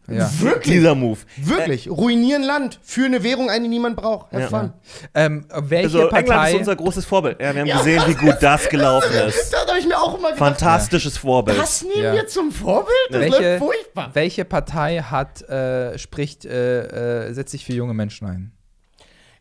Ja. 0.10 0.30
Wirklich? 0.40 0.74
Dieser 0.76 0.96
Move. 0.96 1.20
Wirklich. 1.38 1.90
Ruinieren 1.90 2.44
Land 2.44 2.80
für 2.84 3.06
eine 3.06 3.24
Währung 3.24 3.50
ein, 3.50 3.64
die 3.64 3.70
niemand 3.70 3.96
braucht. 3.96 4.32
Have 4.34 4.42
Ja. 4.42 4.48
fun. 4.50 4.74
Ähm, 5.14 5.46
welche 5.50 5.86
Also 5.86 6.00
England 6.10 6.28
Partei. 6.28 6.52
ist 6.52 6.58
unser 6.58 6.76
großes 6.76 7.06
Vorbild. 7.06 7.40
Ja, 7.42 7.54
wir 7.56 7.62
haben 7.62 7.78
gesehen, 7.78 8.04
wie 8.08 8.14
gut 8.16 8.36
das 8.42 8.68
gelaufen 8.68 9.12
ist. 9.28 9.54
Das 9.54 9.66
habe 9.68 9.80
ich 9.80 9.88
mir 9.88 9.98
auch 9.98 10.10
immer 10.18 10.34
gedacht. 10.34 10.40
Fantastisches 10.40 11.18
Vorbild. 11.18 11.58
Das 11.58 11.84
nehmen 11.84 12.04
Ja. 12.04 12.14
wir 12.14 12.28
zum 12.28 12.52
Vorbild? 12.52 12.90
Das 13.12 13.22
welche, 13.22 13.42
läuft 13.42 13.60
furchtbar. 13.64 14.10
welche 14.14 14.44
Partei 14.46 14.98
hat, 15.02 15.42
äh, 15.50 15.98
spricht, 15.98 16.46
äh, 16.46 17.28
äh, 17.30 17.34
setzt 17.34 17.52
sich 17.52 17.64
für 17.66 17.74
junge 17.74 17.94
Menschen 17.94 18.28
ein? 18.28 18.52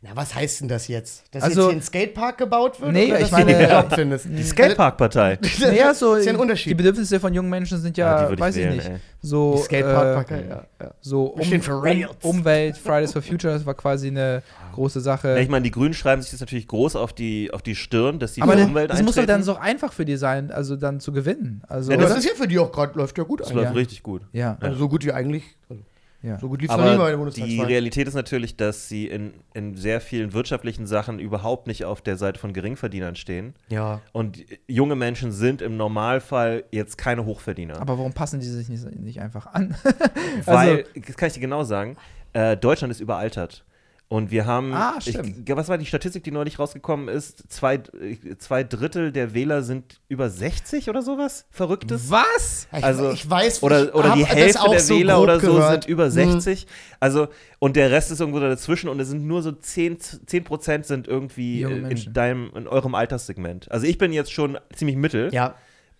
Na, 0.04 0.10
was 0.16 0.34
heißt 0.34 0.62
denn 0.62 0.68
das 0.68 0.88
jetzt? 0.88 1.22
Dass 1.30 1.44
Also- 1.44 1.60
jetzt 1.62 1.68
hier 1.70 1.78
ein 1.78 1.82
Skatepark 1.82 2.36
gebaut 2.36 2.80
wird? 2.80 2.90
Nee, 2.92 3.12
oder 3.12 3.20
ich 3.20 3.30
meine- 3.30 3.86
findest? 3.94 4.26
Die 4.28 4.42
Skatepark-Partei. 4.42 5.38
Naja, 5.60 5.94
so 5.94 6.14
ist 6.16 6.24
ja 6.26 6.32
ein 6.32 6.36
die 6.36 6.42
Unterschied. 6.42 6.76
Bedürfnisse 6.76 7.20
von 7.20 7.32
jungen 7.32 7.48
Menschen 7.48 7.78
sind 7.78 7.96
Ja, 7.96 8.16
die 8.18 8.24
ja, 8.24 8.30
ich 8.32 8.40
weiß 8.40 8.56
ich 8.56 8.64
wählen, 8.64 8.76
nicht, 8.78 8.88
ey. 8.88 8.96
so 9.20 9.54
Die 9.58 9.62
Skatepark-Partei, 9.62 10.40
äh, 10.40 10.48
ja. 10.48 10.64
ja. 10.80 10.90
so 11.00 11.36
für 11.60 11.82
Rails. 11.84 12.08
Umwelt, 12.22 12.76
Fridays 12.78 13.12
for 13.12 13.22
Future, 13.22 13.52
das 13.54 13.64
war 13.64 13.74
quasi 13.74 14.08
eine 14.08 14.42
große 14.74 15.00
Sache. 15.00 15.28
Ja, 15.28 15.36
ich 15.36 15.48
meine, 15.48 15.62
die 15.62 15.70
Grünen 15.70 15.94
schreiben 15.94 16.20
sich 16.20 16.32
das 16.32 16.40
natürlich 16.40 16.66
groß 16.66 16.96
auf 16.96 17.12
die, 17.12 17.52
auf 17.52 17.62
die 17.62 17.76
Stirn, 17.76 18.18
dass 18.18 18.34
sie 18.34 18.42
aber 18.42 18.54
für 18.54 18.58
das, 18.58 18.66
Umwelt 18.66 18.90
das 18.90 19.02
muss 19.04 19.14
doch 19.14 19.24
dann 19.24 19.44
so 19.44 19.54
einfach 19.54 19.92
für 19.92 20.04
die 20.04 20.16
sein, 20.16 20.50
also 20.50 20.74
dann 20.74 20.98
zu 20.98 21.12
gewinnen. 21.12 21.62
Also, 21.68 21.92
Ja, 21.92 21.98
Das 21.98 22.08
das 22.08 22.18
ist 22.24 22.24
ja 22.24 22.34
für 22.34 22.48
die 22.48 22.58
auch 22.58 22.72
gerade, 22.72 22.98
läuft 22.98 23.16
ja 23.18 23.22
gut 23.22 23.38
Das 23.40 23.50
eigentlich. 23.52 23.64
läuft 23.66 23.76
richtig 23.76 24.02
gut. 24.02 24.22
ja, 24.32 24.56
Also 24.60 24.78
so 24.78 24.88
gut 24.88 25.04
wie 25.04 25.12
eigentlich. 25.12 25.44
Also 25.70 25.80
ja. 26.22 26.38
so 26.38 26.48
gut 26.48 26.60
lief 26.62 26.70
es 26.70 26.76
noch 26.76 26.84
nie 26.84 26.90
bei 26.90 27.10
der 27.10 27.18
Aber 27.18 27.30
die 27.30 27.40
Bundestagswahl. 27.40 27.66
Realität 27.66 28.08
ist 28.08 28.14
natürlich, 28.14 28.56
dass 28.56 28.88
sie 28.88 29.08
in, 29.08 29.34
in 29.54 29.76
sehr 29.76 30.00
vielen 30.00 30.32
wirtschaftlichen 30.32 30.86
Sachen 30.86 31.18
überhaupt 31.18 31.66
nicht 31.66 31.84
auf 31.84 32.00
der 32.00 32.16
Seite 32.16 32.38
von 32.38 32.52
Geringverdienern 32.52 33.16
stehen. 33.16 33.54
Ja. 33.68 34.00
Und 34.12 34.44
junge 34.68 34.94
Menschen 34.94 35.32
sind 35.32 35.62
im 35.62 35.76
Normalfall 35.76 36.64
jetzt 36.70 36.98
keine 36.98 37.24
Hochverdiener. 37.24 37.80
Aber 37.80 37.98
warum 37.98 38.12
passen 38.12 38.40
die 38.40 38.46
sich 38.46 38.68
nicht, 38.68 38.84
nicht 39.00 39.20
einfach 39.20 39.46
an? 39.46 39.74
Weil, 40.44 40.78
also- 40.78 40.82
das 41.06 41.16
kann 41.16 41.28
ich 41.28 41.34
dir 41.34 41.40
genau 41.40 41.64
sagen, 41.64 41.96
äh, 42.32 42.56
Deutschland 42.56 42.90
ist 42.90 43.00
überaltert. 43.00 43.64
Und 44.12 44.30
wir 44.30 44.44
haben, 44.44 44.74
Ah, 44.74 44.98
ich, 45.06 45.16
was 45.48 45.68
war 45.70 45.78
die 45.78 45.86
Statistik, 45.86 46.22
die 46.22 46.32
neulich 46.32 46.58
rausgekommen 46.58 47.08
ist? 47.08 47.50
Zwei, 47.50 47.76
äh, 47.76 48.36
zwei 48.36 48.62
Drittel 48.62 49.10
der 49.10 49.32
Wähler 49.32 49.62
sind 49.62 50.00
über 50.08 50.28
60 50.28 50.90
oder 50.90 51.00
sowas? 51.00 51.46
Verrücktes? 51.50 52.10
Was? 52.10 52.68
Ich, 52.76 52.84
Also, 52.84 53.10
ich 53.10 53.30
weiß, 53.30 53.62
Oder, 53.62 53.94
oder 53.94 54.14
die 54.14 54.26
Hälfte 54.26 54.68
der 54.68 54.80
so 54.80 54.98
Wähler 54.98 55.18
oder 55.22 55.40
so 55.40 55.54
gehört. 55.54 55.84
sind 55.84 55.90
über 55.90 56.08
Mhm. 56.08 56.10
60. 56.40 56.66
Also, 57.00 57.28
und 57.58 57.74
der 57.74 57.90
Rest 57.90 58.10
ist 58.10 58.20
irgendwo 58.20 58.38
dazwischen 58.40 58.90
und 58.90 59.00
es 59.00 59.08
sind 59.08 59.26
nur 59.26 59.40
so 59.40 59.50
10, 59.50 59.96
10 60.26 60.44
Prozent 60.44 60.84
sind 60.84 61.08
irgendwie 61.08 61.62
in, 61.62 62.12
deinem, 62.12 62.50
in 62.54 62.66
eurem 62.68 62.94
Alterssegment. 62.94 63.70
Also 63.72 63.86
ich 63.86 63.96
bin 63.96 64.12
jetzt 64.12 64.30
schon 64.30 64.58
ziemlich 64.74 64.96
mittel. 64.98 65.32
Ja. 65.32 65.54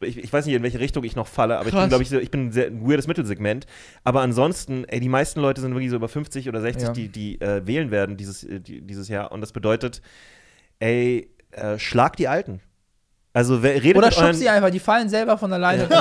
Ich, 0.06 0.18
ich 0.18 0.32
weiß 0.32 0.46
nicht, 0.46 0.54
in 0.54 0.62
welche 0.62 0.80
Richtung 0.80 1.04
ich 1.04 1.16
noch 1.16 1.26
falle, 1.26 1.56
aber 1.58 1.66
ich 1.68 1.72
Krass. 1.72 1.82
bin, 1.84 1.88
glaube 1.88 2.02
ich, 2.02 2.10
so, 2.10 2.18
ich 2.18 2.30
bin 2.30 2.46
ein 2.46 2.52
sehr 2.52 2.66
ein 2.68 2.86
weirdes 2.88 3.06
Mittelsegment. 3.06 3.66
Aber 4.04 4.20
ansonsten, 4.22 4.84
ey, 4.84 5.00
die 5.00 5.08
meisten 5.08 5.40
Leute 5.40 5.60
sind 5.60 5.72
wirklich 5.74 5.90
so 5.90 5.96
über 5.96 6.08
50 6.08 6.48
oder 6.48 6.60
60, 6.60 6.88
Ja. 6.88 6.92
die, 6.92 7.08
die 7.08 7.40
äh, 7.40 7.66
wählen 7.66 7.90
werden 7.90 8.16
dieses, 8.16 8.44
äh, 8.44 8.60
die, 8.60 8.80
dieses 8.82 9.08
Jahr. 9.08 9.32
Und 9.32 9.40
das 9.40 9.52
bedeutet, 9.52 10.02
ey, 10.78 11.30
äh, 11.52 11.78
schlag 11.78 12.16
die 12.16 12.28
Alten. 12.28 12.60
Also 13.34 13.62
wer- 13.62 13.82
redet 13.82 13.96
Oder 13.96 14.10
schub 14.12 14.34
sie 14.34 14.48
einfach, 14.50 14.68
die 14.68 14.78
fallen 14.78 15.08
selber 15.08 15.38
von 15.38 15.52
alleine. 15.52 15.88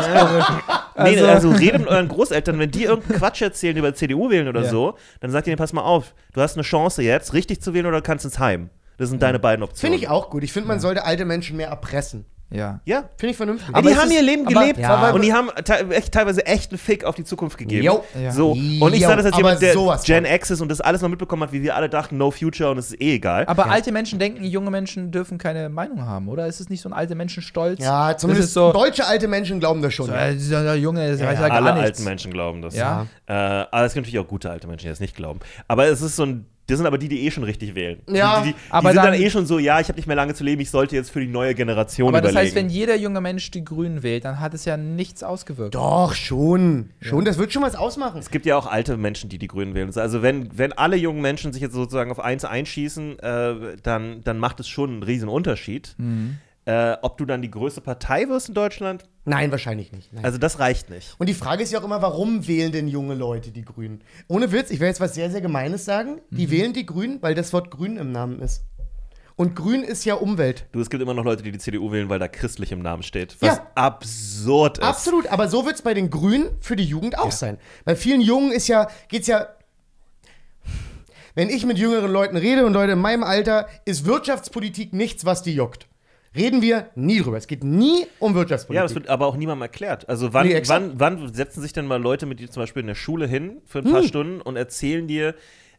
Nee, 0.97 1.17
Also- 1.21 1.25
also, 1.27 1.49
redet 1.51 1.79
mit 1.79 1.89
euren 1.89 2.09
Großeltern, 2.09 2.59
wenn 2.59 2.69
die 2.69 2.83
irgendeinen 2.83 3.17
Quatsch 3.17 3.41
erzählen 3.41 3.75
über 3.77 3.93
CDU 3.93 4.29
wählen 4.29 4.47
oder 4.49 4.63
Ja. 4.63 4.69
so, 4.69 4.97
dann 5.21 5.31
sagt 5.31 5.47
ihr, 5.47 5.55
pass 5.55 5.71
mal 5.71 5.81
auf, 5.83 6.13
du 6.33 6.41
hast 6.41 6.55
eine 6.55 6.63
Chance 6.63 7.01
jetzt, 7.01 7.33
richtig 7.33 7.61
zu 7.61 7.73
wählen 7.73 7.85
oder 7.85 7.97
du 7.97 8.03
kannst 8.03 8.25
ins 8.25 8.39
Heim. 8.39 8.69
Das 8.97 9.09
sind 9.09 9.21
deine 9.23 9.39
beiden 9.39 9.63
Optionen. 9.63 9.93
Finde 9.93 9.97
ich 10.05 10.09
auch 10.11 10.29
gut. 10.29 10.43
Ich 10.43 10.51
finde, 10.51 10.67
man 10.67 10.79
sollte 10.81 11.05
alte 11.05 11.23
Menschen 11.25 11.55
mehr 11.57 11.69
erpressen. 11.69 12.25
Ja. 12.53 12.79
Ja. 12.85 13.05
Finde 13.17 13.31
ich 13.31 13.37
vernünftig. 13.37 13.73
Aber 13.73 13.89
die 13.89 13.95
haben 13.95 14.11
ihr 14.11 14.21
Leben 14.21 14.45
aber- 14.45 14.59
gelebt 14.61 14.79
Ja. 14.79 15.11
und 15.11 15.23
die 15.23 15.31
haben 15.33 15.49
te 15.63 15.73
echt, 15.91 16.11
teilweise 16.13 16.45
echt 16.45 16.71
einen 16.71 16.77
Fick 16.79 17.05
auf 17.05 17.15
die 17.15 17.23
Zukunft 17.23 17.57
gegeben. 17.57 17.83
Jo. 17.83 18.03
Ja. 18.21 18.31
So. 18.31 18.51
Und 18.51 18.93
ich 18.93 19.01
sage 19.01 19.17
das 19.17 19.27
als 19.27 19.37
jemand, 19.37 19.61
der 19.61 19.73
sowas 19.73 20.03
Gen. 20.03 20.25
X 20.25 20.51
ist 20.51 20.61
und 20.61 20.69
das 20.69 20.81
alles 20.81 21.01
noch 21.01 21.09
mitbekommen 21.09 21.43
hat, 21.43 21.53
wie 21.53 21.61
wir 21.63 21.75
alle 21.75 21.87
dachten, 21.89 22.17
no 22.17 22.29
future 22.31 22.69
und 22.71 22.77
es 22.77 22.91
ist 22.91 23.01
eh 23.01 23.15
egal. 23.15 23.45
Aber 23.47 23.67
alte 23.69 23.91
Menschen 23.91 24.19
denken, 24.19 24.43
junge 24.43 24.69
Menschen 24.69 25.11
dürfen 25.11 25.37
keine 25.37 25.69
Meinung 25.69 26.05
haben, 26.05 26.27
oder? 26.27 26.45
Ist 26.47 26.59
es 26.59 26.69
nicht 26.69 26.81
so 26.81 26.89
ein 26.89 26.93
alte 26.93 27.15
Menschenstolz? 27.15 27.79
ja, 27.79 28.11
das 28.13 28.21
zumindest 28.21 28.49
ist 28.49 28.53
so. 28.53 28.71
deutsche 28.73 29.05
alte 29.07 29.27
Menschen 29.27 29.59
glauben 29.59 29.81
das 29.81 29.93
schon. 29.93 30.07
So, 30.07 30.11
äh, 30.13 30.33
dieser 30.33 30.75
Junge, 30.75 31.09
das 31.09 31.19
Ja, 31.21 31.27
weiß 31.27 31.35
ja. 31.39 31.41
ja 31.43 31.47
gar 31.47 31.57
alle 31.57 31.73
nichts. 31.81 31.87
alten 31.99 32.03
Menschen 32.03 32.31
glauben 32.33 32.61
das. 32.61 32.75
Ja. 32.75 33.07
Äh, 33.27 33.33
aber 33.33 33.85
es 33.85 33.93
gibt 33.93 34.05
natürlich 34.05 34.23
auch 34.25 34.27
gute 34.27 34.49
alte 34.49 34.67
Menschen, 34.67 34.85
die 34.85 34.89
das 34.89 34.99
nicht 34.99 35.15
glauben. 35.15 35.39
Aber 35.67 35.85
es 35.85 36.01
ist 36.01 36.15
so 36.17 36.23
ein. 36.25 36.45
Das 36.71 36.77
sind 36.77 36.87
aber 36.87 36.97
die, 36.97 37.07
die 37.07 37.25
eh 37.25 37.31
schon 37.31 37.43
richtig 37.43 37.75
wählen. 37.75 37.99
Ja. 38.07 38.41
Die, 38.41 38.49
die, 38.49 38.53
die, 38.53 38.59
Aber 38.69 38.89
die 38.89 38.95
sind 38.95 39.03
dann, 39.05 39.13
dann- 39.13 39.21
eh 39.21 39.29
schon 39.29 39.45
so, 39.45 39.59
ja, 39.59 39.79
ich 39.79 39.87
habe 39.89 39.97
nicht 39.97 40.07
mehr 40.07 40.15
lange 40.15 40.33
zu 40.33 40.43
leben, 40.43 40.61
ich 40.61 40.69
sollte 40.71 40.95
jetzt 40.95 41.11
für 41.11 41.19
die 41.19 41.27
neue 41.27 41.53
Generation 41.53 42.07
Aber 42.09 42.21
das 42.21 42.31
überlegen. 42.31 42.47
heißt, 42.47 42.55
wenn 42.55 42.69
jeder 42.69 42.95
junge 42.95 43.21
Mensch 43.21 43.51
die 43.51 43.63
Grünen 43.63 44.01
wählt, 44.03 44.25
dann 44.25 44.39
hat 44.39 44.53
es 44.53 44.65
ja 44.65 44.77
nichts 44.77 45.21
ausgewirkt. 45.23 45.75
Doch, 45.75 46.13
schon. 46.15 46.89
Schon, 47.01 47.25
das 47.25 47.37
wird 47.37 47.53
schon 47.53 47.61
was 47.63 47.75
ausmachen. 47.75 48.19
es 48.19 48.29
gibt 48.31 48.45
ja 48.45 48.55
auch 48.57 48.67
alte 48.67 48.97
Menschen, 48.97 49.29
die 49.29 49.37
die 49.37 49.47
Grünen 49.47 49.73
wählen. 49.75 49.91
Also 49.95 50.21
wenn, 50.21 50.57
wenn 50.57 50.73
alle 50.73 50.95
jungen 50.95 51.21
Menschen 51.21 51.53
sich 51.53 51.61
jetzt 51.61 51.73
sozusagen 51.73 52.09
auf 52.11 52.19
eins 52.19 52.45
einschießen, 52.45 53.19
äh, 53.19 53.53
dann, 53.83 54.23
dann 54.23 54.37
macht 54.37 54.59
es 54.59 54.67
schon 54.67 54.89
einen 54.91 55.03
riesen 55.03 55.29
Unterschied. 55.29 55.93
Mhm. 55.97 56.37
Äh, 56.65 56.95
ob 57.01 57.17
du 57.17 57.25
dann 57.25 57.41
die 57.41 57.49
größte 57.49 57.81
Partei 57.81 58.29
wirst 58.29 58.49
in 58.49 58.53
Deutschland, 58.53 59.05
Nein, 59.25 59.49
wahrscheinlich 59.51 59.91
nicht. 59.91 60.13
Nein. 60.13 60.23
also 60.23 60.37
das 60.37 60.59
reicht 60.59 60.89
nicht. 60.91 61.15
Und 61.17 61.27
die 61.27 61.33
Frage 61.33 61.63
ist 61.63 61.71
ja 61.71 61.79
auch 61.79 61.83
immer, 61.83 62.01
warum 62.03 62.47
wählen 62.47 62.71
denn 62.71 62.87
junge 62.87 63.15
Leute 63.15 63.49
die 63.51 63.63
Grünen? 63.65 64.03
Ohne 64.27 64.51
Witz, 64.51 64.69
ich 64.69 64.79
will 64.79 64.87
jetzt 64.87 64.99
was 64.99 65.15
sehr, 65.15 65.31
sehr 65.31 65.41
Gemeines 65.41 65.85
sagen. 65.85 66.21
Die 66.29 66.45
Mhm. 66.47 66.51
wählen 66.51 66.73
die 66.73 66.85
Grünen, 66.85 67.19
weil 67.21 67.33
das 67.33 67.51
Wort 67.53 67.71
Grün 67.71 67.97
im 67.97 68.11
Namen 68.11 68.39
ist. 68.41 68.63
Und 69.37 69.55
Grün 69.55 69.81
ist 69.81 70.05
ja 70.05 70.13
Umwelt. 70.15 70.65
Du, 70.71 70.79
es 70.81 70.91
gibt 70.91 71.01
immer 71.01 71.15
noch 71.15 71.23
Leute, 71.23 71.41
die 71.41 71.51
die 71.51 71.57
CDU 71.57 71.91
wählen, 71.91 72.09
weil 72.09 72.19
da 72.19 72.27
christlich 72.27 72.71
im 72.71 72.81
Namen 72.83 73.01
steht. 73.01 73.37
Was 73.39 73.57
Ja. 73.57 73.67
absurd 73.73 74.77
ist. 74.77 74.83
Absolut, 74.83 75.27
aber 75.27 75.47
so 75.47 75.65
wird 75.65 75.75
es 75.75 75.81
bei 75.81 75.95
den 75.95 76.11
Grünen 76.11 76.49
für 76.59 76.75
die 76.75 76.83
Jugend 76.85 77.17
auch 77.17 77.31
sein. 77.31 77.57
Bei 77.85 77.95
vielen 77.95 78.21
Jungen 78.21 78.51
ist 78.51 78.67
ja, 78.67 78.87
geht's 79.07 79.25
ja. 79.27 79.47
Wenn 81.33 81.49
ich 81.49 81.65
mit 81.65 81.77
jüngeren 81.79 82.11
Leuten 82.11 82.35
rede 82.37 82.65
und 82.65 82.73
Leute 82.73 82.91
in 82.91 82.99
meinem 82.99 83.23
Alter, 83.23 83.67
ist 83.85 84.05
Wirtschaftspolitik 84.05 84.93
nichts, 84.93 85.25
was 85.25 85.41
die 85.41 85.55
juckt. 85.55 85.87
Reden 86.35 86.61
wir 86.61 86.89
nie 86.95 87.19
drüber. 87.19 87.37
Es 87.37 87.47
geht 87.47 87.63
nie 87.63 88.05
um 88.19 88.31
Ja, 88.31 88.39
Wirtschaftspolitik. 88.39 88.83
das 88.83 88.95
wird 88.95 89.09
aber 89.09 89.27
auch 89.27 89.35
niemandem 89.35 89.63
erklärt. 89.63 90.07
Also 90.07 90.31
wann, 90.33 90.47
Nee, 90.47 90.61
wann, 90.67 90.93
wann 90.97 91.33
setzen 91.33 91.61
sich 91.61 91.73
denn 91.73 91.85
mal 91.87 92.01
Leute 92.01 92.25
mit 92.25 92.39
dir 92.39 92.49
zum 92.49 92.63
Beispiel 92.63 92.81
in 92.81 92.87
der 92.87 92.95
Schule 92.95 93.27
hin 93.27 93.57
für 93.65 93.79
ein 93.79 93.85
paar 93.91 94.01
Hm. 94.01 94.07
Stunden 94.07 94.41
und 94.41 94.55
erzählen 94.55 95.07
dir, 95.07 95.35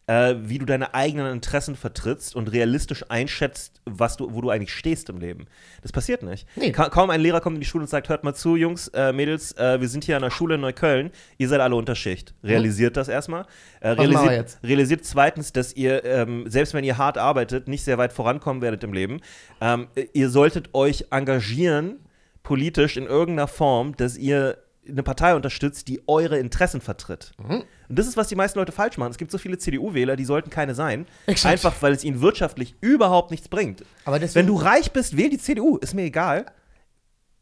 äh, 0.07 0.35
wie 0.39 0.59
du 0.59 0.67
deine 0.67 0.95
eigenen 0.95 1.33
Interessen 1.33 1.77
vertrittst 1.77 2.35
und 2.35 2.51
realistisch 2.53 3.05
einschätzt, 3.09 3.81
was 3.85 4.17
du, 4.17 4.33
wo 4.35 4.41
du 4.41 4.51
eigentlich 4.51 4.73
stehst 4.75 5.09
im 5.09 5.19
Leben. 5.19 5.47
Das 5.83 5.93
passiert 5.93 6.23
nicht. 6.23 6.47
Nee. 6.57 6.73
Ka 6.73 6.89
kaum 6.89 7.11
ein 7.11 7.21
Lehrer 7.21 7.41
kommt 7.41 7.55
in 7.55 7.61
die 7.61 7.67
Schule 7.67 7.83
und 7.83 7.89
sagt, 7.89 8.09
hört 8.09 8.25
mal 8.25 8.35
zu, 8.35 8.57
Jungs, 8.57 8.89
äh, 8.89 9.13
Mädels, 9.13 9.53
äh, 9.57 9.81
wir 9.81 9.89
sind 9.89 10.05
hier 10.05 10.17
an 10.17 10.23
der 10.23 10.31
Schule 10.31 10.57
in 10.57 10.61
Neukölln, 10.61 11.11
ihr 11.39 11.49
seid 11.49 11.61
alle 11.61 11.77
unter 11.77 11.95
Schicht. 11.95 12.35
Realisiert 12.43 12.97
das 12.97 13.09
erstmal. 13.09 13.47
Äh, 13.81 13.91
realisiert, 13.91 14.33
jetzt? 14.33 14.65
realisiert 14.65 15.05
zweitens, 15.05 15.53
dass 15.53 15.75
ihr, 15.75 16.05
ähm, 16.05 16.45
selbst 16.49 16.75
wenn 16.75 16.85
ihr 16.85 16.99
hart 16.99 17.19
arbeitet, 17.19 17.69
nicht 17.69 17.85
sehr 17.85 17.99
weit 17.99 18.13
vorankommen 18.13 18.63
werdet 18.63 18.83
im 18.85 18.93
Leben. 18.93 19.21
Ähm, 19.61 19.89
ihr 20.13 20.31
solltet 20.31 20.75
euch 20.75 21.07
engagieren, 21.11 22.01
politisch 22.43 22.97
in 22.97 23.07
irgendeiner 23.07 23.49
Form, 23.49 23.97
dass 23.97 24.17
ihr 24.17 24.59
eine 24.89 25.03
Partei 25.03 25.35
unterstützt, 25.35 25.89
die 25.89 26.03
eure 26.07 26.39
Interessen 26.39 26.81
vertritt. 26.81 27.33
Mhm. 27.39 27.63
Und 27.89 27.99
das 27.99 28.07
ist, 28.07 28.17
was 28.17 28.29
die 28.29 28.35
meisten 28.35 28.59
Leute 28.59 28.73
falsch 28.73 28.99
machen. 28.99 29.11
Es 29.11 29.19
gibt 29.19 29.31
so 29.31 29.39
viele 29.39 29.59
CDU-Wähler, 29.59 30.17
die 30.17 30.25
sollten 30.25 30.51
keine 30.51 30.75
sein. 30.75 31.07
Exakt. 31.27 31.53
Einfach, 31.53 31.75
weil 31.83 31.93
es 31.93 32.05
ihnen 32.05 32.21
wirtschaftlich 32.21 32.75
überhaupt 32.81 33.31
nichts 33.31 33.49
bringt. 33.49 33.85
Aber 34.05 34.21
Wenn 34.21 34.47
du 34.47 34.57
reich 34.57 34.93
bist, 34.93 35.17
wähl 35.17 35.31
die 35.31 35.39
CDU. 35.39 35.77
Ist 35.77 35.95
mir 35.95 36.03
egal. 36.03 36.47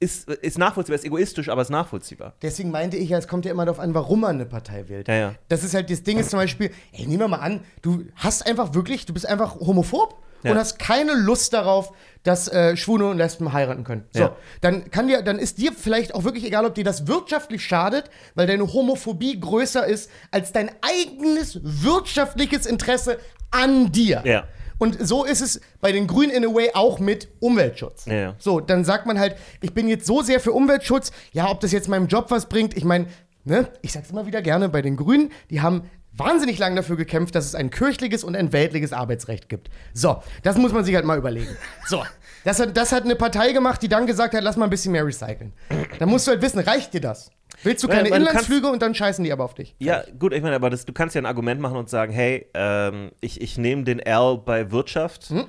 Ist, 0.03 0.31
ist 0.31 0.57
nachvollziehbar, 0.59 0.97
ist 0.97 1.05
egoistisch, 1.05 1.51
aber 1.51 1.61
ist 1.61 1.71
nachvollziehbar. 1.71 2.35
Deswegen 2.41 2.71
meinte 2.71 2.97
ich 2.97 3.11
ja, 3.11 3.19
es 3.19 3.29
kommt 3.29 3.45
ja 3.45 3.51
immer 3.51 3.67
darauf 3.67 3.81
an, 3.81 3.93
warum 3.93 4.21
man 4.21 4.37
eine 4.37 4.47
Partei 4.47 4.89
wählt. 4.89 5.09
Ja, 5.09 5.15
ja. 5.15 5.35
Das 5.49 5.63
ist 5.63 5.75
halt, 5.75 5.91
das 5.91 6.03
Ding 6.03 6.19
ist 6.19 6.31
zum 6.31 6.39
Beispiel, 6.39 6.71
ey, 6.93 7.07
nehmen 7.07 7.21
wir 7.21 7.29
mal 7.29 7.41
an, 7.41 7.61
du 7.83 8.07
hast 8.17 8.47
einfach 8.47 8.73
wirklich, 8.73 9.05
du 9.05 9.13
bist 9.13 9.27
einfach 9.27 9.61
homophob 9.61 10.23
Ja. 10.43 10.53
und 10.53 10.59
hast 10.59 10.79
keine 10.79 11.13
Lust 11.15 11.53
darauf, 11.53 11.93
dass 12.23 12.49
äh, 12.49 12.77
Schwule 12.77 13.07
und 13.09 13.17
Lesben 13.17 13.53
heiraten 13.53 13.83
können. 13.85 14.05
So, 14.13 14.21
Ja. 14.21 14.37
dann 14.61 14.91
kann 14.91 15.09
dir, 15.09 15.23
dann 15.23 15.39
ist 15.39 15.59
dir 15.59 15.73
vielleicht 15.73 16.15
auch 16.15 16.25
wirklich 16.25 16.45
egal, 16.45 16.67
ob 16.67 16.75
dir 16.75 16.85
das 16.85 17.07
wirtschaftlich 17.07 17.65
schadet, 17.65 18.11
weil 18.35 18.47
deine 18.47 18.71
Homophobie 18.71 19.41
größer 19.41 19.87
ist 19.87 20.11
als 20.31 20.53
dein 20.53 20.71
eigenes 20.83 21.61
wirtschaftliches 21.63 22.67
Interesse 22.67 23.19
an 23.51 23.91
dir. 23.93 24.23
Ja. 24.25 24.45
Und 24.79 24.97
so 25.07 25.25
ist 25.25 25.41
es 25.43 25.61
bei 25.81 25.93
den 25.93 26.07
Grünen 26.07 26.31
in 26.33 26.45
a 26.45 26.49
way 26.55 26.71
auch 26.75 26.99
mit 27.01 27.29
Umweltschutz. 27.41 28.07
Ja. 28.07 28.35
So, 28.39 28.61
dann 28.61 28.85
sagt 28.85 29.05
man 29.07 29.19
halt, 29.19 29.37
ich 29.61 29.73
bin 29.75 29.89
jetzt 29.89 30.07
so 30.07 30.23
sehr 30.23 30.41
für 30.41 30.53
Umweltschutz, 30.53 31.13
ja, 31.33 31.51
ob 31.51 31.61
das 31.61 31.73
jetzt 31.73 31.89
meinem 31.89 32.07
Job 32.07 32.27
was 32.31 32.47
bringt, 32.49 32.77
ich 32.77 32.85
meine, 32.85 33.07
ne, 33.45 33.69
ich 33.83 33.93
sag's 33.93 34.11
immer 34.11 34.25
wieder 34.27 34.41
gerne, 34.41 34.69
bei 34.71 34.81
den 34.81 34.97
Grünen, 34.97 35.33
die 35.51 35.61
haben 35.61 35.91
wahnsinnig 36.13 36.59
lange 36.59 36.77
dafür 36.77 36.97
gekämpft, 36.97 37.35
dass 37.35 37.47
es 37.47 37.55
ein 37.55 37.71
kirchliches 37.71 38.25
und 38.25 38.37
ein 38.37 38.53
weltliches 38.53 38.93
Arbeitsrecht 38.93 39.49
gibt. 39.49 39.71
So, 39.95 40.23
das 40.43 40.57
muss 40.57 40.73
man 40.73 40.85
sich 40.85 40.95
halt 40.95 41.05
mal 41.05 41.19
überlegen. 41.19 41.57
So, 41.87 42.05
das 42.45 42.59
hat, 42.61 42.77
das 42.77 42.93
hat 42.93 43.05
eine 43.05 43.17
Partei 43.17 43.53
gemacht, 43.53 43.83
die 43.83 43.89
dann 43.89 44.07
gesagt 44.07 44.35
hat, 44.35 44.43
lass 44.43 44.57
mal 44.57 44.65
ein 44.65 44.71
bisschen 44.71 44.93
mehr 44.93 45.05
recyceln. 45.07 45.53
Da 45.99 46.07
musst 46.07 46.27
du 46.27 46.33
halt 46.33 46.43
wissen, 46.43 46.59
reicht 46.61 46.93
dir 46.95 47.01
das? 47.01 47.31
Willst 47.63 47.83
du 47.85 47.89
Ja, 47.89 47.95
keine 47.97 48.09
kannst- 48.11 48.29
Inlandsflüge 48.29 48.69
und 48.71 48.81
dann 48.81 48.95
scheißen 48.95 49.23
die 49.25 49.33
aber 49.33 49.45
auf 49.45 49.55
dich? 49.55 49.75
Ja, 49.79 50.03
gut, 50.19 50.33
ich 50.33 50.43
meine, 50.43 50.57
aber 50.57 50.71
das, 50.71 50.87
du 50.87 50.93
kannst 50.93 51.15
ja 51.15 51.21
ein 51.21 51.27
Argument 51.27 51.61
machen 51.61 51.77
und 51.77 51.91
sagen, 51.91 52.13
hey, 52.13 52.47
ähm, 52.55 53.11
ich, 53.21 53.41
ich 53.41 53.59
nehme 53.59 53.85
den 53.85 53.99
L 54.01 54.41
bei 54.45 54.71
Wirtschaft, 54.71 55.29
Hm? 55.31 55.45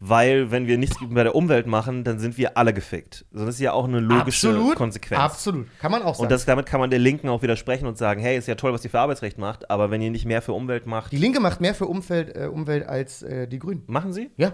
Weil 0.00 0.50
wenn 0.50 0.66
wir 0.66 0.76
nichts 0.78 0.96
bei 1.00 1.22
der 1.22 1.34
Umwelt 1.34 1.66
machen, 1.66 2.04
dann 2.04 2.18
sind 2.18 2.36
wir 2.36 2.56
alle 2.58 2.74
gefickt. 2.74 3.24
So, 3.32 3.46
das 3.46 3.56
ist 3.56 3.60
ja 3.60 3.72
auch 3.72 3.84
eine 3.84 4.00
logische 4.00 4.48
Absolut. 4.48 4.76
Konsequenz. 4.76 5.20
Absolut. 5.20 5.66
Kann 5.80 5.90
man 5.92 6.02
auch 6.02 6.14
sagen. 6.14 6.24
Und 6.24 6.30
das, 6.32 6.44
damit 6.44 6.66
kann 6.66 6.80
man 6.80 6.90
der 6.90 6.98
Linken 6.98 7.28
auch 7.28 7.42
widersprechen 7.42 7.86
und 7.86 7.96
sagen, 7.96 8.20
hey, 8.20 8.36
ist 8.36 8.48
ja 8.48 8.54
toll, 8.54 8.72
was 8.72 8.84
ihr 8.84 8.90
für 8.90 9.00
Arbeitsrecht 9.00 9.38
macht, 9.38 9.70
aber 9.70 9.90
wenn 9.90 10.02
ihr 10.02 10.10
nicht 10.10 10.26
mehr 10.26 10.42
für 10.42 10.52
Umwelt 10.52 10.86
macht, 10.86 11.12
die 11.12 11.16
Linke 11.16 11.40
macht 11.40 11.60
mehr 11.60 11.74
für 11.74 11.86
Umwelt, 11.86 12.36
äh, 12.36 12.46
Umwelt 12.46 12.86
als 12.86 13.22
äh, 13.22 13.46
die 13.46 13.58
Grünen. 13.58 13.84
machen 13.86 14.12
sie? 14.12 14.30
Ja. 14.36 14.52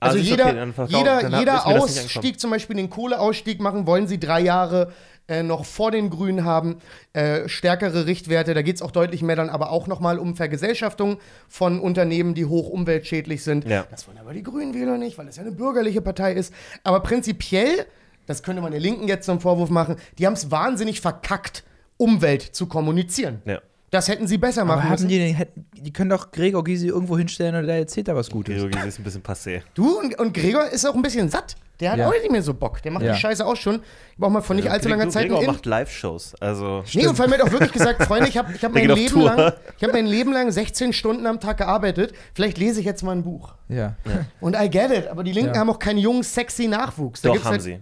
Ah, 0.00 0.06
Also 0.06 0.18
du, 0.18 0.24
jeder, 0.24 0.46
okay, 0.46 0.84
jeder, 0.88 1.38
jeder 1.38 1.66
Ausstieg, 1.66 2.40
zum 2.40 2.50
Beispiel 2.50 2.76
den 2.76 2.88
Kohleausstieg 2.88 3.60
machen, 3.60 3.86
wollen 3.86 4.06
sie 4.06 4.18
drei 4.18 4.40
Jahre 4.40 4.92
äh, 5.30 5.42
noch 5.42 5.64
vor 5.64 5.90
den 5.90 6.10
Grünen 6.10 6.44
haben. 6.44 6.76
Äh, 7.12 7.48
stärkere 7.48 8.06
Richtwerte, 8.06 8.52
da 8.52 8.62
geht 8.62 8.76
es 8.76 8.82
auch 8.82 8.90
deutlich 8.90 9.22
mehr 9.22 9.36
dann 9.36 9.48
aber 9.48 9.70
auch 9.70 9.86
nochmal 9.86 10.18
um 10.18 10.36
Vergesellschaftung 10.36 11.18
von 11.48 11.78
Unternehmen, 11.80 12.34
die 12.34 12.44
hoch 12.44 12.68
umweltschädlich 12.68 13.44
sind. 13.44 13.66
Ja. 13.66 13.86
Das 13.90 14.06
wollen 14.08 14.18
aber 14.18 14.34
die 14.34 14.42
Grünen 14.42 14.74
Wähler 14.74 14.98
nicht, 14.98 15.16
weil 15.18 15.26
das 15.26 15.36
ja 15.36 15.42
eine 15.42 15.52
bürgerliche 15.52 16.00
Partei 16.00 16.32
ist. 16.32 16.52
Aber 16.82 17.00
prinzipiell, 17.00 17.86
das 18.26 18.42
könnte 18.42 18.60
man 18.60 18.72
der 18.72 18.80
Linken 18.80 19.08
jetzt 19.08 19.24
zum 19.24 19.40
Vorwurf 19.40 19.70
machen, 19.70 19.96
die 20.18 20.26
haben 20.26 20.34
es 20.34 20.50
wahnsinnig 20.50 21.00
verkackt, 21.00 21.64
Umwelt 21.96 22.42
zu 22.42 22.66
kommunizieren. 22.66 23.42
Ja. 23.44 23.60
Das 23.90 24.08
hätten 24.08 24.26
sie 24.26 24.38
besser 24.38 24.64
machen 24.64 24.90
müssen. 24.90 25.08
die, 25.08 25.36
die 25.74 25.92
können 25.92 26.10
doch 26.10 26.30
Gregor 26.30 26.64
Gysi 26.64 26.88
irgendwo 26.88 27.18
hinstellen 27.18 27.56
und 27.56 27.66
der 27.66 27.76
erzählt 27.76 28.08
da 28.08 28.14
was 28.14 28.30
Gutes. 28.30 28.54
Georgie 28.54 28.86
ist 28.86 28.98
ein 28.98 29.04
bisschen 29.04 29.22
passé. 29.22 29.62
Du 29.74 29.98
und, 29.98 30.18
und 30.18 30.32
Gregor 30.32 30.66
ist 30.68 30.86
auch 30.86 30.94
ein 30.94 31.02
bisschen 31.02 31.28
satt. 31.28 31.56
Der 31.80 31.92
hat 31.92 31.98
Ja. 31.98 32.08
auch 32.08 32.12
nicht 32.12 32.30
mehr 32.30 32.42
so 32.42 32.52
Bock. 32.54 32.82
Der 32.82 32.92
macht 32.92 33.04
Ja. 33.04 33.12
die 33.14 33.18
Scheiße 33.18 33.44
auch 33.46 33.56
schon. 33.56 33.76
Ich 34.12 34.18
brauche 34.18 34.30
mal 34.30 34.42
vor 34.42 34.54
nicht 34.54 34.70
allzu 34.70 34.88
langer 34.88 35.08
Zeit 35.08 35.24
Gregor 35.28 35.40
In 35.40 35.46
macht 35.46 35.64
Live-Shows, 35.66 36.34
also 36.40 36.84
Nee, 36.92 37.06
und 37.06 37.16
vor 37.16 37.24
allem 37.24 37.32
hat 37.34 37.40
er 37.40 37.46
auch 37.46 37.52
wirklich 37.52 37.72
gesagt, 37.72 38.02
Freunde, 38.04 38.28
ich 38.28 38.36
habe 38.36 38.52
ich 38.54 38.62
hab 38.64 38.72
Der 38.74 38.86
mein, 38.86 38.96
Leben 38.96 39.08
Tour. 39.12 39.34
lang- 39.34 39.52
ich 39.78 39.82
hab 39.84 39.92
mein 39.92 40.06
Leben 40.06 40.32
lang 40.32 40.50
16 40.52 40.92
Stunden 40.92 41.26
am 41.26 41.40
Tag 41.40 41.56
gearbeitet. 41.58 42.12
Vielleicht 42.34 42.58
lese 42.58 42.80
ich 42.80 42.86
jetzt 42.86 43.02
mal 43.02 43.12
ein 43.12 43.22
Buch. 43.24 43.54
Ja. 43.68 43.96
Und 44.40 44.56
I 44.60 44.68
get 44.68 44.90
it. 44.90 45.06
Aber 45.08 45.24
die 45.24 45.32
Linken 45.32 45.54
Ja. 45.54 45.60
haben 45.60 45.70
auch 45.70 45.78
keinen 45.78 45.98
jungen, 45.98 46.22
sexy 46.22 46.68
Nachwuchs. 46.68 47.22
Da 47.22 47.28
doch 47.28 47.34
gibt's 47.34 47.46
haben 47.46 47.52
halt, 47.52 47.62
sie. 47.62 47.80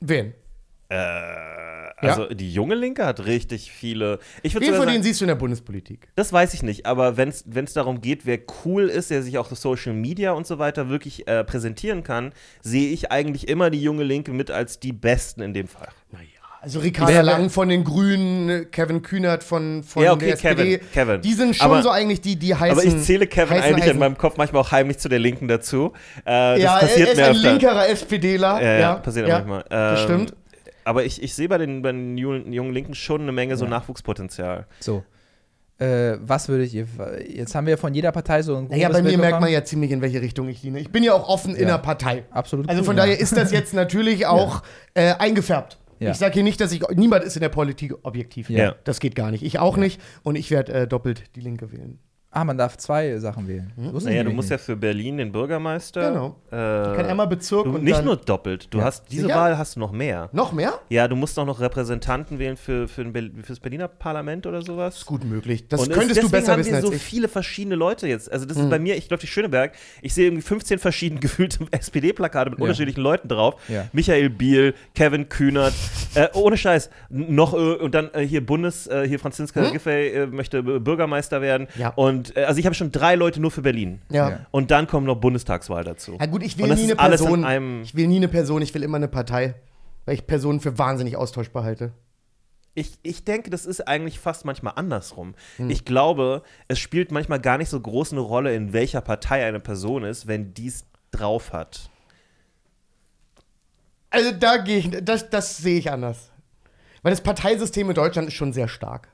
Wen? 0.00 0.34
Äh, 0.88 0.96
also 1.96 2.26
die 2.26 2.52
junge 2.52 2.74
Linke 2.74 3.04
hat 3.06 3.24
richtig 3.26 3.70
viele. 3.72 4.18
Ich 4.42 4.58
Wen 4.58 4.74
von 4.74 4.86
denen 4.86 5.02
siehst 5.02 5.20
du 5.20 5.24
in 5.24 5.28
der 5.28 5.34
Bundespolitik? 5.34 6.08
das 6.16 6.32
weiß 6.32 6.54
ich 6.54 6.62
nicht, 6.62 6.86
aber 6.86 7.16
wenn 7.16 7.28
es 7.30 7.72
darum 7.74 8.00
geht, 8.00 8.26
wer 8.26 8.38
cool 8.64 8.88
ist, 8.88 9.10
der 9.10 9.22
sich 9.22 9.38
auch 9.38 9.50
auf 9.50 9.58
Social 9.58 9.92
Media 9.92 10.32
und 10.32 10.46
so 10.46 10.58
weiter 10.58 10.88
wirklich 10.88 11.26
äh, 11.28 11.44
präsentieren 11.44 12.02
kann, 12.02 12.32
sehe 12.62 12.90
ich 12.92 13.10
eigentlich 13.12 13.48
immer 13.48 13.70
die 13.70 13.82
junge 13.82 14.04
Linke 14.04 14.32
mit 14.32 14.50
als 14.50 14.80
die 14.80 14.92
Besten 14.92 15.40
in 15.42 15.54
dem 15.54 15.68
Fall. 15.68 15.88
Also 16.60 16.78
Ricarda 16.80 17.12
Wer- 17.12 17.22
Lang 17.22 17.50
von 17.50 17.68
den 17.68 17.84
Grünen, 17.84 18.70
Kevin 18.70 19.02
Kühnert 19.02 19.44
von, 19.44 19.82
von 19.82 20.02
Ja, 20.02 20.14
okay, 20.14 20.24
der 20.28 20.34
SPD. 20.36 20.78
Kevin, 20.78 20.90
Kevin. 20.94 21.20
Die 21.20 21.32
sind 21.34 21.54
schon 21.56 21.66
Aber- 21.66 21.82
so 21.82 21.90
eigentlich 21.90 22.22
die, 22.22 22.36
die 22.36 22.54
heißen. 22.54 22.70
Aber 22.78 22.82
ich 22.88 23.02
zähle 23.02 23.26
Kevin 23.26 23.50
heißen 23.50 23.64
eigentlich 23.64 23.84
in 23.84 23.90
Eisen. 23.90 23.98
meinem 23.98 24.16
Kopf 24.16 24.38
manchmal 24.38 24.62
auch 24.62 24.72
heimlich 24.72 24.96
zu 24.96 25.10
der 25.10 25.18
Linken 25.18 25.46
dazu. 25.46 25.92
Äh, 26.20 26.22
das 26.24 26.58
Ja, 26.62 26.78
er 26.78 26.88
ist 26.88 26.96
mir 26.96 27.24
ein 27.26 27.30
öfter. 27.36 27.50
linkerer 27.50 27.88
SPDler. 27.90 28.62
Ja, 28.62 28.78
ja, 28.78 28.94
passiert 28.94 29.28
ja, 29.28 29.34
manchmal. 29.40 29.64
Das 29.68 30.00
Ähm, 30.00 30.04
stimmt. 30.06 30.34
Aber 30.84 31.04
ich, 31.04 31.22
ich 31.22 31.34
sehe 31.34 31.48
bei 31.48 31.58
den, 31.58 31.82
bei 31.82 31.92
den 31.92 32.16
jungen, 32.18 32.52
jungen 32.52 32.72
Linken 32.72 32.94
schon 32.94 33.22
eine 33.22 33.32
Menge 33.32 33.56
so 33.56 33.66
Nachwuchspotenzial. 33.66 34.66
So. 34.80 35.04
Äh, 35.78 36.18
was 36.20 36.48
würdet 36.48 36.72
ihr. 36.72 36.86
Jetzt 37.28 37.54
haben 37.54 37.66
wir 37.66 37.76
von 37.76 37.92
jeder 37.94 38.12
Partei 38.12 38.42
so 38.42 38.56
ein 38.56 38.68
Naja, 38.68 38.88
grobes 38.88 39.02
bei 39.02 39.10
mir 39.10 39.18
merkt 39.18 39.40
man 39.40 39.50
ja 39.50 39.64
ziemlich, 39.64 39.90
in 39.90 40.00
welche 40.02 40.20
Richtung 40.22 40.48
ich 40.48 40.62
liege. 40.62 40.78
Ich 40.78 40.90
bin 40.92 41.02
ja 41.02 41.14
auch 41.14 41.28
offen 41.28 41.56
in 41.56 41.62
Ja. 41.62 41.76
der 41.76 41.78
Partei. 41.82 42.24
Absolut. 42.30 42.68
Also 42.68 42.80
cool, 42.82 42.86
von 42.86 42.96
ja. 42.96 43.02
daher 43.04 43.18
ist 43.18 43.36
das 43.36 43.50
jetzt 43.50 43.74
natürlich 43.74 44.26
auch 44.26 44.62
äh, 44.94 45.14
eingefärbt. 45.14 45.78
Ja. 45.98 46.12
Ich 46.12 46.18
sage 46.18 46.34
hier 46.34 46.42
nicht, 46.44 46.60
dass 46.60 46.70
ich. 46.70 46.82
Niemand 46.94 47.24
ist 47.24 47.34
in 47.36 47.40
der 47.40 47.48
Politik 47.48 47.94
objektiv. 48.02 48.50
Ja. 48.50 48.76
Das 48.84 49.00
geht 49.00 49.16
gar 49.16 49.30
nicht. 49.32 49.42
Ich 49.42 49.58
auch 49.58 49.76
nicht. 49.76 50.00
Und 50.22 50.36
ich 50.36 50.50
werde 50.50 50.72
äh, 50.72 50.86
doppelt 50.86 51.24
die 51.34 51.40
Linke 51.40 51.72
wählen. 51.72 51.98
Ah, 52.36 52.42
man 52.44 52.58
darf 52.58 52.76
zwei 52.78 53.16
Sachen 53.18 53.46
wählen. 53.46 53.72
Ich 53.76 54.04
Naja, 54.04 54.24
du 54.24 54.30
musst 54.30 54.50
ja 54.50 54.58
für 54.58 54.74
Berlin 54.74 55.18
den 55.18 55.30
Bürgermeister. 55.30 56.10
Genau. 56.10 56.36
Äh, 56.50 56.90
Ich 56.90 56.96
kann 56.96 57.06
einmal 57.06 57.28
Bezirk 57.28 57.64
du, 57.64 57.70
und 57.76 57.84
nicht 57.84 57.96
dann 57.96 58.04
nur 58.04 58.16
doppelt. 58.16 58.66
Du 58.74 58.78
Ja. 58.78 58.84
hast 58.86 59.04
diese 59.10 59.22
Sicher? 59.26 59.36
Wahl 59.36 59.56
hast 59.56 59.76
du 59.76 59.80
noch 59.80 59.92
mehr. 59.92 60.30
noch 60.32 60.52
mehr. 60.52 60.80
Ja, 60.88 61.06
du 61.06 61.14
musst 61.14 61.38
auch 61.38 61.46
noch 61.46 61.60
Repräsentanten 61.60 62.40
wählen 62.40 62.56
für, 62.56 62.88
für, 62.88 63.02
ein 63.02 63.12
Ber- 63.12 63.30
fürs 63.44 63.60
Berliner 63.60 63.86
Parlament 63.86 64.46
oder 64.48 64.62
sowas. 64.62 64.96
Ist 64.96 65.06
gut 65.06 65.24
möglich. 65.24 65.68
Das 65.68 65.80
Und 65.82 65.92
es- 65.92 65.96
könntest 65.96 66.16
du 66.16 66.22
deswegen 66.26 66.40
besser 66.40 66.52
haben 66.52 66.58
wissen 66.58 66.70
wir 66.72 66.76
als 66.78 66.86
so 66.86 66.92
ich. 66.92 67.00
viele 67.02 67.28
verschiedene 67.28 67.76
Leute 67.76 68.08
jetzt. 68.08 68.32
Also 68.32 68.46
das 68.46 68.56
ist 68.56 68.68
bei 68.68 68.80
mir, 68.80 68.96
ich 68.96 69.06
glaube, 69.06 69.20
die 69.20 69.28
Schöneberg, 69.28 69.72
ich 70.02 70.12
sehe 70.12 70.26
irgendwie 70.26 70.42
15 70.42 70.80
verschieden 70.80 71.20
gefühlte 71.20 71.58
SPD-Plakate 71.70 72.50
mit 72.50 72.58
Ja. 72.58 72.64
unterschiedlichen 72.64 73.00
Leuten 73.00 73.28
drauf. 73.28 73.54
Ja. 73.68 73.86
Michael 73.92 74.28
Biel, 74.30 74.74
Kevin 74.96 75.28
Kühnert, 75.28 75.72
äh, 76.16 76.26
ohne 76.34 76.56
Scheiß, 76.56 76.90
noch 77.10 77.54
äh, 77.54 77.56
und 77.76 77.94
dann 77.94 78.10
äh, 78.12 78.22
hier 78.26 78.44
Bundes, 78.44 78.86
äh, 78.88 79.06
hier 79.06 79.18
Franziska 79.20 79.70
Giffey 79.70 80.08
äh, 80.08 80.26
möchte 80.26 80.62
Bürgermeister 80.62 81.40
werden. 81.40 81.68
Ja. 81.78 81.90
Und 81.90 82.23
äh, 82.36 82.44
also 82.44 82.58
ich 82.60 82.66
habe 82.66 82.74
schon 82.74 82.92
drei 82.92 83.14
Leute 83.14 83.40
nur 83.40 83.50
für 83.50 83.62
Berlin. 83.62 84.00
Ja. 84.10 84.30
Ja. 84.30 84.46
Und 84.50 84.70
dann 84.70 84.86
kommt 84.86 85.06
noch 85.06 85.16
Bundestagswahl 85.16 85.84
dazu. 85.84 86.16
Ja 86.20 86.26
gut, 86.26 86.42
ich 86.42 86.58
Und 86.58 86.68
will 86.68 86.74
nie 86.76 86.82
eine 86.84 86.94
Person. 86.96 87.44
einem- 87.44 87.82
Ich 87.82 87.94
will 87.94 88.06
nie 88.06 88.16
eine 88.16 88.28
Person, 88.28 88.62
ich 88.62 88.72
will 88.74 88.82
immer 88.82 88.96
eine 88.96 89.08
Partei. 89.08 89.54
Weil 90.06 90.14
ich 90.16 90.26
Personen 90.26 90.60
für 90.60 90.76
wahnsinnig 90.78 91.16
austauschbar 91.16 91.64
halte. 91.64 91.92
Ich, 92.74 92.98
ich 93.02 93.24
denke, 93.24 93.48
das 93.50 93.64
ist 93.66 93.86
eigentlich 93.88 94.18
fast 94.18 94.44
manchmal 94.44 94.74
andersrum. 94.76 95.34
Hm. 95.56 95.70
Ich 95.70 95.84
glaube, 95.84 96.42
es 96.68 96.78
spielt 96.78 97.10
manchmal 97.12 97.40
gar 97.40 97.56
nicht 97.56 97.68
so 97.70 97.80
groß 97.80 98.12
eine 98.12 98.20
Rolle, 98.20 98.54
in 98.54 98.72
welcher 98.72 99.00
Partei 99.00 99.46
eine 99.46 99.60
Person 99.60 100.02
ist, 100.04 100.26
wenn 100.26 100.52
dies 100.52 100.84
drauf 101.10 101.52
hat. 101.52 101.88
Also 104.10 104.30
da 104.32 104.58
gehe 104.58 104.78
ich, 104.78 104.90
das, 105.02 105.30
das 105.30 105.56
sehe 105.58 105.78
ich 105.78 105.90
anders. 105.90 106.30
Weil 107.02 107.10
das 107.12 107.20
Parteisystem 107.20 107.88
in 107.88 107.94
Deutschland 107.94 108.28
ist 108.28 108.34
schon 108.34 108.52
sehr 108.52 108.68
stark. 108.68 109.08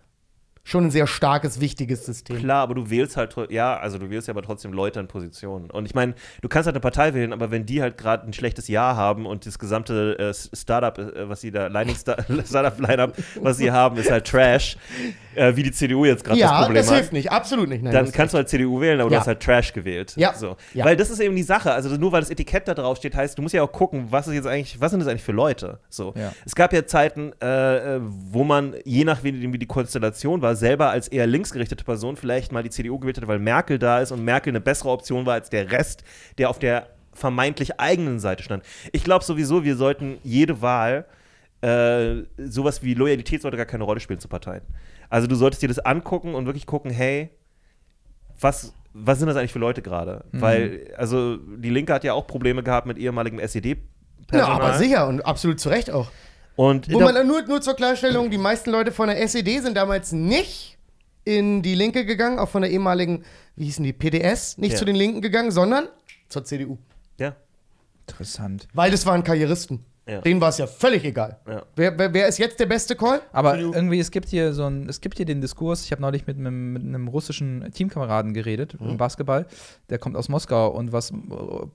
Schon 0.71 0.85
ein 0.85 0.91
sehr 0.93 1.09
starkes, 1.09 1.59
wichtiges 1.61 2.07
System. 2.07 2.37
Klar, 2.39 2.63
aber 2.63 2.77
du 2.77 2.91
wählst 2.91 3.17
halt, 3.17 3.35
ja, 3.51 3.77
also 3.77 3.99
du 3.99 4.09
wählst 4.09 4.29
ja 4.29 4.35
aber 4.35 4.43
trotzdem 4.43 4.73
Leute 4.73 5.01
in 5.01 5.09
Positionen. 5.09 5.69
Und 5.69 5.85
ich 5.87 5.97
meine, 5.97 6.15
du 6.43 6.49
kannst 6.49 6.67
halt 6.67 6.77
eine 6.77 6.81
Partei 6.81 7.13
wählen, 7.13 7.33
aber 7.33 7.51
wenn 7.51 7.67
die 7.67 7.83
halt 7.83 7.99
gerade 7.99 8.25
ein 8.25 8.33
schlechtes 8.33 8.69
Jahr 8.69 8.95
haben 8.95 9.27
und 9.27 9.47
das 9.47 9.59
gesamte 9.59 10.17
äh, 10.17 10.57
Startup, 10.57 10.97
äh, 10.97 11.29
was 11.29 11.41
sie 11.41 11.51
da, 11.51 11.69
Startup-Lineup, 12.47 13.15
was 13.41 13.57
sie 13.57 13.73
haben, 13.73 13.97
ist 13.97 14.13
halt 14.13 14.29
Trash, 14.29 14.77
äh, 15.35 15.57
wie 15.57 15.65
die 15.65 15.73
CDU 15.73 16.05
jetzt 16.05 16.23
gerade 16.23 16.39
das 16.41 16.49
Ja, 16.51 16.59
Problem 16.61 16.77
das 16.77 16.89
hat. 16.89 16.97
hilft 16.99 17.13
nicht, 17.15 17.33
absolut 17.33 17.69
nicht. 17.69 17.83
Nein, 17.83 17.93
dann 17.93 18.05
das- 18.05 18.15
kannst 18.15 18.35
du 18.35 18.39
halt 18.39 18.49
CDU 18.49 18.81
wählen, 18.81 19.01
aber 19.01 19.09
du 19.09 19.15
Ja. 19.15 19.21
hast 19.21 19.27
halt 19.27 19.41
Trash 19.43 19.73
gewählt. 19.73 20.15
Ja. 20.17 20.35
So. 20.35 20.57
Ja. 20.75 20.85
Weil 20.85 20.97
das 20.97 21.11
ist 21.11 21.19
eben 21.19 21.35
die 21.35 21.43
Sache. 21.43 21.73
Also 21.73 21.89
nur 21.97 22.13
weil 22.13 22.21
das 22.21 22.31
Etikett 22.31 22.69
da 22.69 22.75
drauf 22.75 22.99
steht, 22.99 23.17
heißt, 23.17 23.37
du 23.37 23.43
musst 23.43 23.55
ja 23.55 23.63
auch 23.65 23.73
gucken, 23.73 24.07
was 24.11 24.29
ist 24.29 24.35
jetzt 24.35 24.47
eigentlich, 24.47 24.81
was 24.81 24.93
sind 24.93 25.01
das 25.01 25.09
eigentlich 25.09 25.25
für 25.25 25.33
Leute? 25.33 25.81
So. 25.89 26.13
Ja. 26.17 26.33
Es 26.47 26.55
gab 26.55 26.73
ja 26.73 26.87
Zeiten, 26.87 27.33
äh, 27.43 27.97
äh, 27.97 28.01
wo 28.03 28.45
man, 28.45 28.75
je 28.85 29.03
nachdem 29.05 29.53
wie 29.53 29.59
die 29.59 29.67
Konstellation 29.67 30.43
war, 30.43 30.55
selber 30.61 30.91
als 30.91 31.09
eher 31.09 31.27
linksgerichtete 31.27 31.85
Person 31.85 32.17
vielleicht 32.17 32.53
mal 32.53 32.63
die 32.63 32.71
CDU 32.71 32.99
gewählt 32.99 33.17
hat, 33.17 33.27
weil 33.27 33.39
Merkel 33.41 33.79
da 33.79 34.01
ist 34.01 34.13
und 34.13 34.25
Merkel 34.25 34.51
eine 34.51 34.61
bessere 34.61 34.91
Option 34.91 35.27
war 35.27 35.35
als 35.35 35.51
der 35.51 35.73
Rest, 35.73 36.05
der 36.39 36.51
auf 36.51 36.59
der 36.59 36.91
vermeintlich 37.13 37.81
eigenen 37.81 38.21
Seite 38.21 38.43
stand. 38.45 38.65
Ich 38.93 39.03
glaube 39.03 39.25
sowieso, 39.25 39.65
wir 39.65 39.77
sollten 39.77 40.19
jede 40.23 40.63
Wahl 40.63 41.07
äh, 41.63 42.23
sowas 42.39 42.83
wie 42.83 42.95
Loyalität 42.95 43.43
sollte 43.43 43.57
gar 43.57 43.67
keine 43.67 43.85
Rolle 43.85 44.01
spielen 44.01 44.21
zu 44.21 44.29
Parteien. 44.29 44.63
Also 45.11 45.27
du 45.27 45.35
solltest 45.35 45.63
dir 45.63 45.69
das 45.69 45.79
angucken 45.81 46.35
und 46.35 46.47
wirklich 46.47 46.67
gucken, 46.67 46.91
hey, 46.91 47.31
was, 48.39 48.73
was 48.95 49.19
sind 49.19 49.29
das 49.29 49.37
eigentlich 49.37 49.53
für 49.53 49.59
Leute 49.59 49.83
gerade? 49.83 50.25
Mhm. 50.33 50.41
Weil, 50.41 50.95
also 50.97 51.37
die 51.37 51.71
Linke 51.71 51.93
hat 51.93 52.05
ja 52.05 52.15
auch 52.15 52.27
Probleme 52.27 52.63
gehabt 52.63 52.87
mit 52.87 52.97
ehemaligem 52.97 53.39
Ja, 53.41 53.45
SED-Personal. 53.47 54.51
aber 54.63 54.79
sicher 54.79 55.07
und 55.07 55.21
absolut 55.27 55.61
zu 55.61 55.69
Recht 55.69 55.91
auch. 55.91 56.11
Und 56.61 56.93
Wo 56.93 57.01
man 57.01 57.27
nur, 57.27 57.41
nur 57.45 57.63
zur 57.63 57.73
Klarstellung, 57.73 58.31
die 58.31 58.37
meisten 58.37 58.71
Leute 58.71 58.93
von 58.93 59.09
der 59.09 59.19
SED 59.27 59.61
sind 59.61 59.79
damals 59.79 60.13
nicht 60.13 60.77
in 61.25 61.63
die 61.63 61.75
Linke 61.75 62.05
gegangen, 62.05 62.39
auch 62.39 62.51
von 62.51 62.61
der 62.61 62.71
ehemaligen, 62.71 63.25
wie 63.57 63.65
hießen 63.65 63.83
die, 63.83 63.95
PDS, 63.95 64.59
nicht 64.59 64.73
Ja. 64.73 64.79
zu 64.79 64.85
den 64.85 64.95
Linken 64.95 65.23
gegangen, 65.23 65.53
sondern 65.53 65.89
zur 66.29 66.45
CDU. 66.45 66.77
ja, 67.19 67.35
Interessant. 68.07 68.69
Weil 68.75 68.91
das 68.91 69.07
waren 69.07 69.25
Karrieristen. 69.25 69.87
Ja. 70.11 70.21
Denen 70.21 70.41
war 70.41 70.49
es 70.49 70.59
ja 70.59 70.67
völlig 70.67 71.05
egal. 71.05 71.39
Ja. 71.49 71.63
Wer, 71.77 71.99
wer, 71.99 72.13
wer 72.13 72.27
ist 72.29 72.39
jetzt 72.39 72.59
der 72.59 72.67
beste 72.67 72.97
Call? 72.97 73.21
Aber 73.33 73.57
irgendwie, 73.59 74.01
es 74.01 74.11
gibt 74.11 74.29
hier 74.29 74.53
so 74.53 74.65
ein, 74.67 74.89
es 74.89 75.01
gibt 75.01 75.17
hier 75.19 75.27
den 75.27 75.41
Diskurs, 75.41 75.85
ich 75.85 75.93
habe 75.93 76.03
neulich 76.03 76.27
mit 76.27 76.37
einem, 76.39 76.73
mit 76.73 76.83
einem 76.83 77.09
russischen 77.09 77.71
Teamkameraden 77.73 78.35
geredet 78.35 78.77
Mhm. 78.81 78.91
im 78.91 78.97
Basketball, 78.97 79.47
der 79.89 79.99
kommt 79.99 80.17
aus 80.17 80.29
Moskau 80.29 80.69
und 80.69 80.93
was 80.93 81.13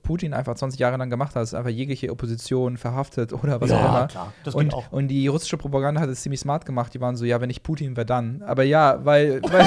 Putin 0.02 0.34
einfach 0.34 0.54
20 0.54 0.78
Jahre 0.78 0.96
lang 0.96 1.08
gemacht 1.10 1.34
hat, 1.34 1.42
ist 1.42 1.54
einfach 1.54 1.70
jegliche 1.70 2.10
Opposition 2.10 2.76
verhaftet 2.76 3.32
oder 3.32 3.60
was 3.60 3.70
Ja, 3.70 3.76
auch 3.76 3.88
immer. 3.88 4.06
klar, 4.08 4.32
das 4.44 4.54
geht 4.54 4.62
und, 4.64 4.74
auch. 4.74 4.92
und 4.92 5.08
die 5.08 5.26
russische 5.28 5.56
Propaganda 5.56 6.00
hat 6.00 6.08
es 6.10 6.20
ziemlich 6.22 6.40
smart 6.40 6.66
gemacht, 6.66 6.92
die 6.94 7.00
waren 7.00 7.16
so, 7.16 7.24
ja, 7.24 7.40
wenn 7.40 7.48
nicht 7.48 7.62
Putin, 7.62 7.96
wer 7.96 8.04
dann? 8.04 8.42
Aber 8.46 8.62
ja, 8.64 8.98
weil, 9.04 9.40
weil 9.42 9.60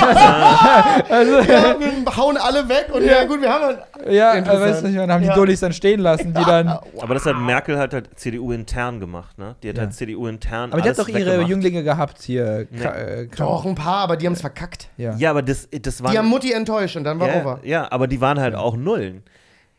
Ja, 1.09 1.75
wir 1.79 2.17
hauen 2.17 2.37
alle 2.37 2.67
weg 2.69 2.87
und 2.93 3.03
ja, 3.03 3.23
gut, 3.25 3.41
wir 3.41 3.49
haben 3.51 3.63
halt. 3.63 3.79
ja, 4.09 4.45
weißt 4.45 4.83
du, 4.83 4.93
dann 4.93 5.11
haben 5.11 5.21
die 5.21 5.27
Ja. 5.27 5.35
Dullis 5.35 5.59
dann 5.59 5.73
stehen 5.73 5.99
lassen, 5.99 6.33
die 6.33 6.43
dann 6.45 6.67
aber 6.99 7.13
das 7.13 7.25
hat 7.25 7.37
Merkel 7.37 7.77
halt, 7.77 7.93
halt 7.93 8.09
CDU 8.19 8.51
intern 8.60 8.99
gemacht, 8.99 9.38
ne? 9.38 9.56
Die 9.64 9.69
hat 9.69 9.77
Ja. 9.77 9.84
halt 9.84 9.94
CDU 9.94 10.27
intern 10.27 10.72
Aber 10.72 10.81
die 10.81 10.90
hat 10.90 10.99
doch 10.99 11.07
ihre 11.07 11.26
weggemacht. 11.26 11.49
Jünglinge 11.49 11.84
gehabt 11.84 12.22
hier. 12.22 12.68
Ka 12.81 12.94
äh, 12.95 13.27
Doch, 13.36 13.65
ein 13.65 13.76
paar, 13.76 13.98
aber 13.98 14.18
die 14.18 14.26
haben 14.26 14.34
es 14.34 14.41
verkackt. 14.41 14.90
Ja. 14.98 15.15
Ja, 15.15 15.31
aber 15.31 15.41
das, 15.41 15.68
das 15.72 16.03
waren. 16.03 16.11
Die 16.11 16.18
haben 16.18 16.27
Mutti 16.27 16.52
enttäuscht 16.52 16.95
und 16.95 17.03
dann 17.03 17.19
war 17.19 17.27
ja, 17.27 17.41
over. 17.41 17.60
ja, 17.64 17.91
aber 17.91 18.07
die 18.07 18.22
waren 18.22 18.40
halt 18.40 18.56
auch 18.56 18.76
Nullen. 18.76 19.23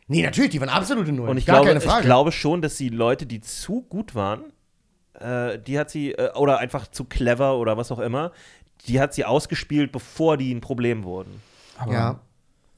Nee, 0.09 0.23
natürlich, 0.23 0.51
die 0.51 0.61
waren 0.61 0.69
absolute 0.71 1.13
Null. 1.13 1.29
Und 1.29 1.37
ich 1.37 1.47
Gar 1.47 1.57
glaube, 1.57 1.69
keine 1.69 1.81
Frage. 1.81 2.01
ich 2.01 2.07
glaube 2.07 2.33
schon, 2.33 2.63
dass 2.63 2.75
die 2.77 2.89
Leute, 2.89 3.27
die 3.27 3.41
zu 3.41 3.83
gut 3.83 4.15
waren, 4.17 4.43
äh, 5.21 5.59
die 5.59 5.79
hat 5.79 5.91
sie, 5.91 6.13
äh, 6.13 6.33
oder 6.35 6.59
einfach 6.59 6.89
zu 6.89 7.05
clever 7.05 7.59
oder 7.59 7.77
was 7.77 7.93
auch 7.93 8.01
immer, 8.01 8.33
die 8.87 9.01
hat 9.01 9.15
sie 9.15 9.25
ausgespielt, 9.25 9.93
bevor 9.93 10.37
die 10.37 10.53
ein 10.53 10.61
Problem 10.61 11.05
wurden. 11.05 11.41
Aber 11.79 11.93
ja. 11.93 12.21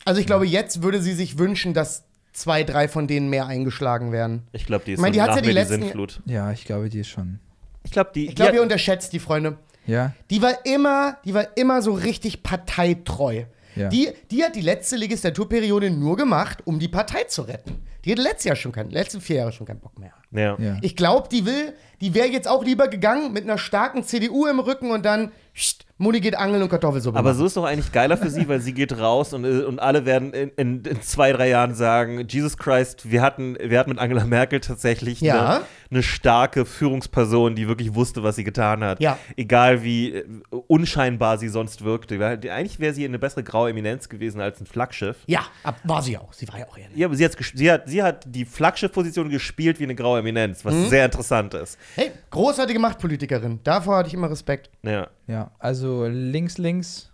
Also 0.05 0.21
ich 0.21 0.27
glaube, 0.27 0.47
jetzt 0.47 0.83
würde 0.83 1.01
sie 1.01 1.15
sich 1.15 1.39
wünschen, 1.39 1.75
dass 1.75 2.05
zwei, 2.33 2.63
drei 2.65 2.89
von 2.89 3.07
denen 3.07 3.29
mehr 3.31 3.47
eingeschlagen 3.47 4.13
werden. 4.13 4.43
Ich 4.53 4.67
glaube, 4.67 4.85
die 4.85 4.93
ist 4.93 4.99
Ich 4.99 5.03
meine, 5.03 5.15
so 5.15 5.19
die 5.19 5.23
hat's 5.23 5.29
nach 5.31 5.37
ja 5.37 5.43
die 5.43 5.49
mir 5.49 5.55
die 5.55 5.61
letzten- 5.61 5.83
Sinnflut. 5.83 6.21
ja, 6.27 6.51
ich 6.53 6.65
glaube, 6.65 6.89
die 6.89 7.01
ist 7.01 7.09
schon. 7.09 7.39
Ich 7.85 7.91
glaube, 7.91 8.11
die, 8.15 8.29
Ich 8.29 8.35
glaube, 8.35 8.53
ihr 8.53 8.59
hat- 8.59 8.65
unterschätzt 8.65 9.13
die 9.13 9.19
Freunde. 9.19 9.59
Ja. 9.87 10.13
Die 10.31 10.41
war 10.41 10.65
immer, 10.65 11.19
die 11.25 11.35
war 11.35 11.57
immer 11.57 11.83
so 11.83 11.93
richtig 11.93 12.43
parteitreu. 12.43 13.45
Ja. 13.75 13.89
Die, 13.89 14.11
die 14.31 14.45
hat 14.45 14.55
die 14.55 14.61
letzte 14.61 14.97
Legislaturperiode 14.97 15.91
nur 15.91 16.17
gemacht, 16.17 16.59
um 16.67 16.79
die 16.79 16.89
Partei 16.89 17.25
zu 17.25 17.43
retten. 17.43 17.83
Die 18.05 18.13
hatte 18.13 18.23
letztes 18.23 18.45
Jahr 18.45 18.57
schon 18.57 18.71
keinen, 18.73 18.91
letzten 18.91 19.21
vier 19.21 19.37
Jahre 19.37 19.53
schon 19.53 19.67
keinen 19.67 19.81
Bock 19.81 19.99
mehr. 19.99 20.13
ja. 20.33 20.57
Ja. 20.59 20.77
Ich 20.83 20.95
glaube, 20.97 21.29
die 21.31 21.47
will, 21.47 21.73
die 22.01 22.15
wäre 22.15 22.29
jetzt 22.29 22.49
auch 22.49 22.65
lieber 22.65 22.89
gegangen 22.89 23.33
mit 23.33 23.45
einer 23.45 23.59
starken 23.59 24.05
CDU 24.05 24.47
im 24.47 24.59
Rücken 24.61 24.91
und 24.91 25.05
dann 25.07 25.33
pst, 25.55 25.87
Mutti 26.03 26.21
geht 26.21 26.37
angeln 26.37 26.63
und 26.63 26.69
Kartoffelsuppe. 26.69 27.17
Aber 27.19 27.31
machen. 27.31 27.39
so 27.39 27.47
ist 27.47 27.57
doch 27.57 27.65
eigentlich 27.65 27.93
geiler 27.93 28.17
für 28.17 28.29
sie, 28.29 28.49
weil 28.49 28.61
sie 28.61 28.75
geht 28.75 28.99
raus 28.99 29.33
und, 29.33 29.45
äh, 29.45 29.63
und 29.63 29.79
alle 29.79 30.05
werden 30.05 30.33
in, 30.33 30.51
in, 30.57 30.85
in 30.85 31.01
zwei, 31.03 31.33
drei 31.33 31.49
Jahren 31.49 31.75
sagen: 31.75 32.27
Jesus 32.29 32.57
Christ, 32.57 33.11
wir 33.11 33.23
hatten, 33.23 33.57
wir 33.61 33.79
hatten 33.79 33.91
mit 33.91 33.99
Angela 33.99 34.25
Merkel 34.25 34.61
tatsächlich 34.61 35.21
Ja. 35.21 35.57
eine, 35.57 35.61
eine 35.93 36.03
starke 36.03 36.65
Führungsperson, 36.65 37.55
die 37.55 37.69
wirklich 37.69 37.95
wusste, 37.95 38.23
was 38.23 38.37
sie 38.37 38.45
getan 38.45 38.83
hat. 38.83 39.01
Ja. 39.01 39.19
Egal 39.37 39.83
wie 39.85 40.15
äh, 40.15 40.25
unscheinbar 40.67 41.39
sie 41.39 41.49
sonst 41.49 41.85
wirkte. 41.85 42.25
Eigentlich 42.25 42.81
wäre 42.81 42.95
sie 42.95 43.05
eine 43.05 43.19
bessere 43.19 43.43
graue 43.45 43.71
Eminenz 43.71 44.09
gewesen 44.09 44.41
als 44.41 44.61
ein 44.61 44.67
Flaggschiff. 44.67 45.17
ja, 45.27 45.43
war 45.85 46.03
sie 46.03 46.17
auch. 46.19 46.33
Sie 46.33 46.49
war 46.49 46.59
ja 46.59 46.67
auch 46.67 46.77
ehrlich. 46.79 46.97
Ja, 46.97 47.07
aber 47.07 47.15
sie, 47.17 47.29
sie, 47.55 47.71
hat, 47.71 47.89
sie 47.89 48.03
hat 48.03 48.25
die 48.27 48.45
Flaggschiff-Position 48.45 49.29
gespielt 49.29 49.79
wie 49.81 49.85
eine 49.85 49.95
graue 49.95 50.21
Eminenz, 50.21 50.65
Mhm. 50.65 50.69
was 50.69 50.91
sehr 50.91 51.05
interessant 51.05 51.55
ist. 51.55 51.79
Hey, 51.95 52.11
großartige 52.31 52.79
Machtpolitikerin. 52.79 53.61
Davor 53.63 53.99
hatte 53.99 54.09
ich 54.09 54.15
immer 54.15 54.31
Respekt. 54.31 54.71
Ja. 54.83 55.09
Ja, 55.27 55.51
also 55.59 56.07
links, 56.07 56.59
links, 56.59 57.13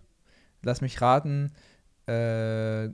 lass 0.62 0.80
mich 0.80 1.00
raten, 1.00 1.52
äh, 2.06 2.88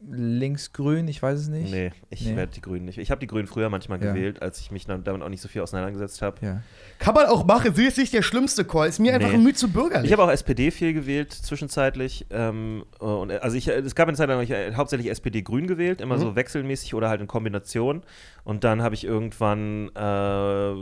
linksgrün, 0.00 1.08
ich 1.08 1.22
weiß 1.22 1.38
es 1.38 1.48
nicht. 1.48 1.70
Nee, 1.72 1.90
ich 2.10 2.24
Nee. 2.26 2.36
werde 2.36 2.52
die 2.52 2.60
Grünen 2.60 2.84
nicht. 2.84 2.98
Ich 2.98 3.10
habe 3.10 3.18
die 3.18 3.26
Grünen 3.26 3.46
früher 3.46 3.70
manchmal 3.70 4.02
Ja. 4.02 4.12
gewählt, 4.12 4.42
als 4.42 4.60
ich 4.60 4.70
mich 4.70 4.84
dann 4.86 5.02
damit 5.04 5.22
auch 5.22 5.28
nicht 5.28 5.40
so 5.40 5.48
viel 5.48 5.62
auseinandergesetzt 5.62 6.20
habe. 6.22 6.36
Ja. 6.44 6.62
Kann 6.98 7.14
man 7.14 7.26
auch 7.26 7.44
machen. 7.46 7.74
Sie 7.74 7.84
ist 7.86 7.96
nicht 7.98 8.12
der 8.12 8.22
schlimmste 8.22 8.64
Call. 8.64 8.88
Ist 8.88 8.98
mir 8.98 9.14
einfach 9.14 9.28
Nee. 9.28 9.34
ein 9.36 9.42
Mühe 9.42 9.54
zu 9.54 9.68
bürgerlich. 9.68 10.06
Ich 10.06 10.12
habe 10.12 10.22
auch 10.22 10.30
SPD 10.30 10.70
viel 10.70 10.92
gewählt 10.92 11.32
zwischenzeitlich. 11.32 12.26
Ähm, 12.30 12.84
und, 12.98 13.30
äh, 13.30 13.36
also 13.38 13.56
ich, 13.56 13.68
äh, 13.68 13.72
es 13.78 13.94
gab 13.94 14.08
eine 14.08 14.16
Zeit 14.16 14.28
lang, 14.28 14.40
ich 14.42 14.50
äh, 14.50 14.74
hauptsächlich 14.74 15.10
SPD-Grün 15.10 15.66
gewählt, 15.66 16.00
immer 16.00 16.18
so 16.18 16.36
wechselmäßig 16.36 16.94
oder 16.94 17.08
halt 17.08 17.20
in 17.20 17.26
Kombination. 17.26 18.02
Und 18.46 18.62
dann 18.62 18.80
habe 18.80 18.94
ich 18.94 19.04
irgendwann, 19.04 19.88
äh, 19.88 19.90
da 19.96 20.76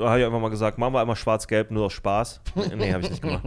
habe 0.00 0.18
ich 0.18 0.26
einfach 0.26 0.40
mal 0.40 0.48
gesagt, 0.50 0.76
machen 0.76 0.92
wir 0.92 1.00
einmal 1.00 1.14
schwarz-gelb, 1.14 1.70
nur 1.70 1.84
aus 1.86 1.92
Spaß. 1.92 2.40
nee, 2.76 2.92
habe 2.92 3.04
ich 3.04 3.10
nicht 3.10 3.22
gemacht. 3.22 3.42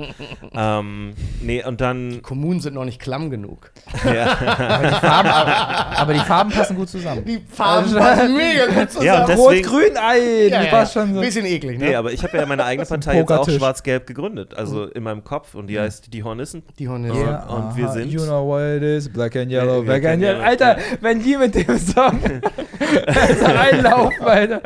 ähm, 0.53 1.11
nee, 1.41 1.61
und 1.65 1.81
dann, 1.81 2.21
Kommunen 2.21 2.61
sind 2.61 2.73
noch 2.75 2.85
nicht 2.85 3.01
klamm 3.01 3.29
genug. 3.29 3.69
Aber 4.01 6.13
die 6.13 6.19
Farben 6.21 6.51
passen 6.51 6.77
gut 6.77 6.87
zusammen. 6.87 7.25
Die 7.25 7.41
Farben 7.51 7.93
passen 7.93 8.37
mega 8.37 8.65
gut 8.67 8.91
zusammen. 8.91 9.05
Ja, 9.05 9.25
Rot-Grün, 9.25 9.91
ey, 10.09 10.47
ja, 10.49 10.63
ja, 10.63 10.69
passt 10.69 10.93
schon 10.93 11.13
so. 11.13 11.19
Bisschen 11.19 11.45
eklig, 11.45 11.79
ne? 11.79 11.87
nee, 11.87 11.95
aber 11.95 12.13
ich 12.13 12.23
habe 12.23 12.37
ja 12.37 12.45
meine 12.45 12.63
eigene 12.63 12.87
Partei 12.87 13.17
jetzt 13.17 13.29
auch 13.29 13.49
schwarz-gelb 13.49 14.07
gegründet, 14.07 14.53
also 14.55 14.85
in 14.85 15.03
meinem 15.03 15.25
Kopf. 15.25 15.53
Und 15.55 15.67
die 15.67 15.77
heißt 15.77 16.13
Die 16.13 16.23
Hornissen. 16.23 16.63
Die 16.79 16.87
Hornisse. 16.87 17.19
Ja. 17.19 17.43
und 17.47 17.75
wir 17.75 17.89
sind- 17.89 18.09
You 18.09 18.21
know 18.21 18.47
what 18.47 18.61
it 18.61 18.83
is, 18.83 19.11
black 19.11 19.35
and 19.35 19.51
yellow, 19.51 19.79
Ja, 19.79 19.81
black 19.81 20.01
black 20.01 20.13
and 20.13 20.23
yellow. 20.23 20.41
Alter, 20.41 20.77
ja. 20.77 20.83
wenn 21.01 21.21
die 21.21 21.35
mit 21.35 21.53
dem 21.55 21.77
Song 21.77 22.17
so 22.21 23.48
reinlaufen, 23.55 24.21
Alter. 24.25 24.61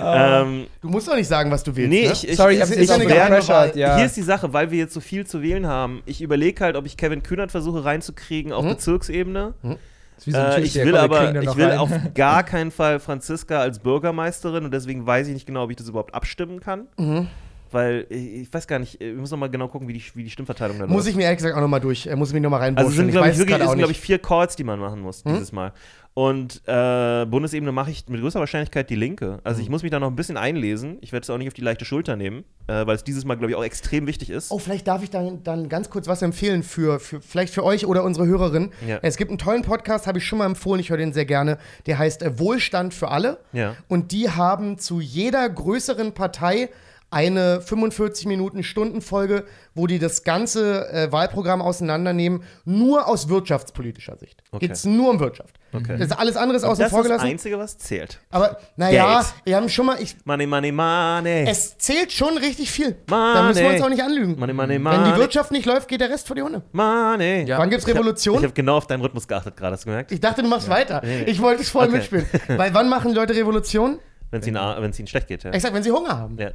Ähm, 0.00 0.66
Du 0.80 0.88
musst 0.88 1.08
doch 1.08 1.16
nicht 1.16 1.26
sagen, 1.26 1.50
was 1.50 1.62
du 1.64 1.74
willst. 1.74 1.90
nee, 1.90 2.06
ne? 2.06 2.12
ich, 2.12 2.28
ich, 2.28 2.36
Sorry, 2.36 2.54
ich 2.54 2.60
es 2.60 2.68
hab's 2.68 2.70
ist 2.76 2.80
jetzt 2.82 2.90
auch 2.90 2.94
eine 2.96 3.06
geheime 3.06 3.36
gepressured, 3.36 3.70
Wahl. 3.74 3.78
ja. 3.78 3.96
Hier 3.96 4.06
ist 4.06 4.16
die 4.16 4.22
Sache, 4.22 4.52
weil 4.52 4.70
wir 4.70 4.78
jetzt 4.78 4.94
so 4.94 5.00
viel 5.00 5.26
zu 5.26 5.42
wählen 5.42 5.66
haben. 5.66 6.02
Ich 6.06 6.22
überlege 6.22 6.64
halt, 6.64 6.76
ob 6.76 6.86
ich 6.86 6.96
Kevin 6.96 7.22
Kühnert 7.22 7.50
versuche 7.50 7.84
reinzukriegen 7.84 8.52
auf 8.52 8.64
Bezirksebene. 8.64 9.54
Das 9.62 9.72
ist 10.18 10.26
wie 10.26 10.30
so 10.32 10.38
Äh, 10.38 10.60
ich 10.62 10.74
will 10.76 10.96
aber, 10.96 11.34
ich 11.40 11.44
noch 11.46 11.56
will 11.56 11.66
rein. 11.66 11.78
auf 11.78 11.90
gar 12.14 12.42
keinen 12.44 12.70
Fall 12.70 13.00
Franziska 13.00 13.60
als 13.60 13.78
Bürgermeisterin 13.80 14.64
und 14.64 14.72
deswegen 14.72 15.06
weiß 15.06 15.26
ich 15.28 15.34
nicht 15.34 15.46
genau, 15.46 15.64
ob 15.64 15.70
ich 15.70 15.76
das 15.76 15.88
überhaupt 15.88 16.14
abstimmen 16.14 16.60
kann. 16.60 16.86
Mhm. 16.96 17.26
Weil 17.70 18.06
ich, 18.08 18.34
ich 18.42 18.54
weiß 18.54 18.66
gar 18.66 18.78
nicht, 18.78 18.98
wir 18.98 19.12
müssen 19.12 19.32
noch 19.34 19.40
mal 19.40 19.50
genau 19.50 19.68
gucken, 19.68 19.86
wie 19.88 19.92
die, 19.92 20.02
wie 20.14 20.24
die 20.24 20.30
Stimmverteilung 20.30 20.78
da 20.78 20.86
Muss 20.86 21.06
ich 21.06 21.14
mir 21.14 21.24
ehrlich 21.24 21.36
gesagt 21.36 21.54
auch 21.54 21.60
nochmal 21.60 21.80
durch, 21.80 22.06
äh, 22.06 22.16
muss 22.16 22.28
ich 22.28 22.34
mich 22.34 22.42
nochmal 22.42 22.60
Also 22.62 22.66
reinburschen. 22.76 22.90
es 22.92 22.96
sind, 22.96 23.08
ich 23.08 23.12
glaube 23.12 23.28
ich, 23.28 23.38
wirklich, 23.38 23.68
sind, 23.68 23.76
nicht. 23.78 23.90
ich, 23.90 24.00
vier 24.00 24.18
Calls, 24.18 24.56
die 24.56 24.64
man 24.64 24.80
machen 24.80 25.00
muss 25.00 25.22
dieses 25.22 25.52
Mal. 25.52 25.72
Und 26.18 26.62
äh, 26.66 27.26
Bundesebene 27.26 27.70
mache 27.70 27.92
ich 27.92 28.08
mit 28.08 28.20
größter 28.20 28.40
Wahrscheinlichkeit 28.40 28.90
die 28.90 28.96
Linke. 28.96 29.38
Also 29.44 29.62
ich 29.62 29.68
muss 29.68 29.84
mich 29.84 29.92
da 29.92 30.00
noch 30.00 30.08
ein 30.08 30.16
bisschen 30.16 30.36
einlesen. 30.36 30.98
Ich 31.00 31.12
werde 31.12 31.22
es 31.22 31.30
auch 31.30 31.38
nicht 31.38 31.46
auf 31.46 31.54
die 31.54 31.60
leichte 31.60 31.84
Schulter 31.84 32.16
nehmen, 32.16 32.42
äh, 32.66 32.84
weil 32.88 32.96
es 32.96 33.04
dieses 33.04 33.24
Mal, 33.24 33.36
glaube 33.36 33.52
ich, 33.52 33.56
auch 33.56 33.62
extrem 33.62 34.08
wichtig 34.08 34.30
ist. 34.30 34.50
Oh, 34.50 34.58
vielleicht 34.58 34.88
darf 34.88 35.04
ich 35.04 35.10
dann, 35.10 35.44
dann 35.44 35.68
ganz 35.68 35.90
kurz 35.90 36.08
was 36.08 36.20
empfehlen 36.22 36.64
für, 36.64 36.98
für 36.98 37.20
vielleicht 37.20 37.54
für 37.54 37.62
euch 37.62 37.86
oder 37.86 38.02
unsere 38.02 38.26
Hörerin. 38.26 38.72
Ja. 38.84 38.98
Es 39.00 39.16
gibt 39.16 39.30
einen 39.30 39.38
tollen 39.38 39.62
Podcast, 39.62 40.08
habe 40.08 40.18
ich 40.18 40.26
schon 40.26 40.40
mal 40.40 40.46
empfohlen, 40.46 40.80
ich 40.80 40.90
höre 40.90 40.96
den 40.96 41.12
sehr 41.12 41.24
gerne. 41.24 41.56
Der 41.86 42.00
heißt 42.00 42.24
äh, 42.24 42.36
Wohlstand 42.36 42.94
für 42.94 43.12
alle. 43.12 43.38
Ja. 43.52 43.76
Und 43.86 44.10
die 44.10 44.28
haben 44.28 44.76
zu 44.76 44.98
jeder 44.98 45.48
größeren 45.48 46.14
Partei 46.14 46.70
eine 47.10 47.60
45 47.60 48.26
Minuten 48.26 48.64
Stundenfolge, 48.64 49.44
wo 49.76 49.86
die 49.86 50.00
das 50.00 50.24
ganze 50.24 50.90
äh, 50.90 51.12
Wahlprogramm 51.12 51.62
auseinandernehmen, 51.62 52.42
nur 52.64 53.06
aus 53.06 53.28
wirtschaftspolitischer 53.28 54.16
Sicht. 54.18 54.42
Okay. 54.50 54.66
Geht 54.66 54.76
es 54.76 54.84
nur 54.84 55.10
um 55.10 55.20
Wirtschaft. 55.20 55.57
Okay. 55.72 55.96
Das 55.98 56.08
ist 56.08 56.12
alles 56.18 56.36
andere 56.36 56.56
ist 56.56 56.64
außen 56.64 56.82
das 56.82 56.90
vor 56.90 57.00
ist 57.00 57.04
das 57.10 57.16
gelassen. 57.18 57.30
Einzige, 57.32 57.58
was 57.58 57.76
zählt. 57.78 58.18
Aber 58.30 58.58
naja, 58.76 59.24
wir 59.44 59.56
haben 59.56 59.68
schon 59.68 59.86
mal, 59.86 60.00
ich, 60.00 60.16
Money, 60.24 60.46
money, 60.46 60.72
money. 60.72 61.44
es 61.46 61.76
zählt 61.78 62.10
schon 62.12 62.38
richtig 62.38 62.70
viel. 62.70 62.96
Money. 63.08 63.34
Da 63.34 63.42
müssen 63.42 63.62
wir 63.62 63.70
uns 63.70 63.82
auch 63.82 63.88
nicht 63.90 64.02
anlügen. 64.02 64.38
Money, 64.38 64.52
money, 64.52 64.74
Wenn 64.74 64.82
money. 64.82 65.12
die 65.12 65.18
Wirtschaft 65.18 65.50
nicht 65.50 65.66
läuft, 65.66 65.88
geht 65.88 66.00
der 66.00 66.10
Rest 66.10 66.26
vor 66.26 66.36
die 66.36 66.42
Hunde. 66.42 66.62
Money. 66.72 67.44
Ja. 67.44 67.58
Wann 67.58 67.68
gibt's 67.70 67.86
Ich 67.86 67.94
Revolution? 67.94 68.36
habe 68.42 68.52
genau 68.52 68.76
auf 68.78 68.86
deinen 68.86 69.02
Rhythmus 69.02 69.28
geachtet 69.28 69.56
gerade, 69.56 69.74
hast 69.74 69.84
du 69.84 69.88
gemerkt? 69.90 70.10
Ich 70.12 70.20
dachte, 70.20 70.42
du 70.42 70.48
machst 70.48 70.68
weiter. 70.68 71.02
Ich 71.26 71.40
wollte 71.42 71.62
es 71.62 71.68
voll 71.70 71.86
Okay. 71.88 71.96
mitspielen. 71.96 72.26
Weil 72.56 72.72
wann 72.74 72.88
machen 72.88 73.12
Leute 73.14 73.34
Revolution? 73.34 73.98
Wenn 74.30 74.40
es 74.40 74.46
ihnen, 74.46 74.56
ihnen 74.56 75.06
schlecht 75.06 75.28
geht, 75.28 75.44
ja. 75.44 75.52
Ich 75.52 75.62
sag, 75.62 75.72
wenn 75.74 75.82
sie 75.82 75.90
Hunger 75.92 76.18
haben. 76.18 76.36
ja. 76.38 76.50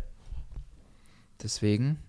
Deswegen. 1.42 2.00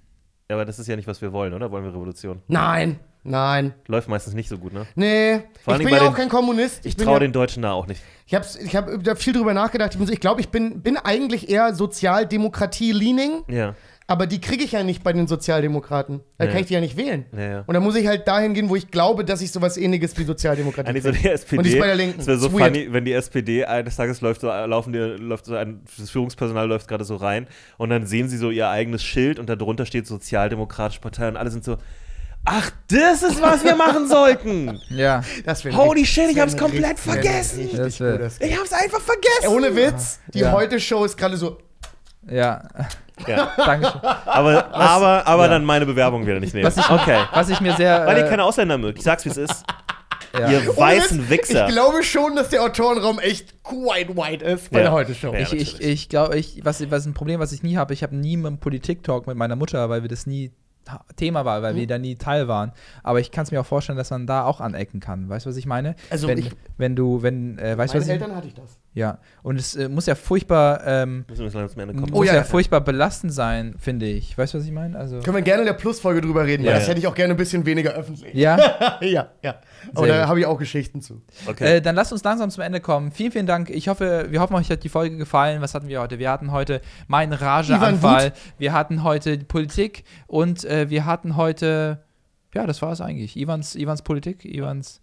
Ja, 0.54 0.60
Aber 0.60 0.64
das 0.64 0.78
ist 0.78 0.86
ja 0.86 0.94
nicht, 0.96 1.08
was 1.08 1.20
wir 1.20 1.32
wollen, 1.32 1.52
oder? 1.52 1.70
Wollen 1.70 1.84
wir 1.84 1.92
Revolution? 1.92 2.40
Nein, 2.48 3.00
nein, 3.24 3.74
Läuft 3.88 4.08
meistens 4.08 4.34
nicht 4.34 4.48
so 4.48 4.56
gut, 4.58 4.72
ne? 4.72 4.86
nee. 4.94 5.34
Ich 5.36 5.64
bin 5.78 5.88
ja 5.88 6.02
auch 6.02 6.06
den- 6.08 6.14
kein 6.14 6.28
Kommunist. 6.28 6.86
Ich 6.86 6.96
bin 6.96 7.04
traue 7.06 7.14
ja, 7.16 7.20
den 7.20 7.32
Deutschen 7.32 7.62
da 7.62 7.72
auch 7.72 7.86
nicht. 7.86 8.00
Ich 8.26 8.34
habe 8.34 8.46
ich 8.62 8.76
hab 8.76 9.02
da 9.02 9.14
viel 9.16 9.32
drüber 9.32 9.52
nachgedacht. 9.54 9.94
Ich, 9.98 10.06
so- 10.06 10.12
ich 10.12 10.20
glaube, 10.20 10.40
ich 10.40 10.48
bin, 10.50 10.80
bin 10.82 10.96
eigentlich 10.96 11.48
eher 11.50 11.74
Sozialdemokratie-leaning, 11.74 13.44
Ja. 13.48 13.74
Aber 14.06 14.26
die 14.26 14.40
kriege 14.40 14.62
ich 14.64 14.72
ja 14.72 14.82
nicht 14.82 15.02
bei 15.02 15.12
den 15.14 15.26
Sozialdemokraten. 15.26 16.20
Da 16.36 16.44
Nee. 16.44 16.50
kann 16.50 16.60
ich 16.60 16.66
die 16.66 16.74
ja 16.74 16.80
nicht 16.80 16.96
wählen. 16.98 17.24
Ja, 17.32 17.40
ja. 17.42 17.64
Und 17.66 17.72
da 17.74 17.80
muss 17.80 17.96
ich 17.96 18.06
halt 18.06 18.28
dahin 18.28 18.52
gehen, 18.52 18.68
wo 18.68 18.76
ich 18.76 18.90
glaube, 18.90 19.24
dass 19.24 19.40
ich 19.40 19.50
sowas 19.50 19.76
ähnliches 19.78 20.16
wie 20.18 20.24
Sozialdemokratie 20.24 20.88
Eigentlich 20.90 21.04
so 21.04 21.10
die 21.10 21.26
SPD. 21.28 21.56
Und 21.58 21.64
die 21.64 21.70
ist 21.72 21.78
bei 21.80 21.86
der 21.86 21.94
Linken. 21.96 22.20
Es 22.20 22.26
wäre 22.26 22.38
so 22.38 22.52
weird. 22.52 22.64
funny, 22.76 22.92
wenn 22.92 23.04
die 23.06 23.12
SPD 23.14 23.64
eines 23.64 23.96
Tages 23.96 24.20
läuft 24.20 24.42
so, 24.42 24.48
laufen 24.48 24.92
die, 24.92 24.98
läuft 24.98 25.46
so 25.46 25.54
ein, 25.56 25.80
das 25.98 26.10
Führungspersonal 26.10 26.68
läuft 26.68 26.86
gerade 26.88 27.04
so 27.04 27.16
rein 27.16 27.46
und 27.78 27.88
dann 27.90 28.06
sehen 28.06 28.28
sie 28.28 28.36
so 28.36 28.50
ihr 28.50 28.68
eigenes 28.68 29.02
Schild 29.02 29.38
und 29.38 29.48
darunter 29.48 29.86
steht 29.86 30.06
Sozialdemokratische 30.06 31.00
Partei 31.00 31.28
und 31.28 31.36
alle 31.38 31.50
sind 31.50 31.64
so, 31.64 31.78
ach, 32.44 32.70
das 32.88 33.22
ist, 33.22 33.40
was 33.40 33.64
wir 33.64 33.74
machen 33.74 34.06
sollten. 34.06 34.78
Ja. 34.90 35.22
Holy 35.72 36.00
richtig- 36.00 36.08
shit, 36.10 36.30
ich 36.30 36.38
hab's 36.40 36.56
komplett 36.58 36.98
richtig- 36.98 37.12
vergessen. 37.12 37.60
richtig 37.72 38.40
Ich 38.50 38.58
hab's 38.58 38.72
einfach 38.74 39.00
vergessen. 39.00 39.48
Ohne 39.48 39.74
Witz, 39.74 40.20
die 40.34 40.40
Ja. 40.40 40.52
Heute-Show 40.52 41.04
ist 41.06 41.16
gerade 41.16 41.38
so. 41.38 41.56
Ja. 42.30 42.62
Ja. 43.26 43.52
Dankeschön. 43.56 44.00
Aber, 44.02 44.74
aber, 44.74 45.26
aber 45.26 45.42
Ja. 45.44 45.48
dann 45.48 45.64
meine 45.64 45.86
Bewerbung 45.86 46.26
wieder 46.26 46.40
nicht 46.40 46.54
nehmen. 46.54 46.66
Was 46.66 46.76
ich- 46.76 46.90
okay. 46.90 47.18
Was 47.32 47.48
ich 47.48 47.60
mir 47.60 47.74
sehr. 47.74 48.06
Weil 48.06 48.18
ihr 48.18 48.26
äh, 48.26 48.28
keine 48.28 48.44
Ausländer 48.44 48.78
mögt. 48.78 48.98
Ich 48.98 49.04
sag's, 49.04 49.24
wie 49.24 49.28
es 49.30 49.36
ist. 49.36 49.64
ja. 50.38 50.50
Ihr 50.50 50.76
weißen 50.76 51.30
Witz, 51.30 51.48
Wichser. 51.50 51.68
Ich 51.68 51.72
glaube 51.74 52.02
schon, 52.02 52.34
dass 52.34 52.48
der 52.48 52.62
Autorenraum 52.62 53.18
echt 53.20 53.62
quite 53.62 54.16
white 54.16 54.44
ist 54.44 54.70
bei 54.70 54.78
Ja. 54.78 54.84
der 54.84 54.92
Heute-Show. 54.92 55.32
Ja. 55.32 55.40
Ich, 55.40 55.52
ich, 55.52 55.80
ich 55.80 56.08
glaube, 56.08 56.36
ich, 56.36 56.64
was, 56.64 56.90
was 56.90 57.06
ein 57.06 57.14
Problem, 57.14 57.38
was 57.40 57.52
ich 57.52 57.62
nie 57.62 57.76
habe, 57.76 57.92
ich 57.94 58.02
habe 58.02 58.16
nie 58.16 58.36
einen 58.36 58.58
Politik-Talk 58.58 59.26
mit 59.28 59.36
meiner 59.36 59.54
Mutter, 59.56 59.88
weil 59.90 60.02
wir 60.02 60.08
das 60.08 60.26
nie 60.26 60.50
Thema 61.16 61.44
war, 61.46 61.62
weil 61.62 61.72
Mhm. 61.74 61.78
wir 61.78 61.86
da 61.86 61.98
nie 61.98 62.16
Teil 62.16 62.46
waren. 62.48 62.72
Aber 63.02 63.18
ich 63.20 63.30
kann 63.30 63.44
es 63.44 63.50
mir 63.52 63.60
auch 63.60 63.66
vorstellen, 63.66 63.96
dass 63.96 64.10
man 64.10 64.26
da 64.26 64.44
auch 64.44 64.60
anecken 64.60 65.00
kann. 65.00 65.28
Weißt 65.30 65.46
du, 65.46 65.50
was 65.50 65.56
ich 65.56 65.64
meine? 65.66 65.94
Also 66.10 66.26
wenn, 66.28 66.36
ich- 66.38 66.50
wenn 66.76 66.94
du, 66.96 67.22
wenn, 67.22 67.58
äh, 67.58 67.78
weißt 67.78 67.94
du, 67.94 67.98
was 67.98 68.06
Meine 68.06 68.16
ich 68.16 68.22
Eltern 68.22 68.36
hatte 68.36 68.48
ich 68.48 68.54
das. 68.54 68.78
Ja. 68.94 69.18
Und 69.42 69.58
es 69.58 69.74
äh, 69.74 69.88
muss 69.88 70.06
ja 70.06 70.14
furchtbar, 70.14 70.80
ähm, 70.86 71.24
Müssen 71.28 71.44
wir 71.44 71.50
langsam 71.50 71.68
zum 71.68 71.80
Ende 71.80 71.94
kommen. 71.94 72.12
muss 72.12 72.28
ja. 72.28 72.34
ja. 72.34 72.44
furchtbar 72.44 72.80
belastend 72.80 73.32
sein, 73.32 73.74
finde 73.76 74.06
ich. 74.06 74.38
Weißt 74.38 74.54
du, 74.54 74.58
was 74.58 74.64
ich 74.64 74.70
meine? 74.70 74.96
Also. 74.96 75.18
Können 75.20 75.36
wir 75.36 75.42
gerne 75.42 75.62
in 75.62 75.66
der 75.66 75.72
Plus-Folge 75.74 76.20
drüber 76.20 76.44
reden, 76.44 76.62
weil 76.62 76.70
Ja, 76.70 76.78
das 76.78 76.84
ja. 76.84 76.90
hätte 76.90 77.00
ich 77.00 77.06
auch 77.08 77.14
gerne 77.14 77.34
ein 77.34 77.36
bisschen 77.36 77.66
weniger 77.66 77.90
öffentlich. 77.92 78.32
Ja. 78.34 78.56
ja, 79.00 79.30
ja. 79.42 79.56
Aber 79.94 80.06
Sehr 80.06 80.14
da 80.14 80.20
gut. 80.20 80.28
habe 80.28 80.40
ich 80.40 80.46
auch 80.46 80.58
Geschichten 80.58 81.00
zu. 81.02 81.22
Okay. 81.46 81.76
Äh, 81.76 81.80
dann 81.82 81.96
lasst 81.96 82.12
uns 82.12 82.22
langsam 82.22 82.50
zum 82.50 82.62
Ende 82.62 82.80
kommen. 82.80 83.10
Vielen, 83.10 83.32
vielen 83.32 83.46
Dank. 83.46 83.68
Ich 83.68 83.88
hoffe, 83.88 84.26
wir 84.30 84.40
hoffen, 84.40 84.54
euch 84.54 84.70
hat 84.70 84.84
die 84.84 84.88
Folge 84.88 85.16
gefallen. 85.16 85.60
Was 85.60 85.74
hatten 85.74 85.88
wir 85.88 86.00
heute? 86.00 86.20
Wir 86.20 86.30
hatten 86.30 86.52
heute 86.52 86.80
meinen 87.08 87.32
Rageanfall. 87.32 88.32
Wir 88.58 88.72
hatten 88.72 89.02
heute 89.02 89.38
die 89.38 89.44
Politik 89.44 90.04
und 90.28 90.64
äh, 90.64 90.88
wir 90.88 91.04
hatten 91.04 91.34
heute, 91.36 92.04
ja, 92.54 92.64
das 92.64 92.80
war 92.80 92.92
es 92.92 93.00
eigentlich. 93.00 93.36
Ivans, 93.36 93.74
Ivans 93.74 94.02
Politik, 94.02 94.44
Ivans. 94.44 95.00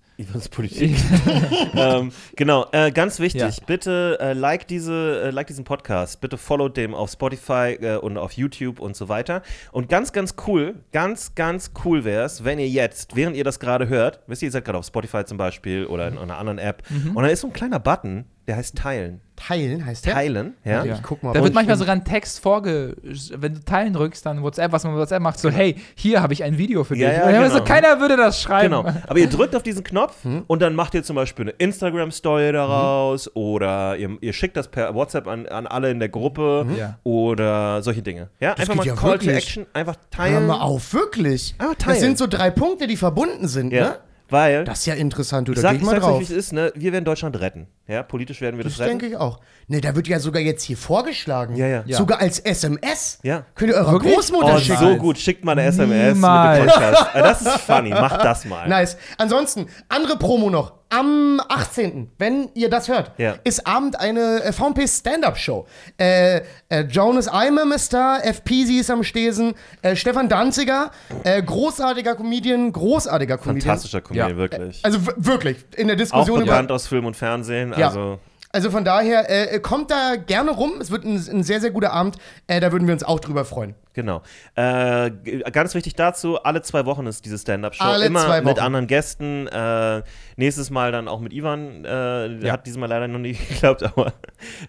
Politik. 0.50 0.96
ähm, 1.76 2.12
genau, 2.36 2.66
äh, 2.72 2.92
ganz 2.92 3.20
wichtig, 3.20 3.42
Ja. 3.58 3.64
bitte 3.66 4.18
äh, 4.20 4.34
like, 4.34 4.68
diese, 4.68 5.22
äh, 5.26 5.30
like 5.32 5.48
diesen 5.48 5.64
Podcast, 5.64 6.22
bitte 6.22 6.38
follow 6.38 6.70
dem 6.70 6.94
auf 6.94 7.12
Spotify 7.12 7.78
äh, 7.82 7.98
und 7.98 8.18
auf 8.18 8.34
YouTube 8.34 8.80
und 8.80 8.96
so 8.96 9.10
weiter. 9.10 9.42
Und 9.72 9.90
ganz, 9.90 10.12
ganz 10.14 10.36
cool, 10.48 10.76
ganz, 10.92 11.36
ganz 11.36 11.72
cool 11.86 12.04
wäre 12.04 12.26
es, 12.26 12.44
wenn 12.44 12.60
ihr 12.60 12.68
jetzt, 12.70 13.16
während 13.16 13.36
ihr 13.36 13.44
das 13.44 13.60
gerade 13.60 13.88
hört, 13.90 14.20
wisst 14.28 14.42
ihr, 14.42 14.48
ihr 14.48 14.52
seid 14.52 14.66
gerade 14.66 14.78
auf 14.78 14.86
Spotify 14.86 15.24
zum 15.26 15.38
Beispiel 15.38 15.86
oder 15.86 16.08
in 16.08 16.18
einer 16.18 16.38
anderen 16.38 16.58
App, 16.60 16.84
Mhm. 16.90 17.16
und 17.16 17.24
da 17.24 17.30
ist 17.30 17.42
so 17.42 17.48
ein 17.48 17.54
kleiner 17.54 17.80
Button, 17.80 18.26
der 18.48 18.58
heißt 18.58 18.76
Teilen. 18.78 19.22
Teilen 19.48 19.86
heißt 19.86 20.06
der? 20.06 20.14
Teilen, 20.14 20.54
ja. 20.64 20.84
Ja. 20.86 20.94
Ich 20.96 21.02
guck 21.02 21.24
mal, 21.24 21.34
Da 21.34 21.44
wird 21.44 21.54
manchmal 21.54 21.76
sogar 21.78 21.96
ein 21.96 22.04
Text 22.06 22.40
vorge... 22.42 22.96
Wenn 23.36 23.56
du 23.56 23.60
Teilen 23.64 23.94
drückst, 23.94 24.26
dann 24.26 24.44
WhatsApp, 24.44 24.72
was 24.72 24.84
man 24.84 24.94
mit 24.94 25.02
WhatsApp 25.02 25.22
macht, 25.22 25.40
so, 25.40 25.50
hey, 25.50 25.76
hier 25.96 26.22
habe 26.22 26.34
ich 26.34 26.44
ein 26.44 26.58
Video 26.58 26.84
für 26.84 26.94
dich. 26.94 27.04
Ja, 27.04 27.12
ja, 27.12 27.32
dann 27.32 27.44
genau. 27.44 27.56
so, 27.56 27.64
keiner 27.64 28.00
würde 28.00 28.18
das 28.18 28.40
schreiben. 28.42 28.70
Genau. 28.84 28.86
Aber 29.08 29.18
ihr 29.20 29.28
drückt 29.30 29.56
auf 29.56 29.64
diesen 29.64 29.84
Knopf 29.84 30.24
Hm? 30.24 30.44
und 30.48 30.62
dann 30.62 30.76
macht 30.76 30.94
ihr 30.94 31.04
zum 31.04 31.16
Beispiel 31.16 31.46
eine 31.46 31.52
Instagram-Story 31.52 32.52
daraus 32.52 33.36
oder 33.36 33.98
ihr, 33.98 34.16
ihr 34.22 34.34
schickt 34.34 34.56
das 34.58 34.68
per 34.68 34.94
WhatsApp 34.94 35.28
an, 35.28 35.48
an 35.48 35.66
alle 35.68 35.90
in 35.92 36.00
der 36.00 36.10
Gruppe 36.10 36.66
Ja. 36.78 37.00
oder 37.04 37.82
solche 37.82 38.02
Dinge. 38.02 38.30
Ja, 38.40 38.52
einfach 38.52 38.68
geht 38.68 38.76
mal 38.76 38.86
ja 38.86 38.96
Call 38.96 39.18
to 39.18 39.26
wirklich. 39.26 39.38
Action, 39.38 39.66
einfach 39.74 39.96
Hör 39.96 40.10
teilen. 40.26 40.48
mal 40.48 40.60
auf, 40.62 40.94
wirklich. 40.94 41.56
Teilen. 41.58 41.76
das 41.86 42.00
sind 42.00 42.18
so 42.18 42.28
drei 42.28 42.52
Punkte, 42.52 42.86
die 42.88 42.98
verbunden 42.98 43.48
sind, 43.48 43.74
Ja, 43.74 43.84
ne? 43.84 43.96
Weil 44.32 44.64
Das 44.66 44.80
ist 44.80 44.86
ja 44.86 44.94
interessant, 44.96 45.48
du, 45.48 45.54
da 45.54 45.62
sag, 45.62 45.72
geh 45.72 45.78
ich 45.78 45.84
mal 45.84 45.92
sag's 45.92 46.04
euch, 46.06 46.10
drauf. 46.12 46.20
wie 46.20 46.24
es 46.24 46.30
ist, 46.32 46.54
ne? 46.54 46.72
wir 46.76 46.92
werden 46.94 47.06
Deutschland 47.06 47.40
retten. 47.40 47.68
Ja, 47.88 48.04
politisch 48.04 48.42
werden 48.42 48.58
wir 48.58 48.64
das, 48.64 48.74
Das 48.74 48.82
retten. 48.88 49.00
denke 49.00 49.08
ich 49.14 49.18
auch. 49.18 49.40
Ne, 49.68 49.82
da 49.82 49.96
wird 49.96 50.08
ja 50.08 50.20
sogar 50.20 50.42
jetzt 50.42 50.64
hier 50.64 50.78
vorgeschlagen. 50.78 51.56
Ja, 51.56 51.68
ja. 51.68 51.84
Ja. 51.86 51.98
Sogar 51.98 52.20
als 52.22 52.40
SMS. 52.40 53.20
Ja. 53.24 53.46
Könnt 53.56 53.72
ihr 53.72 53.78
eurer 53.78 53.92
Wirklich? 53.94 54.14
Großmutter 54.16 54.56
Oh, 54.56 54.58
schicken. 54.60 54.80
so 54.80 54.96
gut, 54.98 55.18
schickt 55.18 55.44
mal 55.46 55.52
eine 55.54 55.64
SMS 55.66 56.16
Niemals. 56.16 56.60
mit 56.60 56.70
dem 56.70 56.74
Podcast. 56.74 57.08
Ah, 57.14 57.22
Das 57.22 57.42
ist 57.42 57.52
funny, 57.62 57.90
macht 57.90 58.24
das 58.24 58.46
mal. 58.46 58.68
Nice. 58.68 58.98
Ansonsten, 59.18 59.68
andere 59.90 60.18
Promo 60.18 60.50
noch. 60.50 60.81
Am 60.92 61.42
18., 61.48 62.12
wenn 62.18 62.50
ihr 62.54 62.70
das 62.70 62.88
hört, 62.88 63.12
Ja. 63.18 63.36
ist 63.44 63.66
Abend 63.66 64.00
eine 64.00 64.44
äh, 64.44 64.52
VMP 64.52 64.88
Stand-Up-Show. 64.88 65.66
Äh, 65.98 66.42
äh, 66.70 66.82
Jonas 66.90 67.28
Eimem 67.28 67.72
ist 67.72 67.94
da, 67.94 68.18
F. 68.20 68.44
Peasy 68.44 68.78
ist 68.80 68.90
am 68.92 69.04
Stesen, 69.04 69.54
äh, 69.82 69.96
Stefan 69.96 70.30
Danziger, 70.30 70.92
äh, 71.24 71.42
großartiger 71.42 72.16
Comedian, 72.16 72.72
großartiger 72.72 73.38
Comedian. 73.38 73.62
Fantastischer 73.62 74.02
Comedian, 74.02 74.30
Ja. 74.32 74.38
wirklich. 74.38 74.80
Also 74.84 75.00
wirklich, 75.18 75.58
in 75.78 75.88
der 75.88 75.96
Auch 75.96 76.00
Diskussion 76.00 76.38
über. 76.42 76.52
bekannt 76.52 76.72
aus 76.72 76.88
Film 76.88 77.06
und 77.06 77.16
Fernsehen. 77.16 77.74
Ja. 77.78 77.88
Also, 77.88 78.20
Also 78.54 78.70
von 78.70 78.84
daher, 78.84 79.30
äh, 79.54 79.60
kommt 79.62 79.92
da 79.92 80.16
gerne 80.18 80.52
rum. 80.52 80.74
Es 80.82 80.92
wird 80.92 81.06
ein, 81.06 81.16
ein 81.16 81.42
sehr, 81.44 81.62
sehr 81.62 81.72
guter 81.72 81.94
Abend. 81.94 82.18
Äh, 82.48 82.60
da 82.60 82.74
würden 82.74 82.86
wir 82.86 82.94
uns 82.94 83.02
auch 83.04 83.22
drüber 83.22 83.46
freuen. 83.46 83.76
Genau. 83.94 84.22
Äh, 84.56 85.12
ganz 85.52 85.74
wichtig 85.76 85.96
dazu: 85.96 86.42
alle 86.44 86.62
zwei 86.62 86.86
Wochen 86.86 87.06
ist 87.08 87.26
diese 87.26 87.38
Stand-Up-Show. 87.38 87.84
Immer 88.06 88.42
mit 88.42 88.60
anderen 88.60 88.88
Gästen. 88.88 89.48
Äh, 89.48 90.04
nächstes 90.38 90.70
Mal 90.70 90.92
dann 90.92 91.08
auch 91.08 91.20
mit 91.20 91.34
Ivan. 91.34 91.86
Äh, 91.86 91.88
der 91.88 92.40
Ja. 92.42 92.54
Hat 92.54 92.66
diesmal 92.68 92.90
leider 92.90 93.08
noch 93.08 93.20
nicht 93.20 93.48
geklappt, 93.50 93.84
aber 93.84 94.14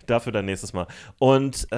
dafür 0.06 0.32
dann 0.32 0.44
nächstes 0.46 0.72
Mal. 0.72 0.86
Und 1.18 1.66
äh, 1.72 1.76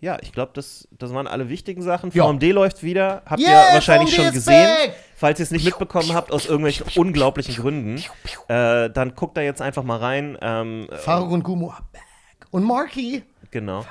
ja, 0.00 0.18
ich 0.22 0.32
glaube, 0.32 0.52
das, 0.54 0.88
das 0.98 1.12
waren 1.12 1.26
alle 1.26 1.48
wichtigen 1.48 1.82
Sachen. 1.82 2.10
Ja. 2.12 2.24
VMD 2.24 2.44
läuft 2.52 2.82
wieder. 2.82 3.22
Habt 3.26 3.40
Yeah, 3.40 3.68
ihr 3.68 3.74
wahrscheinlich 3.74 4.10
VMD 4.14 4.24
schon 4.24 4.34
gesehen. 4.34 4.66
back! 4.66 4.94
Falls 5.18 5.38
ihr 5.40 5.44
es 5.44 5.50
nicht 5.50 5.64
mitbekommen 5.64 6.12
habt, 6.14 6.30
aus 6.30 6.44
irgendwelchen 6.44 6.86
unglaublichen 6.96 7.56
Gründen, 7.56 8.02
äh, 8.48 8.90
dann 8.90 9.14
guckt 9.14 9.36
da 9.36 9.40
jetzt 9.40 9.62
einfach 9.62 9.82
mal 9.82 9.96
rein. 9.98 10.36
Ähm, 10.42 10.88
Faruk 10.92 11.30
und 11.30 11.42
Gumo 11.42 11.70
are 11.70 11.82
back. 11.90 12.02
Und 12.50 12.64
Marky. 12.64 13.22
genau. 13.50 13.84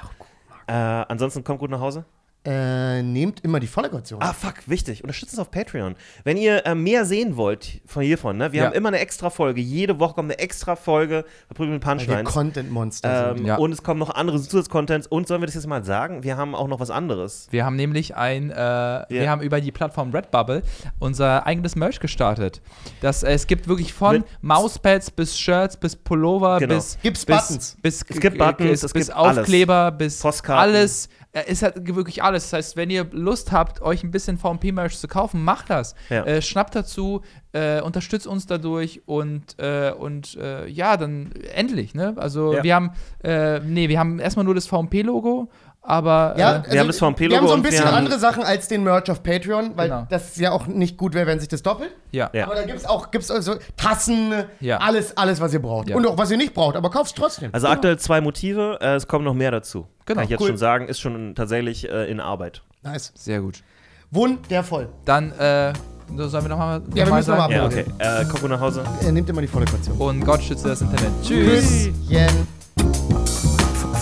Äh, 0.68 0.74
ansonsten 0.74 1.44
kommt 1.44 1.60
gut 1.60 1.70
nach 1.72 1.80
Hause. 1.80 2.06
Äh, 2.46 3.02
nehmt 3.02 3.44
immer 3.44 3.60
die 3.60 3.68
volle 3.68 3.90
Kaution. 3.90 4.22
Ah, 4.22 4.34
fuck, 4.34 4.56
wichtig. 4.68 5.04
Unterstützt 5.04 5.34
uns 5.34 5.40
auf 5.40 5.50
Patreon. 5.52 5.96
Wenn 6.24 6.38
ihr 6.38 6.66
äh, 6.66 6.76
mehr 6.76 7.06
sehen 7.06 7.38
wollt 7.38 7.82
von 7.88 8.04
hiervon, 8.04 8.38
ne? 8.38 8.52
Wir 8.52 8.60
Ja. 8.62 8.66
haben 8.68 8.74
immer 8.74 8.90
eine 8.90 9.00
extra 9.00 9.30
Folge. 9.32 9.62
Jede 9.62 10.00
Woche 10.00 10.14
kommt 10.16 10.32
eine 10.32 10.40
extra 10.40 10.76
Folge 10.76 11.26
Verprügeln 11.48 11.80
Punchlines. 11.80 12.32
Content-Monster 12.32 13.36
Ähm. 13.36 13.46
Ja. 13.46 13.56
Und 13.56 13.72
es 13.72 13.82
kommen 13.84 14.00
noch 14.00 14.12
andere 14.14 14.40
Zusatzcontents. 14.42 15.08
Und 15.08 15.28
sollen 15.28 15.42
wir 15.42 15.48
das 15.48 15.56
jetzt 15.56 15.68
mal 15.68 15.84
sagen? 15.84 16.24
Wir 16.24 16.38
haben 16.38 16.54
auch 16.56 16.68
noch 16.68 16.80
was 16.80 16.90
anderes. 16.92 17.48
Wir 17.50 17.66
haben 17.66 17.76
nämlich 17.76 18.16
ein, 18.16 18.52
äh, 18.52 18.56
wir 18.56 19.30
haben 19.30 19.42
über 19.42 19.60
die 19.62 19.72
Plattform 19.72 20.12
Redbubble 20.12 20.62
unser 21.00 21.46
eigenes 21.48 21.76
Merch 21.76 22.00
gestartet. 22.00 22.62
Das, 23.02 23.24
äh, 23.24 23.32
es 23.34 23.48
gibt 23.48 23.68
wirklich 23.68 23.94
von 23.94 24.18
Mit- 24.18 24.26
Mauspads 24.42 25.10
bis 25.12 25.38
Shirts 25.38 25.78
bis 25.78 25.96
Pullover 25.96 26.60
Genau. 26.60 26.76
bis 26.76 26.98
Gibt's 27.02 27.26
bis, 27.26 27.36
Buttons? 27.48 27.78
bis 27.82 28.06
Es 28.08 28.20
gibt 28.20 28.38
Buttons, 28.38 28.58
bis, 28.70 28.84
es 28.84 28.94
bis 28.94 29.08
gibt 29.08 29.18
alles. 29.18 29.38
Aufkleber 29.40 29.92
bis 29.92 30.20
Postkarten. 30.20 30.62
alles. 30.62 31.10
Es 31.48 31.62
hat 31.62 31.74
wirklich 31.96 32.24
alles. 32.24 32.44
Das 32.46 32.54
heißt, 32.54 32.78
wenn 32.78 32.90
ihr 32.90 33.06
Lust 33.12 33.52
habt, 33.52 33.82
euch 33.82 34.04
ein 34.04 34.12
bisschen 34.12 34.38
VMP-Merch 34.38 34.98
zu 34.98 35.10
kaufen, 35.10 35.44
macht 35.44 35.70
das. 35.70 35.94
Ja. 36.10 36.24
Äh, 36.24 36.42
schnappt 36.42 36.74
dazu, 36.76 37.24
äh, 37.52 37.82
unterstützt 37.82 38.26
uns 38.26 38.48
dadurch 38.48 39.02
und, 39.06 39.60
äh, 39.60 39.92
und 39.92 40.36
äh, 40.38 40.66
ja, 40.68 40.96
dann 40.96 41.34
endlich, 41.54 41.94
ne? 41.94 42.14
Also 42.16 42.54
Ja. 42.54 42.64
wir 42.64 42.76
haben, 42.76 42.92
äh, 43.22 43.60
nee, 43.60 43.90
wir 43.90 44.00
haben 44.00 44.20
erstmal 44.20 44.46
nur 44.46 44.56
das 44.56 44.66
VMP-Logo, 44.68 45.50
aber 45.88 46.36
Ja, 46.38 46.56
äh, 46.58 46.62
also, 46.66 46.80
haben 46.80 46.88
das 46.88 47.00
VMP-Logo 47.00 47.32
Wir 47.32 47.38
haben 47.38 47.48
so 47.48 47.54
ein 47.54 47.64
wir 47.64 47.70
bisschen 47.70 47.86
haben- 47.86 47.96
andere 47.96 48.20
Sachen 48.20 48.44
als 48.44 48.68
den 48.68 48.84
Merch 48.84 49.10
auf 49.12 49.22
Patreon, 49.24 49.72
weil 49.76 49.90
Genau. 49.90 50.08
das 50.10 50.36
ja 50.38 50.52
auch 50.52 50.68
nicht 50.68 50.98
gut 50.98 51.14
wäre, 51.14 51.28
wenn 51.28 51.40
sich 51.40 51.48
das 51.50 51.62
doppelt. 51.64 51.92
ja. 52.12 52.30
Ja. 52.34 52.46
Aber 52.46 52.56
da 52.56 52.64
gibt 52.64 52.78
es 52.80 52.86
auch 52.86 53.12
gibt's 53.12 53.30
also 53.32 53.56
Tassen, 53.78 54.34
Ja. 54.60 54.78
alles, 54.78 55.16
alles, 55.18 55.40
was 55.42 55.54
ihr 55.54 55.62
braucht. 55.62 55.90
Ja. 55.90 55.96
Und 55.96 56.06
auch 56.08 56.18
was 56.18 56.32
ihr 56.32 56.38
nicht 56.38 56.54
braucht, 56.54 56.76
aber 56.76 56.90
kauft 56.90 57.08
es 57.08 57.14
trotzdem. 57.14 57.50
Also 57.54 57.68
aktuell 57.68 57.98
zwei 58.00 58.22
Motive. 58.22 58.80
Äh, 58.82 58.96
es 58.96 59.08
kommen 59.08 59.24
noch 59.26 59.34
mehr 59.34 59.52
dazu. 59.52 59.88
Genau, 60.06 60.18
Kann 60.18 60.24
ich 60.26 60.30
jetzt 60.32 60.42
cool. 60.42 60.48
schon 60.48 60.58
sagen. 60.58 60.88
Ist 60.88 61.00
schon 61.00 61.36
tatsächlich 61.36 61.90
äh, 61.90 62.10
in 62.10 62.20
Arbeit. 62.20 62.62
nice. 62.84 63.12
Sehr 63.16 63.42
gut. 63.42 63.64
Wundervoll. 64.12 64.90
Dann, 65.06 65.32
äh, 65.34 65.74
so 66.16 66.28
sollen 66.28 66.44
wir 66.46 66.50
nochmal 66.50 66.80
noch 66.80 66.96
Ja, 66.96 67.06
wir 67.08 67.14
müssen 67.16 67.32
noch 67.32 67.38
mal 67.38 67.50
sagen? 67.50 67.54
Ja, 67.54 67.66
Okay. 67.66 67.86
Äh, 67.98 68.26
komm 68.32 68.42
gut 68.42 68.50
nach 68.52 68.60
Hause. 68.60 68.84
Er 69.04 69.12
nimmt 69.12 69.28
immer 69.30 69.42
die 69.42 69.48
volle 69.48 69.66
Kaution. 69.66 69.98
Und 69.98 70.24
Gott 70.24 70.42
schütze 70.44 70.68
das 70.70 70.82
Internet. 70.82 71.10
Tschüss. 71.24 71.90
Küsschen. 72.08 72.48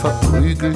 verprügelt, 0.01 0.75